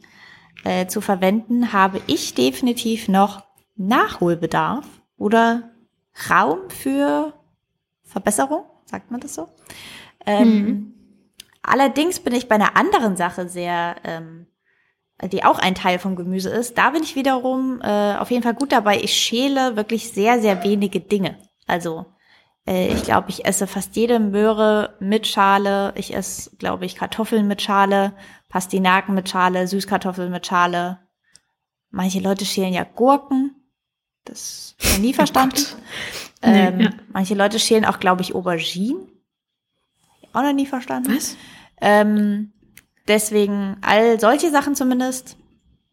äh, 0.64 0.88
zu 0.88 1.02
verwenden, 1.02 1.72
habe 1.74 2.02
ich 2.08 2.34
definitiv 2.34 3.08
noch 3.08 3.44
Nachholbedarf 3.76 4.86
oder 5.18 5.72
Raum 6.30 6.70
für 6.70 7.34
Verbesserung, 8.04 8.66
sagt 8.86 9.12
man 9.12 9.22
das 9.22 9.36
so. 9.36 9.48
Ähm, 10.26 10.62
mhm. 10.62 10.94
Allerdings 11.62 12.20
bin 12.20 12.34
ich 12.34 12.48
bei 12.48 12.56
einer 12.56 12.76
anderen 12.76 13.16
Sache 13.16 13.48
sehr, 13.48 13.96
ähm, 14.04 14.48
die 15.32 15.44
auch 15.44 15.60
ein 15.60 15.76
Teil 15.76 16.00
vom 16.00 16.16
Gemüse 16.16 16.50
ist. 16.50 16.78
Da 16.78 16.90
bin 16.92 17.04
ich 17.04 17.16
wiederum 17.16 17.82
äh, 17.82 18.16
auf 18.16 18.32
jeden 18.32 18.44
Fall 18.44 18.54
gut 18.54 18.72
dabei. 18.72 19.00
Ich 19.00 19.14
schäle 19.14 19.76
wirklich 19.76 20.12
sehr, 20.12 20.42
sehr 20.42 20.64
wenige 20.64 21.00
Dinge. 21.00 21.38
Also 21.70 22.06
äh, 22.68 22.94
ich 22.94 23.04
glaube, 23.04 23.30
ich 23.30 23.46
esse 23.46 23.68
fast 23.68 23.96
jede 23.96 24.20
Möhre 24.20 24.96
mit 25.00 25.28
Schale. 25.28 25.94
Ich 25.96 26.14
esse, 26.14 26.56
glaube 26.58 26.86
ich, 26.86 26.96
Kartoffeln 26.96 27.48
mit 27.48 27.62
Schale, 27.62 28.14
Pastinaken 28.50 29.16
mit 29.16 29.30
Schale, 29.30 29.68
Süßkartoffeln 29.68 30.32
mit 30.32 30.46
Schale. 30.46 31.00
Manche 31.92 32.20
Leute 32.20 32.46
schälen 32.46 32.74
ja 32.74 32.84
Gurken. 32.84 33.56
Das 34.26 34.76
habe 34.80 34.92
ich 34.94 35.00
nie 35.00 35.10
oh 35.14 35.16
verstanden. 35.16 35.66
Oh 36.42 36.48
ähm, 36.48 36.78
nee, 36.78 36.84
ja. 36.86 36.90
Manche 37.12 37.36
Leute 37.36 37.60
schälen 37.60 37.86
auch, 37.86 38.00
glaube 38.00 38.22
ich, 38.22 38.36
Auberginen. 38.36 39.08
Auch 40.34 40.44
noch 40.44 40.54
nie 40.54 40.68
verstanden. 40.68 41.16
Was? 41.16 41.36
Ähm, 41.82 42.54
deswegen 43.08 43.78
all 43.82 44.20
solche 44.20 44.52
Sachen 44.52 44.76
zumindest, 44.76 45.38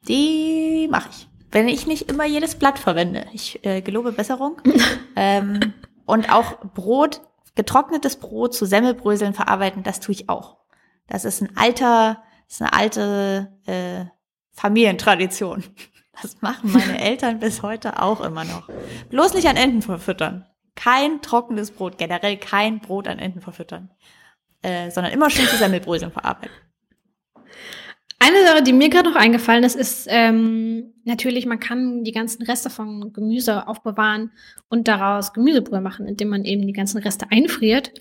die 0.09 0.89
mache 0.91 1.09
ich 1.11 1.29
wenn 1.51 1.69
ich 1.69 1.87
nicht 1.87 2.11
immer 2.11 2.25
jedes 2.25 2.55
Blatt 2.57 2.79
verwende. 2.79 3.27
Ich 3.33 3.65
äh, 3.65 3.81
gelobe 3.81 4.13
Besserung. 4.13 4.61
ähm, 5.17 5.75
und 6.05 6.33
auch 6.33 6.61
Brot, 6.75 7.23
getrocknetes 7.55 8.17
Brot 8.17 8.55
zu 8.55 8.67
Semmelbröseln 8.67 9.35
verarbeiten, 9.35 9.83
das 9.83 10.01
tue 10.01 10.15
ich 10.15 10.29
auch. 10.29 10.59
Das 11.07 11.25
ist 11.25 11.41
ein 11.41 11.57
alter, 11.57 12.23
das 12.47 12.57
ist 12.57 12.63
eine 12.63 12.73
alte 12.73 13.53
äh, 13.67 14.05
Familientradition. 14.53 15.65
Das 16.23 16.41
machen 16.41 16.73
meine 16.73 17.01
Eltern 17.01 17.41
bis 17.41 17.63
heute 17.63 18.03
auch 18.03 18.21
immer 18.21 18.45
noch. 18.45 18.69
Bloß 19.11 19.35
nicht 19.35 19.49
an 19.49 19.57
Enten 19.57 19.83
verfüttern. 19.83 20.47
Kein 20.75 21.23
trockenes 21.23 21.71
Brot, 21.71 21.99
generell 21.99 22.37
kein 22.37 22.81
Brot 22.81 23.09
an 23.09 23.19
Enten 23.19 23.41
verfüttern. 23.41 23.91
Äh, 24.63 24.91
sondern 24.91 25.13
immer 25.13 25.31
schön 25.31 25.47
zu 25.47 25.57
Semmelbröseln 25.57 26.11
verarbeiten. 26.11 26.55
Eine 28.19 28.47
Sache, 28.47 28.63
die 28.63 28.73
mir 28.73 28.89
gerade 28.89 29.11
noch 29.11 29.17
eingefallen 29.17 29.63
ist, 29.63 29.77
ist 29.77 30.07
ähm, 30.11 30.95
natürlich, 31.05 31.45
man 31.45 31.61
kann 31.61 32.03
die 32.03 32.13
ganzen 32.13 32.43
Reste 32.45 32.71
von 32.71 33.13
Gemüse 33.13 33.69
aufbewahren 33.69 34.31
und 34.69 34.89
daraus 34.89 35.35
Gemüsebrühe 35.35 35.83
machen, 35.83 36.07
indem 36.07 36.29
man 36.29 36.45
eben 36.45 36.67
die 36.67 36.73
ganzen 36.73 36.99
Reste 36.99 37.27
einfriert 37.31 37.93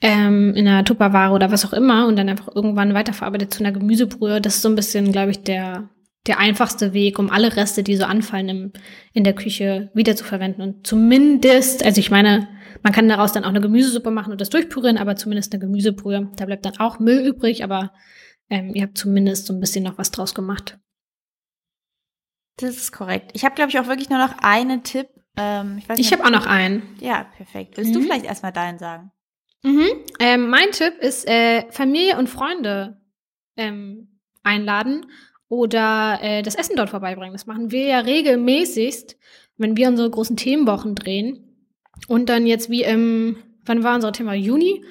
ähm, 0.00 0.52
in 0.54 0.66
einer 0.66 0.84
Tupperware 0.84 1.32
oder 1.32 1.50
was 1.50 1.64
auch 1.64 1.72
immer 1.72 2.06
und 2.06 2.16
dann 2.16 2.28
einfach 2.28 2.48
irgendwann 2.54 2.94
weiterverarbeitet 2.94 3.54
zu 3.54 3.60
einer 3.60 3.72
Gemüsebrühe. 3.72 4.40
Das 4.40 4.56
ist 4.56 4.62
so 4.62 4.68
ein 4.68 4.74
bisschen, 4.74 5.12
glaube 5.12 5.30
ich, 5.30 5.42
der, 5.42 5.88
der 6.26 6.38
einfachste 6.38 6.92
Weg, 6.92 7.18
um 7.18 7.30
alle 7.30 7.56
Reste, 7.56 7.82
die 7.82 7.96
so 7.96 8.04
anfallen 8.04 8.48
im, 8.48 8.72
in 9.12 9.24
der 9.24 9.34
Küche, 9.34 9.90
wiederzuverwenden. 9.94 10.62
Und 10.62 10.86
zumindest, 10.86 11.84
also 11.84 12.00
ich 12.00 12.10
meine, 12.10 12.48
man 12.82 12.92
kann 12.92 13.08
daraus 13.08 13.32
dann 13.32 13.44
auch 13.44 13.50
eine 13.50 13.60
Gemüsesuppe 13.60 14.10
machen 14.10 14.32
und 14.32 14.40
das 14.40 14.50
durchpürieren, 14.50 14.98
aber 14.98 15.16
zumindest 15.16 15.52
eine 15.52 15.60
Gemüsebrühe. 15.60 16.30
Da 16.36 16.46
bleibt 16.46 16.66
dann 16.66 16.78
auch 16.78 16.98
Müll 16.98 17.24
übrig, 17.24 17.64
aber 17.64 17.92
ähm, 18.48 18.74
ihr 18.74 18.82
habt 18.82 18.98
zumindest 18.98 19.46
so 19.46 19.52
ein 19.52 19.60
bisschen 19.60 19.84
noch 19.84 19.98
was 19.98 20.10
draus 20.10 20.34
gemacht. 20.34 20.78
Das 22.56 22.76
ist 22.76 22.92
korrekt. 22.92 23.32
Ich 23.34 23.44
habe, 23.44 23.54
glaube 23.54 23.70
ich, 23.70 23.78
auch 23.78 23.86
wirklich 23.86 24.08
nur 24.08 24.18
noch 24.18 24.38
einen 24.38 24.82
Tipp. 24.82 25.08
Ähm, 25.36 25.78
ich 25.78 25.98
ich 25.98 26.12
habe 26.12 26.24
auch 26.24 26.30
noch 26.30 26.46
einen. 26.46 26.96
Ja, 27.00 27.24
perfekt. 27.24 27.76
Willst 27.76 27.90
mhm. 27.90 27.94
du 27.94 28.02
vielleicht 28.02 28.24
erstmal 28.24 28.52
deinen 28.52 28.78
sagen? 28.78 29.12
Mhm. 29.62 29.88
Ähm, 30.20 30.48
mein 30.48 30.70
Tipp 30.70 30.94
ist 31.00 31.28
äh, 31.28 31.70
Familie 31.70 32.18
und 32.18 32.28
Freunde 32.28 33.00
ähm, 33.56 34.20
einladen 34.42 35.06
oder 35.48 36.18
äh, 36.22 36.42
das 36.42 36.54
Essen 36.54 36.76
dort 36.76 36.90
vorbeibringen. 36.90 37.32
Das 37.32 37.46
machen 37.46 37.72
wir 37.72 37.84
ja 37.84 37.98
regelmäßigst, 38.00 39.16
wenn 39.58 39.76
wir 39.76 39.88
unsere 39.88 40.10
großen 40.10 40.36
Themenwochen 40.36 40.94
drehen. 40.94 41.42
Und 42.08 42.28
dann 42.28 42.46
jetzt 42.46 42.70
wie 42.70 42.84
im, 42.84 43.36
wann 43.64 43.82
war 43.82 43.96
unser 43.96 44.12
Thema? 44.12 44.34
Juni? 44.34 44.84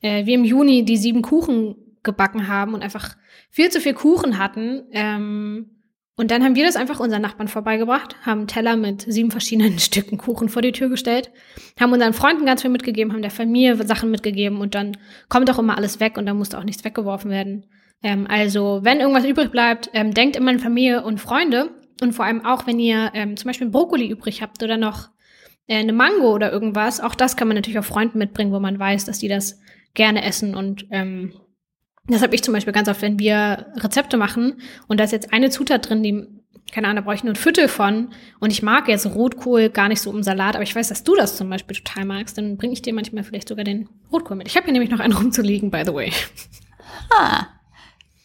Äh, 0.00 0.26
wie 0.26 0.34
im 0.34 0.44
Juni 0.44 0.84
die 0.84 0.96
sieben 0.96 1.22
Kuchen 1.22 1.76
gebacken 2.04 2.48
haben 2.48 2.74
und 2.74 2.82
einfach 2.82 3.16
viel 3.50 3.70
zu 3.70 3.80
viel 3.80 3.94
Kuchen 3.94 4.38
hatten. 4.38 4.84
Ähm, 4.92 5.70
und 6.16 6.30
dann 6.30 6.44
haben 6.44 6.54
wir 6.54 6.64
das 6.64 6.76
einfach 6.76 7.00
unseren 7.00 7.22
Nachbarn 7.22 7.48
vorbeigebracht, 7.48 8.14
haben 8.24 8.40
einen 8.40 8.46
Teller 8.46 8.76
mit 8.76 9.02
sieben 9.02 9.32
verschiedenen 9.32 9.78
Stücken 9.80 10.16
Kuchen 10.16 10.48
vor 10.48 10.62
die 10.62 10.72
Tür 10.72 10.88
gestellt, 10.88 11.32
haben 11.78 11.92
unseren 11.92 12.12
Freunden 12.12 12.46
ganz 12.46 12.62
viel 12.62 12.70
mitgegeben, 12.70 13.12
haben 13.12 13.22
der 13.22 13.32
Familie 13.32 13.76
Sachen 13.84 14.12
mitgegeben 14.12 14.60
und 14.60 14.76
dann 14.76 14.96
kommt 15.28 15.50
auch 15.50 15.58
immer 15.58 15.76
alles 15.76 15.98
weg 15.98 16.16
und 16.16 16.26
dann 16.26 16.36
musste 16.36 16.58
auch 16.58 16.64
nichts 16.64 16.84
weggeworfen 16.84 17.30
werden. 17.30 17.66
Ähm, 18.04 18.26
also, 18.28 18.80
wenn 18.82 19.00
irgendwas 19.00 19.24
übrig 19.24 19.50
bleibt, 19.50 19.90
ähm, 19.92 20.14
denkt 20.14 20.36
immer 20.36 20.52
an 20.52 20.60
Familie 20.60 21.02
und 21.02 21.20
Freunde 21.20 21.70
und 22.00 22.12
vor 22.12 22.26
allem 22.26 22.44
auch, 22.44 22.66
wenn 22.66 22.78
ihr 22.78 23.10
ähm, 23.14 23.36
zum 23.36 23.48
Beispiel 23.48 23.68
Brokkoli 23.68 24.08
übrig 24.08 24.40
habt 24.40 24.62
oder 24.62 24.76
noch 24.76 25.08
äh, 25.66 25.78
eine 25.78 25.92
Mango 25.92 26.32
oder 26.32 26.52
irgendwas, 26.52 27.00
auch 27.00 27.16
das 27.16 27.36
kann 27.36 27.48
man 27.48 27.56
natürlich 27.56 27.78
auch 27.78 27.84
Freunden 27.84 28.18
mitbringen, 28.18 28.52
wo 28.52 28.60
man 28.60 28.78
weiß, 28.78 29.04
dass 29.04 29.18
die 29.18 29.28
das 29.28 29.58
gerne 29.94 30.24
essen 30.24 30.54
und 30.54 30.86
ähm, 30.90 31.32
das 32.06 32.22
habe 32.22 32.34
ich 32.34 32.42
zum 32.42 32.52
Beispiel 32.52 32.72
ganz 32.72 32.88
oft, 32.88 33.02
wenn 33.02 33.18
wir 33.18 33.66
Rezepte 33.76 34.16
machen 34.16 34.60
und 34.88 35.00
da 35.00 35.04
ist 35.04 35.12
jetzt 35.12 35.32
eine 35.32 35.50
Zutat 35.50 35.88
drin, 35.88 36.02
die, 36.02 36.26
keine 36.72 36.88
Ahnung, 36.88 36.96
da 36.96 37.02
brauche 37.02 37.14
ich 37.14 37.24
nur 37.24 37.32
ein 37.32 37.36
Viertel 37.36 37.68
von 37.68 38.10
und 38.40 38.50
ich 38.50 38.62
mag 38.62 38.88
jetzt 38.88 39.06
Rotkohl 39.06 39.70
gar 39.70 39.88
nicht 39.88 40.00
so 40.00 40.10
im 40.12 40.22
Salat, 40.22 40.54
aber 40.54 40.64
ich 40.64 40.74
weiß, 40.74 40.88
dass 40.88 41.02
du 41.02 41.14
das 41.14 41.36
zum 41.36 41.48
Beispiel 41.48 41.76
total 41.76 42.04
magst, 42.04 42.36
dann 42.36 42.56
bringe 42.56 42.74
ich 42.74 42.82
dir 42.82 42.92
manchmal 42.92 43.24
vielleicht 43.24 43.48
sogar 43.48 43.64
den 43.64 43.88
Rotkohl 44.12 44.36
mit. 44.36 44.48
Ich 44.48 44.56
habe 44.56 44.64
hier 44.64 44.72
nämlich 44.72 44.90
noch 44.90 45.00
einen 45.00 45.14
rumzulegen, 45.14 45.70
by 45.70 45.82
the 45.84 45.94
way. 45.94 46.12
Ah. 47.10 47.46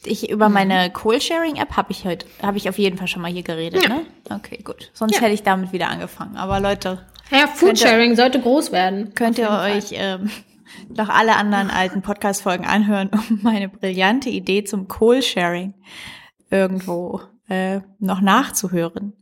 Ich 0.05 0.29
über 0.29 0.47
meine 0.47 0.89
Coal-Sharing-App 0.91 1.75
habe 1.75 1.91
ich 1.91 2.05
heute, 2.05 2.25
habe 2.41 2.57
ich 2.57 2.69
auf 2.69 2.77
jeden 2.77 2.97
Fall 2.97 3.07
schon 3.07 3.21
mal 3.21 3.31
hier 3.31 3.43
geredet, 3.43 3.83
ja. 3.83 3.89
ne? 3.89 4.05
Okay, 4.29 4.59
gut. 4.63 4.91
Sonst 4.93 5.15
ja. 5.15 5.21
hätte 5.21 5.33
ich 5.33 5.43
damit 5.43 5.73
wieder 5.73 5.89
angefangen. 5.89 6.37
Aber 6.37 6.61
Leute. 6.61 7.05
Ja, 7.31 7.47
Foodsharing 7.47 8.15
sollte 8.15 8.39
groß 8.39 8.71
werden. 8.71 9.13
Könnt 9.13 9.37
ihr 9.37 9.49
euch 9.49 9.89
ähm, 9.91 10.31
noch 10.89 11.09
alle 11.09 11.35
anderen 11.35 11.69
alten 11.69 12.01
Podcast-Folgen 12.01 12.65
anhören, 12.65 13.09
um 13.13 13.39
meine 13.41 13.69
brillante 13.69 14.29
Idee 14.29 14.63
zum 14.63 14.87
Coal-Sharing 14.87 15.73
irgendwo 16.49 17.21
äh, 17.47 17.81
noch 17.99 18.21
nachzuhören. 18.21 19.13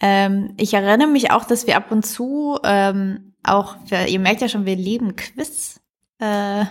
Ähm, 0.00 0.54
ich 0.56 0.74
erinnere 0.74 1.08
mich 1.08 1.30
auch, 1.30 1.44
dass 1.44 1.66
wir 1.66 1.76
ab 1.76 1.90
und 1.90 2.04
zu 2.04 2.58
ähm, 2.64 3.34
auch, 3.42 3.76
ihr 4.08 4.18
merkt 4.18 4.40
ja 4.40 4.48
schon, 4.48 4.66
wir 4.66 4.76
lieben 4.76 5.16
Quiz. 5.16 5.80
Äh, 6.18 6.64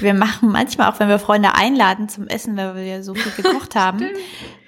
wir 0.00 0.14
machen 0.14 0.50
manchmal 0.50 0.90
auch, 0.90 1.00
wenn 1.00 1.08
wir 1.08 1.18
Freunde 1.18 1.54
einladen 1.54 2.08
zum 2.08 2.28
Essen, 2.28 2.56
weil 2.56 2.76
wir 2.76 3.02
so 3.02 3.14
viel 3.14 3.42
gekocht 3.42 3.74
haben, 3.74 4.08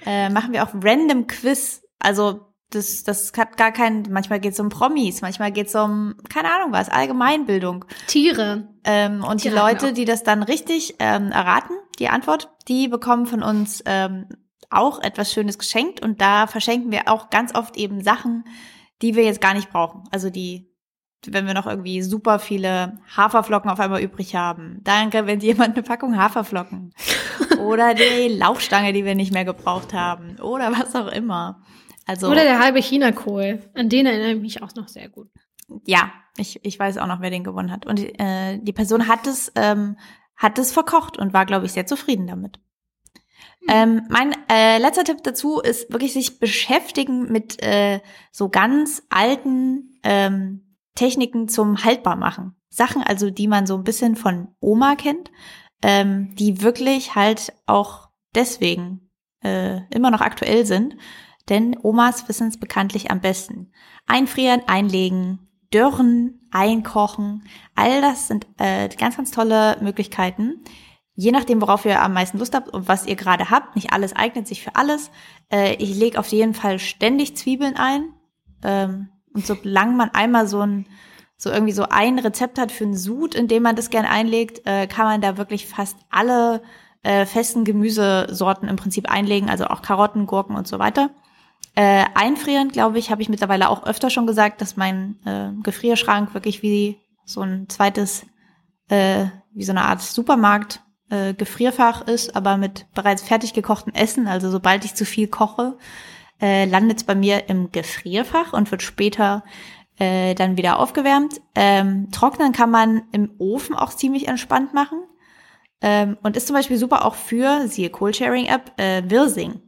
äh, 0.05 0.29
machen 0.29 0.53
wir 0.53 0.63
auch 0.63 0.73
random 0.73 1.27
Quiz. 1.27 1.83
Also 1.99 2.48
das, 2.71 3.03
das 3.03 3.31
hat 3.35 3.57
gar 3.57 3.71
kein, 3.71 4.07
manchmal 4.09 4.39
geht 4.39 4.53
es 4.53 4.59
um 4.59 4.69
Promis, 4.69 5.21
manchmal 5.21 5.51
geht 5.51 5.67
es 5.67 5.75
um, 5.75 6.15
keine 6.29 6.53
Ahnung 6.53 6.71
was, 6.71 6.89
Allgemeinbildung. 6.89 7.85
Tiere. 8.07 8.67
Ähm, 8.83 9.23
und 9.23 9.39
Tiere 9.39 9.55
die 9.55 9.59
Leute, 9.59 9.93
die 9.93 10.05
das 10.05 10.23
dann 10.23 10.43
richtig 10.43 10.95
ähm, 10.99 11.31
erraten, 11.31 11.75
die 11.97 12.09
Antwort, 12.09 12.49
die 12.67 12.87
bekommen 12.87 13.25
von 13.25 13.41
uns 13.41 13.83
ähm, 13.85 14.27
auch 14.69 15.01
etwas 15.01 15.33
Schönes 15.33 15.57
geschenkt 15.57 16.01
und 16.01 16.21
da 16.21 16.45
verschenken 16.45 16.91
wir 16.91 17.07
auch 17.07 17.31
ganz 17.31 17.55
oft 17.55 17.75
eben 17.75 18.03
Sachen, 18.03 18.43
die 19.01 19.15
wir 19.15 19.23
jetzt 19.23 19.41
gar 19.41 19.55
nicht 19.55 19.71
brauchen. 19.71 20.03
Also 20.11 20.29
die, 20.29 20.71
wenn 21.25 21.47
wir 21.47 21.55
noch 21.55 21.65
irgendwie 21.65 22.03
super 22.03 22.37
viele 22.37 22.99
Haferflocken 23.17 23.71
auf 23.71 23.79
einmal 23.79 24.01
übrig 24.01 24.35
haben. 24.35 24.79
Danke, 24.83 25.25
wenn 25.25 25.39
jemand 25.39 25.75
eine 25.75 25.83
Packung 25.83 26.17
Haferflocken. 26.17 26.93
oder 27.59 27.95
die 27.95 28.27
Laufstange, 28.27 28.93
die 28.93 29.05
wir 29.05 29.15
nicht 29.15 29.33
mehr 29.33 29.45
gebraucht 29.45 29.93
haben 29.93 30.39
oder 30.39 30.71
was 30.71 30.95
auch 30.95 31.11
immer. 31.11 31.63
Also, 32.09 32.27
Oder 32.27 32.41
der 32.41 32.57
halbe 32.57 32.81
Chinakohl. 32.81 33.59
An 33.75 33.87
den 33.87 34.07
erinnere 34.07 34.31
ich 34.31 34.41
mich 34.41 34.63
auch 34.63 34.73
noch 34.73 34.87
sehr 34.87 35.09
gut. 35.09 35.29
ja, 35.85 36.11
ich, 36.37 36.59
ich 36.65 36.79
weiß 36.79 36.97
auch 36.97 37.05
noch, 37.05 37.21
wer 37.21 37.29
den 37.29 37.43
gewonnen 37.43 37.71
hat. 37.71 37.85
Und 37.85 37.99
äh, 38.19 38.57
die 38.57 38.73
Person 38.73 39.07
hat 39.07 39.27
es, 39.27 39.51
ähm, 39.53 39.95
hat 40.35 40.57
es 40.57 40.71
verkocht 40.71 41.19
und 41.19 41.33
war, 41.33 41.45
glaube 41.45 41.67
ich, 41.67 41.73
sehr 41.73 41.85
zufrieden 41.85 42.25
damit. 42.25 42.59
Ähm, 43.67 44.07
mein 44.09 44.35
äh, 44.49 44.79
letzter 44.79 45.03
Tipp 45.03 45.19
dazu 45.21 45.59
ist 45.59 45.93
wirklich 45.93 46.13
sich 46.13 46.39
beschäftigen 46.39 47.31
mit 47.31 47.61
äh, 47.61 47.99
so 48.31 48.49
ganz 48.49 49.03
alten 49.11 49.99
ähm, 50.01 50.75
Techniken 50.95 51.47
zum 51.47 51.83
Haltbarmachen. 51.83 52.55
Sachen 52.69 53.03
also, 53.03 53.29
die 53.29 53.47
man 53.47 53.67
so 53.67 53.75
ein 53.75 53.83
bisschen 53.83 54.15
von 54.15 54.47
Oma 54.59 54.95
kennt, 54.95 55.29
ähm, 55.83 56.33
die 56.33 56.63
wirklich 56.63 57.13
halt 57.13 57.53
auch 57.67 58.09
deswegen 58.33 59.11
äh, 59.43 59.81
immer 59.91 60.09
noch 60.09 60.21
aktuell 60.21 60.65
sind. 60.65 60.95
Denn 61.49 61.75
Omas 61.81 62.29
wissen 62.29 62.47
es 62.47 62.59
bekanntlich 62.59 63.11
am 63.11 63.21
besten. 63.21 63.71
Einfrieren, 64.05 64.61
einlegen, 64.67 65.39
dörren, 65.71 66.39
einkochen, 66.51 67.43
all 67.75 68.01
das 68.01 68.27
sind 68.27 68.47
äh, 68.57 68.89
ganz, 68.89 69.17
ganz 69.17 69.31
tolle 69.31 69.77
Möglichkeiten. 69.81 70.63
Je 71.15 71.31
nachdem, 71.31 71.61
worauf 71.61 71.85
ihr 71.85 72.01
am 72.01 72.13
meisten 72.13 72.39
Lust 72.39 72.55
habt 72.55 72.69
und 72.69 72.87
was 72.87 73.05
ihr 73.05 73.15
gerade 73.15 73.49
habt. 73.49 73.75
Nicht 73.75 73.91
alles 73.91 74.15
eignet 74.15 74.47
sich 74.47 74.63
für 74.63 74.75
alles. 74.75 75.11
Äh, 75.51 75.75
ich 75.75 75.95
lege 75.95 76.17
auf 76.17 76.27
jeden 76.27 76.53
Fall 76.53 76.79
ständig 76.79 77.35
Zwiebeln 77.35 77.75
ein. 77.75 78.13
Ähm, 78.63 79.09
und 79.33 79.45
solange 79.45 79.95
man 79.95 80.09
einmal 80.13 80.47
so 80.47 80.61
ein, 80.61 80.87
so 81.35 81.49
irgendwie 81.49 81.73
so 81.73 81.83
ein 81.89 82.19
Rezept 82.19 82.57
hat 82.57 82.71
für 82.71 82.85
einen 82.85 82.95
Sud, 82.95 83.35
in 83.35 83.47
dem 83.47 83.63
man 83.63 83.75
das 83.75 83.89
gern 83.89 84.05
einlegt, 84.05 84.65
äh, 84.65 84.87
kann 84.87 85.05
man 85.05 85.21
da 85.21 85.37
wirklich 85.37 85.67
fast 85.67 85.97
alle 86.09 86.61
äh, 87.03 87.25
festen 87.25 87.65
Gemüsesorten 87.65 88.69
im 88.69 88.75
Prinzip 88.75 89.09
einlegen, 89.09 89.49
also 89.49 89.65
auch 89.65 89.81
Karotten, 89.81 90.25
Gurken 90.25 90.55
und 90.55 90.67
so 90.67 90.79
weiter. 90.79 91.11
Äh, 91.75 92.05
einfrieren, 92.13 92.69
glaube 92.69 92.99
ich, 92.99 93.11
habe 93.11 93.21
ich 93.21 93.29
mittlerweile 93.29 93.69
auch 93.69 93.85
öfter 93.85 94.09
schon 94.09 94.27
gesagt, 94.27 94.61
dass 94.61 94.75
mein 94.75 95.17
äh, 95.25 95.49
Gefrierschrank 95.61 96.33
wirklich 96.33 96.61
wie 96.61 96.97
so 97.25 97.41
ein 97.41 97.69
zweites, 97.69 98.25
äh, 98.89 99.25
wie 99.53 99.63
so 99.63 99.71
eine 99.71 99.83
Art 99.83 100.01
Supermarkt 100.01 100.81
äh, 101.09 101.33
Gefrierfach 101.33 102.07
ist, 102.07 102.35
aber 102.35 102.57
mit 102.57 102.87
bereits 102.93 103.21
fertig 103.21 103.53
gekochtem 103.53 103.93
Essen. 103.93 104.27
Also 104.27 104.49
sobald 104.49 104.83
ich 104.85 104.95
zu 104.95 105.05
viel 105.05 105.27
koche, 105.27 105.77
äh, 106.41 106.65
landet 106.65 106.97
es 106.97 107.03
bei 107.03 107.15
mir 107.15 107.49
im 107.49 107.71
Gefrierfach 107.71 108.53
und 108.53 108.71
wird 108.71 108.81
später 108.81 109.43
äh, 109.97 110.33
dann 110.35 110.57
wieder 110.57 110.79
aufgewärmt. 110.79 111.41
Ähm, 111.55 112.09
trocknen 112.11 112.51
kann 112.51 112.71
man 112.71 113.03
im 113.11 113.31
Ofen 113.37 113.75
auch 113.75 113.93
ziemlich 113.93 114.27
entspannt 114.27 114.73
machen. 114.73 114.99
Ähm, 115.81 116.17
und 116.23 116.35
ist 116.35 116.47
zum 116.47 116.55
Beispiel 116.55 116.77
super 116.77 117.05
auch 117.05 117.15
für, 117.15 117.67
siehe 117.67 117.89
Cold-Sharing-App, 117.89 118.79
äh, 118.79 119.03
Wirsing. 119.09 119.61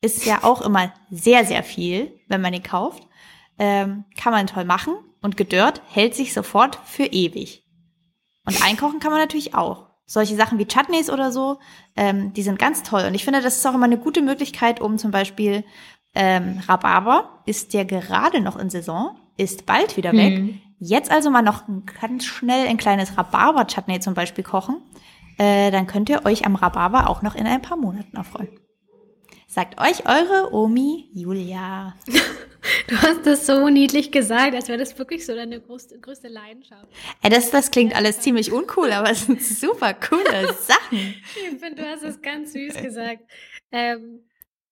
Ist 0.00 0.24
ja 0.24 0.44
auch 0.44 0.62
immer 0.62 0.92
sehr, 1.10 1.44
sehr 1.44 1.62
viel, 1.62 2.18
wenn 2.28 2.40
man 2.40 2.54
ihn 2.54 2.62
kauft. 2.62 3.06
Ähm, 3.58 4.04
kann 4.16 4.32
man 4.32 4.46
toll 4.46 4.64
machen 4.64 4.94
und 5.20 5.36
gedörrt 5.36 5.82
hält 5.90 6.14
sich 6.14 6.32
sofort 6.32 6.78
für 6.84 7.04
ewig. 7.04 7.64
Und 8.46 8.64
einkochen 8.64 9.00
kann 9.00 9.10
man 9.10 9.20
natürlich 9.20 9.54
auch. 9.54 9.86
Solche 10.06 10.34
Sachen 10.34 10.58
wie 10.58 10.66
Chutneys 10.66 11.10
oder 11.10 11.30
so, 11.30 11.58
ähm, 11.94 12.32
die 12.32 12.42
sind 12.42 12.58
ganz 12.58 12.82
toll. 12.82 13.04
Und 13.06 13.14
ich 13.14 13.24
finde, 13.24 13.42
das 13.42 13.58
ist 13.58 13.66
auch 13.66 13.74
immer 13.74 13.84
eine 13.84 13.98
gute 13.98 14.22
Möglichkeit, 14.22 14.80
um 14.80 14.98
zum 14.98 15.10
Beispiel 15.10 15.64
ähm, 16.14 16.60
Rhabarber 16.66 17.42
ist 17.46 17.72
ja 17.74 17.84
gerade 17.84 18.40
noch 18.40 18.56
in 18.56 18.70
Saison, 18.70 19.16
ist 19.36 19.66
bald 19.66 19.96
wieder 19.96 20.12
weg. 20.12 20.38
Hm. 20.38 20.60
Jetzt 20.78 21.10
also 21.10 21.30
mal 21.30 21.42
noch 21.42 21.64
ganz 22.00 22.24
schnell 22.24 22.66
ein 22.66 22.78
kleines 22.78 23.16
Rhabarber-Chutney 23.16 24.00
zum 24.00 24.14
Beispiel 24.14 24.42
kochen. 24.42 24.78
Äh, 25.38 25.70
dann 25.70 25.86
könnt 25.86 26.08
ihr 26.08 26.24
euch 26.24 26.46
am 26.46 26.56
Rhabarber 26.56 27.08
auch 27.08 27.22
noch 27.22 27.34
in 27.34 27.46
ein 27.46 27.62
paar 27.62 27.76
Monaten 27.76 28.16
erfreuen. 28.16 28.48
Sagt 29.50 29.80
euch 29.80 30.06
eure 30.06 30.54
Omi 30.54 31.10
Julia. 31.12 31.96
Du 32.88 32.96
hast 32.96 33.24
das 33.24 33.46
so 33.46 33.70
niedlich 33.70 34.12
gesagt, 34.12 34.54
als 34.54 34.68
wäre 34.68 34.78
das 34.78 34.98
wirklich 34.98 35.24
so 35.24 35.34
deine 35.34 35.60
größte, 35.62 35.98
größte 35.98 36.28
Leidenschaft. 36.28 36.88
Ey, 37.22 37.30
das, 37.30 37.50
das 37.50 37.70
klingt 37.70 37.96
alles 37.96 38.20
ziemlich 38.20 38.52
uncool, 38.52 38.92
aber 38.92 39.10
es 39.10 39.24
sind 39.24 39.42
super 39.42 39.94
coole 39.94 40.52
Sachen. 40.52 40.98
Ich 41.52 41.58
finde, 41.58 41.82
du 41.82 41.88
hast 41.88 42.02
es 42.02 42.20
ganz 42.20 42.52
süß 42.52 42.74
gesagt. 42.82 43.22
Ähm, 43.72 44.24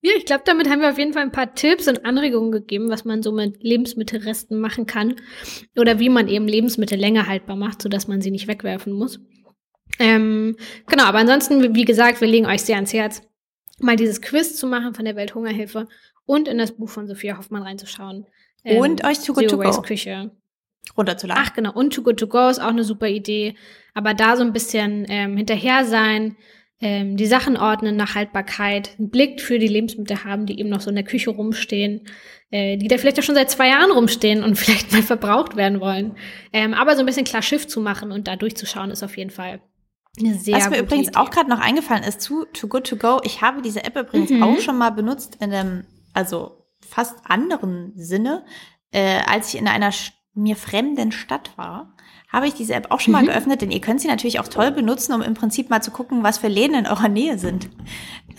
ja, 0.02 0.12
ich 0.18 0.26
glaube, 0.26 0.42
damit 0.44 0.68
haben 0.68 0.82
wir 0.82 0.90
auf 0.90 0.98
jeden 0.98 1.14
Fall 1.14 1.22
ein 1.22 1.32
paar 1.32 1.54
Tipps 1.54 1.88
und 1.88 2.04
Anregungen 2.04 2.52
gegeben, 2.52 2.90
was 2.90 3.06
man 3.06 3.22
so 3.22 3.32
mit 3.32 3.62
Lebensmittelresten 3.62 4.60
machen 4.60 4.84
kann. 4.84 5.16
Oder 5.78 5.98
wie 5.98 6.10
man 6.10 6.28
eben 6.28 6.46
Lebensmittel 6.46 6.98
länger 6.98 7.26
haltbar 7.26 7.56
macht, 7.56 7.80
sodass 7.80 8.06
man 8.06 8.20
sie 8.20 8.30
nicht 8.30 8.48
wegwerfen 8.48 8.92
muss. 8.92 9.18
Ähm, 9.98 10.56
genau, 10.86 11.04
aber 11.04 11.18
ansonsten, 11.18 11.74
wie 11.74 11.86
gesagt, 11.86 12.20
wir 12.20 12.28
legen 12.28 12.46
euch 12.46 12.62
sehr 12.62 12.76
ans 12.76 12.92
Herz, 12.92 13.22
mal 13.80 13.96
dieses 13.96 14.20
Quiz 14.20 14.56
zu 14.56 14.66
machen 14.66 14.94
von 14.94 15.04
der 15.04 15.16
Welthungerhilfe 15.16 15.88
und 16.26 16.48
in 16.48 16.58
das 16.58 16.72
Buch 16.72 16.88
von 16.88 17.06
Sophia 17.06 17.38
Hoffmann 17.38 17.62
reinzuschauen. 17.62 18.26
Ähm, 18.64 18.78
Und 18.78 19.04
euch 19.04 19.20
Too 19.20 19.32
Good 19.32 19.48
Zero 19.50 19.62
To 19.62 19.70
Go 19.70 19.82
Küche. 19.82 20.30
runterzuladen. 20.96 21.42
Ach 21.46 21.52
genau, 21.54 21.72
und 21.72 21.94
Too 21.94 22.02
Good 22.02 22.18
To 22.20 22.26
Go 22.26 22.48
ist 22.48 22.60
auch 22.60 22.68
eine 22.68 22.84
super 22.84 23.08
Idee. 23.08 23.54
Aber 23.94 24.14
da 24.14 24.36
so 24.36 24.42
ein 24.42 24.52
bisschen 24.52 25.06
ähm, 25.08 25.36
hinterher 25.36 25.84
sein, 25.84 26.36
ähm, 26.80 27.16
die 27.16 27.26
Sachen 27.26 27.56
ordnen 27.56 27.96
nach 27.96 28.14
Haltbarkeit, 28.14 28.90
einen 28.98 29.10
Blick 29.10 29.40
für 29.40 29.58
die 29.58 29.66
Lebensmittel 29.66 30.24
haben, 30.24 30.46
die 30.46 30.60
eben 30.60 30.68
noch 30.68 30.80
so 30.80 30.90
in 30.90 30.96
der 30.96 31.04
Küche 31.04 31.30
rumstehen, 31.30 32.02
äh, 32.50 32.76
die 32.76 32.88
da 32.88 32.98
vielleicht 32.98 33.18
auch 33.18 33.24
schon 33.24 33.34
seit 33.34 33.50
zwei 33.50 33.68
Jahren 33.68 33.90
rumstehen 33.90 34.44
und 34.44 34.54
vielleicht 34.58 34.92
mal 34.92 35.02
verbraucht 35.02 35.56
werden 35.56 35.80
wollen. 35.80 36.16
Ähm, 36.52 36.74
aber 36.74 36.94
so 36.94 37.00
ein 37.00 37.06
bisschen 37.06 37.24
klar 37.24 37.42
Schiff 37.42 37.66
zu 37.66 37.80
machen 37.80 38.12
und 38.12 38.28
da 38.28 38.36
durchzuschauen, 38.36 38.90
ist 38.90 39.02
auf 39.02 39.16
jeden 39.16 39.30
Fall 39.30 39.60
sehr 40.20 40.56
Was 40.56 40.70
mir 40.70 40.78
übrigens 40.80 41.08
Idee. 41.08 41.16
auch 41.18 41.30
gerade 41.30 41.48
noch 41.50 41.60
eingefallen 41.60 42.02
ist, 42.04 42.20
zu 42.20 42.44
Too 42.46 42.68
Good 42.68 42.86
To 42.88 42.96
Go, 42.96 43.20
ich 43.24 43.42
habe 43.42 43.62
diese 43.62 43.84
App 43.84 43.96
übrigens 43.96 44.30
Mhm. 44.30 44.42
auch 44.42 44.58
schon 44.60 44.78
mal 44.78 44.90
benutzt 44.90 45.36
in 45.40 45.52
einem, 45.52 45.84
also 46.14 46.66
fast 46.86 47.16
anderen 47.24 47.92
Sinne, 47.96 48.44
äh, 48.92 49.20
als 49.26 49.52
ich 49.52 49.60
in 49.60 49.68
einer 49.68 49.90
mir 50.34 50.56
fremden 50.56 51.12
Stadt 51.12 51.52
war, 51.56 51.94
habe 52.30 52.46
ich 52.46 52.54
diese 52.54 52.74
App 52.74 52.90
auch 52.90 53.00
schon 53.00 53.12
mal 53.12 53.22
Mhm. 53.22 53.28
geöffnet, 53.28 53.62
denn 53.62 53.70
ihr 53.70 53.80
könnt 53.80 54.00
sie 54.00 54.08
natürlich 54.08 54.38
auch 54.38 54.48
toll 54.48 54.70
benutzen, 54.70 55.12
um 55.14 55.22
im 55.22 55.34
Prinzip 55.34 55.70
mal 55.70 55.82
zu 55.82 55.90
gucken, 55.90 56.22
was 56.22 56.38
für 56.38 56.48
Läden 56.48 56.76
in 56.76 56.86
eurer 56.86 57.08
Nähe 57.08 57.38
sind. 57.38 57.68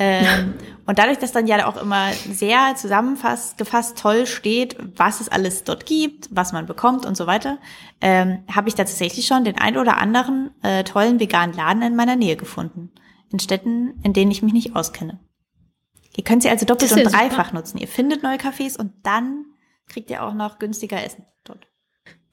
Ähm, 0.01 0.53
und 0.85 0.97
dadurch, 0.97 1.17
dass 1.17 1.33
dann 1.33 1.45
ja 1.45 1.67
auch 1.67 1.75
immer 1.75 2.13
sehr 2.13 2.73
zusammengefasst 2.77 3.57
gefasst 3.57 3.97
toll 3.99 4.25
steht, 4.27 4.77
was 4.95 5.19
es 5.19 5.27
alles 5.27 5.65
dort 5.65 5.85
gibt, 5.85 6.29
was 6.31 6.53
man 6.53 6.65
bekommt 6.67 7.05
und 7.05 7.17
so 7.17 7.27
weiter, 7.27 7.57
ähm, 7.99 8.43
habe 8.49 8.69
ich 8.69 8.75
da 8.75 8.85
tatsächlich 8.85 9.25
schon 9.27 9.43
den 9.43 9.57
ein 9.57 9.75
oder 9.75 9.97
anderen 9.97 10.51
äh, 10.63 10.85
tollen 10.85 11.19
veganen 11.19 11.53
Laden 11.53 11.81
in 11.81 11.97
meiner 11.97 12.15
Nähe 12.15 12.37
gefunden. 12.37 12.91
In 13.29 13.39
Städten, 13.39 13.99
in 14.03 14.13
denen 14.13 14.31
ich 14.31 14.41
mich 14.41 14.53
nicht 14.53 14.73
auskenne. 14.73 15.19
Ihr 16.15 16.23
könnt 16.23 16.43
sie 16.43 16.49
also 16.49 16.65
doppelt 16.65 16.93
und 16.93 17.03
dreifach 17.03 17.51
nutzen. 17.51 17.77
Ihr 17.77 17.89
findet 17.89 18.23
neue 18.23 18.37
Cafés 18.37 18.79
und 18.79 18.93
dann 19.03 19.47
kriegt 19.89 20.09
ihr 20.09 20.23
auch 20.23 20.33
noch 20.33 20.59
günstiger 20.59 21.03
Essen 21.03 21.25
dort. 21.43 21.67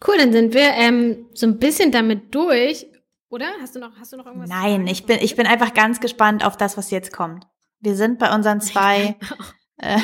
Cool, 0.04 0.18
dann 0.18 0.32
sind 0.32 0.54
wir 0.54 0.72
ähm, 0.74 1.26
so 1.34 1.46
ein 1.46 1.58
bisschen 1.58 1.92
damit 1.92 2.34
durch. 2.34 2.86
Oder? 3.28 3.46
Hast 3.60 3.74
du 3.74 3.80
noch, 3.80 3.96
hast 3.98 4.12
du 4.12 4.16
noch 4.16 4.26
irgendwas? 4.26 4.48
Nein, 4.48 4.86
ich 4.86 5.04
bin, 5.04 5.18
ich 5.20 5.36
bin 5.36 5.46
einfach 5.46 5.74
ganz 5.74 6.00
gespannt 6.00 6.44
auf 6.44 6.56
das, 6.56 6.76
was 6.76 6.90
jetzt 6.90 7.12
kommt. 7.12 7.46
Wir 7.80 7.94
sind 7.96 8.18
bei 8.18 8.34
unseren 8.34 8.60
zwei 8.60 9.16
äh, 9.78 10.00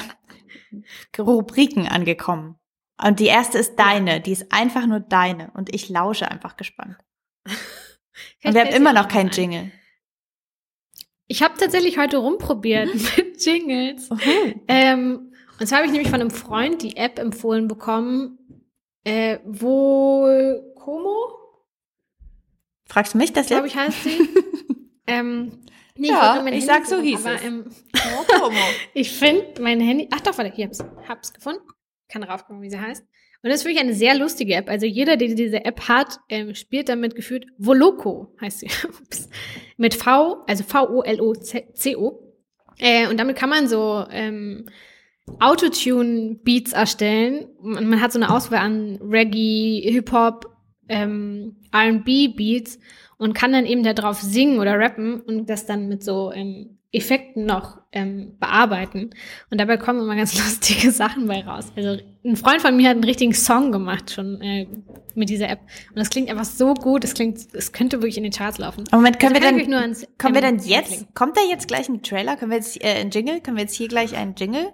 Rubriken 1.18 1.88
angekommen. 1.88 2.58
Und 3.02 3.20
die 3.20 3.26
erste 3.26 3.58
ist 3.58 3.76
deine, 3.76 4.20
die 4.20 4.32
ist 4.32 4.52
einfach 4.52 4.86
nur 4.86 5.00
deine. 5.00 5.50
Und 5.54 5.74
ich 5.74 5.88
lausche 5.88 6.30
einfach 6.30 6.56
gespannt. 6.56 6.96
Und 8.44 8.54
wir 8.54 8.62
haben 8.62 8.74
immer 8.74 8.92
noch 8.92 9.08
keinen. 9.08 9.30
Jingle. 9.30 9.72
Ich 11.26 11.42
habe 11.42 11.54
tatsächlich 11.56 11.98
heute 11.98 12.18
rumprobiert 12.18 12.90
mit 13.16 13.44
Jingles. 13.44 14.10
Ähm, 14.68 15.32
und 15.58 15.66
zwar 15.66 15.78
habe 15.78 15.86
ich 15.86 15.92
nämlich 15.92 16.10
von 16.10 16.20
einem 16.20 16.30
Freund 16.30 16.82
die 16.82 16.96
App 16.96 17.18
empfohlen 17.18 17.68
bekommen, 17.68 18.38
äh, 19.04 19.38
wo 19.44 20.72
Como, 20.76 21.42
Fragst 22.92 23.14
du 23.14 23.18
mich 23.18 23.32
das 23.32 23.46
glaube 23.46 23.68
jetzt? 23.68 23.74
ich, 23.74 23.80
heißt 23.80 24.04
sie. 24.04 24.18
ähm, 25.06 25.60
nee, 25.96 26.08
Ja, 26.08 26.44
ich 26.46 26.66
sag, 26.66 26.84
so 26.84 26.96
suchen, 26.96 27.06
hieß 27.06 27.24
aber, 27.24 27.36
es. 27.36 27.44
Ähm, 27.44 27.64
Como. 28.28 28.58
ich 28.94 29.10
finde 29.12 29.62
mein 29.62 29.80
Handy. 29.80 30.08
Ach 30.10 30.20
doch, 30.20 30.36
warte, 30.36 30.52
hier 30.54 30.66
hab's, 30.66 30.84
hab's 31.08 31.32
gefunden. 31.32 31.62
Kann 32.08 32.22
raufgucken, 32.22 32.60
wie 32.60 32.68
sie 32.68 32.78
heißt. 32.78 33.02
Und 33.42 33.50
das 33.50 33.60
ist 33.60 33.64
wirklich 33.64 33.80
eine 33.80 33.94
sehr 33.94 34.14
lustige 34.14 34.54
App. 34.54 34.68
Also 34.68 34.84
jeder, 34.84 35.16
der 35.16 35.34
diese 35.34 35.64
App 35.64 35.88
hat, 35.88 36.20
ähm, 36.28 36.54
spielt 36.54 36.90
damit 36.90 37.14
gefühlt 37.14 37.46
Voloco, 37.56 38.36
heißt 38.42 38.60
sie. 38.60 38.66
Ups. 39.02 39.30
Mit 39.78 39.94
V, 39.94 40.44
also 40.46 40.62
V-O-L-O-C-O. 40.62 42.34
Äh, 42.78 43.08
und 43.08 43.18
damit 43.18 43.36
kann 43.36 43.48
man 43.48 43.68
so 43.68 44.04
ähm, 44.10 44.66
Autotune-Beats 45.38 46.72
erstellen. 46.72 47.48
Man, 47.60 47.88
man 47.88 48.00
hat 48.00 48.12
so 48.12 48.18
eine 48.18 48.30
Auswahl 48.30 48.58
an 48.58 48.98
Reggae, 49.02 49.82
Hip-Hop, 49.90 50.56
ähm, 50.88 51.56
R&B-Beats 51.72 52.78
und 53.18 53.34
kann 53.34 53.52
dann 53.52 53.66
eben 53.66 53.82
da 53.82 53.92
drauf 53.92 54.20
singen 54.20 54.58
oder 54.58 54.78
rappen 54.78 55.20
und 55.20 55.48
das 55.48 55.64
dann 55.64 55.88
mit 55.88 56.02
so 56.02 56.32
ähm, 56.32 56.78
Effekten 56.90 57.46
noch 57.46 57.78
ähm, 57.92 58.36
bearbeiten. 58.38 59.10
Und 59.50 59.60
dabei 59.60 59.76
kommen 59.76 60.00
immer 60.00 60.16
ganz 60.16 60.34
lustige 60.38 60.90
Sachen 60.90 61.26
bei 61.26 61.40
raus. 61.42 61.72
Also 61.76 62.02
ein 62.24 62.36
Freund 62.36 62.60
von 62.60 62.76
mir 62.76 62.88
hat 62.88 62.96
einen 62.96 63.04
richtigen 63.04 63.32
Song 63.32 63.72
gemacht 63.72 64.10
schon 64.10 64.40
äh, 64.42 64.66
mit 65.14 65.30
dieser 65.30 65.48
App. 65.48 65.60
Und 65.90 65.98
das 65.98 66.10
klingt 66.10 66.30
einfach 66.30 66.44
so 66.44 66.74
gut. 66.74 67.04
Das 67.04 67.14
klingt, 67.14 67.38
es 67.54 67.72
könnte 67.72 67.98
wirklich 67.98 68.18
in 68.18 68.24
den 68.24 68.32
Charts 68.32 68.58
laufen. 68.58 68.84
Moment, 68.92 69.18
können 69.18 69.36
Also 69.36 69.56
wir 69.56 69.68
nur 69.68 69.80
ans 69.80 70.06
kommen 70.18 70.34
wir 70.34 70.42
denn 70.42 70.56
Emily 70.56 70.70
jetzt, 70.70 71.14
kommt 71.14 71.36
da 71.36 71.40
jetzt 71.48 71.68
gleich 71.68 71.88
ein 71.88 72.02
Trailer? 72.02 72.36
Können 72.36 72.50
wir 72.50 72.58
jetzt, 72.58 72.82
äh, 72.84 73.00
ein 73.00 73.10
Jingle? 73.10 73.40
Können 73.40 73.56
wir 73.56 73.62
jetzt 73.62 73.74
hier 73.74 73.88
gleich 73.88 74.16
einen 74.16 74.34
Jingle 74.34 74.72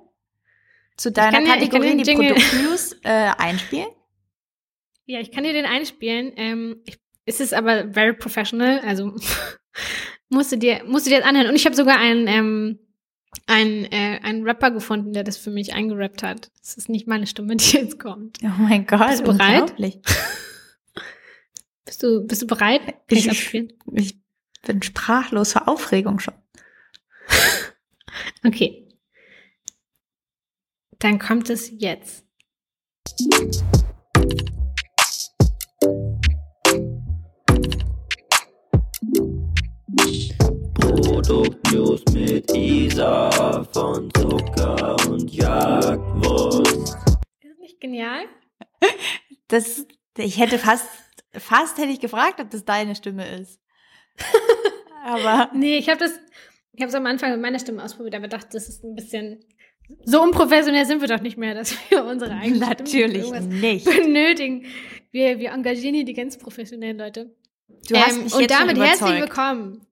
zu 0.98 1.10
deiner 1.10 1.32
kann 1.32 1.46
ja- 1.46 1.54
ich 1.54 1.70
kann 1.70 1.80
Kategorie, 1.80 1.96
den 1.96 2.04
die 2.04 2.14
Produktnews, 2.34 2.92
äh, 3.04 3.30
einspielen? 3.38 3.88
Ja, 5.06 5.20
ich 5.20 5.32
kann 5.32 5.44
dir 5.44 5.54
den 5.54 5.64
einspielen. 5.64 6.32
Ähm, 6.36 6.82
ich, 6.84 6.98
es 7.24 7.40
ist 7.40 7.54
aber 7.54 7.90
very 7.92 8.12
professional, 8.12 8.80
also 8.80 9.14
musst 10.28 10.52
du 10.52 10.58
dir, 10.58 10.82
musst 10.84 11.06
du 11.06 11.10
dir 11.10 11.20
das 11.20 11.26
anhören. 11.28 11.48
Und 11.48 11.56
ich 11.56 11.64
habe 11.64 11.74
sogar 11.76 11.98
einen, 11.98 12.26
ähm, 12.28 12.78
einen, 13.46 13.84
äh, 13.86 14.20
einen 14.22 14.42
Rapper 14.44 14.70
gefunden, 14.70 15.14
der 15.14 15.24
das 15.24 15.38
für 15.38 15.50
mich 15.50 15.72
eingerappt 15.72 16.22
hat. 16.22 16.50
Das 16.60 16.76
ist 16.76 16.90
nicht 16.90 17.06
meine 17.06 17.26
Stimme, 17.26 17.56
die 17.56 17.76
jetzt 17.76 17.98
kommt. 17.98 18.38
Oh 18.42 18.48
mein 18.58 18.86
Gott, 18.86 19.06
Bist 19.08 19.20
du 19.26 19.32
bereit? 19.32 19.74
Bist 21.84 22.02
du, 22.02 22.26
bist 22.26 22.42
du 22.42 22.46
bereit? 22.46 22.82
Kann 22.84 22.94
Ich- 23.08 23.30
abspielen? 23.30 23.72
Ich 23.94 24.18
bin 24.66 24.82
sprachlos 24.82 25.52
vor 25.52 25.68
Aufregung 25.68 26.18
schon. 26.18 26.34
Okay. 28.44 28.87
Dann 31.00 31.20
kommt 31.20 31.48
es 31.48 31.70
jetzt. 31.78 32.26
Produktnews 40.74 42.02
mit 42.12 42.52
Isa 42.52 43.62
von 43.72 44.10
Zucker 44.12 44.96
und 45.08 45.32
Jagdwurst. 45.32 46.66
Ist 46.66 46.98
das 47.42 47.58
nicht 47.60 47.80
genial? 47.80 48.24
Das, 49.50 49.86
ich 50.18 50.38
hätte 50.38 50.58
fast, 50.58 50.86
fast 51.32 51.78
hätte 51.78 51.88
ich 51.88 52.00
gefragt, 52.00 52.38
ob 52.38 52.50
das 52.50 52.66
deine 52.66 52.94
Stimme 52.94 53.26
ist. 53.40 53.62
Aber 55.06 55.50
Nee, 55.54 55.78
ich 55.78 55.88
habe 55.88 55.98
das, 56.00 56.20
ich 56.72 56.82
habe 56.82 56.90
es 56.90 56.94
am 56.94 57.06
Anfang 57.06 57.30
mit 57.30 57.40
meiner 57.40 57.58
Stimme 57.58 57.82
ausprobiert, 57.82 58.14
aber 58.14 58.28
dachte, 58.28 58.50
das 58.52 58.68
ist 58.68 58.84
ein 58.84 58.94
bisschen 58.94 59.40
so 60.04 60.22
unprofessionell 60.22 60.86
sind 60.86 61.00
wir 61.00 61.08
doch 61.08 61.20
nicht 61.20 61.38
mehr, 61.38 61.54
dass 61.54 61.74
wir 61.90 62.04
unsere 62.04 62.32
eigene 62.32 62.56
Stimme 62.56 62.68
natürlich 62.68 63.30
nicht. 63.42 63.84
benötigen. 63.84 64.66
Wir, 65.10 65.38
wir 65.38 65.52
engagieren 65.52 65.94
hier 65.94 66.04
die 66.04 66.14
ganz 66.14 66.36
professionellen 66.38 66.98
Leute. 66.98 67.34
Du 67.88 67.96
hast 67.96 68.16
Ähm, 68.16 68.24
mich 68.24 68.34
und 68.34 68.50
damit 68.50 68.78
herzlich 68.78 69.20
willkommen. 69.20 69.86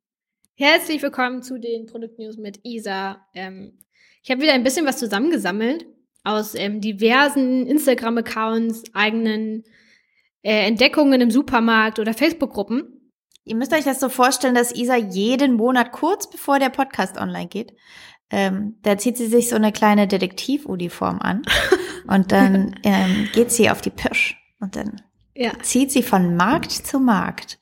Herzlich 0.54 1.02
willkommen 1.02 1.42
zu 1.42 1.58
den 1.58 1.86
Produktnews 1.86 2.36
mit 2.36 2.60
Isa. 2.62 3.26
Ähm, 3.34 3.78
ich 4.22 4.30
habe 4.30 4.40
wieder 4.42 4.52
ein 4.52 4.64
bisschen 4.64 4.86
was 4.86 4.98
zusammengesammelt 4.98 5.86
aus 6.24 6.54
ähm, 6.54 6.80
diversen 6.80 7.66
Instagram-Accounts, 7.66 8.84
eigenen 8.94 9.64
äh, 10.42 10.66
Entdeckungen 10.66 11.20
im 11.20 11.30
Supermarkt 11.30 11.98
oder 11.98 12.14
Facebook-Gruppen. 12.14 13.12
Ihr 13.44 13.54
müsst 13.54 13.72
euch 13.72 13.84
das 13.84 14.00
so 14.00 14.08
vorstellen, 14.08 14.56
dass 14.56 14.74
Isa 14.74 14.96
jeden 14.96 15.54
Monat 15.54 15.92
kurz 15.92 16.28
bevor 16.28 16.58
der 16.58 16.70
Podcast 16.70 17.16
online 17.16 17.46
geht, 17.46 17.72
ähm, 18.30 18.76
da 18.82 18.98
zieht 18.98 19.16
sie 19.16 19.26
sich 19.26 19.48
so 19.48 19.56
eine 19.56 19.72
kleine 19.72 20.06
Detektivuniform 20.08 21.18
an 21.20 21.42
und 22.08 22.32
dann 22.32 22.74
ähm, 22.82 23.28
geht 23.32 23.50
sie 23.52 23.70
auf 23.70 23.80
die 23.80 23.90
Pirsch 23.90 24.36
und 24.60 24.74
dann 24.76 25.00
Ja, 25.34 25.52
zieht 25.62 25.92
sie 25.92 26.02
von 26.02 26.36
Markt 26.36 26.72
zu 26.72 26.98
Markt. 26.98 27.58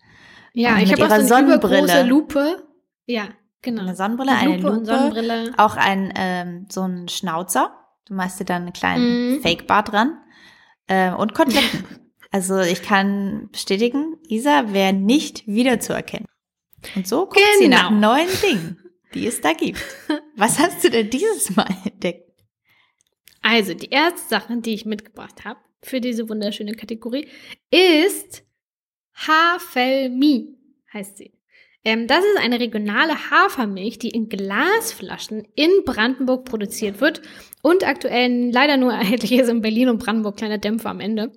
ja 0.53 0.75
Und 0.75 0.83
ich 0.83 0.93
habe 0.93 1.05
auch 1.05 1.09
so 1.09 1.15
eine 1.15 1.27
Sonnenbrille. 1.29 2.03
Lupe. 2.05 2.63
Ja, 3.07 3.25
genau. 3.63 3.83
Eine 3.83 3.95
Sonnenbrille, 3.95 4.33
eine 4.33 4.57
Lupe 4.57 4.71
und 4.71 4.75
Lupe, 4.81 4.87
Sonnenbrille. 4.87 5.53
auch 5.59 5.77
ein 5.77 6.13
ähm, 6.17 6.67
so 6.71 6.83
ein 6.83 7.09
Schnauzer. 7.09 7.73
Du 8.07 8.15
machst 8.15 8.41
dir 8.41 8.45
dann 8.45 8.63
einen 8.63 8.73
kleinen 8.73 9.37
Mhm. 9.37 9.43
Fake-Bart 9.43 9.93
dran 9.93 10.19
äh, 10.87 11.11
und 11.13 11.35
Koteletten. 11.35 11.85
also 12.31 12.61
ich 12.61 12.83
kann 12.83 13.49
bestätigen, 13.53 14.17
Isa 14.29 14.73
wäre 14.73 14.93
nicht 14.93 15.47
wiederzuerkennen. 15.47 16.27
Und 16.97 17.07
so 17.09 17.27
guckt 17.27 17.41
sie 17.59 17.65
Genau. 17.65 17.77
nach 17.77 17.91
neuen 17.91 18.29
Dingen, 18.43 18.79
die 19.15 19.27
es 19.27 19.41
da 19.41 19.53
gibt. 19.53 19.83
Was 20.37 20.59
hast 20.59 20.85
du 20.85 20.91
denn 20.91 21.11
dieses 21.11 21.55
Mal 21.55 21.69
entdeckt? 21.85 22.31
Also, 23.43 23.75
die 23.75 23.91
erste 23.91 24.29
Sache, 24.29 24.57
die 24.59 24.75
ich 24.75 24.87
mitgebracht 24.87 25.45
habe 25.45 25.61
für 25.83 26.01
diese 26.01 26.29
wunderschöne 26.29 26.73
Kategorie, 26.73 27.29
ist 27.71 28.43
Havelmi, 29.15 30.57
heißt 30.93 31.19
sie. 31.19 31.33
Ähm, 31.85 32.07
das 32.07 32.25
ist 32.25 32.39
eine 32.39 32.59
regionale 32.59 33.31
Hafermilch, 33.31 33.99
die 33.99 34.09
in 34.09 34.31
Glasflaschen 34.31 35.47
in 35.55 35.71
Brandenburg 35.85 36.47
produziert 36.47 37.01
wird 37.01 37.21
und 37.63 37.87
aktuell 37.87 38.51
leider 38.51 38.79
nur 38.79 38.93
erhältlich 38.95 39.33
ist 39.33 39.49
in 39.49 39.61
Berlin 39.61 39.91
und 39.91 39.99
Brandenburg, 39.99 40.37
kleiner 40.37 40.59
Dämpfer 40.59 40.91
am 40.91 41.01
Ende. 41.01 41.33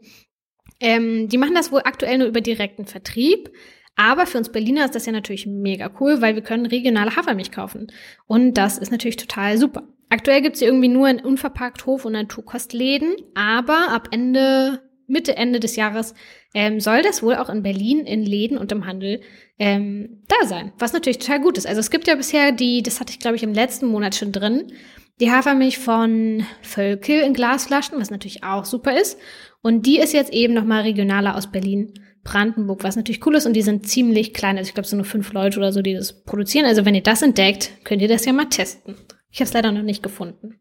Ähm, 0.80 1.28
die 1.28 1.38
machen 1.38 1.56
das 1.56 1.72
wohl 1.72 1.82
aktuell 1.84 2.20
nur 2.20 2.28
über 2.28 2.42
direkten 2.42 2.86
Vertrieb. 2.86 3.52
Aber 3.98 4.28
für 4.28 4.38
uns 4.38 4.50
Berliner 4.50 4.86
ist 4.86 4.95
das 4.95 5.08
ja 5.08 5.12
natürlich 5.12 5.48
mega 5.48 5.91
cool, 6.00 6.22
weil 6.22 6.36
wir 6.36 6.43
können 6.43 6.68
regionale 6.68 7.16
Hafermilch 7.16 7.52
kaufen. 7.52 7.88
Und 8.28 8.54
das 8.54 8.78
ist 8.78 8.91
natürlich 8.91 9.18
total 9.18 9.58
super. 9.58 9.84
Aktuell 10.10 10.41
gibt's 10.41 10.60
sie 10.60 10.66
irgendwie 10.66 10.88
nur 10.88 11.10
in 11.10 11.20
unverpackt 11.20 11.86
Hof- 11.86 12.06
und 12.06 12.14
Naturkostläden, 12.14 13.16
aber 13.34 13.89
ab 13.89 14.10
Ende, 14.12 14.82
Mitte, 15.08 15.36
Ende 15.36 15.60
des 15.60 15.76
Jahres 15.76 16.14
ähm, 16.54 16.80
soll 16.80 17.02
das 17.02 17.24
wohl 17.24 17.36
auch 17.36 17.50
in 17.50 17.64
Berlin 17.64 18.06
in 18.06 18.24
Läden 18.24 18.58
und 18.58 18.72
im 18.72 18.86
Handel 18.86 19.22
ähm, 19.60 20.24
da 20.28 20.48
sein. 20.48 20.72
Was 20.78 20.93
natürlich 20.93 21.18
total 21.18 21.41
gut 21.41 21.58
ist. 21.58 21.68
Also 21.68 21.80
es 21.80 21.91
gibt 21.91 22.08
ja 22.08 22.16
bisher 22.16 22.52
die, 22.52 22.84
das 22.84 23.00
hatte 23.00 23.12
ich 23.12 23.20
glaube 23.20 23.36
ich 23.36 23.43
im 23.43 23.54
letzten 23.54 23.88
Monat 23.88 24.16
schon 24.16 24.32
drin, 24.32 24.72
die 25.20 25.32
Hafermilch 25.32 25.80
von 25.80 26.45
Völkel 26.62 27.22
in 27.22 27.34
Glasflaschen, 27.34 28.00
was 28.00 28.12
natürlich 28.12 28.43
auch 28.43 28.64
super 28.64 28.95
ist. 28.98 29.18
Und 29.62 29.86
die 29.86 30.00
ist 30.00 30.14
jetzt 30.14 30.32
eben 30.32 30.54
nochmal 30.54 30.84
regionaler 30.84 31.36
aus 31.36 31.52
Berlin. 31.52 31.93
Brandenburg, 32.28 32.84
was 32.84 32.98
natürlich 32.98 33.26
cool 33.26 33.36
ist 33.36 33.46
und 33.46 33.54
die 33.54 33.62
sind 33.62 33.88
ziemlich 33.88 34.34
klein. 34.34 34.58
Also 34.58 34.68
ich 34.68 34.74
glaube, 34.74 34.84
es 34.84 34.90
sind 34.90 34.98
nur 34.98 35.06
fünf 35.06 35.32
Leute 35.32 35.58
oder 35.60 35.72
so, 35.72 35.82
die 35.82 35.94
das 35.94 36.24
produzieren. 36.24 36.66
Also 36.66 36.84
wenn 36.84 36.94
ihr 36.94 37.02
das 37.02 37.22
entdeckt, 37.22 37.72
könnt 37.86 38.02
ihr 38.02 38.10
das 38.10 38.26
ja 38.26 38.34
mal 38.34 38.50
testen. 38.50 38.96
Ich 39.32 39.40
habe 39.40 39.48
es 39.48 39.54
leider 39.54 39.72
noch 39.72 39.82
nicht 39.82 40.04
gefunden. 40.04 40.60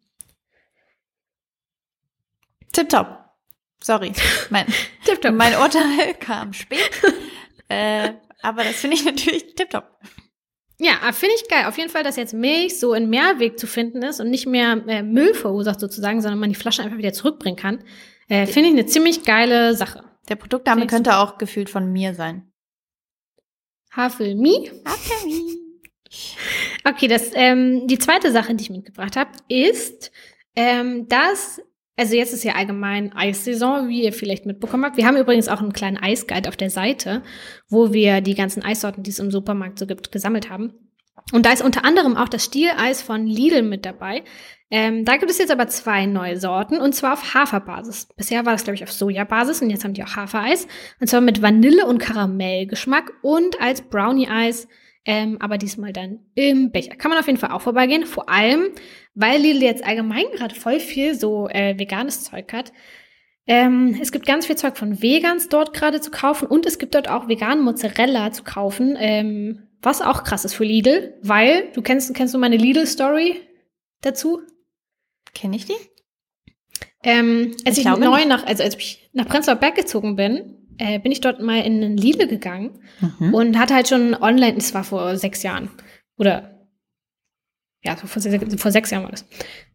Tipptopp. 2.73 3.19
Sorry, 3.83 4.12
mein, 4.51 4.67
Tipptopp. 5.05 5.35
mein 5.35 5.55
Urteil 5.55 6.14
kam 6.21 6.53
spät. 6.53 6.89
äh, 7.69 8.12
aber 8.43 8.62
das 8.62 8.77
finde 8.77 8.97
ich 8.97 9.05
natürlich 9.05 9.57
tipptopp. 9.57 9.99
Ja, 10.79 10.93
finde 11.12 11.35
ich 11.35 11.49
geil. 11.49 11.64
Auf 11.67 11.79
jeden 11.79 11.91
Fall, 11.91 12.05
dass 12.05 12.14
jetzt 12.14 12.35
Milch 12.35 12.79
so 12.79 12.95
in 12.95 13.11
Mehrweg 13.11 13.59
zu 13.59 13.67
finden 13.67 14.03
ist 14.03 14.21
und 14.21 14.31
nicht 14.31 14.47
mehr 14.47 14.85
äh, 14.87 15.03
Müll 15.03 15.35
verursacht 15.35 15.81
sozusagen, 15.81 16.21
sondern 16.21 16.39
man 16.39 16.51
die 16.51 16.55
Flasche 16.55 16.83
einfach 16.83 16.99
wieder 16.99 17.12
zurückbringen 17.12 17.57
kann. 17.57 17.83
Äh, 18.29 18.47
finde 18.47 18.69
ich 18.69 18.75
eine 18.75 18.87
ziemlich 18.87 19.25
geile 19.25 19.75
Sache. 19.75 20.05
Der 20.29 20.37
Produktname 20.37 20.87
könnte 20.87 21.16
auch 21.18 21.39
gefühlt 21.39 21.70
von 21.70 21.93
mir 21.93 22.14
sein. 22.14 22.51
Havelmi. 23.93 24.70
Okay, 26.85 27.09
das, 27.09 27.31
ähm, 27.35 27.87
die 27.89 27.99
zweite 27.99 28.31
Sache, 28.31 28.55
die 28.55 28.62
ich 28.62 28.70
mitgebracht 28.70 29.16
habe, 29.16 29.31
ist, 29.49 30.12
ähm, 30.55 31.09
dass, 31.09 31.61
also 31.97 32.14
jetzt 32.14 32.33
ist 32.33 32.45
ja 32.45 32.55
allgemein 32.55 33.12
Eissaison, 33.12 33.89
wie 33.89 34.05
ihr 34.05 34.12
vielleicht 34.12 34.47
mitbekommen 34.47 34.85
habt. 34.85 34.97
Wir 34.97 35.07
haben 35.07 35.16
übrigens 35.16 35.49
auch 35.49 35.61
einen 35.61 35.72
kleinen 35.72 35.97
Eisguide 35.97 36.49
auf 36.49 36.57
der 36.57 36.70
Seite, 36.70 37.22
wo 37.68 37.93
wir 37.93 38.20
die 38.20 38.35
ganzen 38.35 38.62
Eissorten, 38.62 39.03
die 39.03 39.11
es 39.11 39.18
im 39.18 39.31
Supermarkt 39.31 39.79
so 39.79 39.87
gibt, 39.87 40.12
gesammelt 40.12 40.49
haben. 40.49 40.86
Und 41.33 41.45
da 41.45 41.53
ist 41.53 41.62
unter 41.62 41.85
anderem 41.85 42.16
auch 42.16 42.29
das 42.29 42.45
Stieleis 42.45 43.03
von 43.03 43.27
Lidl 43.27 43.62
mit 43.62 43.85
dabei. 43.85 44.22
Ähm, 44.70 45.05
da 45.05 45.16
gibt 45.16 45.31
es 45.31 45.39
jetzt 45.39 45.51
aber 45.51 45.68
zwei 45.68 46.07
neue 46.07 46.39
Sorten 46.39 46.79
und 46.79 46.93
zwar 46.95 47.12
auf 47.12 47.35
Haferbasis. 47.35 48.09
Bisher 48.16 48.45
war 48.45 48.53
das, 48.53 48.64
glaube 48.64 48.77
ich, 48.77 48.83
auf 48.83 48.93
Sojabasis 48.93 49.62
und 49.62 49.70
jetzt 49.70 49.85
haben 49.85 49.95
die 49.95 50.03
auch 50.03 50.16
Hafereis. 50.16 50.66
Und 51.01 51.09
zwar 51.09 51.20
mit 51.20 51.43
Vanille- 51.43 51.87
und 51.87 51.99
Karamellgeschmack 51.99 53.12
und 53.22 53.61
als 53.61 53.83
Brownie-Eis, 53.83 54.68
ähm, 55.05 55.37
aber 55.41 55.59
diesmal 55.59 55.93
dann 55.93 56.20
im 56.35 56.72
Becher. 56.72 56.97
Kann 56.97 57.11
man 57.11 57.18
auf 57.18 57.27
jeden 57.27 57.39
Fall 57.39 57.53
auch 57.53 57.61
vorbeigehen. 57.61 58.07
Vor 58.07 58.29
allem, 58.29 58.68
weil 59.14 59.41
Lidl 59.41 59.62
jetzt 59.62 59.85
allgemein 59.85 60.24
gerade 60.35 60.55
voll 60.55 60.81
viel 60.81 61.14
so 61.14 61.49
äh, 61.49 61.79
veganes 61.79 62.24
Zeug 62.24 62.53
hat. 62.53 62.72
Ähm, 63.47 63.97
es 64.03 64.11
gibt 64.11 64.27
ganz 64.27 64.47
viel 64.47 64.57
Zeug 64.57 64.77
von 64.77 65.01
Vegans 65.01 65.49
dort 65.49 65.72
gerade 65.72 66.01
zu 66.01 66.11
kaufen 66.11 66.49
und 66.49 66.66
es 66.66 66.79
gibt 66.79 66.97
dort 66.97 67.09
auch 67.09 67.29
veganen 67.29 67.62
Mozzarella 67.62 68.33
zu 68.33 68.43
kaufen, 68.43 68.97
ähm, 68.99 69.66
was 69.83 70.01
auch 70.03 70.24
krass 70.24 70.45
ist 70.45 70.55
für 70.55 70.64
Lidl, 70.64 71.14
weil 71.22 71.70
du 71.74 71.83
kennst, 71.83 72.12
kennst 72.14 72.35
du 72.35 72.39
meine 72.39 72.57
Lidl-Story 72.57 73.41
dazu? 74.01 74.41
Kenne 75.35 75.57
ich 75.57 75.66
die? 75.66 75.74
Ähm, 77.03 77.55
als 77.64 77.79
Ich 77.79 77.87
ich, 77.87 77.97
neu 77.97 78.24
nach, 78.24 78.45
also 78.47 78.62
als 78.62 78.77
ich 78.77 79.09
nach 79.12 79.29
Prenzlauer 79.29 79.57
Berg 79.57 79.77
gezogen 79.77 80.16
bin, 80.16 80.57
äh, 80.79 80.99
bin 80.99 81.12
ich 81.12 81.20
dort 81.20 81.41
mal 81.41 81.59
in 81.61 81.83
einen 81.83 81.97
Lidl 81.97 82.27
gegangen 82.27 82.81
Mhm. 83.01 83.35
und 83.35 83.59
hatte 83.59 83.74
halt 83.74 83.89
schon 83.89 84.14
online, 84.14 84.55
das 84.55 84.74
war 84.74 84.85
vor 84.85 85.16
sechs 85.16 85.43
Jahren 85.43 85.70
oder 86.18 86.53
ja, 87.85 87.95
vor, 87.97 88.09
vor 88.09 88.20
sechs 88.72 88.91
Jahren 88.91 89.05
war 89.05 89.11
das. 89.12 89.24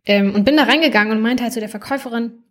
Ähm, 0.06 0.36
und 0.36 0.44
bin 0.44 0.58
da 0.58 0.64
reingegangen 0.64 1.16
und 1.16 1.22
meinte 1.22 1.44
halt 1.44 1.54
zu 1.54 1.60
der 1.62 1.70
Verkäuferin, 1.70 2.44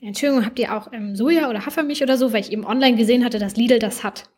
Entschuldigung, 0.00 0.44
habt 0.44 0.58
ihr 0.58 0.74
auch 0.74 0.92
ähm, 0.92 1.14
Soja 1.14 1.48
oder 1.48 1.64
Hafermilch 1.64 2.02
oder 2.02 2.18
so, 2.18 2.32
weil 2.32 2.40
ich 2.40 2.50
eben 2.50 2.66
online 2.66 2.96
gesehen 2.96 3.24
hatte, 3.24 3.38
dass 3.38 3.56
Lidl 3.56 3.78
das 3.78 4.02
hat. 4.02 4.28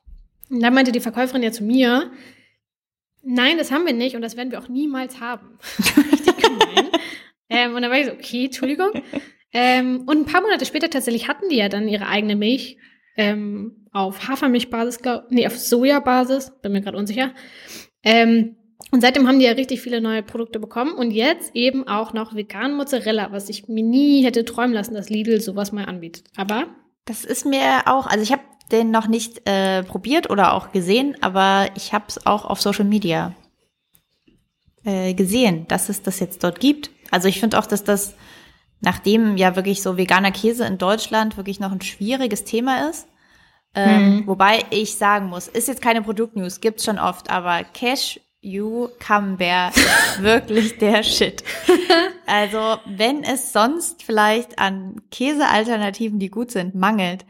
Und 0.51 0.61
dann 0.63 0.75
meinte 0.75 0.93
die 0.93 1.01
Verkäuferin 1.01 1.43
ja 1.43 1.51
zu 1.51 1.65
mir, 1.65 2.11
nein, 3.27 3.59
das 3.59 3.71
haben 3.71 3.85
wir 3.85 3.93
nicht 3.93 4.17
und 4.17 4.23
das 4.23 4.37
werden 4.37 4.51
wir 4.51 4.59
auch 4.59 4.69
niemals 4.69 5.21
haben. 5.21 5.59
Richtig 6.13 6.37
gemein. 6.37 6.89
ähm, 7.49 7.75
und 7.75 7.83
dann 7.83 7.91
war 7.91 7.99
ich 7.99 8.07
so, 8.07 8.13
okay, 8.13 8.47
Entschuldigung. 8.47 8.91
Ähm, 9.53 10.05
und 10.07 10.19
ein 10.19 10.25
paar 10.25 10.43
Monate 10.43 10.67
später 10.67 10.91
tatsächlich 10.91 11.29
hatten 11.29 11.49
die 11.49 11.57
ja 11.57 11.69
dann 11.69 11.89
ihre 11.89 12.09
eigene 12.09 12.37
Milch 12.37 12.79
ähm, 13.17 13.87
auf 13.93 14.29
Hafermilchbasis, 14.29 15.01
glaub, 15.01 15.31
nee, 15.31 15.47
auf 15.47 15.59
Sojabasis, 15.59 16.53
bin 16.63 16.73
mir 16.73 16.83
gerade 16.83 16.99
unsicher. 16.99 17.33
Ähm, 18.03 18.57
und 18.93 19.01
seitdem 19.01 19.27
haben 19.27 19.39
die 19.39 19.47
ja 19.47 19.53
richtig 19.53 19.81
viele 19.81 20.01
neue 20.01 20.23
Produkte 20.23 20.61
bekommen 20.61 20.93
und 20.93 21.11
jetzt 21.11 21.55
eben 21.55 21.89
auch 21.89 22.13
noch 22.13 22.35
veganen 22.35 22.77
Mozzarella, 22.77 23.33
was 23.33 23.49
ich 23.49 23.69
mir 23.69 23.83
nie 23.83 24.25
hätte 24.25 24.45
träumen 24.45 24.75
lassen, 24.75 24.95
dass 24.95 25.11
Lidl 25.11 25.41
sowas 25.41 25.73
mal 25.73 25.87
anbietet. 25.87 26.29
Aber 26.37 26.67
Das 27.07 27.25
ist 27.25 27.47
mir 27.47 27.83
auch, 27.87 28.07
also 28.07 28.23
ich 28.23 28.33
habe 28.33 28.43
den 28.73 28.91
noch 28.91 29.07
nicht 29.07 29.49
äh, 29.49 29.83
probiert 29.85 30.29
oder 30.31 30.53
auch 30.55 30.73
gesehen, 30.73 31.17
aber 31.23 31.69
ich 31.77 31.93
habe 31.93 32.07
es 32.09 32.27
auch 32.27 32.45
auf 32.45 32.61
Social 32.61 32.85
Media 32.85 33.33
äh, 34.85 35.15
gesehen, 35.15 35.67
dass 35.69 35.89
es 35.89 36.03
das 36.03 36.21
jetzt 36.21 36.43
dort 36.45 36.61
gibt. 36.61 36.91
Also 37.11 37.29
ich 37.29 37.41
finde 37.41 37.59
auch, 37.59 37.67
dass 37.67 37.85
das, 37.85 38.15
nachdem 38.81 39.37
ja 39.37 39.57
wirklich 39.57 39.83
so 39.83 39.97
veganer 39.97 40.33
Käse 40.33 40.65
in 40.67 40.79
Deutschland 40.79 41.37
wirklich 41.37 41.61
noch 41.61 41.73
ein 41.73 41.81
schwieriges 41.81 42.45
Thema 42.45 42.89
ist, 42.91 43.07
ähm, 43.75 44.21
Mhm. 44.21 44.27
wobei 44.27 44.65
ich 44.71 44.97
sagen 44.97 45.27
muss, 45.27 45.49
ist 45.49 45.69
jetzt 45.69 45.83
keine 45.83 46.03
Produktnews, 46.03 46.61
gibt's 46.61 46.85
schon 46.85 46.99
oft, 46.99 47.31
aber 47.31 47.63
Cashew 47.63 48.89
Camembert 48.99 49.77
ist 49.77 49.87
wirklich 50.23 50.79
der 50.79 51.03
Shit. 51.03 51.45
Also, 52.27 52.79
wenn 52.87 53.23
es 53.23 53.53
sonst 53.53 54.03
vielleicht 54.03 54.59
an 54.59 55.03
Käsealternativen, 55.11 56.19
die 56.19 56.31
gut 56.31 56.51
sind, 56.51 56.75
mangelt, 56.75 57.25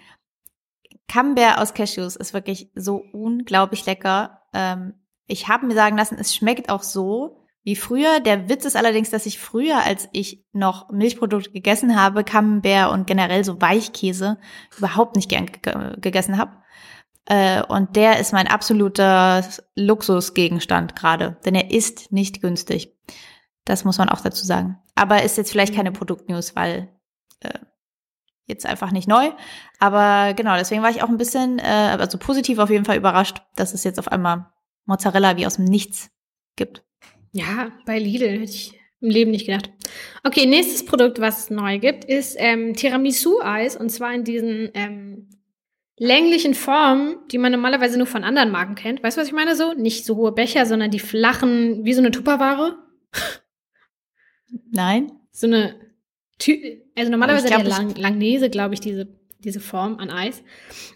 Camembert 1.09 1.59
aus 1.59 1.75
Cashews 1.75 2.17
ist 2.17 2.35
wirklich 2.35 2.71
so 2.75 3.05
unglaublich 3.13 3.87
lecker. 3.87 4.43
Ähm, 4.53 4.95
ich 5.27 5.49
habe 5.49 5.67
mir 5.67 5.75
sagen 5.75 5.97
lassen, 5.97 6.17
es 6.19 6.35
schmeckt 6.35 6.69
auch 6.69 6.83
so 6.83 7.47
wie 7.63 7.77
früher. 7.77 8.21
Der 8.21 8.49
Witz 8.49 8.65
ist 8.65 8.77
allerdings, 8.77 9.11
dass 9.11 9.27
ich 9.27 9.39
früher, 9.39 9.85
als 9.85 10.09
ich 10.13 10.45
noch 10.53 10.91
Milchprodukte 10.91 11.51
gegessen 11.51 12.01
habe, 12.01 12.25
Camembert 12.25 12.93
und 12.93 13.07
generell 13.07 13.45
so 13.45 13.61
Weichkäse 13.61 14.39
überhaupt 14.79 15.17
nicht 15.17 15.29
gern 15.29 15.47
ge 15.47 15.97
gegessen 16.01 16.39
habe. 16.39 16.53
Äh, 17.27 17.65
und 17.65 17.97
der 17.97 18.21
ist 18.21 18.33
mein 18.33 18.47
absoluter 18.47 19.45
Luxusgegenstand 19.75 20.95
gerade, 20.95 21.37
denn 21.45 21.57
er 21.57 21.73
ist 21.73 22.13
nicht 22.13 22.41
günstig. 22.41 22.95
Das 23.65 23.85
muss 23.85 23.99
man 23.99 24.09
auch 24.09 24.21
dazu 24.21 24.47
sagen. 24.47 24.79
Aber 24.95 25.23
ist 25.25 25.37
jetzt 25.37 25.51
vielleicht 25.51 25.75
keine 25.75 25.91
Produktnews, 25.91 26.55
weil 26.55 26.89
äh, 27.41 27.59
jetzt 28.47 28.67
einfach 28.67 28.93
nicht 28.93 29.09
neu. 29.09 29.31
Aber 29.79 30.35
genau, 30.35 30.57
deswegen 30.57 30.83
war 30.83 30.91
ich 30.91 31.03
auch 31.03 31.09
ein 31.09 31.19
bisschen, 31.19 31.59
äh, 31.59 31.97
also 31.99 32.19
positiv 32.19 32.59
auf 32.59 32.71
jeden 32.71 32.85
Fall 32.85 32.97
überrascht, 32.97 33.43
dass 33.57 33.75
es 33.75 33.85
jetzt 33.85 33.99
auf 33.99 34.09
einmal 34.09 34.47
Mozzarella 34.85 35.37
wie 35.37 35.47
aus 35.47 35.57
dem 35.57 35.65
Nichts 35.65 36.11
gibt. 36.57 36.85
ja, 37.33 37.71
bei 37.85 37.99
Lidl 37.99 38.29
hätte 38.31 38.45
ich 38.45 38.73
im 39.01 39.11
Leben 39.11 39.31
nicht 39.31 39.47
gedacht. 39.47 39.71
Okay, 40.25 40.47
nächstes 40.47 40.85
Produkt, 40.85 41.21
was 41.21 41.45
es 41.45 41.51
neu 41.51 41.79
gibt, 41.79 42.05
ist 42.05 42.37
ähm, 42.39 42.75
Tiramisu-Eis 42.75 43.77
und 43.77 43.91
zwar 43.91 44.15
in 44.15 44.25
diesen 44.25 44.71
ähm, 44.75 45.29
länglichen 45.99 46.55
Formen, 46.55 47.17
die 47.31 47.39
man 47.39 47.53
normalerweise 47.53 47.99
nur 47.99 48.07
von 48.07 48.25
anderen 48.25 48.51
Marken 48.51 48.75
kennt. 48.75 49.03
Weißt 49.03 49.17
du, 49.17 49.21
was 49.21 49.29
ich 49.29 49.35
meine 49.35 49.55
so? 49.55 49.75
Nicht 49.75 50.05
so 50.05 50.17
hohe 50.17 50.33
Becher, 50.33 50.67
sondern 50.67 50.91
die 50.91 50.99
flachen, 50.99 51.85
wie 51.85 51.95
so 51.95 52.01
eine 52.01 52.11
Tupperware. 52.11 52.79
Nein? 54.71 55.13
So 55.31 55.47
eine, 55.47 55.75
Tü 56.39 56.83
also 56.97 57.11
normalerweise 57.11 57.47
Aber 57.47 57.57
ich 57.57 57.63
der 57.63 57.77
glaub, 57.77 57.79
Lang 57.97 57.97
Langnese, 57.97 58.51
glaube 58.51 58.75
ich, 58.75 58.81
diese, 58.81 59.09
diese 59.39 59.61
Form 59.61 59.99
an 59.99 60.11
Eis. 60.11 60.43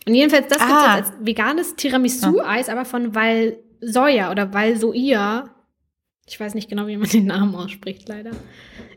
Und 0.07 0.14
jedenfalls, 0.14 0.49
das 0.49 0.59
gibt 0.59 0.70
Ah. 0.70 0.99
es 0.99 1.07
als 1.09 1.16
veganes 1.20 1.76
Tiramisu-Eis, 1.76 2.68
aber 2.68 2.84
von 2.84 3.14
Valsoia 3.14 4.30
oder 4.30 4.53
Valsoia. 4.53 5.55
Ich 6.26 6.38
weiß 6.38 6.55
nicht 6.55 6.68
genau, 6.68 6.86
wie 6.86 6.97
man 6.97 7.09
den 7.11 7.26
Namen 7.26 7.55
ausspricht, 7.55 8.09
leider. 8.09 8.30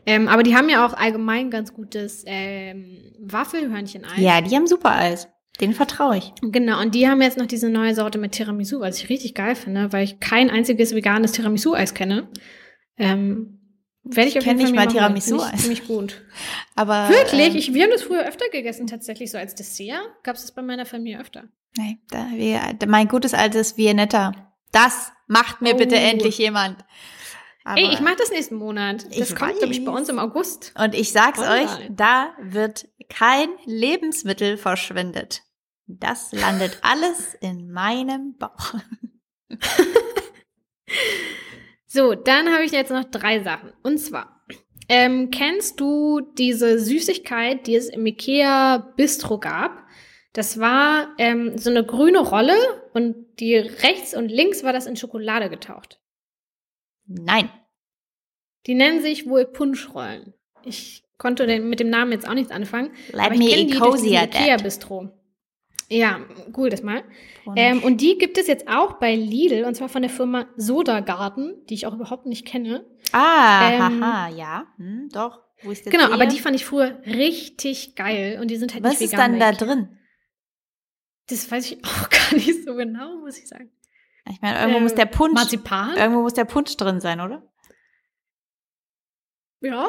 Ähm, 0.06 0.28
aber 0.28 0.42
die 0.42 0.54
haben 0.54 0.68
ja 0.68 0.86
auch 0.86 0.92
allgemein 0.94 1.50
ganz 1.50 1.72
gutes 1.72 2.24
ähm, 2.26 3.12
Waffelhörnchen-Eis. 3.20 4.18
Ja, 4.18 4.40
die 4.40 4.54
haben 4.54 4.66
super 4.66 4.92
Eis. 4.94 5.28
Den 5.60 5.72
vertraue 5.72 6.16
ich. 6.18 6.32
Genau, 6.42 6.80
und 6.80 6.94
die 6.96 7.08
haben 7.08 7.22
jetzt 7.22 7.38
noch 7.38 7.46
diese 7.46 7.70
neue 7.70 7.94
Sorte 7.94 8.18
mit 8.18 8.32
Tiramisu, 8.32 8.80
was 8.80 8.98
ich 8.98 9.08
richtig 9.08 9.34
geil 9.34 9.54
finde, 9.54 9.92
weil 9.92 10.02
ich 10.04 10.18
kein 10.18 10.50
einziges 10.50 10.94
veganes 10.94 11.32
Tiramisu-Eis 11.32 11.94
kenne. 11.94 12.28
Ähm, 12.98 13.60
werde 14.04 14.28
ich 14.30 14.38
auf 14.38 14.44
kenn 14.44 14.58
jeden 14.58 14.74
Fall 14.74 14.86
nicht 14.86 14.94
mal 14.94 15.12
ich 15.16 15.24
Tiramisu-Eis. 15.24 15.62
Ziemlich 15.62 15.86
gut. 15.86 16.22
Aber 16.74 17.08
Wirklich? 17.08 17.48
ähm, 17.52 17.56
Ich, 17.56 17.74
wir 17.74 17.84
haben 17.84 17.90
das 17.90 18.02
früher 18.02 18.24
öfter 18.26 18.48
gegessen, 18.50 18.86
tatsächlich 18.86 19.30
so 19.30 19.38
als 19.38 19.54
Dessert. 19.54 20.00
Gab 20.22 20.36
es 20.36 20.42
das 20.42 20.52
bei 20.52 20.62
meiner 20.62 20.86
Familie 20.86 21.20
öfter. 21.20 21.44
nee, 21.76 21.98
da, 22.10 22.26
wir, 22.32 22.60
mein 22.86 23.08
gutes 23.08 23.34
altes 23.34 23.76
Viennetta. 23.76 24.32
Das 24.72 25.12
macht 25.26 25.60
mir 25.62 25.74
bitte 25.74 25.94
Oh. 25.96 25.98
endlich 25.98 26.38
jemand. 26.38 26.84
Aber, 27.66 27.78
Ey, 27.78 27.92
ich 27.94 28.00
mache 28.00 28.16
das 28.16 28.30
nächsten 28.30 28.56
Monat. 28.56 29.06
Das 29.06 29.30
Ich 29.30 29.34
kommt, 29.36 29.56
glaube 29.58 29.72
ich, 29.72 29.84
bei 29.84 29.90
uns 29.92 30.08
im 30.10 30.18
August. 30.18 30.74
Und 30.78 30.94
ich 30.94 31.12
sag's 31.12 31.38
Online. 31.38 31.64
euch, 31.64 31.70
da 31.90 32.34
wird 32.42 32.86
kein 33.08 33.48
Lebensmittel 33.64 34.58
verschwendet. 34.58 35.42
Das 35.86 36.32
landet 36.32 36.78
alles 36.82 37.34
in 37.40 37.70
meinem 37.70 38.36
Bauch. 38.36 38.74
So, 41.94 42.16
dann 42.16 42.52
habe 42.52 42.64
ich 42.64 42.72
jetzt 42.72 42.90
noch 42.90 43.04
drei 43.04 43.44
Sachen. 43.44 43.72
Und 43.84 43.98
zwar, 43.98 44.44
ähm, 44.88 45.30
kennst 45.30 45.78
du 45.78 46.22
diese 46.36 46.80
Süßigkeit, 46.80 47.68
die 47.68 47.76
es 47.76 47.88
im 47.88 48.04
Ikea 48.04 48.78
Bistro 48.96 49.38
gab? 49.38 49.84
Das 50.32 50.58
war 50.58 51.14
ähm, 51.18 51.56
so 51.56 51.70
eine 51.70 51.86
grüne 51.86 52.18
Rolle 52.18 52.56
und 52.94 53.38
die 53.38 53.54
rechts 53.54 54.12
und 54.12 54.28
links 54.28 54.64
war 54.64 54.72
das 54.72 54.86
in 54.86 54.96
Schokolade 54.96 55.48
getaucht. 55.48 56.00
Nein. 57.06 57.48
Die 58.66 58.74
nennen 58.74 59.00
sich 59.00 59.28
wohl 59.28 59.44
Punschrollen. 59.44 60.34
Ich 60.64 61.04
konnte 61.16 61.46
mit 61.60 61.78
dem 61.78 61.90
Namen 61.90 62.10
jetzt 62.10 62.28
auch 62.28 62.34
nichts 62.34 62.50
anfangen. 62.50 62.90
Let 63.12 63.20
aber 63.20 63.36
me 63.36 63.44
ich 63.44 63.50
kenne 63.50 63.62
eat 63.62 63.74
die 63.74 63.78
durch 63.78 64.02
Ikea 64.02 64.56
that. 64.56 64.64
Bistro. 64.64 65.10
Ja, 65.88 66.20
cool 66.56 66.70
das 66.70 66.82
mal. 66.82 67.04
Ähm, 67.56 67.82
und 67.82 68.00
die 68.00 68.16
gibt 68.18 68.38
es 68.38 68.46
jetzt 68.46 68.68
auch 68.68 68.94
bei 68.94 69.14
Lidl 69.14 69.64
und 69.64 69.74
zwar 69.74 69.88
von 69.88 70.02
der 70.02 70.10
Firma 70.10 70.46
Soda 70.56 71.00
Garden, 71.00 71.54
die 71.68 71.74
ich 71.74 71.86
auch 71.86 71.94
überhaupt 71.94 72.26
nicht 72.26 72.46
kenne. 72.46 72.86
ah, 73.12 73.70
ähm, 73.70 74.00
haha, 74.02 74.28
ja, 74.28 74.66
hm, 74.78 75.08
doch. 75.12 75.42
Wo 75.62 75.70
ich 75.70 75.82
Genau, 75.84 76.10
aber 76.12 76.26
die 76.26 76.38
fand 76.40 76.56
ich 76.56 76.64
früher 76.64 77.00
richtig 77.06 77.94
geil 77.96 78.38
und 78.40 78.48
die 78.50 78.56
sind 78.56 78.72
halt 78.74 78.82
Was 78.82 78.92
nicht 78.92 79.02
ist 79.02 79.12
vegan. 79.12 79.32
dann 79.32 79.40
da 79.40 79.46
weil 79.46 79.52
ich- 79.52 79.58
drin? 79.58 79.98
Das 81.28 81.50
weiß 81.50 81.70
ich 81.72 81.78
auch 81.84 82.08
gar 82.10 82.34
nicht 82.34 82.64
so 82.64 82.74
genau, 82.74 83.18
muss 83.18 83.38
ich 83.38 83.48
sagen. 83.48 83.70
Ich 84.30 84.40
meine, 84.40 84.58
irgendwo 84.58 84.78
Äh, 84.78 84.82
muss 84.82 84.94
der 84.94 85.06
Punsch, 85.06 85.34
Marzipan? 85.34 85.96
irgendwo 85.96 86.22
muss 86.22 86.34
der 86.34 86.44
Punsch 86.46 86.76
drin 86.78 87.00
sein, 87.00 87.20
oder? 87.20 87.42
Ja. 89.60 89.86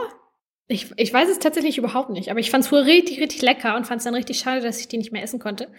Ich, 0.67 0.91
ich 0.97 1.13
weiß 1.13 1.29
es 1.29 1.39
tatsächlich 1.39 1.77
überhaupt 1.77 2.09
nicht, 2.09 2.31
aber 2.31 2.39
ich 2.39 2.49
fand 2.49 2.63
es 2.63 2.69
früher 2.69 2.85
richtig, 2.85 3.19
richtig 3.19 3.41
lecker 3.43 3.75
und 3.75 3.85
fand 3.85 3.99
es 3.99 4.05
dann 4.05 4.15
richtig 4.15 4.39
schade, 4.39 4.61
dass 4.61 4.79
ich 4.79 4.87
die 4.87 4.97
nicht 4.97 5.11
mehr 5.11 5.21
essen 5.21 5.39
konnte. 5.39 5.71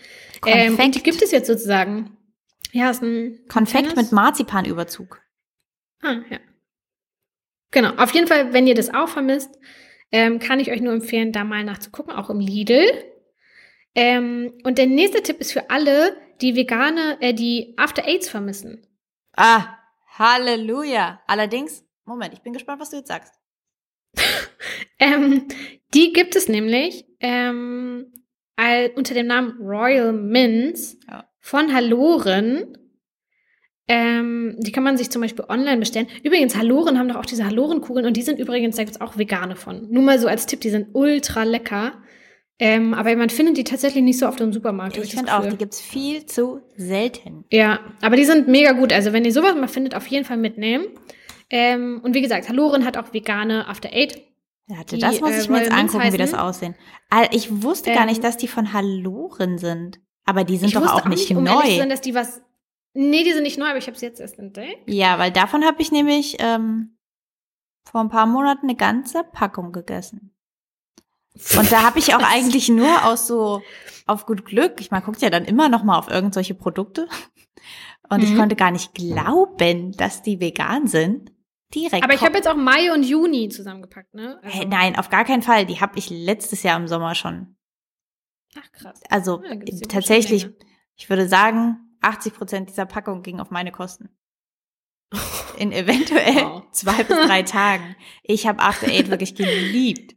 Ähm, 0.46 0.70
und 0.74 0.78
die 0.78 0.82
Konfekt. 1.00 1.04
gibt 1.04 1.22
es 1.22 1.32
jetzt 1.32 1.48
sozusagen. 1.48 2.16
Ja, 2.72 2.90
ist 2.90 3.02
ein 3.02 3.40
Konfekt 3.48 3.88
kleines- 3.88 3.96
mit 3.96 4.12
Marzipanüberzug. 4.12 5.20
Ah, 6.02 6.18
ja. 6.30 6.38
Genau. 7.72 7.90
Auf 7.96 8.12
jeden 8.14 8.28
Fall, 8.28 8.52
wenn 8.52 8.66
ihr 8.66 8.74
das 8.74 8.94
auch 8.94 9.08
vermisst, 9.08 9.58
ähm, 10.12 10.38
kann 10.38 10.60
ich 10.60 10.70
euch 10.70 10.80
nur 10.80 10.92
empfehlen, 10.92 11.32
da 11.32 11.42
mal 11.42 11.64
nachzugucken, 11.64 12.14
auch 12.14 12.30
im 12.30 12.38
Lidl. 12.38 12.84
Ähm, 13.96 14.54
und 14.62 14.78
der 14.78 14.86
nächste 14.86 15.22
Tipp 15.22 15.40
ist 15.40 15.52
für 15.52 15.68
alle, 15.70 16.16
die 16.40 16.54
vegane, 16.54 17.16
äh, 17.20 17.34
die 17.34 17.74
After 17.76 18.06
Aids 18.06 18.28
vermissen. 18.28 18.86
Ah, 19.36 19.78
Halleluja. 20.18 21.20
Allerdings, 21.26 21.84
Moment, 22.04 22.34
ich 22.34 22.42
bin 22.42 22.52
gespannt, 22.52 22.80
was 22.80 22.90
du 22.90 22.96
jetzt 22.98 23.08
sagst. 23.08 23.34
Ähm, 24.98 25.42
die 25.92 26.12
gibt 26.14 26.36
es 26.36 26.48
nämlich 26.48 27.04
ähm, 27.20 28.06
all, 28.56 28.90
unter 28.96 29.12
dem 29.12 29.26
Namen 29.26 29.58
Royal 29.60 30.12
Mints 30.12 30.98
Ja. 31.06 31.28
von 31.38 31.72
Haloren. 31.74 32.78
Ähm, 33.88 34.56
die 34.58 34.72
kann 34.72 34.82
man 34.82 34.96
sich 34.96 35.10
zum 35.10 35.22
Beispiel 35.22 35.44
online 35.48 35.78
bestellen. 35.78 36.08
Übrigens, 36.24 36.56
Haloren 36.56 36.98
haben 36.98 37.08
doch 37.08 37.16
auch 37.16 37.26
diese 37.26 37.44
Halorenkugeln 37.44 38.06
und 38.06 38.16
die 38.16 38.22
sind 38.22 38.40
übrigens, 38.40 38.76
da 38.76 38.82
gibt 38.84 38.96
es 38.96 39.00
auch 39.00 39.16
vegane 39.18 39.54
von. 39.54 39.86
Nur 39.90 40.02
mal 40.02 40.18
so 40.18 40.26
als 40.26 40.46
Tipp, 40.46 40.60
die 40.62 40.70
sind 40.70 40.88
ultra 40.94 41.44
lecker. 41.44 41.92
Ähm, 42.58 42.94
aber 42.94 43.14
man 43.16 43.28
findet 43.28 43.58
die 43.58 43.64
tatsächlich 43.64 44.02
nicht 44.02 44.18
so 44.18 44.26
oft 44.26 44.40
im 44.40 44.52
Supermarkt. 44.52 44.96
Ich 44.96 45.14
finde 45.14 45.36
auch, 45.36 45.46
die 45.46 45.56
gibt's 45.58 45.80
viel 45.80 46.24
zu 46.24 46.62
selten. 46.76 47.44
Ja, 47.52 47.80
aber 48.00 48.16
die 48.16 48.24
sind 48.24 48.48
mega 48.48 48.72
gut. 48.72 48.94
Also 48.94 49.12
wenn 49.12 49.26
ihr 49.26 49.32
sowas 49.32 49.54
mal 49.54 49.68
findet, 49.68 49.94
auf 49.94 50.06
jeden 50.06 50.24
Fall 50.24 50.38
mitnehmen. 50.38 50.86
Ähm, 51.50 52.00
und 52.02 52.14
wie 52.14 52.22
gesagt, 52.22 52.48
Haloren 52.48 52.84
hat 52.84 52.96
auch 52.96 53.12
vegane 53.12 53.66
After 53.68 53.90
Eight. 53.92 54.20
Die, 54.90 54.98
das 54.98 55.20
muss 55.20 55.30
äh, 55.30 55.40
ich 55.42 55.48
mir 55.48 55.58
jetzt 55.58 55.70
angucken, 55.72 56.12
wie 56.12 56.16
das 56.18 56.32
heißen. 56.32 56.38
aussehen. 56.40 56.74
Ich 57.30 57.62
wusste 57.62 57.92
gar 57.92 58.02
Ähm, 58.02 58.08
nicht, 58.08 58.24
dass 58.24 58.36
die 58.36 58.48
von 58.48 58.72
Haloren 58.72 59.58
sind. 59.58 60.00
Aber 60.24 60.42
die 60.42 60.56
sind 60.56 60.68
ich 60.68 60.74
doch 60.74 60.92
auch 60.92 61.04
nicht 61.06 61.30
um 61.30 61.46
ehrlich 61.46 61.60
zu 61.62 61.68
neu. 61.70 61.76
sein, 61.78 61.88
dass 61.88 62.00
die 62.00 62.14
was. 62.16 62.42
Nee, 62.92 63.22
die 63.22 63.32
sind 63.32 63.44
nicht 63.44 63.58
neu, 63.58 63.66
aber 63.66 63.78
ich 63.78 63.86
habe 63.86 63.96
sie 63.96 64.06
jetzt 64.06 64.20
erst 64.20 64.38
entdeckt. 64.40 64.90
Ja, 64.90 65.18
weil 65.20 65.30
davon 65.30 65.64
habe 65.64 65.80
ich 65.82 65.92
nämlich 65.92 66.36
ähm, 66.40 66.96
vor 67.84 68.00
ein 68.00 68.08
paar 68.08 68.26
Monaten 68.26 68.66
eine 68.66 68.74
ganze 68.74 69.22
Packung 69.22 69.70
gegessen. 69.70 70.34
Und 71.56 71.70
da 71.70 71.84
habe 71.84 72.00
ich 72.00 72.14
auch 72.16 72.22
eigentlich 72.32 72.68
nur 72.68 73.04
aus 73.04 73.28
so 73.28 73.62
auf 74.06 74.26
gut 74.26 74.44
Glück, 74.46 74.80
ich 74.80 74.90
meine, 74.90 75.04
guckt 75.04 75.20
ja 75.22 75.30
dann 75.30 75.44
immer 75.44 75.68
noch 75.68 75.84
mal 75.84 75.98
auf 75.98 76.08
irgendwelche 76.08 76.54
Produkte. 76.54 77.06
Und 78.08 78.22
ich 78.24 78.30
Mhm. 78.30 78.36
konnte 78.38 78.56
gar 78.56 78.70
nicht 78.72 78.94
glauben, 78.94 79.92
dass 79.92 80.22
die 80.22 80.40
vegan 80.40 80.86
sind. 80.88 81.32
Direkt. 81.74 82.04
Aber 82.04 82.14
ich 82.14 82.22
habe 82.22 82.36
jetzt 82.36 82.48
auch 82.48 82.56
Mai 82.56 82.92
und 82.92 83.02
Juni 83.02 83.48
zusammengepackt, 83.48 84.14
ne? 84.14 84.38
Also- 84.42 84.58
Hey, 84.58 84.66
nein, 84.66 84.96
auf 84.98 85.10
gar 85.10 85.24
keinen 85.24 85.42
Fall. 85.42 85.66
Die 85.66 85.80
habe 85.80 85.98
ich 85.98 86.10
letztes 86.10 86.62
Jahr 86.62 86.78
im 86.78 86.88
Sommer 86.88 87.14
schon. 87.14 87.56
Ach 88.58 88.72
krass. 88.72 89.00
Also 89.10 89.42
Ja, 89.44 89.56
tatsächlich, 89.88 90.48
ich 90.96 91.10
würde 91.10 91.28
sagen, 91.28 91.76
80 92.00 92.34
Prozent 92.34 92.68
dieser 92.70 92.86
Packung 92.86 93.22
ging 93.22 93.40
auf 93.40 93.50
meine 93.50 93.72
Kosten. 93.72 94.16
In 95.58 95.72
eventuell 95.72 96.34
Wow. 96.44 96.70
zwei 96.70 97.02
bis 97.02 97.16
drei 97.26 97.42
Tagen. 97.42 97.96
Ich 98.22 98.46
habe 98.46 98.60
After 98.60 98.88
Eight 98.88 99.08
wirklich 99.10 99.34
geliebt 99.34 100.14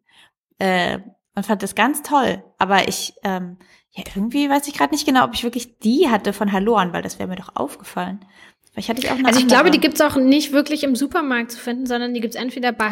äh, 0.59 0.99
und 1.35 1.45
fand 1.45 1.63
das 1.63 1.75
ganz 1.75 2.01
toll. 2.03 2.43
Aber 2.57 2.87
ich, 2.87 3.13
ähm, 3.23 3.57
ja, 3.91 4.03
irgendwie 4.15 4.49
weiß 4.49 4.67
ich 4.67 4.73
gerade 4.75 4.93
nicht 4.93 5.05
genau, 5.05 5.23
ob 5.25 5.33
ich 5.33 5.43
wirklich 5.43 5.79
die 5.79 6.09
hatte 6.09 6.33
von 6.33 6.51
Haloan, 6.51 6.93
weil 6.93 7.01
das 7.01 7.17
wäre 7.19 7.29
mir 7.29 7.35
doch 7.37 7.55
aufgefallen. 7.55 8.25
Vielleicht 8.71 8.89
hatte 8.89 8.99
ich 9.01 9.09
auch 9.11 9.15
eine 9.17 9.27
Also 9.27 9.39
ich 9.39 9.43
andere. 9.45 9.57
glaube, 9.57 9.71
die 9.71 9.79
gibt's 9.79 9.99
auch 10.01 10.15
nicht 10.15 10.51
wirklich 10.53 10.83
im 10.83 10.95
Supermarkt 10.95 11.51
zu 11.51 11.59
finden, 11.59 11.85
sondern 11.85 12.13
die 12.13 12.21
gibt's 12.21 12.35
entweder 12.35 12.71
bei 12.71 12.91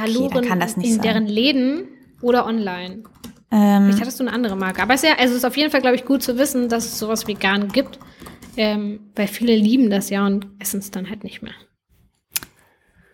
das 0.60 0.78
nicht 0.78 0.88
in 0.88 0.94
sein. 0.94 1.02
deren 1.04 1.28
Läden 1.28 1.88
oder 2.22 2.46
online. 2.46 3.04
ähm, 3.52 3.84
Vielleicht 3.86 4.02
hattest 4.02 4.20
du 4.20 4.24
eine 4.26 4.34
andere 4.34 4.56
Marke. 4.56 4.82
Aber 4.82 4.94
es 4.96 5.04
ist 5.04 5.10
ja, 5.10 5.16
also 5.18 5.32
es 5.32 5.38
ist 5.40 5.46
auf 5.46 5.56
jeden 5.56 5.72
Fall, 5.72 5.82
glaube 5.82 5.96
ich, 5.96 6.06
gut 6.06 6.24
zu 6.24 6.38
wissen, 6.38 6.68
dass 6.68 6.86
es 6.86 7.00
sowas 7.00 7.28
vegan 7.28 7.70
gibt. 7.70 8.00
Ähm, 8.58 9.12
weil 9.16 9.28
viele 9.28 9.56
lieben 9.56 9.92
das 9.92 10.10
ja 10.10 10.26
und 10.26 10.48
essen 10.58 10.80
es 10.80 10.90
dann 10.90 11.10
halt 11.10 11.24
nicht 11.24 11.44
mehr. 11.44 11.54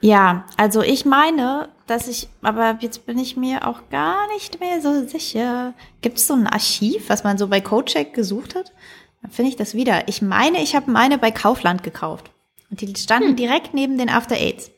Ja, 0.01 0.45
also 0.57 0.82
ich 0.82 1.05
meine, 1.05 1.70
dass 1.88 2.07
ich, 2.07 2.28
aber 2.41 2.78
jetzt 2.82 3.05
bin 3.05 3.18
ich 3.18 3.38
mir 3.38 3.68
auch 3.68 3.89
gar 3.89 4.28
nicht 4.34 4.59
mehr 4.59 4.82
so 4.82 5.05
sicher. 5.07 5.74
Gibt 6.01 6.18
es 6.18 6.28
so 6.28 6.34
ein 6.34 6.47
Archiv, 6.47 7.09
was 7.09 7.24
man 7.24 7.38
so 7.38 7.47
bei 7.47 7.61
Cocheck 7.61 8.14
gesucht 8.14 8.55
hat? 8.55 8.74
Dann 9.22 9.32
finde 9.32 9.49
ich 9.49 9.55
das 9.55 9.76
wieder. 9.76 10.07
Ich 10.09 10.22
meine, 10.22 10.61
ich 10.61 10.76
habe 10.76 10.91
meine 10.91 11.18
bei 11.18 11.32
Kaufland 11.32 11.84
gekauft. 11.84 12.32
Und 12.74 12.82
die 12.82 12.95
standen 12.95 13.36
direkt 13.36 13.76
neben 13.76 13.99
den 13.99 14.09
After 14.09 14.34
Eights. 14.34 14.71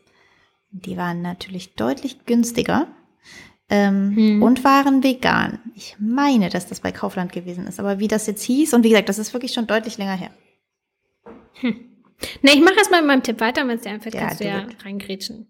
Die 0.69 0.97
waren 0.97 1.21
natürlich 1.21 1.75
deutlich 1.75 2.25
günstiger 2.25 2.87
ähm, 3.69 4.43
und 4.43 4.65
waren 4.65 5.01
vegan. 5.01 5.59
Ich 5.75 5.95
meine, 5.97 6.49
dass 6.49 6.67
das 6.67 6.81
bei 6.81 6.91
Kaufland 6.91 7.31
gewesen 7.31 7.67
ist. 7.67 7.79
Aber 7.79 7.97
wie 7.99 8.09
das 8.09 8.27
jetzt 8.27 8.43
hieß, 8.43 8.73
und 8.73 8.83
wie 8.83 8.89
gesagt, 8.89 9.07
das 9.07 9.17
ist 9.17 9.31
wirklich 9.33 9.53
schon 9.53 9.65
deutlich 9.65 9.97
länger 9.97 10.17
her. 10.17 10.31
Ne, 11.61 12.51
ich 12.51 12.59
mache 12.59 12.75
erstmal 12.75 12.99
mit 12.99 13.07
meinem 13.07 13.23
Tipp 13.23 13.39
weiter, 13.39 13.65
wenn 13.65 13.77
es 13.77 13.83
dir 13.83 13.91
einfällt, 13.91 14.15
Ja, 14.15 14.21
kannst 14.27 14.41
du 14.41 14.45
ja 14.45 14.67
reingrätschen. 14.83 15.47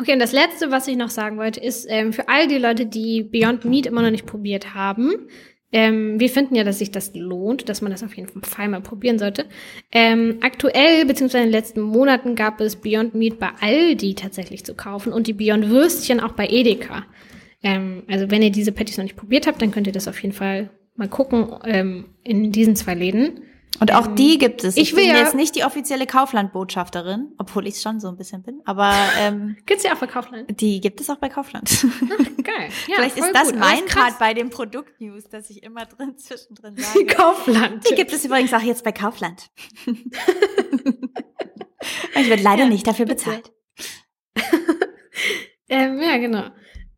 Okay, 0.00 0.14
und 0.14 0.18
das 0.18 0.32
Letzte, 0.32 0.72
was 0.72 0.88
ich 0.88 0.96
noch 0.96 1.10
sagen 1.10 1.38
wollte, 1.38 1.60
ist 1.60 1.86
ähm, 1.88 2.12
für 2.12 2.28
all 2.28 2.48
die 2.48 2.58
Leute, 2.58 2.86
die 2.86 3.22
Beyond 3.22 3.64
Meat 3.66 3.86
immer 3.86 4.02
noch 4.02 4.10
nicht 4.10 4.26
probiert 4.26 4.74
haben, 4.74 5.28
ähm, 5.70 6.18
wir 6.18 6.30
finden 6.30 6.54
ja, 6.54 6.64
dass 6.64 6.78
sich 6.78 6.90
das 6.90 7.14
lohnt, 7.14 7.68
dass 7.68 7.82
man 7.82 7.92
das 7.92 8.02
auf 8.02 8.16
jeden 8.16 8.42
Fall 8.42 8.68
mal 8.68 8.80
probieren 8.80 9.18
sollte. 9.18 9.46
Ähm, 9.92 10.38
aktuell, 10.40 11.04
beziehungsweise 11.04 11.44
in 11.44 11.50
den 11.50 11.58
letzten 11.58 11.82
Monaten, 11.82 12.34
gab 12.34 12.60
es 12.60 12.76
Beyond 12.76 13.14
Meat 13.14 13.38
bei 13.38 13.50
Aldi 13.60 14.14
tatsächlich 14.14 14.64
zu 14.64 14.74
kaufen 14.74 15.12
und 15.12 15.26
die 15.26 15.34
Beyond 15.34 15.68
Würstchen 15.68 16.20
auch 16.20 16.32
bei 16.32 16.48
Edeka. 16.48 17.04
Ähm, 17.62 18.04
also 18.08 18.30
wenn 18.30 18.42
ihr 18.42 18.50
diese 18.50 18.72
Patties 18.72 18.96
noch 18.96 19.04
nicht 19.04 19.16
probiert 19.16 19.46
habt, 19.46 19.60
dann 19.60 19.70
könnt 19.70 19.86
ihr 19.86 19.92
das 19.92 20.08
auf 20.08 20.22
jeden 20.22 20.34
Fall 20.34 20.70
mal 20.96 21.08
gucken 21.08 21.48
ähm, 21.64 22.06
in 22.24 22.50
diesen 22.50 22.74
zwei 22.74 22.94
Läden. 22.94 23.42
Und 23.80 23.94
auch 23.94 24.06
die 24.08 24.38
gibt 24.38 24.64
es. 24.64 24.76
Ich, 24.76 24.90
ich 24.90 24.96
will 24.96 25.04
bin 25.06 25.14
ja- 25.14 25.20
jetzt 25.22 25.34
nicht 25.34 25.54
die 25.54 25.64
offizielle 25.64 26.06
Kaufland-Botschafterin, 26.06 27.32
obwohl 27.38 27.66
ich 27.66 27.74
es 27.74 27.82
schon 27.82 28.00
so 28.00 28.08
ein 28.08 28.16
bisschen 28.16 28.42
bin. 28.42 28.60
Aber 28.64 28.92
ähm, 29.20 29.56
Gibt's 29.66 29.84
ja 29.84 29.92
auch 29.94 29.98
bei 29.98 30.06
Kaufland. 30.06 30.60
die 30.60 30.80
gibt 30.80 31.00
es 31.00 31.08
auch 31.10 31.16
bei 31.16 31.28
Kaufland. 31.28 31.68
Geil. 32.42 32.68
Ja, 32.88 32.96
Vielleicht 32.96 33.16
ist 33.18 33.32
das 33.34 33.50
gut. 33.52 33.58
mein. 33.60 33.84
Part 33.86 34.18
bei 34.18 34.34
den 34.34 34.50
Produktnews, 34.50 35.28
dass 35.28 35.48
ich 35.50 35.62
immer 35.62 35.84
drin 35.86 36.16
zwischendrin 36.18 36.76
sage. 36.78 37.06
Kaufland. 37.06 37.88
Die 37.88 37.94
gibt 37.94 38.12
es 38.12 38.24
übrigens 38.24 38.52
auch 38.52 38.62
jetzt 38.62 38.82
bei 38.84 38.92
Kaufland. 38.92 39.48
ich 42.16 42.28
werde 42.28 42.42
leider 42.42 42.64
Ja, 42.64 42.68
nicht 42.68 42.86
dafür 42.86 43.06
bitte. 43.06 43.24
bezahlt. 43.24 43.52
Ähm, 45.68 46.00
ja, 46.00 46.16
genau. 46.16 46.44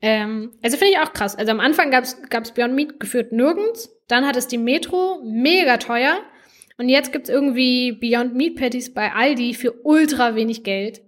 Ähm, 0.01 0.53
also 0.62 0.76
finde 0.76 0.93
ich 0.95 0.99
auch 1.01 1.12
krass. 1.12 1.35
Also 1.37 1.51
am 1.51 1.61
Anfang 1.61 1.91
gab's 1.91 2.16
gab's 2.31 2.53
Beyond 2.53 2.74
Meat 2.74 3.01
geführt 3.01 3.33
nirgends. 3.33 3.91
Dann 4.09 4.26
hat 4.26 4.37
es 4.37 4.47
die 4.47 4.59
Metro, 4.59 5.20
mega 5.24 5.76
teuer. 5.76 6.20
Und 6.81 6.89
jetzt 6.89 7.12
gibt's 7.12 7.28
irgendwie 7.28 7.93
Beyond 7.93 8.35
Meat 8.35 8.57
Patties 8.57 8.95
bei 8.95 9.12
Aldi 9.12 9.53
für 9.53 9.74
ultra 9.85 10.35
wenig 10.35 10.64
Geld. 10.64 11.03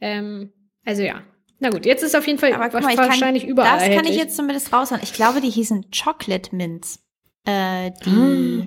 Ähm, 0.00 0.52
also 0.84 1.02
ja. 1.02 1.24
Na 1.58 1.70
gut, 1.70 1.86
jetzt 1.86 2.04
ist 2.04 2.14
auf 2.14 2.24
jeden 2.24 2.38
Fall 2.38 2.52
Aber 2.52 2.68
guck 2.68 2.82
mal, 2.82 2.90
ich 2.90 2.96
kann, 2.96 3.08
wahrscheinlich 3.08 3.44
überall. 3.44 3.80
das 3.80 3.96
kann 3.96 4.06
ich 4.06 4.16
jetzt 4.16 4.36
zumindest 4.36 4.72
raushauen. 4.72 5.00
Ich 5.02 5.12
glaube, 5.12 5.40
die 5.40 5.50
hießen 5.50 5.86
Chocolate 5.90 6.54
Mints. 6.54 7.00
Äh, 7.44 7.90
die, 8.04 8.10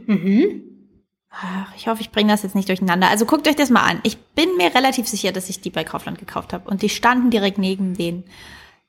Mhm. 0.06 0.64
Ach, 1.30 1.74
ich 1.78 1.88
hoffe, 1.88 2.02
ich 2.02 2.12
bringe 2.12 2.34
das 2.34 2.44
jetzt 2.44 2.56
nicht 2.56 2.68
durcheinander. 2.68 3.08
Also 3.08 3.26
guckt 3.26 3.48
euch 3.48 3.56
das 3.56 3.70
mal 3.70 3.90
an. 3.90 4.02
Ich 4.04 4.18
bin 4.18 4.50
mir 4.58 4.76
relativ 4.76 5.08
sicher, 5.08 5.32
dass 5.32 5.48
ich 5.50 5.62
die 5.62 5.70
bei 5.70 5.86
Kaufland 5.86 6.20
gekauft 6.20 6.52
habe. 6.52 6.70
Und 6.70 6.82
die 6.82 6.90
standen 6.90 7.30
direkt 7.30 7.60
neben 7.60 7.94
den 7.96 8.26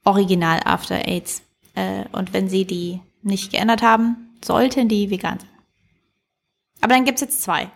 Original 0.03 0.59
After 0.65 1.07
Aids. 1.07 1.43
Äh, 1.77 2.07
und 2.11 2.33
wenn 2.33 2.49
sie 2.49 2.65
die 2.65 2.99
nicht 3.23 3.53
geändert 3.53 3.83
haben, 3.83 4.35
sollten 4.45 4.89
die 4.89 5.11
vegan 5.11 5.39
sein. 5.39 5.49
Aber 6.83 6.95
dann 6.95 7.05
gibt's 7.05 7.23
jetzt 7.23 7.43
zwei. 7.43 7.71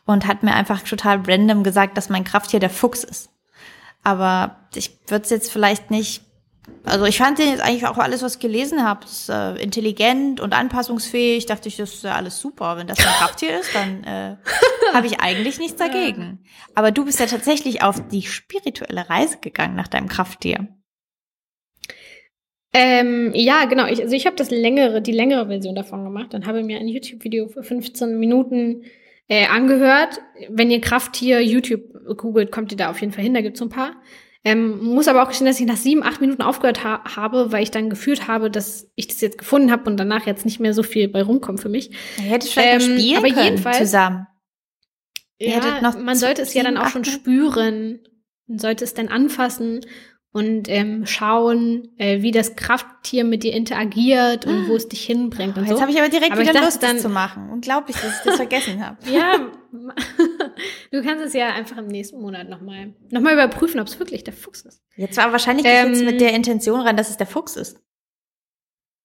und 0.05 0.27
hat 0.27 0.43
mir 0.43 0.53
einfach 0.53 0.81
total 0.81 1.21
random 1.27 1.63
gesagt, 1.63 1.97
dass 1.97 2.09
mein 2.09 2.23
Krafttier 2.23 2.59
der 2.59 2.69
Fuchs 2.69 3.03
ist. 3.03 3.29
Aber 4.03 4.57
ich 4.75 4.97
würde 5.07 5.23
es 5.23 5.29
jetzt 5.29 5.51
vielleicht 5.51 5.91
nicht 5.91 6.23
also 6.83 7.05
ich 7.05 7.17
fand 7.17 7.37
den 7.37 7.49
jetzt 7.49 7.61
eigentlich 7.61 7.85
auch 7.85 7.97
alles, 7.97 8.21
was 8.21 8.35
ich 8.35 8.39
gelesen 8.39 8.83
habe, 8.83 9.05
ist 9.05 9.29
äh, 9.29 9.55
intelligent 9.55 10.39
und 10.39 10.53
anpassungsfähig. 10.53 11.45
Dachte 11.45 11.67
ich, 11.67 11.77
das 11.77 11.93
ist 11.93 12.03
ja 12.03 12.15
alles 12.15 12.39
super. 12.39 12.77
Wenn 12.77 12.87
das 12.87 12.99
ein 12.99 13.13
Krafttier 13.19 13.59
ist, 13.59 13.73
dann 13.73 14.03
äh, 14.03 14.35
habe 14.93 15.07
ich 15.07 15.19
eigentlich 15.19 15.59
nichts 15.59 15.77
dagegen. 15.77 16.43
Aber 16.75 16.91
du 16.91 17.05
bist 17.05 17.19
ja 17.19 17.25
tatsächlich 17.25 17.83
auf 17.83 18.07
die 18.09 18.23
spirituelle 18.23 19.09
Reise 19.09 19.37
gegangen 19.37 19.75
nach 19.75 19.87
deinem 19.87 20.07
Krafttier. 20.07 20.67
Ähm, 22.73 23.31
ja, 23.33 23.65
genau. 23.65 23.85
Ich, 23.87 24.01
also 24.01 24.15
ich 24.15 24.25
habe 24.25 24.35
das 24.35 24.49
längere, 24.49 25.01
die 25.01 25.11
längere 25.11 25.47
Version 25.47 25.75
davon 25.75 26.03
gemacht 26.03 26.33
und 26.33 26.45
habe 26.45 26.63
mir 26.63 26.79
ein 26.79 26.87
YouTube-Video 26.87 27.47
für 27.49 27.63
15 27.63 28.17
Minuten 28.17 28.83
äh, 29.27 29.45
angehört. 29.47 30.21
Wenn 30.49 30.71
ihr 30.71 30.79
Krafttier 30.79 31.41
YouTube 31.41 31.81
googelt, 32.17 32.51
kommt 32.51 32.71
ihr 32.71 32.77
da 32.77 32.89
auf 32.89 33.01
jeden 33.01 33.13
Fall 33.13 33.23
hin. 33.23 33.33
Da 33.33 33.41
gibt's 33.41 33.59
so 33.59 33.65
ein 33.65 33.69
paar. 33.69 34.01
Ähm, 34.43 34.83
muss 34.83 35.07
aber 35.07 35.21
auch 35.21 35.27
gestehen, 35.27 35.45
dass 35.45 35.59
ich 35.59 35.67
nach 35.67 35.77
sieben, 35.77 36.01
acht 36.01 36.19
Minuten 36.19 36.41
aufgehört 36.41 36.83
ha 36.83 37.03
habe, 37.15 37.51
weil 37.51 37.61
ich 37.61 37.69
dann 37.69 37.91
gefühlt 37.91 38.27
habe, 38.27 38.49
dass 38.49 38.89
ich 38.95 39.07
das 39.07 39.21
jetzt 39.21 39.37
gefunden 39.37 39.71
habe 39.71 39.87
und 39.89 39.97
danach 39.97 40.25
jetzt 40.25 40.45
nicht 40.45 40.59
mehr 40.59 40.73
so 40.73 40.81
viel 40.81 41.07
bei 41.09 41.21
rumkommt 41.21 41.59
für 41.59 41.69
mich. 41.69 41.91
Ihr 42.17 42.23
hättet 42.23 42.49
vielleicht 42.49 42.87
Ähm, 42.87 42.97
spielen 42.97 43.17
aber 43.17 43.27
können 43.27 43.45
jedenfalls- 43.45 43.77
zusammen. 43.77 44.27
Ihr 45.37 45.59
noch 45.81 45.99
man 45.99 46.15
sollte 46.15 46.41
es 46.41 46.53
ja 46.53 46.63
dann 46.63 46.77
auch 46.77 46.87
schon 46.89 47.03
spüren. 47.03 47.99
Man 48.47 48.59
sollte 48.59 48.83
es 48.83 48.93
dann 48.93 49.07
anfassen 49.07 49.81
und 50.33 50.69
ähm, 50.69 51.05
schauen, 51.05 51.89
äh, 51.97 52.21
wie 52.21 52.31
das 52.31 52.55
Krafttier 52.55 53.23
mit 53.25 53.43
dir 53.43 53.53
interagiert 53.53 54.45
und 54.45 54.69
wo 54.69 54.75
es 54.77 54.87
dich 54.87 55.05
hinbringt 55.05 55.57
und 55.57 55.65
Jetzt 55.65 55.75
so. 55.75 55.81
habe 55.81 55.91
ich 55.91 55.99
aber 55.99 56.07
direkt 56.09 56.31
Aber 56.31 56.41
ich 56.41 56.47
wieder 56.47 56.53
dachte 56.53 56.65
Lust, 56.67 56.81
das 56.83 56.89
dann- 56.89 56.99
zu 56.99 57.09
machen. 57.09 57.49
Unglaublich, 57.49 57.97
dass 57.97 58.17
ich 58.19 58.23
das 58.23 58.35
vergessen 58.37 58.85
habe. 58.85 58.97
Ja, 59.11 59.51
du 60.91 61.01
kannst 61.03 61.25
es 61.25 61.33
ja 61.33 61.49
einfach 61.53 61.77
im 61.77 61.87
nächsten 61.87 62.19
Monat 62.21 62.47
nochmal 62.49 62.93
noch 63.09 63.21
mal 63.21 63.33
überprüfen, 63.33 63.79
ob 63.79 63.87
es 63.87 63.99
wirklich 63.99 64.23
der 64.23 64.33
Fuchs 64.33 64.61
ist. 64.61 64.81
Jetzt 64.95 65.17
war 65.17 65.31
wahrscheinlich 65.31 65.65
ähm, 65.67 65.89
jetzt 65.89 65.99
Ähm, 66.01 66.05
mit 66.05 66.21
der 66.21 66.33
Intention 66.33 66.79
rein, 66.81 66.95
dass 66.97 67.09
es 67.09 67.17
der 67.17 67.27
Fuchs 67.27 67.55
ist. 67.55 67.77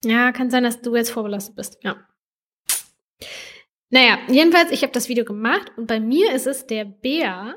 Ja, 0.05 0.31
kann 0.33 0.51
sein, 0.51 0.63
dass 0.63 0.81
du 0.83 0.95
jetzt 0.95 1.11
vorbelastet 1.11 1.57
bist. 1.57 1.79
Ja. 1.83 1.97
Naja, 3.91 4.19
jedenfalls, 4.29 4.71
ich 4.73 4.83
habe 4.83 4.93
das 4.93 5.09
Video 5.09 5.25
gemacht 5.25 5.73
und 5.77 5.87
bei 5.87 6.01
mir 6.01 6.33
ist 6.33 6.47
es 6.47 6.67
der 6.67 6.85
Bär. 6.85 7.55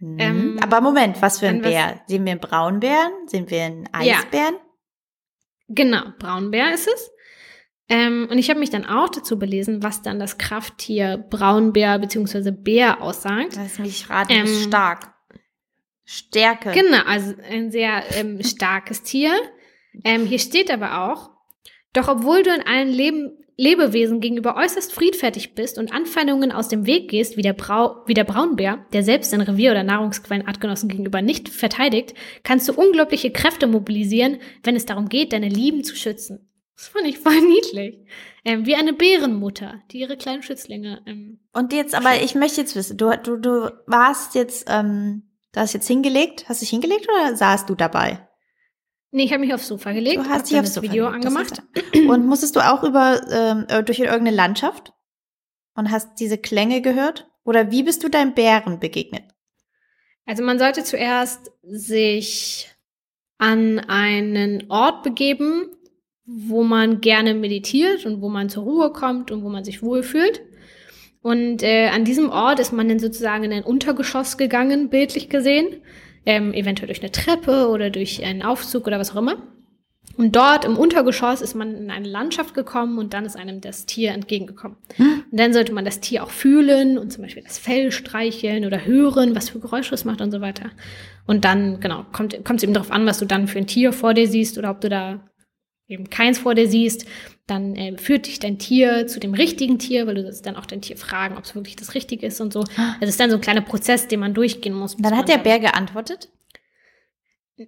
Mhm. 0.00 0.16
Ähm, 0.18 0.60
aber 0.62 0.80
Moment, 0.80 1.20
was 1.22 1.40
für 1.40 1.48
ein 1.48 1.60
Bär? 1.62 2.00
Sehen 2.06 2.24
wir 2.24 2.32
einen 2.32 2.40
Braunbären? 2.40 3.12
Sehen 3.26 3.50
wir 3.50 3.62
einen 3.64 3.84
Ja. 4.02 4.18
Eisbären? 4.18 4.54
Genau, 5.68 6.02
Braunbär 6.18 6.72
ist 6.72 6.88
es. 6.88 7.10
Ähm, 7.90 8.28
und 8.30 8.38
ich 8.38 8.50
habe 8.50 8.60
mich 8.60 8.70
dann 8.70 8.84
auch 8.84 9.08
dazu 9.08 9.38
belesen, 9.38 9.82
was 9.82 10.02
dann 10.02 10.18
das 10.18 10.36
Krafttier 10.38 11.16
Braunbär 11.30 11.98
bzw. 11.98 12.50
Bär 12.50 13.02
aussagt. 13.02 13.56
Lass 13.56 13.78
mich 13.78 14.08
raten, 14.10 14.32
Ähm, 14.32 14.46
stark. 14.46 15.14
Stärke. 16.04 16.72
Genau, 16.72 17.02
also 17.06 17.34
ein 17.50 17.70
sehr 17.70 18.02
ähm, 18.16 18.42
starkes 18.44 19.02
Tier. 19.02 19.32
Ähm, 20.04 20.26
hier 20.26 20.38
steht 20.38 20.70
aber 20.70 21.10
auch, 21.10 21.30
doch 21.92 22.08
obwohl 22.08 22.42
du 22.42 22.54
in 22.54 22.62
allen 22.66 22.88
Leben, 22.88 23.37
Lebewesen 23.60 24.20
gegenüber 24.20 24.56
äußerst 24.56 24.92
friedfertig 24.92 25.56
bist 25.56 25.78
und 25.78 25.92
Anfeindungen 25.92 26.52
aus 26.52 26.68
dem 26.68 26.86
Weg 26.86 27.10
gehst, 27.10 27.36
wie 27.36 27.42
der, 27.42 27.54
Brau, 27.54 27.96
wie 28.06 28.14
der 28.14 28.22
Braunbär, 28.22 28.86
der 28.92 29.02
selbst 29.02 29.32
sein 29.32 29.40
Revier 29.40 29.72
oder 29.72 29.82
Nahrungsquellen 29.82 30.46
Artgenossen 30.46 30.88
gegenüber 30.88 31.22
nicht 31.22 31.48
verteidigt, 31.48 32.14
kannst 32.44 32.68
du 32.68 32.72
unglaubliche 32.72 33.32
Kräfte 33.32 33.66
mobilisieren, 33.66 34.38
wenn 34.62 34.76
es 34.76 34.86
darum 34.86 35.08
geht, 35.08 35.32
deine 35.32 35.48
Lieben 35.48 35.82
zu 35.82 35.96
schützen. 35.96 36.48
Das 36.76 36.86
fand 36.86 37.06
ich 37.06 37.18
voll 37.18 37.40
niedlich. 37.48 37.98
Ähm, 38.44 38.64
wie 38.64 38.76
eine 38.76 38.92
Bärenmutter, 38.92 39.82
die 39.90 39.98
ihre 39.98 40.16
kleinen 40.16 40.44
Schützlinge 40.44 41.02
ähm, 41.06 41.40
Und 41.52 41.72
jetzt, 41.72 41.96
aber 41.96 42.22
ich 42.22 42.36
möchte 42.36 42.60
jetzt 42.60 42.76
wissen, 42.76 42.96
du, 42.96 43.10
du, 43.24 43.38
du 43.38 43.72
warst 43.86 44.36
jetzt, 44.36 44.68
ähm, 44.70 45.24
du 45.50 45.58
hast 45.58 45.72
jetzt 45.72 45.88
hingelegt, 45.88 46.48
hast 46.48 46.62
dich 46.62 46.70
hingelegt 46.70 47.08
oder 47.12 47.34
saßt 47.34 47.68
du 47.68 47.74
dabei? 47.74 48.27
Nee, 49.10 49.24
ich 49.24 49.32
habe 49.32 49.40
mich 49.40 49.54
aufs 49.54 49.68
Sofa 49.68 49.92
gelegt, 49.92 50.18
Du 50.18 50.28
hast 50.28 50.50
dich 50.50 50.58
aufs 50.58 50.68
das 50.68 50.74
Sofa 50.74 50.86
Video 50.86 51.06
gelegt, 51.06 51.26
angemacht. 51.26 51.62
Und 52.08 52.26
musstest 52.26 52.56
du 52.56 52.60
auch 52.60 52.82
über, 52.84 53.20
ähm, 53.30 53.66
äh, 53.68 53.82
durch 53.82 54.00
irgendeine 54.00 54.36
Landschaft 54.36 54.92
und 55.74 55.90
hast 55.90 56.16
diese 56.20 56.38
Klänge 56.38 56.82
gehört? 56.82 57.30
Oder 57.44 57.70
wie 57.70 57.82
bist 57.82 58.04
du 58.04 58.10
deinem 58.10 58.34
Bären 58.34 58.78
begegnet? 58.80 59.24
Also 60.26 60.42
man 60.42 60.58
sollte 60.58 60.84
zuerst 60.84 61.50
sich 61.62 62.68
an 63.38 63.78
einen 63.78 64.70
Ort 64.70 65.02
begeben, 65.02 65.68
wo 66.26 66.62
man 66.62 67.00
gerne 67.00 67.32
meditiert 67.32 68.04
und 68.04 68.20
wo 68.20 68.28
man 68.28 68.50
zur 68.50 68.64
Ruhe 68.64 68.92
kommt 68.92 69.30
und 69.30 69.42
wo 69.42 69.48
man 69.48 69.64
sich 69.64 69.82
wohlfühlt. 69.82 70.42
Und 71.22 71.62
äh, 71.62 71.88
an 71.88 72.04
diesem 72.04 72.28
Ort 72.28 72.60
ist 72.60 72.72
man 72.72 72.88
dann 72.88 72.98
sozusagen 72.98 73.44
in 73.44 73.52
ein 73.52 73.64
Untergeschoss 73.64 74.36
gegangen, 74.36 74.90
bildlich 74.90 75.30
gesehen. 75.30 75.80
Ähm, 76.28 76.52
eventuell 76.52 76.88
durch 76.88 77.00
eine 77.00 77.10
Treppe 77.10 77.68
oder 77.68 77.88
durch 77.88 78.22
einen 78.22 78.42
Aufzug 78.42 78.86
oder 78.86 78.98
was 78.98 79.12
auch 79.12 79.16
immer. 79.16 79.38
Und 80.18 80.36
dort 80.36 80.66
im 80.66 80.76
Untergeschoss 80.76 81.40
ist 81.40 81.54
man 81.54 81.74
in 81.74 81.90
eine 81.90 82.06
Landschaft 82.06 82.52
gekommen 82.52 82.98
und 82.98 83.14
dann 83.14 83.24
ist 83.24 83.36
einem 83.36 83.62
das 83.62 83.86
Tier 83.86 84.12
entgegengekommen. 84.12 84.76
Und 84.98 85.38
dann 85.38 85.54
sollte 85.54 85.72
man 85.72 85.86
das 85.86 86.00
Tier 86.00 86.22
auch 86.22 86.30
fühlen 86.30 86.98
und 86.98 87.12
zum 87.14 87.22
Beispiel 87.22 87.44
das 87.44 87.56
Fell 87.56 87.92
streicheln 87.92 88.66
oder 88.66 88.84
hören, 88.84 89.34
was 89.34 89.48
für 89.48 89.58
Geräusche 89.58 89.94
es 89.94 90.04
macht 90.04 90.20
und 90.20 90.30
so 90.30 90.42
weiter. 90.42 90.70
Und 91.26 91.46
dann, 91.46 91.80
genau, 91.80 92.04
kommt 92.12 92.44
kommt 92.44 92.58
es 92.58 92.62
eben 92.62 92.74
darauf 92.74 92.90
an, 92.90 93.06
was 93.06 93.20
du 93.20 93.24
dann 93.24 93.48
für 93.48 93.58
ein 93.58 93.66
Tier 93.66 93.92
vor 93.92 94.12
dir 94.12 94.28
siehst 94.28 94.58
oder 94.58 94.70
ob 94.70 94.82
du 94.82 94.90
da 94.90 95.20
eben 95.88 96.08
keins 96.10 96.38
vor 96.38 96.54
dir 96.54 96.68
siehst. 96.68 97.06
Dann 97.46 97.74
äh, 97.76 97.96
führt 97.96 98.26
dich 98.26 98.38
dein 98.38 98.58
Tier 98.58 99.06
zu 99.06 99.18
dem 99.20 99.32
richtigen 99.34 99.78
Tier, 99.78 100.06
weil 100.06 100.14
du 100.16 100.32
dann 100.42 100.56
auch 100.56 100.66
dein 100.66 100.82
Tier 100.82 100.96
fragen, 100.98 101.36
ob 101.36 101.44
es 101.44 101.54
wirklich 101.54 101.76
das 101.76 101.94
Richtige 101.94 102.26
ist 102.26 102.40
und 102.40 102.52
so. 102.52 102.60
Also 102.60 102.96
es 103.00 103.08
ist 103.10 103.20
dann 103.20 103.30
so 103.30 103.36
ein 103.36 103.42
kleiner 103.42 103.62
Prozess, 103.62 104.06
den 104.06 104.20
man 104.20 104.34
durchgehen 104.34 104.74
muss. 104.74 104.96
Dann 104.96 105.16
hat 105.16 105.28
der 105.28 105.38
Bär 105.38 105.58
geantwortet. 105.58 106.28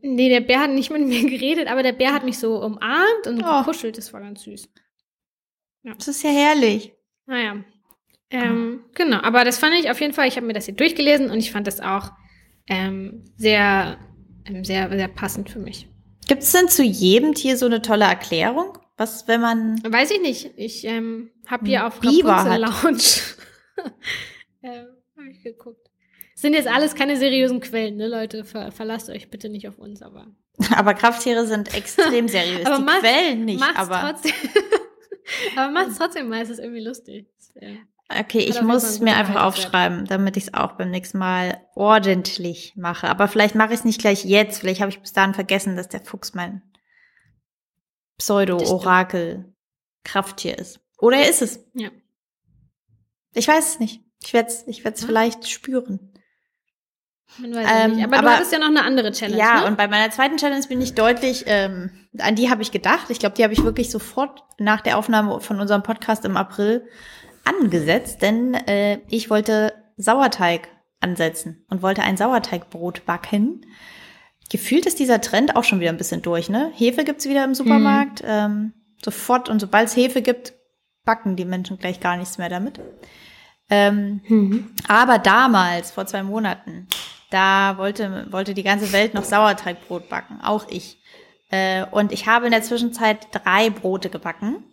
Nee, 0.02 0.28
der 0.28 0.40
Bär 0.42 0.60
hat 0.60 0.70
nicht 0.70 0.90
mit 0.90 1.00
mir 1.06 1.24
geredet, 1.28 1.66
aber 1.68 1.82
der 1.82 1.92
Bär 1.92 2.12
hat 2.12 2.24
mich 2.24 2.38
so 2.38 2.62
umarmt 2.62 3.26
und 3.26 3.42
Oh. 3.42 3.60
gekuschelt. 3.60 3.96
Das 3.98 4.12
war 4.12 4.20
ganz 4.20 4.42
süß. 4.42 4.68
Das 5.82 6.08
ist 6.08 6.22
ja 6.22 6.30
herrlich. 6.30 6.92
Naja. 7.26 7.64
Ähm, 8.30 8.84
Genau, 8.94 9.18
aber 9.22 9.44
das 9.44 9.58
fand 9.58 9.74
ich 9.74 9.90
auf 9.90 10.00
jeden 10.00 10.12
Fall, 10.12 10.28
ich 10.28 10.36
habe 10.36 10.46
mir 10.46 10.52
das 10.52 10.66
hier 10.66 10.74
durchgelesen 10.74 11.30
und 11.30 11.38
ich 11.38 11.50
fand 11.50 11.66
das 11.66 11.80
auch 11.80 12.10
ähm, 12.68 13.24
sehr, 13.36 13.98
ähm, 14.44 14.62
sehr, 14.62 14.88
sehr 14.90 15.08
passend 15.08 15.48
für 15.50 15.58
mich. 15.58 15.88
Gibt 16.30 16.44
es 16.44 16.52
denn 16.52 16.68
zu 16.68 16.84
jedem 16.84 17.34
Tier 17.34 17.56
so 17.56 17.66
eine 17.66 17.82
tolle 17.82 18.04
Erklärung? 18.04 18.78
Was, 18.96 19.26
wenn 19.26 19.40
man. 19.40 19.82
Weiß 19.82 20.12
ich 20.12 20.20
nicht, 20.20 20.52
ich 20.56 20.84
ähm, 20.84 21.32
habe 21.44 21.66
hier 21.66 21.88
auf 21.88 21.96
Rapunzel 22.04 22.60
Lounge 22.60 23.02
ähm, 24.62 24.86
hab 25.16 25.24
ich 25.28 25.42
geguckt. 25.42 25.90
Sind 26.36 26.54
jetzt 26.54 26.68
alles 26.68 26.94
keine 26.94 27.16
seriösen 27.16 27.58
Quellen, 27.58 27.96
ne, 27.96 28.06
Leute? 28.06 28.44
Ver 28.44 28.70
verlasst 28.70 29.10
euch 29.10 29.28
bitte 29.28 29.48
nicht 29.48 29.66
auf 29.66 29.80
uns, 29.80 30.02
aber. 30.02 30.28
Aber 30.76 30.94
Krafttiere 30.94 31.46
sind 31.48 31.74
extrem 31.74 32.28
seriös. 32.28 32.64
Aber 32.64 32.76
Die 32.76 32.84
macht's- 32.84 33.00
Quellen 33.00 33.44
nicht, 33.44 33.58
macht's 33.58 33.90
aber. 33.90 34.12
trotzdem. 34.12 34.32
aber 35.56 35.72
macht's 35.72 35.98
trotzdem 35.98 36.28
mal, 36.28 36.42
es 36.42 36.50
ist 36.50 36.60
irgendwie 36.60 36.84
lustig. 36.84 37.26
Äh, 37.56 37.74
Okay, 38.18 38.40
ich 38.40 38.60
muss 38.60 38.82
es 38.82 38.98
mir 39.00 39.14
einfach 39.14 39.44
aufschreiben, 39.44 40.04
damit 40.06 40.36
ich 40.36 40.48
es 40.48 40.54
auch 40.54 40.72
beim 40.72 40.90
nächsten 40.90 41.18
Mal 41.18 41.60
ordentlich 41.76 42.72
mache. 42.76 43.08
Aber 43.08 43.28
vielleicht 43.28 43.54
mache 43.54 43.72
ich 43.72 43.78
es 43.80 43.84
nicht 43.84 44.00
gleich 44.00 44.24
jetzt. 44.24 44.58
Vielleicht 44.58 44.80
habe 44.80 44.90
ich 44.90 45.00
bis 45.00 45.12
dahin 45.12 45.34
vergessen, 45.34 45.76
dass 45.76 45.88
der 45.88 46.00
Fuchs 46.00 46.34
mein 46.34 46.62
Pseudo-Orakel-Krafttier 48.18 50.58
ist. 50.58 50.80
Oder 50.98 51.18
er 51.18 51.30
ist 51.30 51.42
es. 51.42 51.60
Ja. 51.74 51.90
Ich 53.34 53.46
weiß 53.46 53.74
es 53.74 53.80
nicht. 53.80 54.02
Ich 54.22 54.32
werde 54.32 54.48
es 54.48 54.66
ich 54.66 54.84
werd's 54.84 55.04
vielleicht 55.04 55.48
spüren. 55.48 56.12
Man 57.38 57.54
weiß 57.54 57.68
Ähm, 57.72 57.94
nicht. 57.96 58.04
Aber, 58.04 58.18
aber- 58.18 58.26
du 58.28 58.34
hattest 58.34 58.52
ja 58.52 58.58
noch 58.58 58.66
eine 58.66 58.82
andere 58.82 59.12
Challenge. 59.12 59.38
ja, 59.38 59.60
ne? 59.60 59.66
und 59.66 59.76
bei 59.76 59.86
meiner 59.86 60.10
zweiten 60.10 60.36
Challenge 60.36 60.66
bin 60.66 60.80
ich 60.80 60.94
deutlich, 60.94 61.44
ähm, 61.46 61.90
an 62.18 62.34
die 62.34 62.50
habe 62.50 62.62
ich 62.62 62.72
gedacht. 62.72 63.08
Ich 63.08 63.20
glaube, 63.20 63.36
die 63.36 63.44
habe 63.44 63.52
ich 63.52 63.62
wirklich 63.62 63.88
sofort 63.90 64.42
nach 64.58 64.80
der 64.80 64.98
Aufnahme 64.98 65.40
von 65.40 65.60
unserem 65.60 65.84
Podcast 65.84 66.24
im 66.24 66.36
April 66.36 66.88
angesetzt, 67.44 68.22
denn 68.22 68.54
äh, 68.54 69.00
ich 69.08 69.30
wollte 69.30 69.72
Sauerteig 69.96 70.68
ansetzen 71.00 71.64
und 71.70 71.82
wollte 71.82 72.02
ein 72.02 72.16
Sauerteigbrot 72.16 73.04
backen. 73.06 73.66
Gefühlt 74.50 74.86
ist 74.86 74.98
dieser 74.98 75.20
Trend 75.20 75.56
auch 75.56 75.64
schon 75.64 75.80
wieder 75.80 75.90
ein 75.90 75.96
bisschen 75.96 76.22
durch, 76.22 76.48
ne? 76.48 76.72
Hefe 76.74 77.04
gibt's 77.04 77.28
wieder 77.28 77.44
im 77.44 77.54
Supermarkt. 77.54 78.22
Ähm, 78.26 78.72
sofort 79.02 79.48
und 79.48 79.60
sobald 79.60 79.88
es 79.88 79.96
Hefe 79.96 80.22
gibt, 80.22 80.52
backen 81.04 81.36
die 81.36 81.44
Menschen 81.44 81.78
gleich 81.78 82.00
gar 82.00 82.16
nichts 82.16 82.36
mehr 82.38 82.48
damit. 82.48 82.80
Ähm, 83.70 84.20
Mhm. 84.28 84.70
aber 84.88 85.18
damals, 85.18 85.92
vor 85.92 86.04
zwei 86.06 86.22
Monaten, 86.24 86.88
da 87.30 87.78
wollte, 87.78 88.26
wollte 88.30 88.52
die 88.54 88.64
ganze 88.64 88.92
Welt 88.92 89.14
noch 89.14 89.22
Sauerteigbrot 89.24 90.08
backen, 90.08 90.40
auch 90.42 90.66
ich. 90.68 90.98
Äh, 91.50 91.84
und 91.92 92.10
ich 92.12 92.26
habe 92.26 92.46
in 92.46 92.52
der 92.52 92.62
Zwischenzeit 92.62 93.28
drei 93.32 93.70
Brote 93.70 94.10
gebacken. 94.10 94.64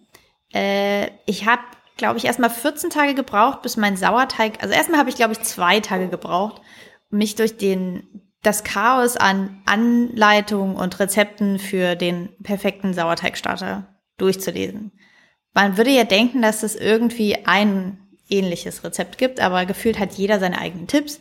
Äh, 0.54 1.12
ich 1.28 1.46
habe, 1.46 1.62
glaube 1.98 2.18
ich, 2.18 2.26
erstmal 2.26 2.50
14 2.50 2.90
Tage 2.90 3.16
gebraucht, 3.16 3.62
bis 3.62 3.78
mein 3.78 3.98
Sauerteig, 3.98 4.62
also 4.62 4.74
erstmal 4.74 5.00
habe 5.00 5.10
ich, 5.10 5.16
glaube 5.16 5.34
ich, 5.34 5.42
zwei 5.42 5.80
Tage 5.80 6.08
gebraucht, 6.08 6.62
mich 7.10 7.36
durch 7.36 7.58
den, 7.58 8.08
das 8.44 8.64
Chaos 8.64 9.18
an 9.18 9.62
Anleitungen 9.66 10.76
und 10.76 11.00
Rezepten 11.00 11.60
für 11.60 11.96
den 11.96 12.30
perfekten 12.44 12.94
Sauerteigstarter 12.94 13.88
durchzulesen. 14.18 14.92
Man 15.54 15.78
würde 15.78 15.92
ja 15.92 16.04
denken, 16.04 16.42
dass 16.42 16.64
es 16.64 16.76
irgendwie 16.76 17.46
ein 17.46 17.98
ähnliches 18.30 18.84
Rezept 18.84 19.18
gibt, 19.18 19.40
aber 19.40 19.66
gefühlt 19.66 20.00
hat 20.00 20.14
jeder 20.14 20.40
seine 20.40 20.60
eigenen 20.60 20.88
Tipps. 20.88 21.20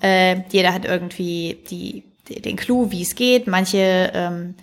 Äh, 0.00 0.42
jeder 0.50 0.72
hat 0.72 0.84
irgendwie 0.84 1.62
die, 1.70 2.04
die, 2.28 2.40
den 2.40 2.56
Clou, 2.56 2.90
wie 2.90 3.02
es 3.02 3.14
geht. 3.14 3.46
Manche 3.46 4.10
ähm, 4.14 4.54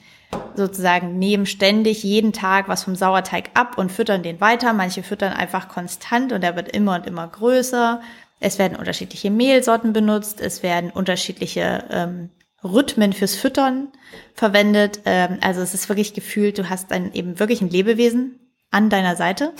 sozusagen 0.55 1.17
nehmen 1.17 1.45
ständig 1.45 2.03
jeden 2.03 2.33
Tag 2.33 2.67
was 2.67 2.83
vom 2.83 2.95
Sauerteig 2.95 3.51
ab 3.53 3.77
und 3.77 3.91
füttern 3.91 4.23
den 4.23 4.41
weiter. 4.41 4.73
Manche 4.73 5.03
füttern 5.03 5.33
einfach 5.33 5.67
konstant 5.67 6.31
und 6.31 6.43
er 6.43 6.55
wird 6.55 6.69
immer 6.69 6.95
und 6.95 7.07
immer 7.07 7.27
größer. 7.27 8.01
Es 8.39 8.59
werden 8.59 8.77
unterschiedliche 8.77 9.31
Mehlsorten 9.31 9.93
benutzt. 9.93 10.41
Es 10.41 10.63
werden 10.63 10.91
unterschiedliche 10.91 11.85
ähm, 11.89 12.29
Rhythmen 12.63 13.13
fürs 13.13 13.35
Füttern 13.35 13.89
verwendet. 14.33 15.01
Ähm, 15.05 15.37
also 15.41 15.61
es 15.61 15.73
ist 15.73 15.89
wirklich 15.89 16.13
gefühlt, 16.13 16.57
du 16.57 16.69
hast 16.69 16.91
dann 16.91 17.13
eben 17.13 17.39
wirklich 17.39 17.61
ein 17.61 17.69
Lebewesen 17.69 18.39
an 18.71 18.89
deiner 18.89 19.15
Seite. 19.15 19.53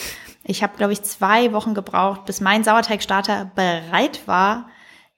Ich 0.44 0.64
habe, 0.64 0.76
glaube 0.76 0.94
ich, 0.94 1.04
zwei 1.04 1.54
Wochen 1.54 1.74
gebraucht, 1.74 2.26
bis 2.26 2.42
mein 2.42 2.64
Sauerteigstarter 2.64 3.52
bereit 3.56 4.22
war, 4.26 4.68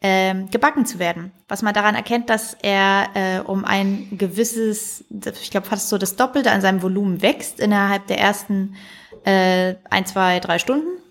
ähm, 0.07 0.51
gebacken 0.51 0.85
zu 0.85 0.99
werden. 0.99 1.31
Was 1.47 1.63
man 1.63 1.73
daran 1.73 1.95
erkennt, 1.95 2.29
dass 2.29 2.53
er 2.61 3.07
äh, 3.15 3.39
um 3.39 3.65
ein 3.65 4.07
gewisses, 4.11 5.03
ich 5.09 5.49
glaube 5.49 5.65
fast 5.65 5.89
so 5.89 5.97
das 5.97 6.15
Doppelte 6.15 6.51
an 6.51 6.61
seinem 6.61 6.83
Volumen 6.83 7.23
wächst 7.23 7.59
innerhalb 7.59 8.05
der 8.05 8.19
ersten 8.19 8.75
äh, 9.23 9.73
ein, 9.89 10.05
zwei, 10.05 10.39
drei 10.39 10.59
Stunden. 10.59 11.01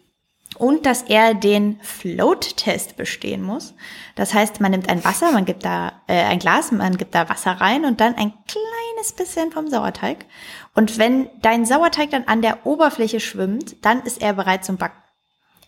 und 0.59 0.87
dass 0.87 1.03
er 1.03 1.35
den 1.35 1.81
Float-Test 1.83 2.97
bestehen 2.97 3.43
muss. 3.43 3.75
Das 4.15 4.33
heißt, 4.33 4.61
man 4.61 4.71
nimmt 4.71 4.89
ein 4.89 5.05
Wasser, 5.05 5.33
man 5.33 5.45
gibt 5.45 5.65
da 5.65 6.01
äh, 6.07 6.23
ein 6.23 6.39
Glas, 6.39 6.71
man 6.71 6.97
gibt 6.97 7.17
da 7.17 7.29
Wasser 7.29 7.51
rein 7.51 7.85
und 7.85 8.01
dann 8.01 8.15
ein 8.15 8.33
kleines 8.47 9.13
bisschen 9.17 9.51
vom 9.51 9.67
Sauerteig. 9.67 10.25
Und 10.73 10.99
wenn 10.99 11.29
dein 11.43 11.67
Sauerteig 11.67 12.11
dann 12.11 12.29
an 12.29 12.43
der 12.43 12.65
Oberfläche 12.65 13.19
schwimmt, 13.19 13.75
dann 13.85 14.03
ist 14.03 14.23
er 14.23 14.35
bereit 14.35 14.65
zum 14.65 14.77
Backen. 14.77 15.04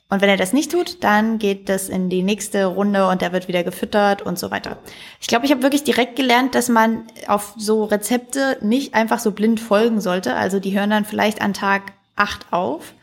Und 0.09 0.21
wenn 0.21 0.29
er 0.29 0.37
das 0.37 0.53
nicht 0.53 0.71
tut, 0.71 1.03
dann 1.03 1.39
geht 1.39 1.69
das 1.69 1.89
in 1.89 2.09
die 2.09 2.23
nächste 2.23 2.67
Runde 2.67 3.09
und 3.09 3.23
er 3.23 3.33
wird 3.33 3.49
wieder 3.49 3.65
gefüttert 3.65 4.23
und 4.23 4.39
so 4.39 4.53
weiter. 4.53 4.79
Ich 5.21 5.27
glaube, 5.27 5.47
ich 5.47 5.51
habe 5.51 5.63
wirklich 5.63 5.83
direkt 5.83 6.15
gelernt, 6.15 6.55
dass 6.55 6.69
man 6.69 7.05
auf 7.27 7.55
so 7.57 7.85
Rezepte 7.85 8.57
nicht 8.61 8.95
einfach 8.95 9.19
so 9.19 9.33
blind 9.33 9.59
folgen 9.59 10.01
sollte. 10.01 10.35
Also 10.35 10.61
die 10.61 10.79
hören 10.79 10.91
dann 10.91 11.05
vielleicht 11.05 11.43
an 11.43 11.55
Tag 11.55 11.93
acht 12.15 12.53
auf 12.53 12.95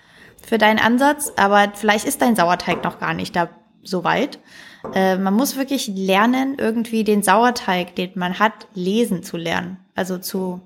für 0.42 0.58
deinen 0.58 0.80
Ansatz, 0.80 1.34
aber 1.36 1.74
vielleicht 1.74 2.06
ist 2.06 2.22
dein 2.22 2.38
Sauerteig 2.38 2.86
noch 2.86 3.00
gar 3.00 3.14
nicht 3.14 3.36
da 3.36 3.50
so 3.84 4.06
weit. 4.06 4.40
Äh, 4.94 5.18
man 5.18 5.34
muss 5.34 5.58
wirklich 5.58 5.88
lernen, 5.88 6.56
irgendwie 6.58 7.04
den 7.04 7.22
Sauerteig, 7.22 7.96
den 7.96 8.12
man 8.16 8.40
hat, 8.40 8.68
lesen 8.74 9.24
zu 9.24 9.36
lernen. 9.36 9.78
Also 9.94 10.18
zu, 10.18 10.62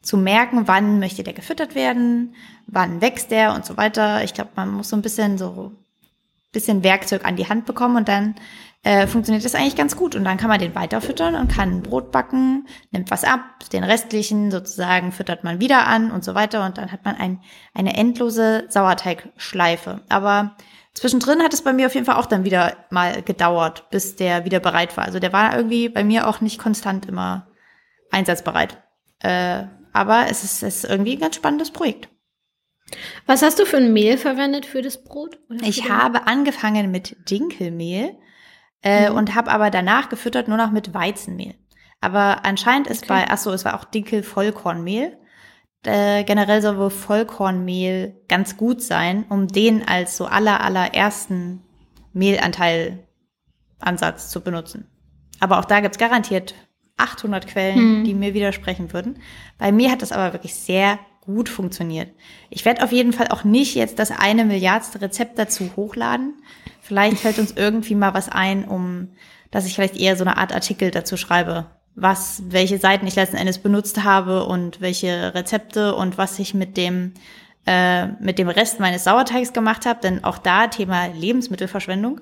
zu 0.00 0.16
merken, 0.16 0.68
wann 0.68 0.98
möchte 0.98 1.22
der 1.22 1.34
gefüttert 1.34 1.74
werden, 1.74 2.34
wann 2.66 3.02
wächst 3.02 3.30
der 3.30 3.54
und 3.54 3.66
so 3.66 3.76
weiter. 3.76 4.24
Ich 4.24 4.32
glaube, 4.32 4.50
man 4.56 4.70
muss 4.72 4.88
so 4.88 4.96
ein 4.96 5.02
bisschen 5.02 5.36
so 5.36 5.72
bisschen 6.52 6.84
Werkzeug 6.84 7.24
an 7.24 7.36
die 7.36 7.48
Hand 7.48 7.66
bekommen 7.66 7.96
und 7.96 8.08
dann 8.08 8.34
äh, 8.84 9.06
funktioniert 9.06 9.44
das 9.44 9.54
eigentlich 9.54 9.76
ganz 9.76 9.96
gut. 9.96 10.14
Und 10.16 10.24
dann 10.24 10.36
kann 10.36 10.48
man 10.48 10.58
den 10.58 10.74
weiterfüttern 10.74 11.34
und 11.34 11.50
kann 11.50 11.82
Brot 11.82 12.10
backen, 12.12 12.66
nimmt 12.90 13.10
was 13.10 13.24
ab, 13.24 13.40
den 13.72 13.84
restlichen 13.84 14.50
sozusagen 14.50 15.12
füttert 15.12 15.44
man 15.44 15.60
wieder 15.60 15.86
an 15.86 16.10
und 16.10 16.24
so 16.24 16.34
weiter. 16.34 16.64
Und 16.66 16.78
dann 16.78 16.92
hat 16.92 17.04
man 17.04 17.16
ein, 17.16 17.40
eine 17.74 17.96
endlose 17.96 18.66
Sauerteigschleife. 18.68 20.00
Aber 20.08 20.56
zwischendrin 20.94 21.42
hat 21.42 21.54
es 21.54 21.62
bei 21.62 21.72
mir 21.72 21.86
auf 21.86 21.94
jeden 21.94 22.06
Fall 22.06 22.16
auch 22.16 22.26
dann 22.26 22.44
wieder 22.44 22.76
mal 22.90 23.22
gedauert, 23.22 23.88
bis 23.90 24.16
der 24.16 24.44
wieder 24.44 24.60
bereit 24.60 24.96
war. 24.96 25.04
Also 25.04 25.20
der 25.20 25.32
war 25.32 25.56
irgendwie 25.56 25.88
bei 25.88 26.02
mir 26.02 26.28
auch 26.28 26.40
nicht 26.40 26.58
konstant 26.58 27.06
immer 27.06 27.46
einsatzbereit. 28.10 28.82
Äh, 29.20 29.64
aber 29.92 30.26
es 30.28 30.42
ist, 30.42 30.62
es 30.62 30.84
ist 30.84 30.90
irgendwie 30.90 31.14
ein 31.14 31.20
ganz 31.20 31.36
spannendes 31.36 31.70
Projekt. 31.70 32.08
Was 33.26 33.42
hast 33.42 33.58
du 33.58 33.66
für 33.66 33.78
ein 33.78 33.92
Mehl 33.92 34.18
verwendet 34.18 34.66
für 34.66 34.82
das 34.82 35.02
Brot? 35.02 35.38
Ich 35.62 35.88
habe 35.88 36.26
angefangen 36.26 36.90
mit 36.90 37.30
Dinkelmehl 37.30 38.16
äh, 38.82 39.10
mhm. 39.10 39.16
und 39.16 39.34
habe 39.34 39.50
aber 39.50 39.70
danach 39.70 40.08
gefüttert 40.08 40.48
nur 40.48 40.56
noch 40.56 40.70
mit 40.70 40.94
Weizenmehl. 40.94 41.54
Aber 42.00 42.44
anscheinend 42.44 42.88
ist 42.88 43.04
okay. 43.04 43.08
bei, 43.08 43.26
ach 43.28 43.38
so, 43.38 43.52
es 43.52 43.64
war 43.64 43.78
auch 43.78 43.84
Dinkel-Vollkornmehl. 43.84 45.16
Äh, 45.84 46.24
generell 46.24 46.60
soll 46.62 46.78
wohl 46.78 46.90
Vollkornmehl 46.90 48.20
ganz 48.28 48.56
gut 48.56 48.82
sein, 48.82 49.24
um 49.28 49.48
den 49.48 49.86
als 49.86 50.16
so 50.16 50.26
aller 50.26 50.60
allerersten 50.60 51.62
Mehlanteil 52.12 53.06
Ansatz 53.78 54.30
zu 54.30 54.40
benutzen. 54.40 54.86
Aber 55.40 55.58
auch 55.58 55.64
da 55.64 55.80
gibt's 55.80 55.98
garantiert 55.98 56.54
800 56.96 57.46
Quellen, 57.46 58.00
mhm. 58.00 58.04
die 58.04 58.14
mir 58.14 58.34
widersprechen 58.34 58.92
würden. 58.92 59.18
Bei 59.58 59.72
mir 59.72 59.90
hat 59.90 60.02
das 60.02 60.12
aber 60.12 60.32
wirklich 60.32 60.54
sehr 60.54 60.98
gut 61.22 61.48
funktioniert. 61.48 62.10
Ich 62.50 62.64
werde 62.64 62.82
auf 62.82 62.92
jeden 62.92 63.12
Fall 63.12 63.28
auch 63.28 63.44
nicht 63.44 63.74
jetzt 63.74 63.98
das 63.98 64.10
eine 64.10 64.44
Milliardste 64.44 65.00
Rezept 65.00 65.38
dazu 65.38 65.70
hochladen. 65.76 66.34
Vielleicht 66.80 67.18
fällt 67.18 67.38
uns 67.38 67.52
irgendwie 67.52 67.94
mal 67.94 68.12
was 68.12 68.28
ein, 68.28 68.64
um, 68.64 69.08
dass 69.50 69.66
ich 69.66 69.74
vielleicht 69.74 69.96
eher 69.96 70.16
so 70.16 70.24
eine 70.24 70.36
Art 70.36 70.52
Artikel 70.52 70.90
dazu 70.90 71.16
schreibe, 71.16 71.66
was, 71.94 72.42
welche 72.48 72.78
Seiten 72.78 73.06
ich 73.06 73.14
letzten 73.14 73.36
Endes 73.36 73.58
benutzt 73.58 74.02
habe 74.02 74.44
und 74.44 74.80
welche 74.80 75.34
Rezepte 75.34 75.94
und 75.94 76.18
was 76.18 76.38
ich 76.40 76.54
mit 76.54 76.76
dem, 76.76 77.14
äh, 77.66 78.08
mit 78.08 78.38
dem 78.38 78.48
Rest 78.48 78.80
meines 78.80 79.04
Sauerteigs 79.04 79.52
gemacht 79.52 79.86
habe. 79.86 80.00
Denn 80.00 80.24
auch 80.24 80.38
da 80.38 80.66
Thema 80.66 81.06
Lebensmittelverschwendung. 81.06 82.20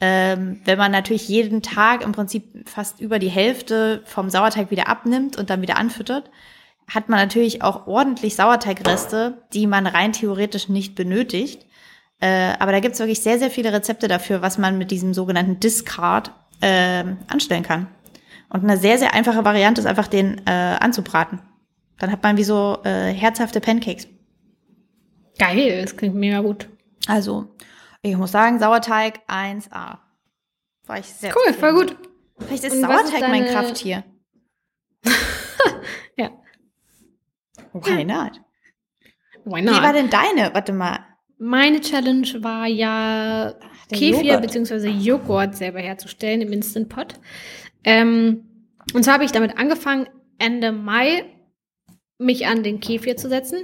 Ähm, 0.00 0.60
wenn 0.64 0.78
man 0.78 0.92
natürlich 0.92 1.28
jeden 1.28 1.60
Tag 1.60 2.02
im 2.02 2.12
Prinzip 2.12 2.66
fast 2.66 3.00
über 3.00 3.18
die 3.18 3.28
Hälfte 3.28 4.00
vom 4.04 4.30
Sauerteig 4.30 4.70
wieder 4.70 4.88
abnimmt 4.88 5.36
und 5.36 5.50
dann 5.50 5.60
wieder 5.60 5.76
anfüttert, 5.76 6.30
hat 6.88 7.08
man 7.08 7.18
natürlich 7.18 7.62
auch 7.62 7.86
ordentlich 7.86 8.34
Sauerteigreste, 8.34 9.42
die 9.52 9.66
man 9.66 9.86
rein 9.86 10.12
theoretisch 10.12 10.68
nicht 10.68 10.94
benötigt. 10.94 11.66
Äh, 12.20 12.54
aber 12.58 12.72
da 12.72 12.80
gibt's 12.80 12.98
wirklich 12.98 13.20
sehr, 13.20 13.38
sehr 13.38 13.50
viele 13.50 13.72
Rezepte 13.72 14.08
dafür, 14.08 14.42
was 14.42 14.58
man 14.58 14.78
mit 14.78 14.90
diesem 14.90 15.14
sogenannten 15.14 15.60
Discard 15.60 16.32
äh, 16.60 17.04
anstellen 17.28 17.62
kann. 17.62 17.88
Und 18.48 18.64
eine 18.64 18.78
sehr, 18.78 18.98
sehr 18.98 19.14
einfache 19.14 19.44
Variante 19.44 19.80
ist 19.80 19.86
einfach, 19.86 20.08
den 20.08 20.40
äh, 20.46 20.50
anzubraten. 20.80 21.40
Dann 21.98 22.10
hat 22.10 22.22
man 22.22 22.36
wie 22.36 22.44
so 22.44 22.78
äh, 22.84 23.12
herzhafte 23.12 23.60
Pancakes. 23.60 24.08
Geil, 25.38 25.82
das 25.82 25.96
klingt 25.96 26.14
mega 26.14 26.40
gut. 26.40 26.68
Also, 27.06 27.54
ich 28.02 28.16
muss 28.16 28.32
sagen, 28.32 28.58
Sauerteig 28.58 29.20
1A. 29.28 29.98
War 30.86 30.98
ich 30.98 31.06
sehr 31.06 31.34
Cool, 31.36 31.52
voll 31.52 31.74
gut. 31.74 31.96
Vielleicht 32.38 32.64
ist 32.64 32.72
Und 32.72 32.80
Sauerteig 32.80 33.04
ist 33.04 33.20
deine... 33.20 33.28
mein 33.28 33.46
Krafttier. 33.46 34.04
Why 37.72 38.04
not? 38.04 38.40
Why 39.44 39.62
not? 39.62 39.76
Wie 39.76 39.82
war 39.82 39.92
denn 39.92 40.10
deine? 40.10 40.54
Warte 40.54 40.72
mal. 40.72 41.00
Meine 41.38 41.80
Challenge 41.80 42.26
war 42.42 42.66
ja 42.66 43.54
Ach, 43.60 43.88
Kefir 43.88 44.38
bzw. 44.38 44.88
Joghurt 44.88 45.56
selber 45.56 45.78
herzustellen 45.78 46.40
im 46.40 46.52
Instant 46.52 46.88
Pot. 46.88 47.14
Ähm, 47.84 48.44
und 48.92 49.04
zwar 49.04 49.14
habe 49.14 49.24
ich 49.24 49.32
damit 49.32 49.56
angefangen, 49.56 50.08
Ende 50.38 50.72
Mai 50.72 51.24
mich 52.18 52.46
an 52.46 52.62
den 52.62 52.80
Kefir 52.80 53.16
zu 53.16 53.28
setzen. 53.28 53.58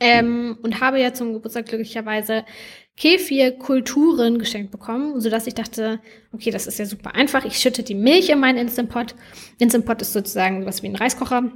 Ähm, 0.00 0.58
und 0.62 0.80
habe 0.80 1.00
ja 1.00 1.14
zum 1.14 1.32
Geburtstag 1.32 1.66
glücklicherweise 1.66 2.44
Kefir-Kulturen 2.96 4.40
geschenkt 4.40 4.72
bekommen, 4.72 5.20
sodass 5.20 5.46
ich 5.46 5.54
dachte, 5.54 6.00
okay, 6.32 6.50
das 6.50 6.66
ist 6.66 6.80
ja 6.80 6.86
super 6.86 7.14
einfach. 7.14 7.44
Ich 7.44 7.58
schütte 7.58 7.84
die 7.84 7.94
Milch 7.94 8.28
in 8.28 8.40
meinen 8.40 8.58
Instant 8.58 8.90
Pot. 8.90 9.14
Instant 9.58 9.86
Pot 9.86 10.02
ist 10.02 10.12
sozusagen 10.12 10.66
was 10.66 10.82
wie 10.82 10.88
ein 10.88 10.96
Reiskocher 10.96 11.52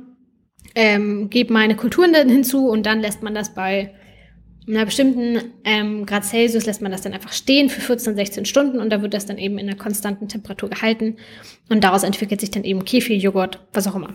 ähm, 0.77 1.31
gebe 1.31 1.53
meine 1.53 1.75
Kulturen 1.75 2.13
dann 2.13 2.29
hinzu 2.29 2.69
und 2.69 2.87
dann 2.87 3.01
lässt 3.01 3.23
man 3.23 3.35
das 3.35 3.55
bei 3.55 3.95
einer 4.69 4.85
bestimmten 4.85 5.53
ähm, 5.65 6.07
Grad 6.07 6.25
Celsius 6.25 6.67
lässt 6.67 6.83
man 6.83 6.93
das 6.93 7.01
dann 7.01 7.15
einfach 7.15 7.33
stehen 7.33 7.71
für 7.71 7.81
14, 7.81 8.15
16 8.15 8.45
Stunden 8.45 8.79
und 8.79 8.91
da 8.91 9.01
wird 9.01 9.15
das 9.15 9.27
dann 9.27 9.39
eben 9.39 9.59
in 9.59 9.69
einer 9.69 9.79
konstanten 9.79 10.29
Temperatur 10.29 10.69
gehalten 10.69 11.17
und 11.71 11.83
daraus 11.83 12.03
entwickelt 12.03 12.41
sich 12.41 12.51
dann 12.51 12.65
eben 12.65 12.85
Kefir, 12.85 13.17
Joghurt, 13.17 13.61
was 13.73 13.87
auch 13.87 13.95
immer. 13.95 14.13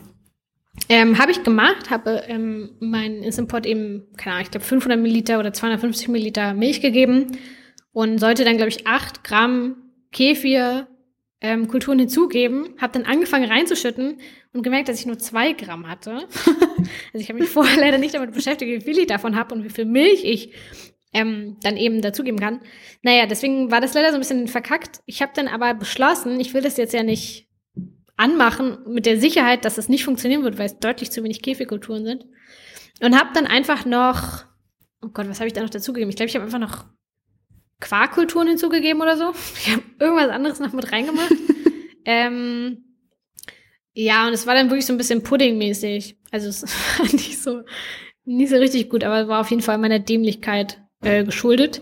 Ähm, 0.87 1.17
habe 1.17 1.31
ich 1.31 1.43
gemacht, 1.43 1.89
habe 1.89 2.23
ähm, 2.27 2.71
meinen 2.79 3.23
Instant 3.23 3.49
Pot 3.49 3.65
eben, 3.65 4.07
keine 4.17 4.35
Ahnung, 4.35 4.45
ich 4.45 4.51
glaube 4.51 4.65
500 4.65 4.99
Milliliter 4.99 5.39
oder 5.39 5.53
250 5.53 6.09
Milliliter 6.09 6.53
Milch 6.53 6.81
gegeben 6.81 7.37
und 7.91 8.19
sollte 8.19 8.45
dann, 8.45 8.57
glaube 8.57 8.69
ich, 8.69 8.85
8 8.85 9.23
Gramm 9.23 9.77
Kefir 10.11 10.87
ähm, 11.41 11.67
Kulturen 11.67 11.99
hinzugeben, 11.99 12.75
habe 12.79 12.93
dann 12.93 13.11
angefangen 13.11 13.49
reinzuschütten 13.49 14.19
und 14.53 14.61
gemerkt, 14.63 14.89
dass 14.89 14.99
ich 14.99 15.07
nur 15.07 15.17
zwei 15.17 15.53
Gramm 15.53 15.87
hatte. 15.87 16.11
also 16.45 16.87
ich 17.13 17.29
habe 17.29 17.39
mich 17.39 17.49
vorher 17.49 17.79
leider 17.79 17.97
nicht 17.97 18.13
damit 18.13 18.33
beschäftigt, 18.33 18.71
wie 18.71 18.85
viel 18.85 18.99
ich 18.99 19.07
davon 19.07 19.35
habe 19.35 19.55
und 19.55 19.63
wie 19.63 19.69
viel 19.69 19.85
Milch 19.85 20.23
ich 20.23 20.53
ähm, 21.13 21.57
dann 21.61 21.77
eben 21.77 22.01
dazugeben 22.01 22.39
kann. 22.39 22.61
Naja, 23.01 23.25
deswegen 23.25 23.71
war 23.71 23.81
das 23.81 23.93
leider 23.93 24.09
so 24.09 24.15
ein 24.15 24.21
bisschen 24.21 24.47
verkackt. 24.47 25.01
Ich 25.05 25.21
habe 25.21 25.31
dann 25.35 25.47
aber 25.47 25.73
beschlossen, 25.73 26.39
ich 26.39 26.53
will 26.53 26.61
das 26.61 26.77
jetzt 26.77 26.93
ja 26.93 27.03
nicht 27.03 27.47
anmachen 28.17 28.77
mit 28.87 29.07
der 29.07 29.19
Sicherheit, 29.19 29.65
dass 29.65 29.79
es 29.79 29.89
nicht 29.89 30.05
funktionieren 30.05 30.43
wird, 30.43 30.59
weil 30.59 30.67
es 30.67 30.79
deutlich 30.79 31.11
zu 31.11 31.23
wenig 31.23 31.41
Käfigkulturen 31.41 32.05
sind. 32.05 32.25
Und 33.01 33.19
habe 33.19 33.31
dann 33.33 33.47
einfach 33.47 33.85
noch, 33.85 34.45
oh 35.01 35.09
Gott, 35.11 35.27
was 35.27 35.39
habe 35.39 35.47
ich 35.47 35.53
da 35.53 35.61
noch 35.61 35.71
dazugegeben? 35.71 36.11
Ich 36.11 36.15
glaube, 36.15 36.29
ich 36.29 36.35
habe 36.35 36.45
einfach 36.45 36.59
noch 36.59 36.85
Quarkkulturen 37.81 38.47
hinzugegeben 38.47 39.01
oder 39.01 39.17
so. 39.17 39.33
Ich 39.57 39.71
habe 39.71 39.83
irgendwas 39.99 40.29
anderes 40.29 40.59
noch 40.59 40.71
mit 40.71 40.91
reingemacht. 40.91 41.33
ähm, 42.05 42.85
ja, 43.93 44.27
und 44.27 44.33
es 44.33 44.47
war 44.47 44.53
dann 44.55 44.69
wirklich 44.69 44.85
so 44.85 44.93
ein 44.93 44.97
bisschen 44.97 45.23
puddingmäßig. 45.23 46.17
Also 46.31 46.47
es 46.47 46.63
war 46.97 47.05
nicht 47.11 47.41
so, 47.41 47.63
nicht 48.23 48.49
so 48.49 48.55
richtig 48.55 48.89
gut, 48.89 49.03
aber 49.03 49.21
es 49.21 49.27
war 49.27 49.41
auf 49.41 49.49
jeden 49.49 49.61
Fall 49.61 49.77
meiner 49.77 49.99
Dämlichkeit 49.99 50.81
äh, 51.03 51.23
geschuldet, 51.23 51.81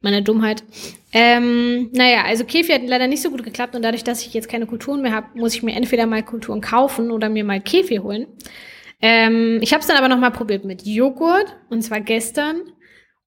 meiner 0.00 0.22
Dummheit. 0.22 0.64
Ähm, 1.12 1.90
naja, 1.92 2.24
also 2.24 2.44
Käfig 2.44 2.74
hat 2.74 2.82
leider 2.86 3.06
nicht 3.06 3.22
so 3.22 3.30
gut 3.30 3.42
geklappt 3.42 3.74
und 3.74 3.82
dadurch, 3.82 4.04
dass 4.04 4.24
ich 4.24 4.32
jetzt 4.32 4.48
keine 4.48 4.66
Kulturen 4.66 5.02
mehr 5.02 5.12
habe, 5.12 5.26
muss 5.34 5.54
ich 5.54 5.62
mir 5.62 5.74
entweder 5.74 6.06
mal 6.06 6.22
Kulturen 6.22 6.60
kaufen 6.60 7.10
oder 7.10 7.28
mir 7.28 7.44
mal 7.44 7.60
Käfig 7.60 8.00
holen. 8.00 8.26
Ähm, 9.00 9.58
ich 9.60 9.72
habe 9.72 9.80
es 9.80 9.88
dann 9.88 9.96
aber 9.96 10.08
noch 10.08 10.18
mal 10.18 10.30
probiert 10.30 10.64
mit 10.64 10.86
Joghurt 10.86 11.56
und 11.68 11.82
zwar 11.82 12.00
gestern 12.00 12.62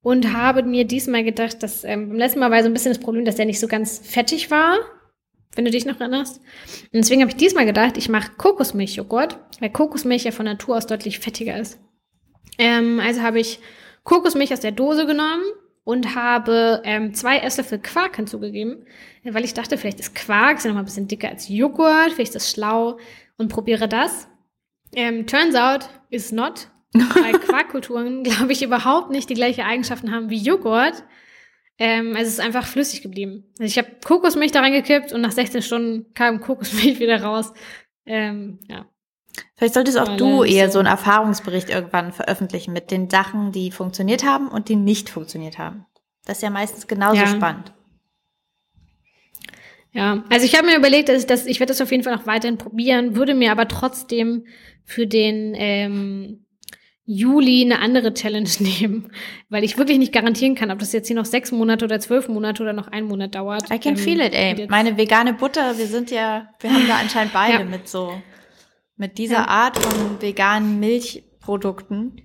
und 0.06 0.34
habe 0.34 0.62
mir 0.62 0.86
diesmal 0.86 1.24
gedacht, 1.24 1.64
dass 1.64 1.84
ähm, 1.84 2.10
beim 2.10 2.20
letzten 2.20 2.38
Mal 2.38 2.52
war 2.52 2.62
so 2.62 2.70
ein 2.70 2.74
bisschen 2.74 2.92
das 2.92 3.02
Problem, 3.02 3.26
dass 3.26 3.38
der 3.38 3.46
nicht 3.46 3.60
so 3.60 3.68
ganz 3.68 3.98
fettig 3.98 4.52
war, 4.52 4.78
wenn 5.56 5.66
du 5.66 5.72
dich 5.72 5.88
noch 5.88 6.00
erinnerst. 6.00 6.38
Und 6.94 7.00
deswegen 7.04 7.22
habe 7.22 7.32
ich 7.32 7.38
diesmal 7.38 7.66
gedacht, 7.66 7.98
ich 7.98 8.08
mache 8.08 8.34
Kokosmilchjoghurt, 8.38 9.40
weil 9.60 9.72
Kokosmilch 9.72 10.26
ja 10.26 10.30
von 10.30 10.46
Natur 10.46 10.78
aus 10.78 10.86
deutlich 10.86 11.18
fettiger 11.18 11.60
ist. 11.60 11.80
Ähm, 12.60 13.00
also 13.04 13.24
habe 13.24 13.40
ich 13.40 13.58
Kokosmilch 14.04 14.54
aus 14.54 14.60
der 14.60 14.74
Dose 14.74 15.08
genommen 15.08 15.44
und 15.86 16.14
habe 16.14 16.84
ähm, 16.84 17.16
zwei 17.16 17.40
Esslöffel 17.40 17.80
Quark 17.80 18.18
hinzugegeben, 18.18 18.86
weil 19.24 19.44
ich 19.44 19.56
dachte, 19.56 19.76
vielleicht 19.76 20.00
ist 20.00 20.14
Quark 20.14 20.58
ist 20.58 20.66
ja 20.66 20.70
noch 20.70 20.76
mal 20.76 20.84
ein 20.84 20.86
bisschen 20.86 21.08
dicker 21.08 21.30
als 21.30 21.50
Joghurt, 21.50 22.12
vielleicht 22.12 22.36
ist 22.36 22.36
das 22.36 22.52
schlau 22.52 23.00
und 23.38 23.48
probiere 23.48 23.88
das. 23.88 24.28
Ähm, 24.94 25.26
turns 25.26 25.56
out, 25.56 25.90
is 26.12 26.32
not 26.32 26.70
weil 27.00 27.40
Quarkkulturen, 27.40 28.24
glaube 28.24 28.52
ich, 28.52 28.62
überhaupt 28.64 29.12
nicht 29.12 29.30
die 29.30 29.34
gleichen 29.36 29.62
Eigenschaften 29.62 30.12
haben 30.12 30.30
wie 30.30 30.38
Joghurt. 30.42 31.04
Ähm, 31.78 32.10
also 32.16 32.22
es 32.28 32.34
ist 32.36 32.40
einfach 32.40 32.66
flüssig 32.66 33.02
geblieben. 33.02 33.44
Also 33.60 33.66
ich 33.66 33.78
habe 33.78 33.90
Kokosmilch 34.06 34.52
da 34.52 34.62
reingekippt 34.62 35.12
und 35.12 35.22
nach 35.22 35.32
16 35.32 35.62
Stunden 35.62 36.14
kam 36.14 36.40
Kokosmilch 36.40 37.00
wieder 37.00 37.22
raus. 37.22 37.52
Ähm, 38.06 38.60
ja. 38.70 38.86
Vielleicht 39.58 39.74
solltest 39.74 39.98
auch 40.00 40.08
Ja, 40.10 40.16
du 40.18 40.44
eher 40.44 40.68
so. 40.68 40.74
so 40.74 40.80
einen 40.80 40.88
Erfahrungsbericht 40.88 41.70
irgendwann 41.70 42.14
veröffentlichen 42.14 42.72
mit 42.72 42.92
den 42.92 43.10
Sachen, 43.10 43.52
die 43.52 43.72
funktioniert 43.72 44.24
haben 44.24 44.48
und 44.48 44.70
die 44.70 44.78
nicht 44.78 45.10
funktioniert 45.10 45.58
haben. 45.58 45.86
Das 46.26 46.38
ist 46.38 46.44
ja 46.44 46.50
meistens 46.50 46.88
genauso 46.88 47.18
Ja. 47.22 47.28
spannend. 47.28 47.74
Ja, 49.92 50.24
also 50.30 50.46
ich 50.46 50.56
habe 50.58 50.68
mir 50.68 50.78
überlegt, 50.78 51.08
dass 51.08 51.20
ich 51.22 51.28
das, 51.28 51.46
ich 51.46 51.60
werde 51.62 51.72
das 51.72 51.80
auf 51.82 51.92
jeden 51.92 52.04
Fall 52.04 52.16
noch 52.16 52.28
weiterhin 52.28 52.58
probieren, 52.58 53.16
würde 53.16 53.34
mir 53.34 53.52
aber 53.52 53.68
trotzdem 53.68 54.46
für 54.84 55.08
den 55.08 55.54
ähm, 55.56 56.45
Juli 57.06 57.62
eine 57.64 57.80
andere 57.80 58.14
Challenge 58.14 58.50
nehmen, 58.60 59.12
weil 59.50 59.64
ich 59.64 59.78
wirklich 59.78 59.98
nicht 60.00 60.12
garantieren 60.14 60.56
kann, 60.56 60.72
ob 60.72 60.80
das 60.80 60.92
jetzt 60.92 61.08
hier 61.08 61.16
noch 61.16 61.26
sechs 61.26 61.52
Monate 61.52 61.86
oder 61.86 62.00
zwölf 62.00 62.28
Monate 62.28 62.64
oder 62.64 62.74
noch 62.74 62.88
einen 62.88 63.08
Monat 63.08 63.36
dauert. 63.36 63.70
I 63.72 63.78
can 63.80 63.94
Ähm, 63.96 63.98
feel 63.98 64.20
it, 64.22 64.34
ey. 64.34 64.56
jetzt- 64.58 64.70
Meine 64.72 64.98
vegane 64.98 65.34
Butter, 65.34 65.78
wir 65.78 65.88
sind 65.88 66.10
ja, 66.12 66.50
wir 66.60 66.74
haben 66.74 66.88
da 66.88 66.96
anscheinend 66.98 67.34
beide 67.34 67.60
Ja. 67.60 67.64
mit 67.64 67.88
so, 67.88 68.14
mit 68.98 69.18
dieser 69.18 69.36
Ja. 69.36 69.48
Art 69.48 69.78
von 69.78 70.22
veganen 70.22 70.80
Milchprodukten 70.80 72.22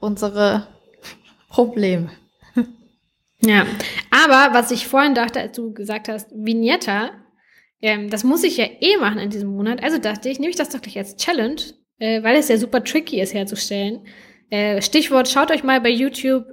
unsere 0.00 0.66
Probleme. 1.48 2.10
Ja, 3.44 3.66
aber 4.10 4.54
was 4.54 4.70
ich 4.70 4.86
vorhin 4.86 5.14
dachte, 5.14 5.40
als 5.40 5.56
du 5.56 5.72
gesagt 5.72 6.08
hast, 6.08 6.30
Vignetta, 6.32 7.10
ähm, 7.80 8.08
das 8.08 8.22
muss 8.22 8.44
ich 8.44 8.56
ja 8.56 8.66
eh 8.80 8.96
machen 8.98 9.18
in 9.18 9.30
diesem 9.30 9.48
Monat. 9.50 9.82
Also 9.82 9.98
dachte 9.98 10.28
ich, 10.28 10.38
nehme 10.38 10.50
ich 10.50 10.56
das 10.56 10.68
doch 10.68 10.80
gleich 10.80 10.96
als 10.98 11.16
Challenge, 11.16 11.60
äh, 12.02 12.22
weil 12.22 12.36
es 12.36 12.48
ja 12.48 12.56
super 12.58 12.82
tricky 12.82 13.20
ist 13.20 13.32
herzustellen. 13.32 14.00
Äh, 14.50 14.82
Stichwort, 14.82 15.28
schaut 15.28 15.50
euch 15.52 15.62
mal 15.62 15.80
bei 15.80 15.90
YouTube 15.90 16.44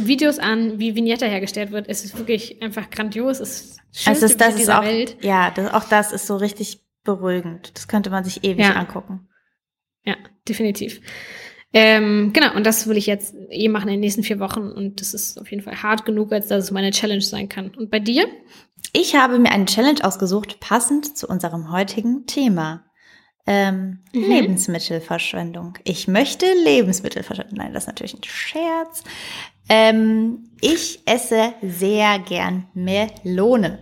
Videos 0.00 0.38
an, 0.38 0.78
wie 0.78 0.94
Vignetta 0.96 1.24
hergestellt 1.26 1.70
wird. 1.72 1.86
Es 1.88 2.04
ist 2.04 2.18
wirklich 2.18 2.60
einfach 2.62 2.90
grandios. 2.90 3.40
Es 3.40 3.60
ist 3.60 3.78
das 3.92 4.02
schönste 4.02 4.10
Also 4.10 4.26
das, 4.26 4.36
das 4.36 4.46
Video 4.48 4.54
ist 4.54 4.60
dieser 4.60 4.78
auch, 4.80 4.84
Welt. 4.84 5.16
ja, 5.22 5.50
das, 5.54 5.72
auch 5.72 5.84
das 5.88 6.12
ist 6.12 6.26
so 6.26 6.36
richtig 6.36 6.80
beruhigend. 7.04 7.72
Das 7.74 7.88
könnte 7.88 8.10
man 8.10 8.24
sich 8.24 8.44
ewig 8.44 8.64
Ja. 8.66 8.72
angucken. 8.74 9.28
Ja, 10.04 10.16
definitiv. 10.48 11.00
Ähm, 11.72 12.32
genau, 12.32 12.54
und 12.54 12.64
das 12.66 12.86
will 12.88 12.96
ich 12.96 13.06
jetzt 13.06 13.34
eh 13.50 13.68
machen 13.68 13.88
in 13.88 13.94
den 13.94 14.00
nächsten 14.00 14.22
vier 14.24 14.40
Wochen. 14.40 14.62
Und 14.70 15.00
das 15.00 15.14
ist 15.14 15.38
auf 15.40 15.50
jeden 15.50 15.62
Fall 15.62 15.82
hart 15.82 16.04
genug, 16.04 16.32
als 16.32 16.48
dass 16.48 16.64
es 16.64 16.70
meine 16.70 16.90
Challenge 16.90 17.20
sein 17.22 17.48
kann. 17.48 17.70
Und 17.76 17.90
bei 17.90 17.98
dir? 18.00 18.26
Ich 18.92 19.14
habe 19.14 19.38
mir 19.38 19.50
eine 19.52 19.66
Challenge 19.66 20.02
ausgesucht, 20.02 20.60
passend 20.60 21.16
zu 21.16 21.26
unserem 21.28 21.70
heutigen 21.70 22.26
Thema. 22.26 22.84
Ähm, 23.50 24.00
Mhm. 24.12 24.30
Lebensmittelverschwendung. 24.30 25.74
Ich 25.84 26.06
möchte 26.08 26.44
Lebensmittel 26.64 27.22
verschwenden. 27.22 27.56
Nein, 27.56 27.72
das 27.72 27.84
ist 27.84 27.86
natürlich 27.88 28.14
ein 28.14 28.24
Scherz. 28.24 29.04
Ähm, 29.70 30.50
ich 30.60 31.00
esse 31.06 31.54
sehr 31.62 32.18
gern 32.18 32.66
Melone. 32.74 33.78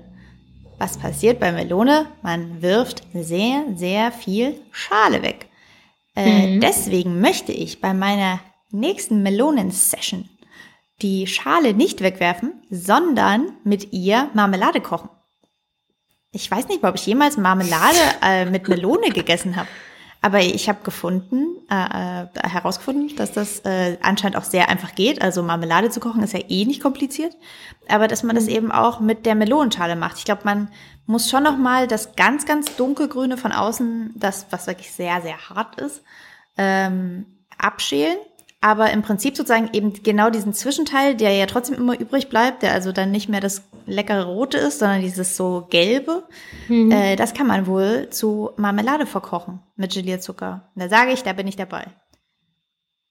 Was 0.79 0.99
passiert 0.99 1.41
bei 1.41 1.53
Melone? 1.53 2.07
Man 2.23 2.61
wirft 2.63 3.03
sehr, 3.15 3.65
sehr 3.75 4.13
viel 4.13 4.61
Schale 4.73 5.23
weg. 5.23 5.47
Äh, 6.15 6.47
Mhm. 6.57 6.61
Deswegen 6.61 7.21
möchte 7.21 7.53
ich 7.53 7.81
bei 7.81 7.93
meiner 7.95 8.41
nächsten 8.71 9.23
Melonen-Session 9.23 10.29
die 11.03 11.27
Schale 11.27 11.75
nicht 11.75 12.03
wegwerfen, 12.03 12.53
sondern 12.71 13.53
mit 13.65 13.93
ihr 13.93 14.31
Marmelade 14.35 14.81
kochen. 14.81 15.11
Ich 16.37 16.51
weiß 16.51 16.69
nicht, 16.69 16.85
ob 16.85 16.97
ich 16.97 17.07
jemals 17.07 17.39
Marmelade 17.39 17.97
äh, 18.23 18.45
mit 18.45 18.69
Melone 18.69 19.09
gegessen 19.09 19.57
habe. 19.57 19.69
Aber 20.21 20.41
ich 20.41 20.69
habe 20.69 20.81
gefunden, 20.83 21.47
äh, 21.71 22.25
äh, 22.25 22.27
herausgefunden, 22.43 23.17
dass 23.17 23.33
das 23.33 23.61
äh, 23.61 23.97
anscheinend 24.03 24.37
auch 24.37 24.45
sehr 24.45 24.69
einfach 24.69 24.95
geht. 24.95 25.23
Also 25.23 25.43
Marmelade 25.43 25.89
zu 25.89 25.99
kochen 25.99 26.23
ist 26.23 26.35
ja 26.35 26.41
eh 26.47 26.67
nicht 26.67 26.83
kompliziert. 26.83 27.35
Aber 27.89 28.07
dass 28.07 28.23
man 28.23 28.37
das 28.37 28.49
eben 28.49 28.71
auch 28.71 29.01
mit 29.01 29.25
der 29.25 29.35
Melonenschale 29.35 29.97
macht. 29.97 30.19
Ich 30.19 30.27
glaube, 30.27 30.43
man 30.45 30.69
muss 31.07 31.31
schon 31.31 31.43
noch 31.43 31.57
mal 31.57 31.87
das 31.87 32.17
ganz, 32.17 32.45
ganz 32.45 32.77
dunkelgrüne 32.77 33.39
von 33.39 33.53
außen, 33.53 34.13
das, 34.15 34.47
was 34.51 34.67
wirklich 34.67 34.93
sehr, 34.93 35.23
sehr 35.23 35.39
hart 35.49 35.81
ist, 35.81 36.03
ähm, 36.59 37.25
abschälen. 37.57 38.19
Aber 38.61 38.91
im 38.91 39.01
Prinzip 39.01 39.39
sozusagen 39.39 39.71
eben 39.73 39.95
genau 40.03 40.29
diesen 40.29 40.53
Zwischenteil, 40.53 41.15
der 41.15 41.33
ja 41.33 41.47
trotzdem 41.47 41.77
immer 41.77 41.99
übrig 41.99 42.29
bleibt, 42.29 42.63
der 42.63 42.73
also 42.73 42.93
dann 42.93 43.11
nicht 43.11 43.31
mehr 43.31 43.41
das 43.41 43.63
leckere 43.87 44.25
Rote 44.27 44.59
ist, 44.59 44.79
sondern 44.81 45.01
dieses 45.01 45.37
so 45.37 45.67
gelbe, 45.71 46.29
Mhm. 46.69 46.91
äh, 46.91 47.17
das 47.17 47.33
kann 47.35 47.47
man 47.47 47.67
wohl 47.67 48.11
zu 48.11 48.51
Marmelade 48.57 49.07
verkochen 49.07 49.61
mit 49.77 49.93
Gelierzucker. 49.95 50.71
Und 50.75 50.83
da 50.83 50.89
sage 50.89 51.13
ich, 51.13 51.23
da 51.23 51.33
bin 51.33 51.47
ich 51.47 51.57
dabei. 51.57 51.87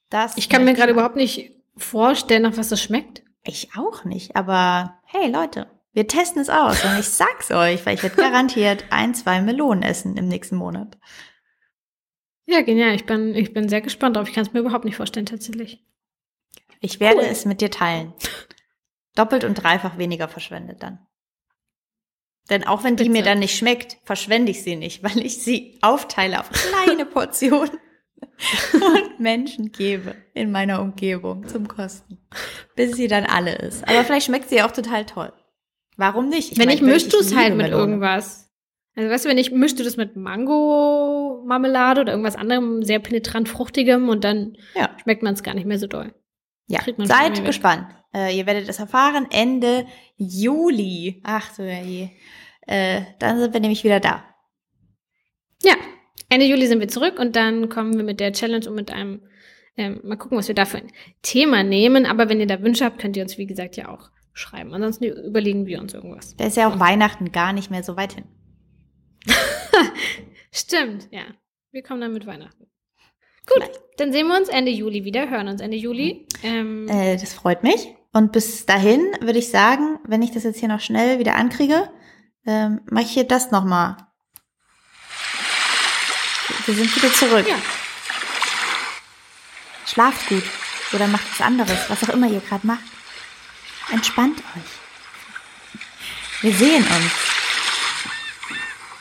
Das 0.09 0.37
Ich 0.37 0.49
kann 0.49 0.63
mir 0.65 0.73
gerade 0.73 0.91
überhaupt 0.91 1.15
nicht 1.15 1.51
vorstellen, 1.77 2.43
nach 2.43 2.57
was 2.57 2.69
das 2.69 2.81
schmeckt. 2.81 3.23
Ich 3.43 3.69
auch 3.77 4.03
nicht, 4.05 4.35
aber 4.35 4.99
hey 5.05 5.29
Leute, 5.29 5.67
wir 5.93 6.07
testen 6.07 6.41
es 6.41 6.49
aus 6.49 6.83
und 6.83 6.99
ich 6.99 7.07
sag's 7.07 7.51
euch, 7.51 7.85
weil 7.85 7.95
ich 7.95 8.03
werde 8.03 8.15
garantiert 8.15 8.85
ein, 8.89 9.13
zwei 9.15 9.41
Melonen 9.41 9.83
essen 9.83 10.17
im 10.17 10.27
nächsten 10.27 10.55
Monat. 10.57 10.97
Ja, 12.47 12.61
genial. 12.61 12.93
Ich 12.93 13.05
bin, 13.05 13.33
ich 13.33 13.53
bin 13.53 13.69
sehr 13.69 13.81
gespannt 13.81 14.15
drauf. 14.15 14.27
Ich 14.27 14.33
kann 14.35 14.45
es 14.45 14.53
mir 14.53 14.59
überhaupt 14.59 14.85
nicht 14.85 14.97
vorstellen, 14.97 15.25
tatsächlich. 15.25 15.83
Ich 16.79 16.99
werde 16.99 17.17
Cool. 17.21 17.27
es 17.27 17.45
mit 17.45 17.61
dir 17.61 17.71
teilen. 17.71 18.13
Doppelt 19.15 19.43
und 19.43 19.55
dreifach 19.55 19.97
weniger 19.97 20.27
verschwendet 20.27 20.83
dann. 20.83 20.99
Denn 22.49 22.63
auch 22.65 22.83
wenn 22.83 22.95
die 22.95 23.03
Bitte. 23.05 23.11
mir 23.17 23.23
dann 23.23 23.39
nicht 23.39 23.57
schmeckt, 23.57 23.97
verschwende 24.03 24.51
ich 24.51 24.61
sie 24.61 24.75
nicht, 24.75 25.03
weil 25.03 25.17
ich 25.25 25.41
sie 25.41 25.77
aufteile 25.81 26.39
auf 26.39 26.49
kleine 26.51 27.05
Portionen 27.11 27.71
und 28.73 29.19
Menschen 29.19 29.71
gebe 29.71 30.15
in 30.33 30.51
meiner 30.51 30.81
Umgebung 30.81 31.47
zum 31.47 31.67
Kosten, 31.67 32.17
bis 32.75 32.95
sie 32.95 33.07
dann 33.07 33.25
alle 33.25 33.55
ist. 33.55 33.87
Aber 33.87 34.03
vielleicht 34.03 34.27
schmeckt 34.27 34.49
sie 34.49 34.61
auch 34.61 34.71
total 34.71 35.05
toll. 35.05 35.33
Warum 35.97 36.29
nicht? 36.29 36.57
wenn 36.57 36.67
meine, 36.67 36.75
ich 36.75 36.81
mischst 36.81 37.13
du 37.13 37.19
ich 37.19 37.27
es 37.27 37.35
halt 37.35 37.55
mit 37.55 37.69
irgendwas. 37.69 38.51
Also 38.95 39.09
weißt 39.09 39.25
du, 39.25 39.29
wenn 39.29 39.37
ich 39.37 39.51
mischst 39.51 39.79
du 39.79 39.83
das 39.83 39.97
mit 39.97 40.15
Mango-Marmelade 40.15 42.01
oder 42.01 42.11
irgendwas 42.13 42.35
anderem, 42.35 42.83
sehr 42.83 42.99
penetrant 42.99 43.49
fruchtigem 43.49 44.07
und 44.09 44.23
dann 44.23 44.57
Ja. 44.75 44.89
schmeckt 45.01 45.23
man 45.23 45.33
es 45.33 45.43
gar 45.43 45.53
nicht 45.53 45.65
mehr 45.65 45.79
so 45.79 45.87
doll. 45.87 46.13
Ja, 46.67 46.81
seid 46.97 47.45
gespannt. 47.45 47.87
Äh, 48.13 48.37
ihr 48.37 48.45
werdet 48.45 48.67
es 48.67 48.79
erfahren 48.79 49.27
Ende 49.29 49.85
Juli. 50.17 51.21
Ach 51.23 51.53
so, 51.53 51.63
ja 51.63 51.81
je. 51.81 52.09
Äh, 52.61 53.01
dann 53.19 53.39
sind 53.39 53.53
wir 53.53 53.59
nämlich 53.59 53.83
wieder 53.83 53.99
da. 53.99 54.23
Ja, 55.63 55.75
Ende 56.29 56.47
Juli 56.47 56.65
sind 56.67 56.79
wir 56.79 56.87
zurück 56.87 57.19
und 57.19 57.35
dann 57.35 57.69
kommen 57.69 57.95
wir 57.95 58.03
mit 58.03 58.19
der 58.19 58.33
Challenge 58.33 58.67
und 58.67 58.75
mit 58.75 58.91
einem, 58.91 59.21
ähm, 59.77 60.01
mal 60.03 60.17
gucken, 60.17 60.37
was 60.37 60.47
wir 60.47 60.55
da 60.55 60.65
für 60.65 60.77
ein 60.77 60.91
Thema 61.21 61.63
nehmen. 61.63 62.05
Aber 62.05 62.29
wenn 62.29 62.39
ihr 62.39 62.47
da 62.47 62.61
Wünsche 62.61 62.85
habt, 62.85 62.99
könnt 62.99 63.15
ihr 63.15 63.23
uns, 63.23 63.37
wie 63.37 63.45
gesagt, 63.45 63.77
ja 63.77 63.89
auch 63.89 64.09
schreiben. 64.33 64.73
Ansonsten 64.73 65.05
überlegen 65.05 65.65
wir 65.65 65.79
uns 65.79 65.93
irgendwas. 65.93 66.35
Da 66.35 66.45
ist 66.45 66.57
ja 66.57 66.69
auch 66.69 66.79
Weihnachten 66.79 67.31
gar 67.31 67.53
nicht 67.53 67.69
mehr 67.69 67.83
so 67.83 67.95
weit 67.95 68.13
hin. 68.13 68.25
Stimmt, 70.51 71.07
ja. 71.11 71.23
Wir 71.71 71.83
kommen 71.83 72.01
dann 72.01 72.13
mit 72.13 72.25
Weihnachten. 72.25 72.67
Gut, 73.47 73.69
dann 73.97 74.11
sehen 74.11 74.27
wir 74.27 74.35
uns 74.37 74.49
Ende 74.49 74.71
Juli 74.71 75.03
wieder, 75.05 75.29
hören 75.29 75.47
uns 75.47 75.61
Ende 75.61 75.77
Juli. 75.77 76.27
Ähm, 76.43 76.87
Äh, 76.89 77.17
das 77.17 77.33
freut 77.33 77.63
mich. 77.63 77.87
Und 78.11 78.31
bis 78.31 78.65
dahin 78.65 79.01
würde 79.19 79.39
ich 79.39 79.49
sagen, 79.49 79.99
wenn 80.05 80.21
ich 80.21 80.31
das 80.31 80.43
jetzt 80.43 80.59
hier 80.59 80.69
noch 80.69 80.79
schnell 80.79 81.19
wieder 81.19 81.35
ankriege, 81.35 81.89
ähm, 82.45 82.81
mache 82.89 83.03
ich 83.03 83.11
hier 83.11 83.25
das 83.25 83.51
nochmal. 83.51 83.97
Wir 86.65 86.75
sind 86.75 86.95
wieder 86.95 87.13
zurück. 87.13 87.47
ja, 87.47 87.55
Schlaft 89.85 90.27
gut. 90.29 90.43
Oder 90.93 91.07
macht 91.07 91.29
was 91.31 91.45
anderes, 91.45 91.89
was 91.89 92.03
auch 92.03 92.13
immer 92.13 92.27
ihr 92.27 92.39
gerade 92.39 92.65
macht. 92.65 92.83
Entspannt 93.91 94.39
euch. 94.55 94.63
Wir 96.41 96.53
sehen 96.53 96.83
uns. 96.83 97.34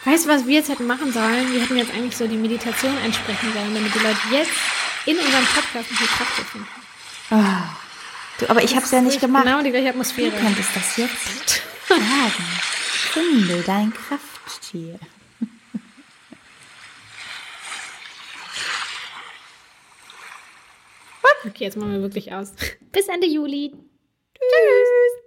Weißt 0.05 0.24
du, 0.26 0.28
was 0.28 0.47
wir 0.47 0.55
jetzt 0.55 0.68
hätten 0.68 0.86
machen 0.86 1.12
sollen? 1.12 1.52
Wir 1.52 1.60
hätten 1.62 1.76
jetzt 1.76 1.93
eigentlich 1.93 2.16
so 2.16 2.26
die 2.26 2.36
Meditation 2.36 2.97
einsprechen 2.98 3.52
sollen, 3.52 3.74
damit 3.74 3.94
die 3.94 3.98
Leute 3.98 4.18
jetzt 4.32 4.51
in 5.06 5.18
unserem 5.18 5.44
Podcast 5.47 5.89
eine 5.90 6.09
Kraft 6.09 6.32
finden. 6.51 6.68
Ah. 7.31 7.76
Du, 8.39 8.48
aber 8.51 8.62
ich 8.64 8.74
habe 8.74 8.85
es 8.85 8.90
ja 8.90 9.01
nicht 9.01 9.20
gemacht. 9.20 9.44
Genau 9.44 9.62
die 9.62 9.70
gleiche 9.70 9.85
Du 9.85 9.90
Atmosphäre. 9.90 10.36
könntest 10.36 10.70
das 10.74 10.97
jetzt 10.97 11.62
sagen. 11.89 12.44
Finde 13.12 13.62
dein 13.62 13.93
Krafttier. 13.94 14.98
Okay, 21.47 21.64
jetzt 21.64 21.76
machen 21.76 21.93
wir 21.93 22.01
wirklich 22.01 22.32
aus. 22.32 22.55
Bis 22.93 23.06
Ende 23.09 23.26
Juli. 23.26 23.70
Tschüss. 24.35 25.23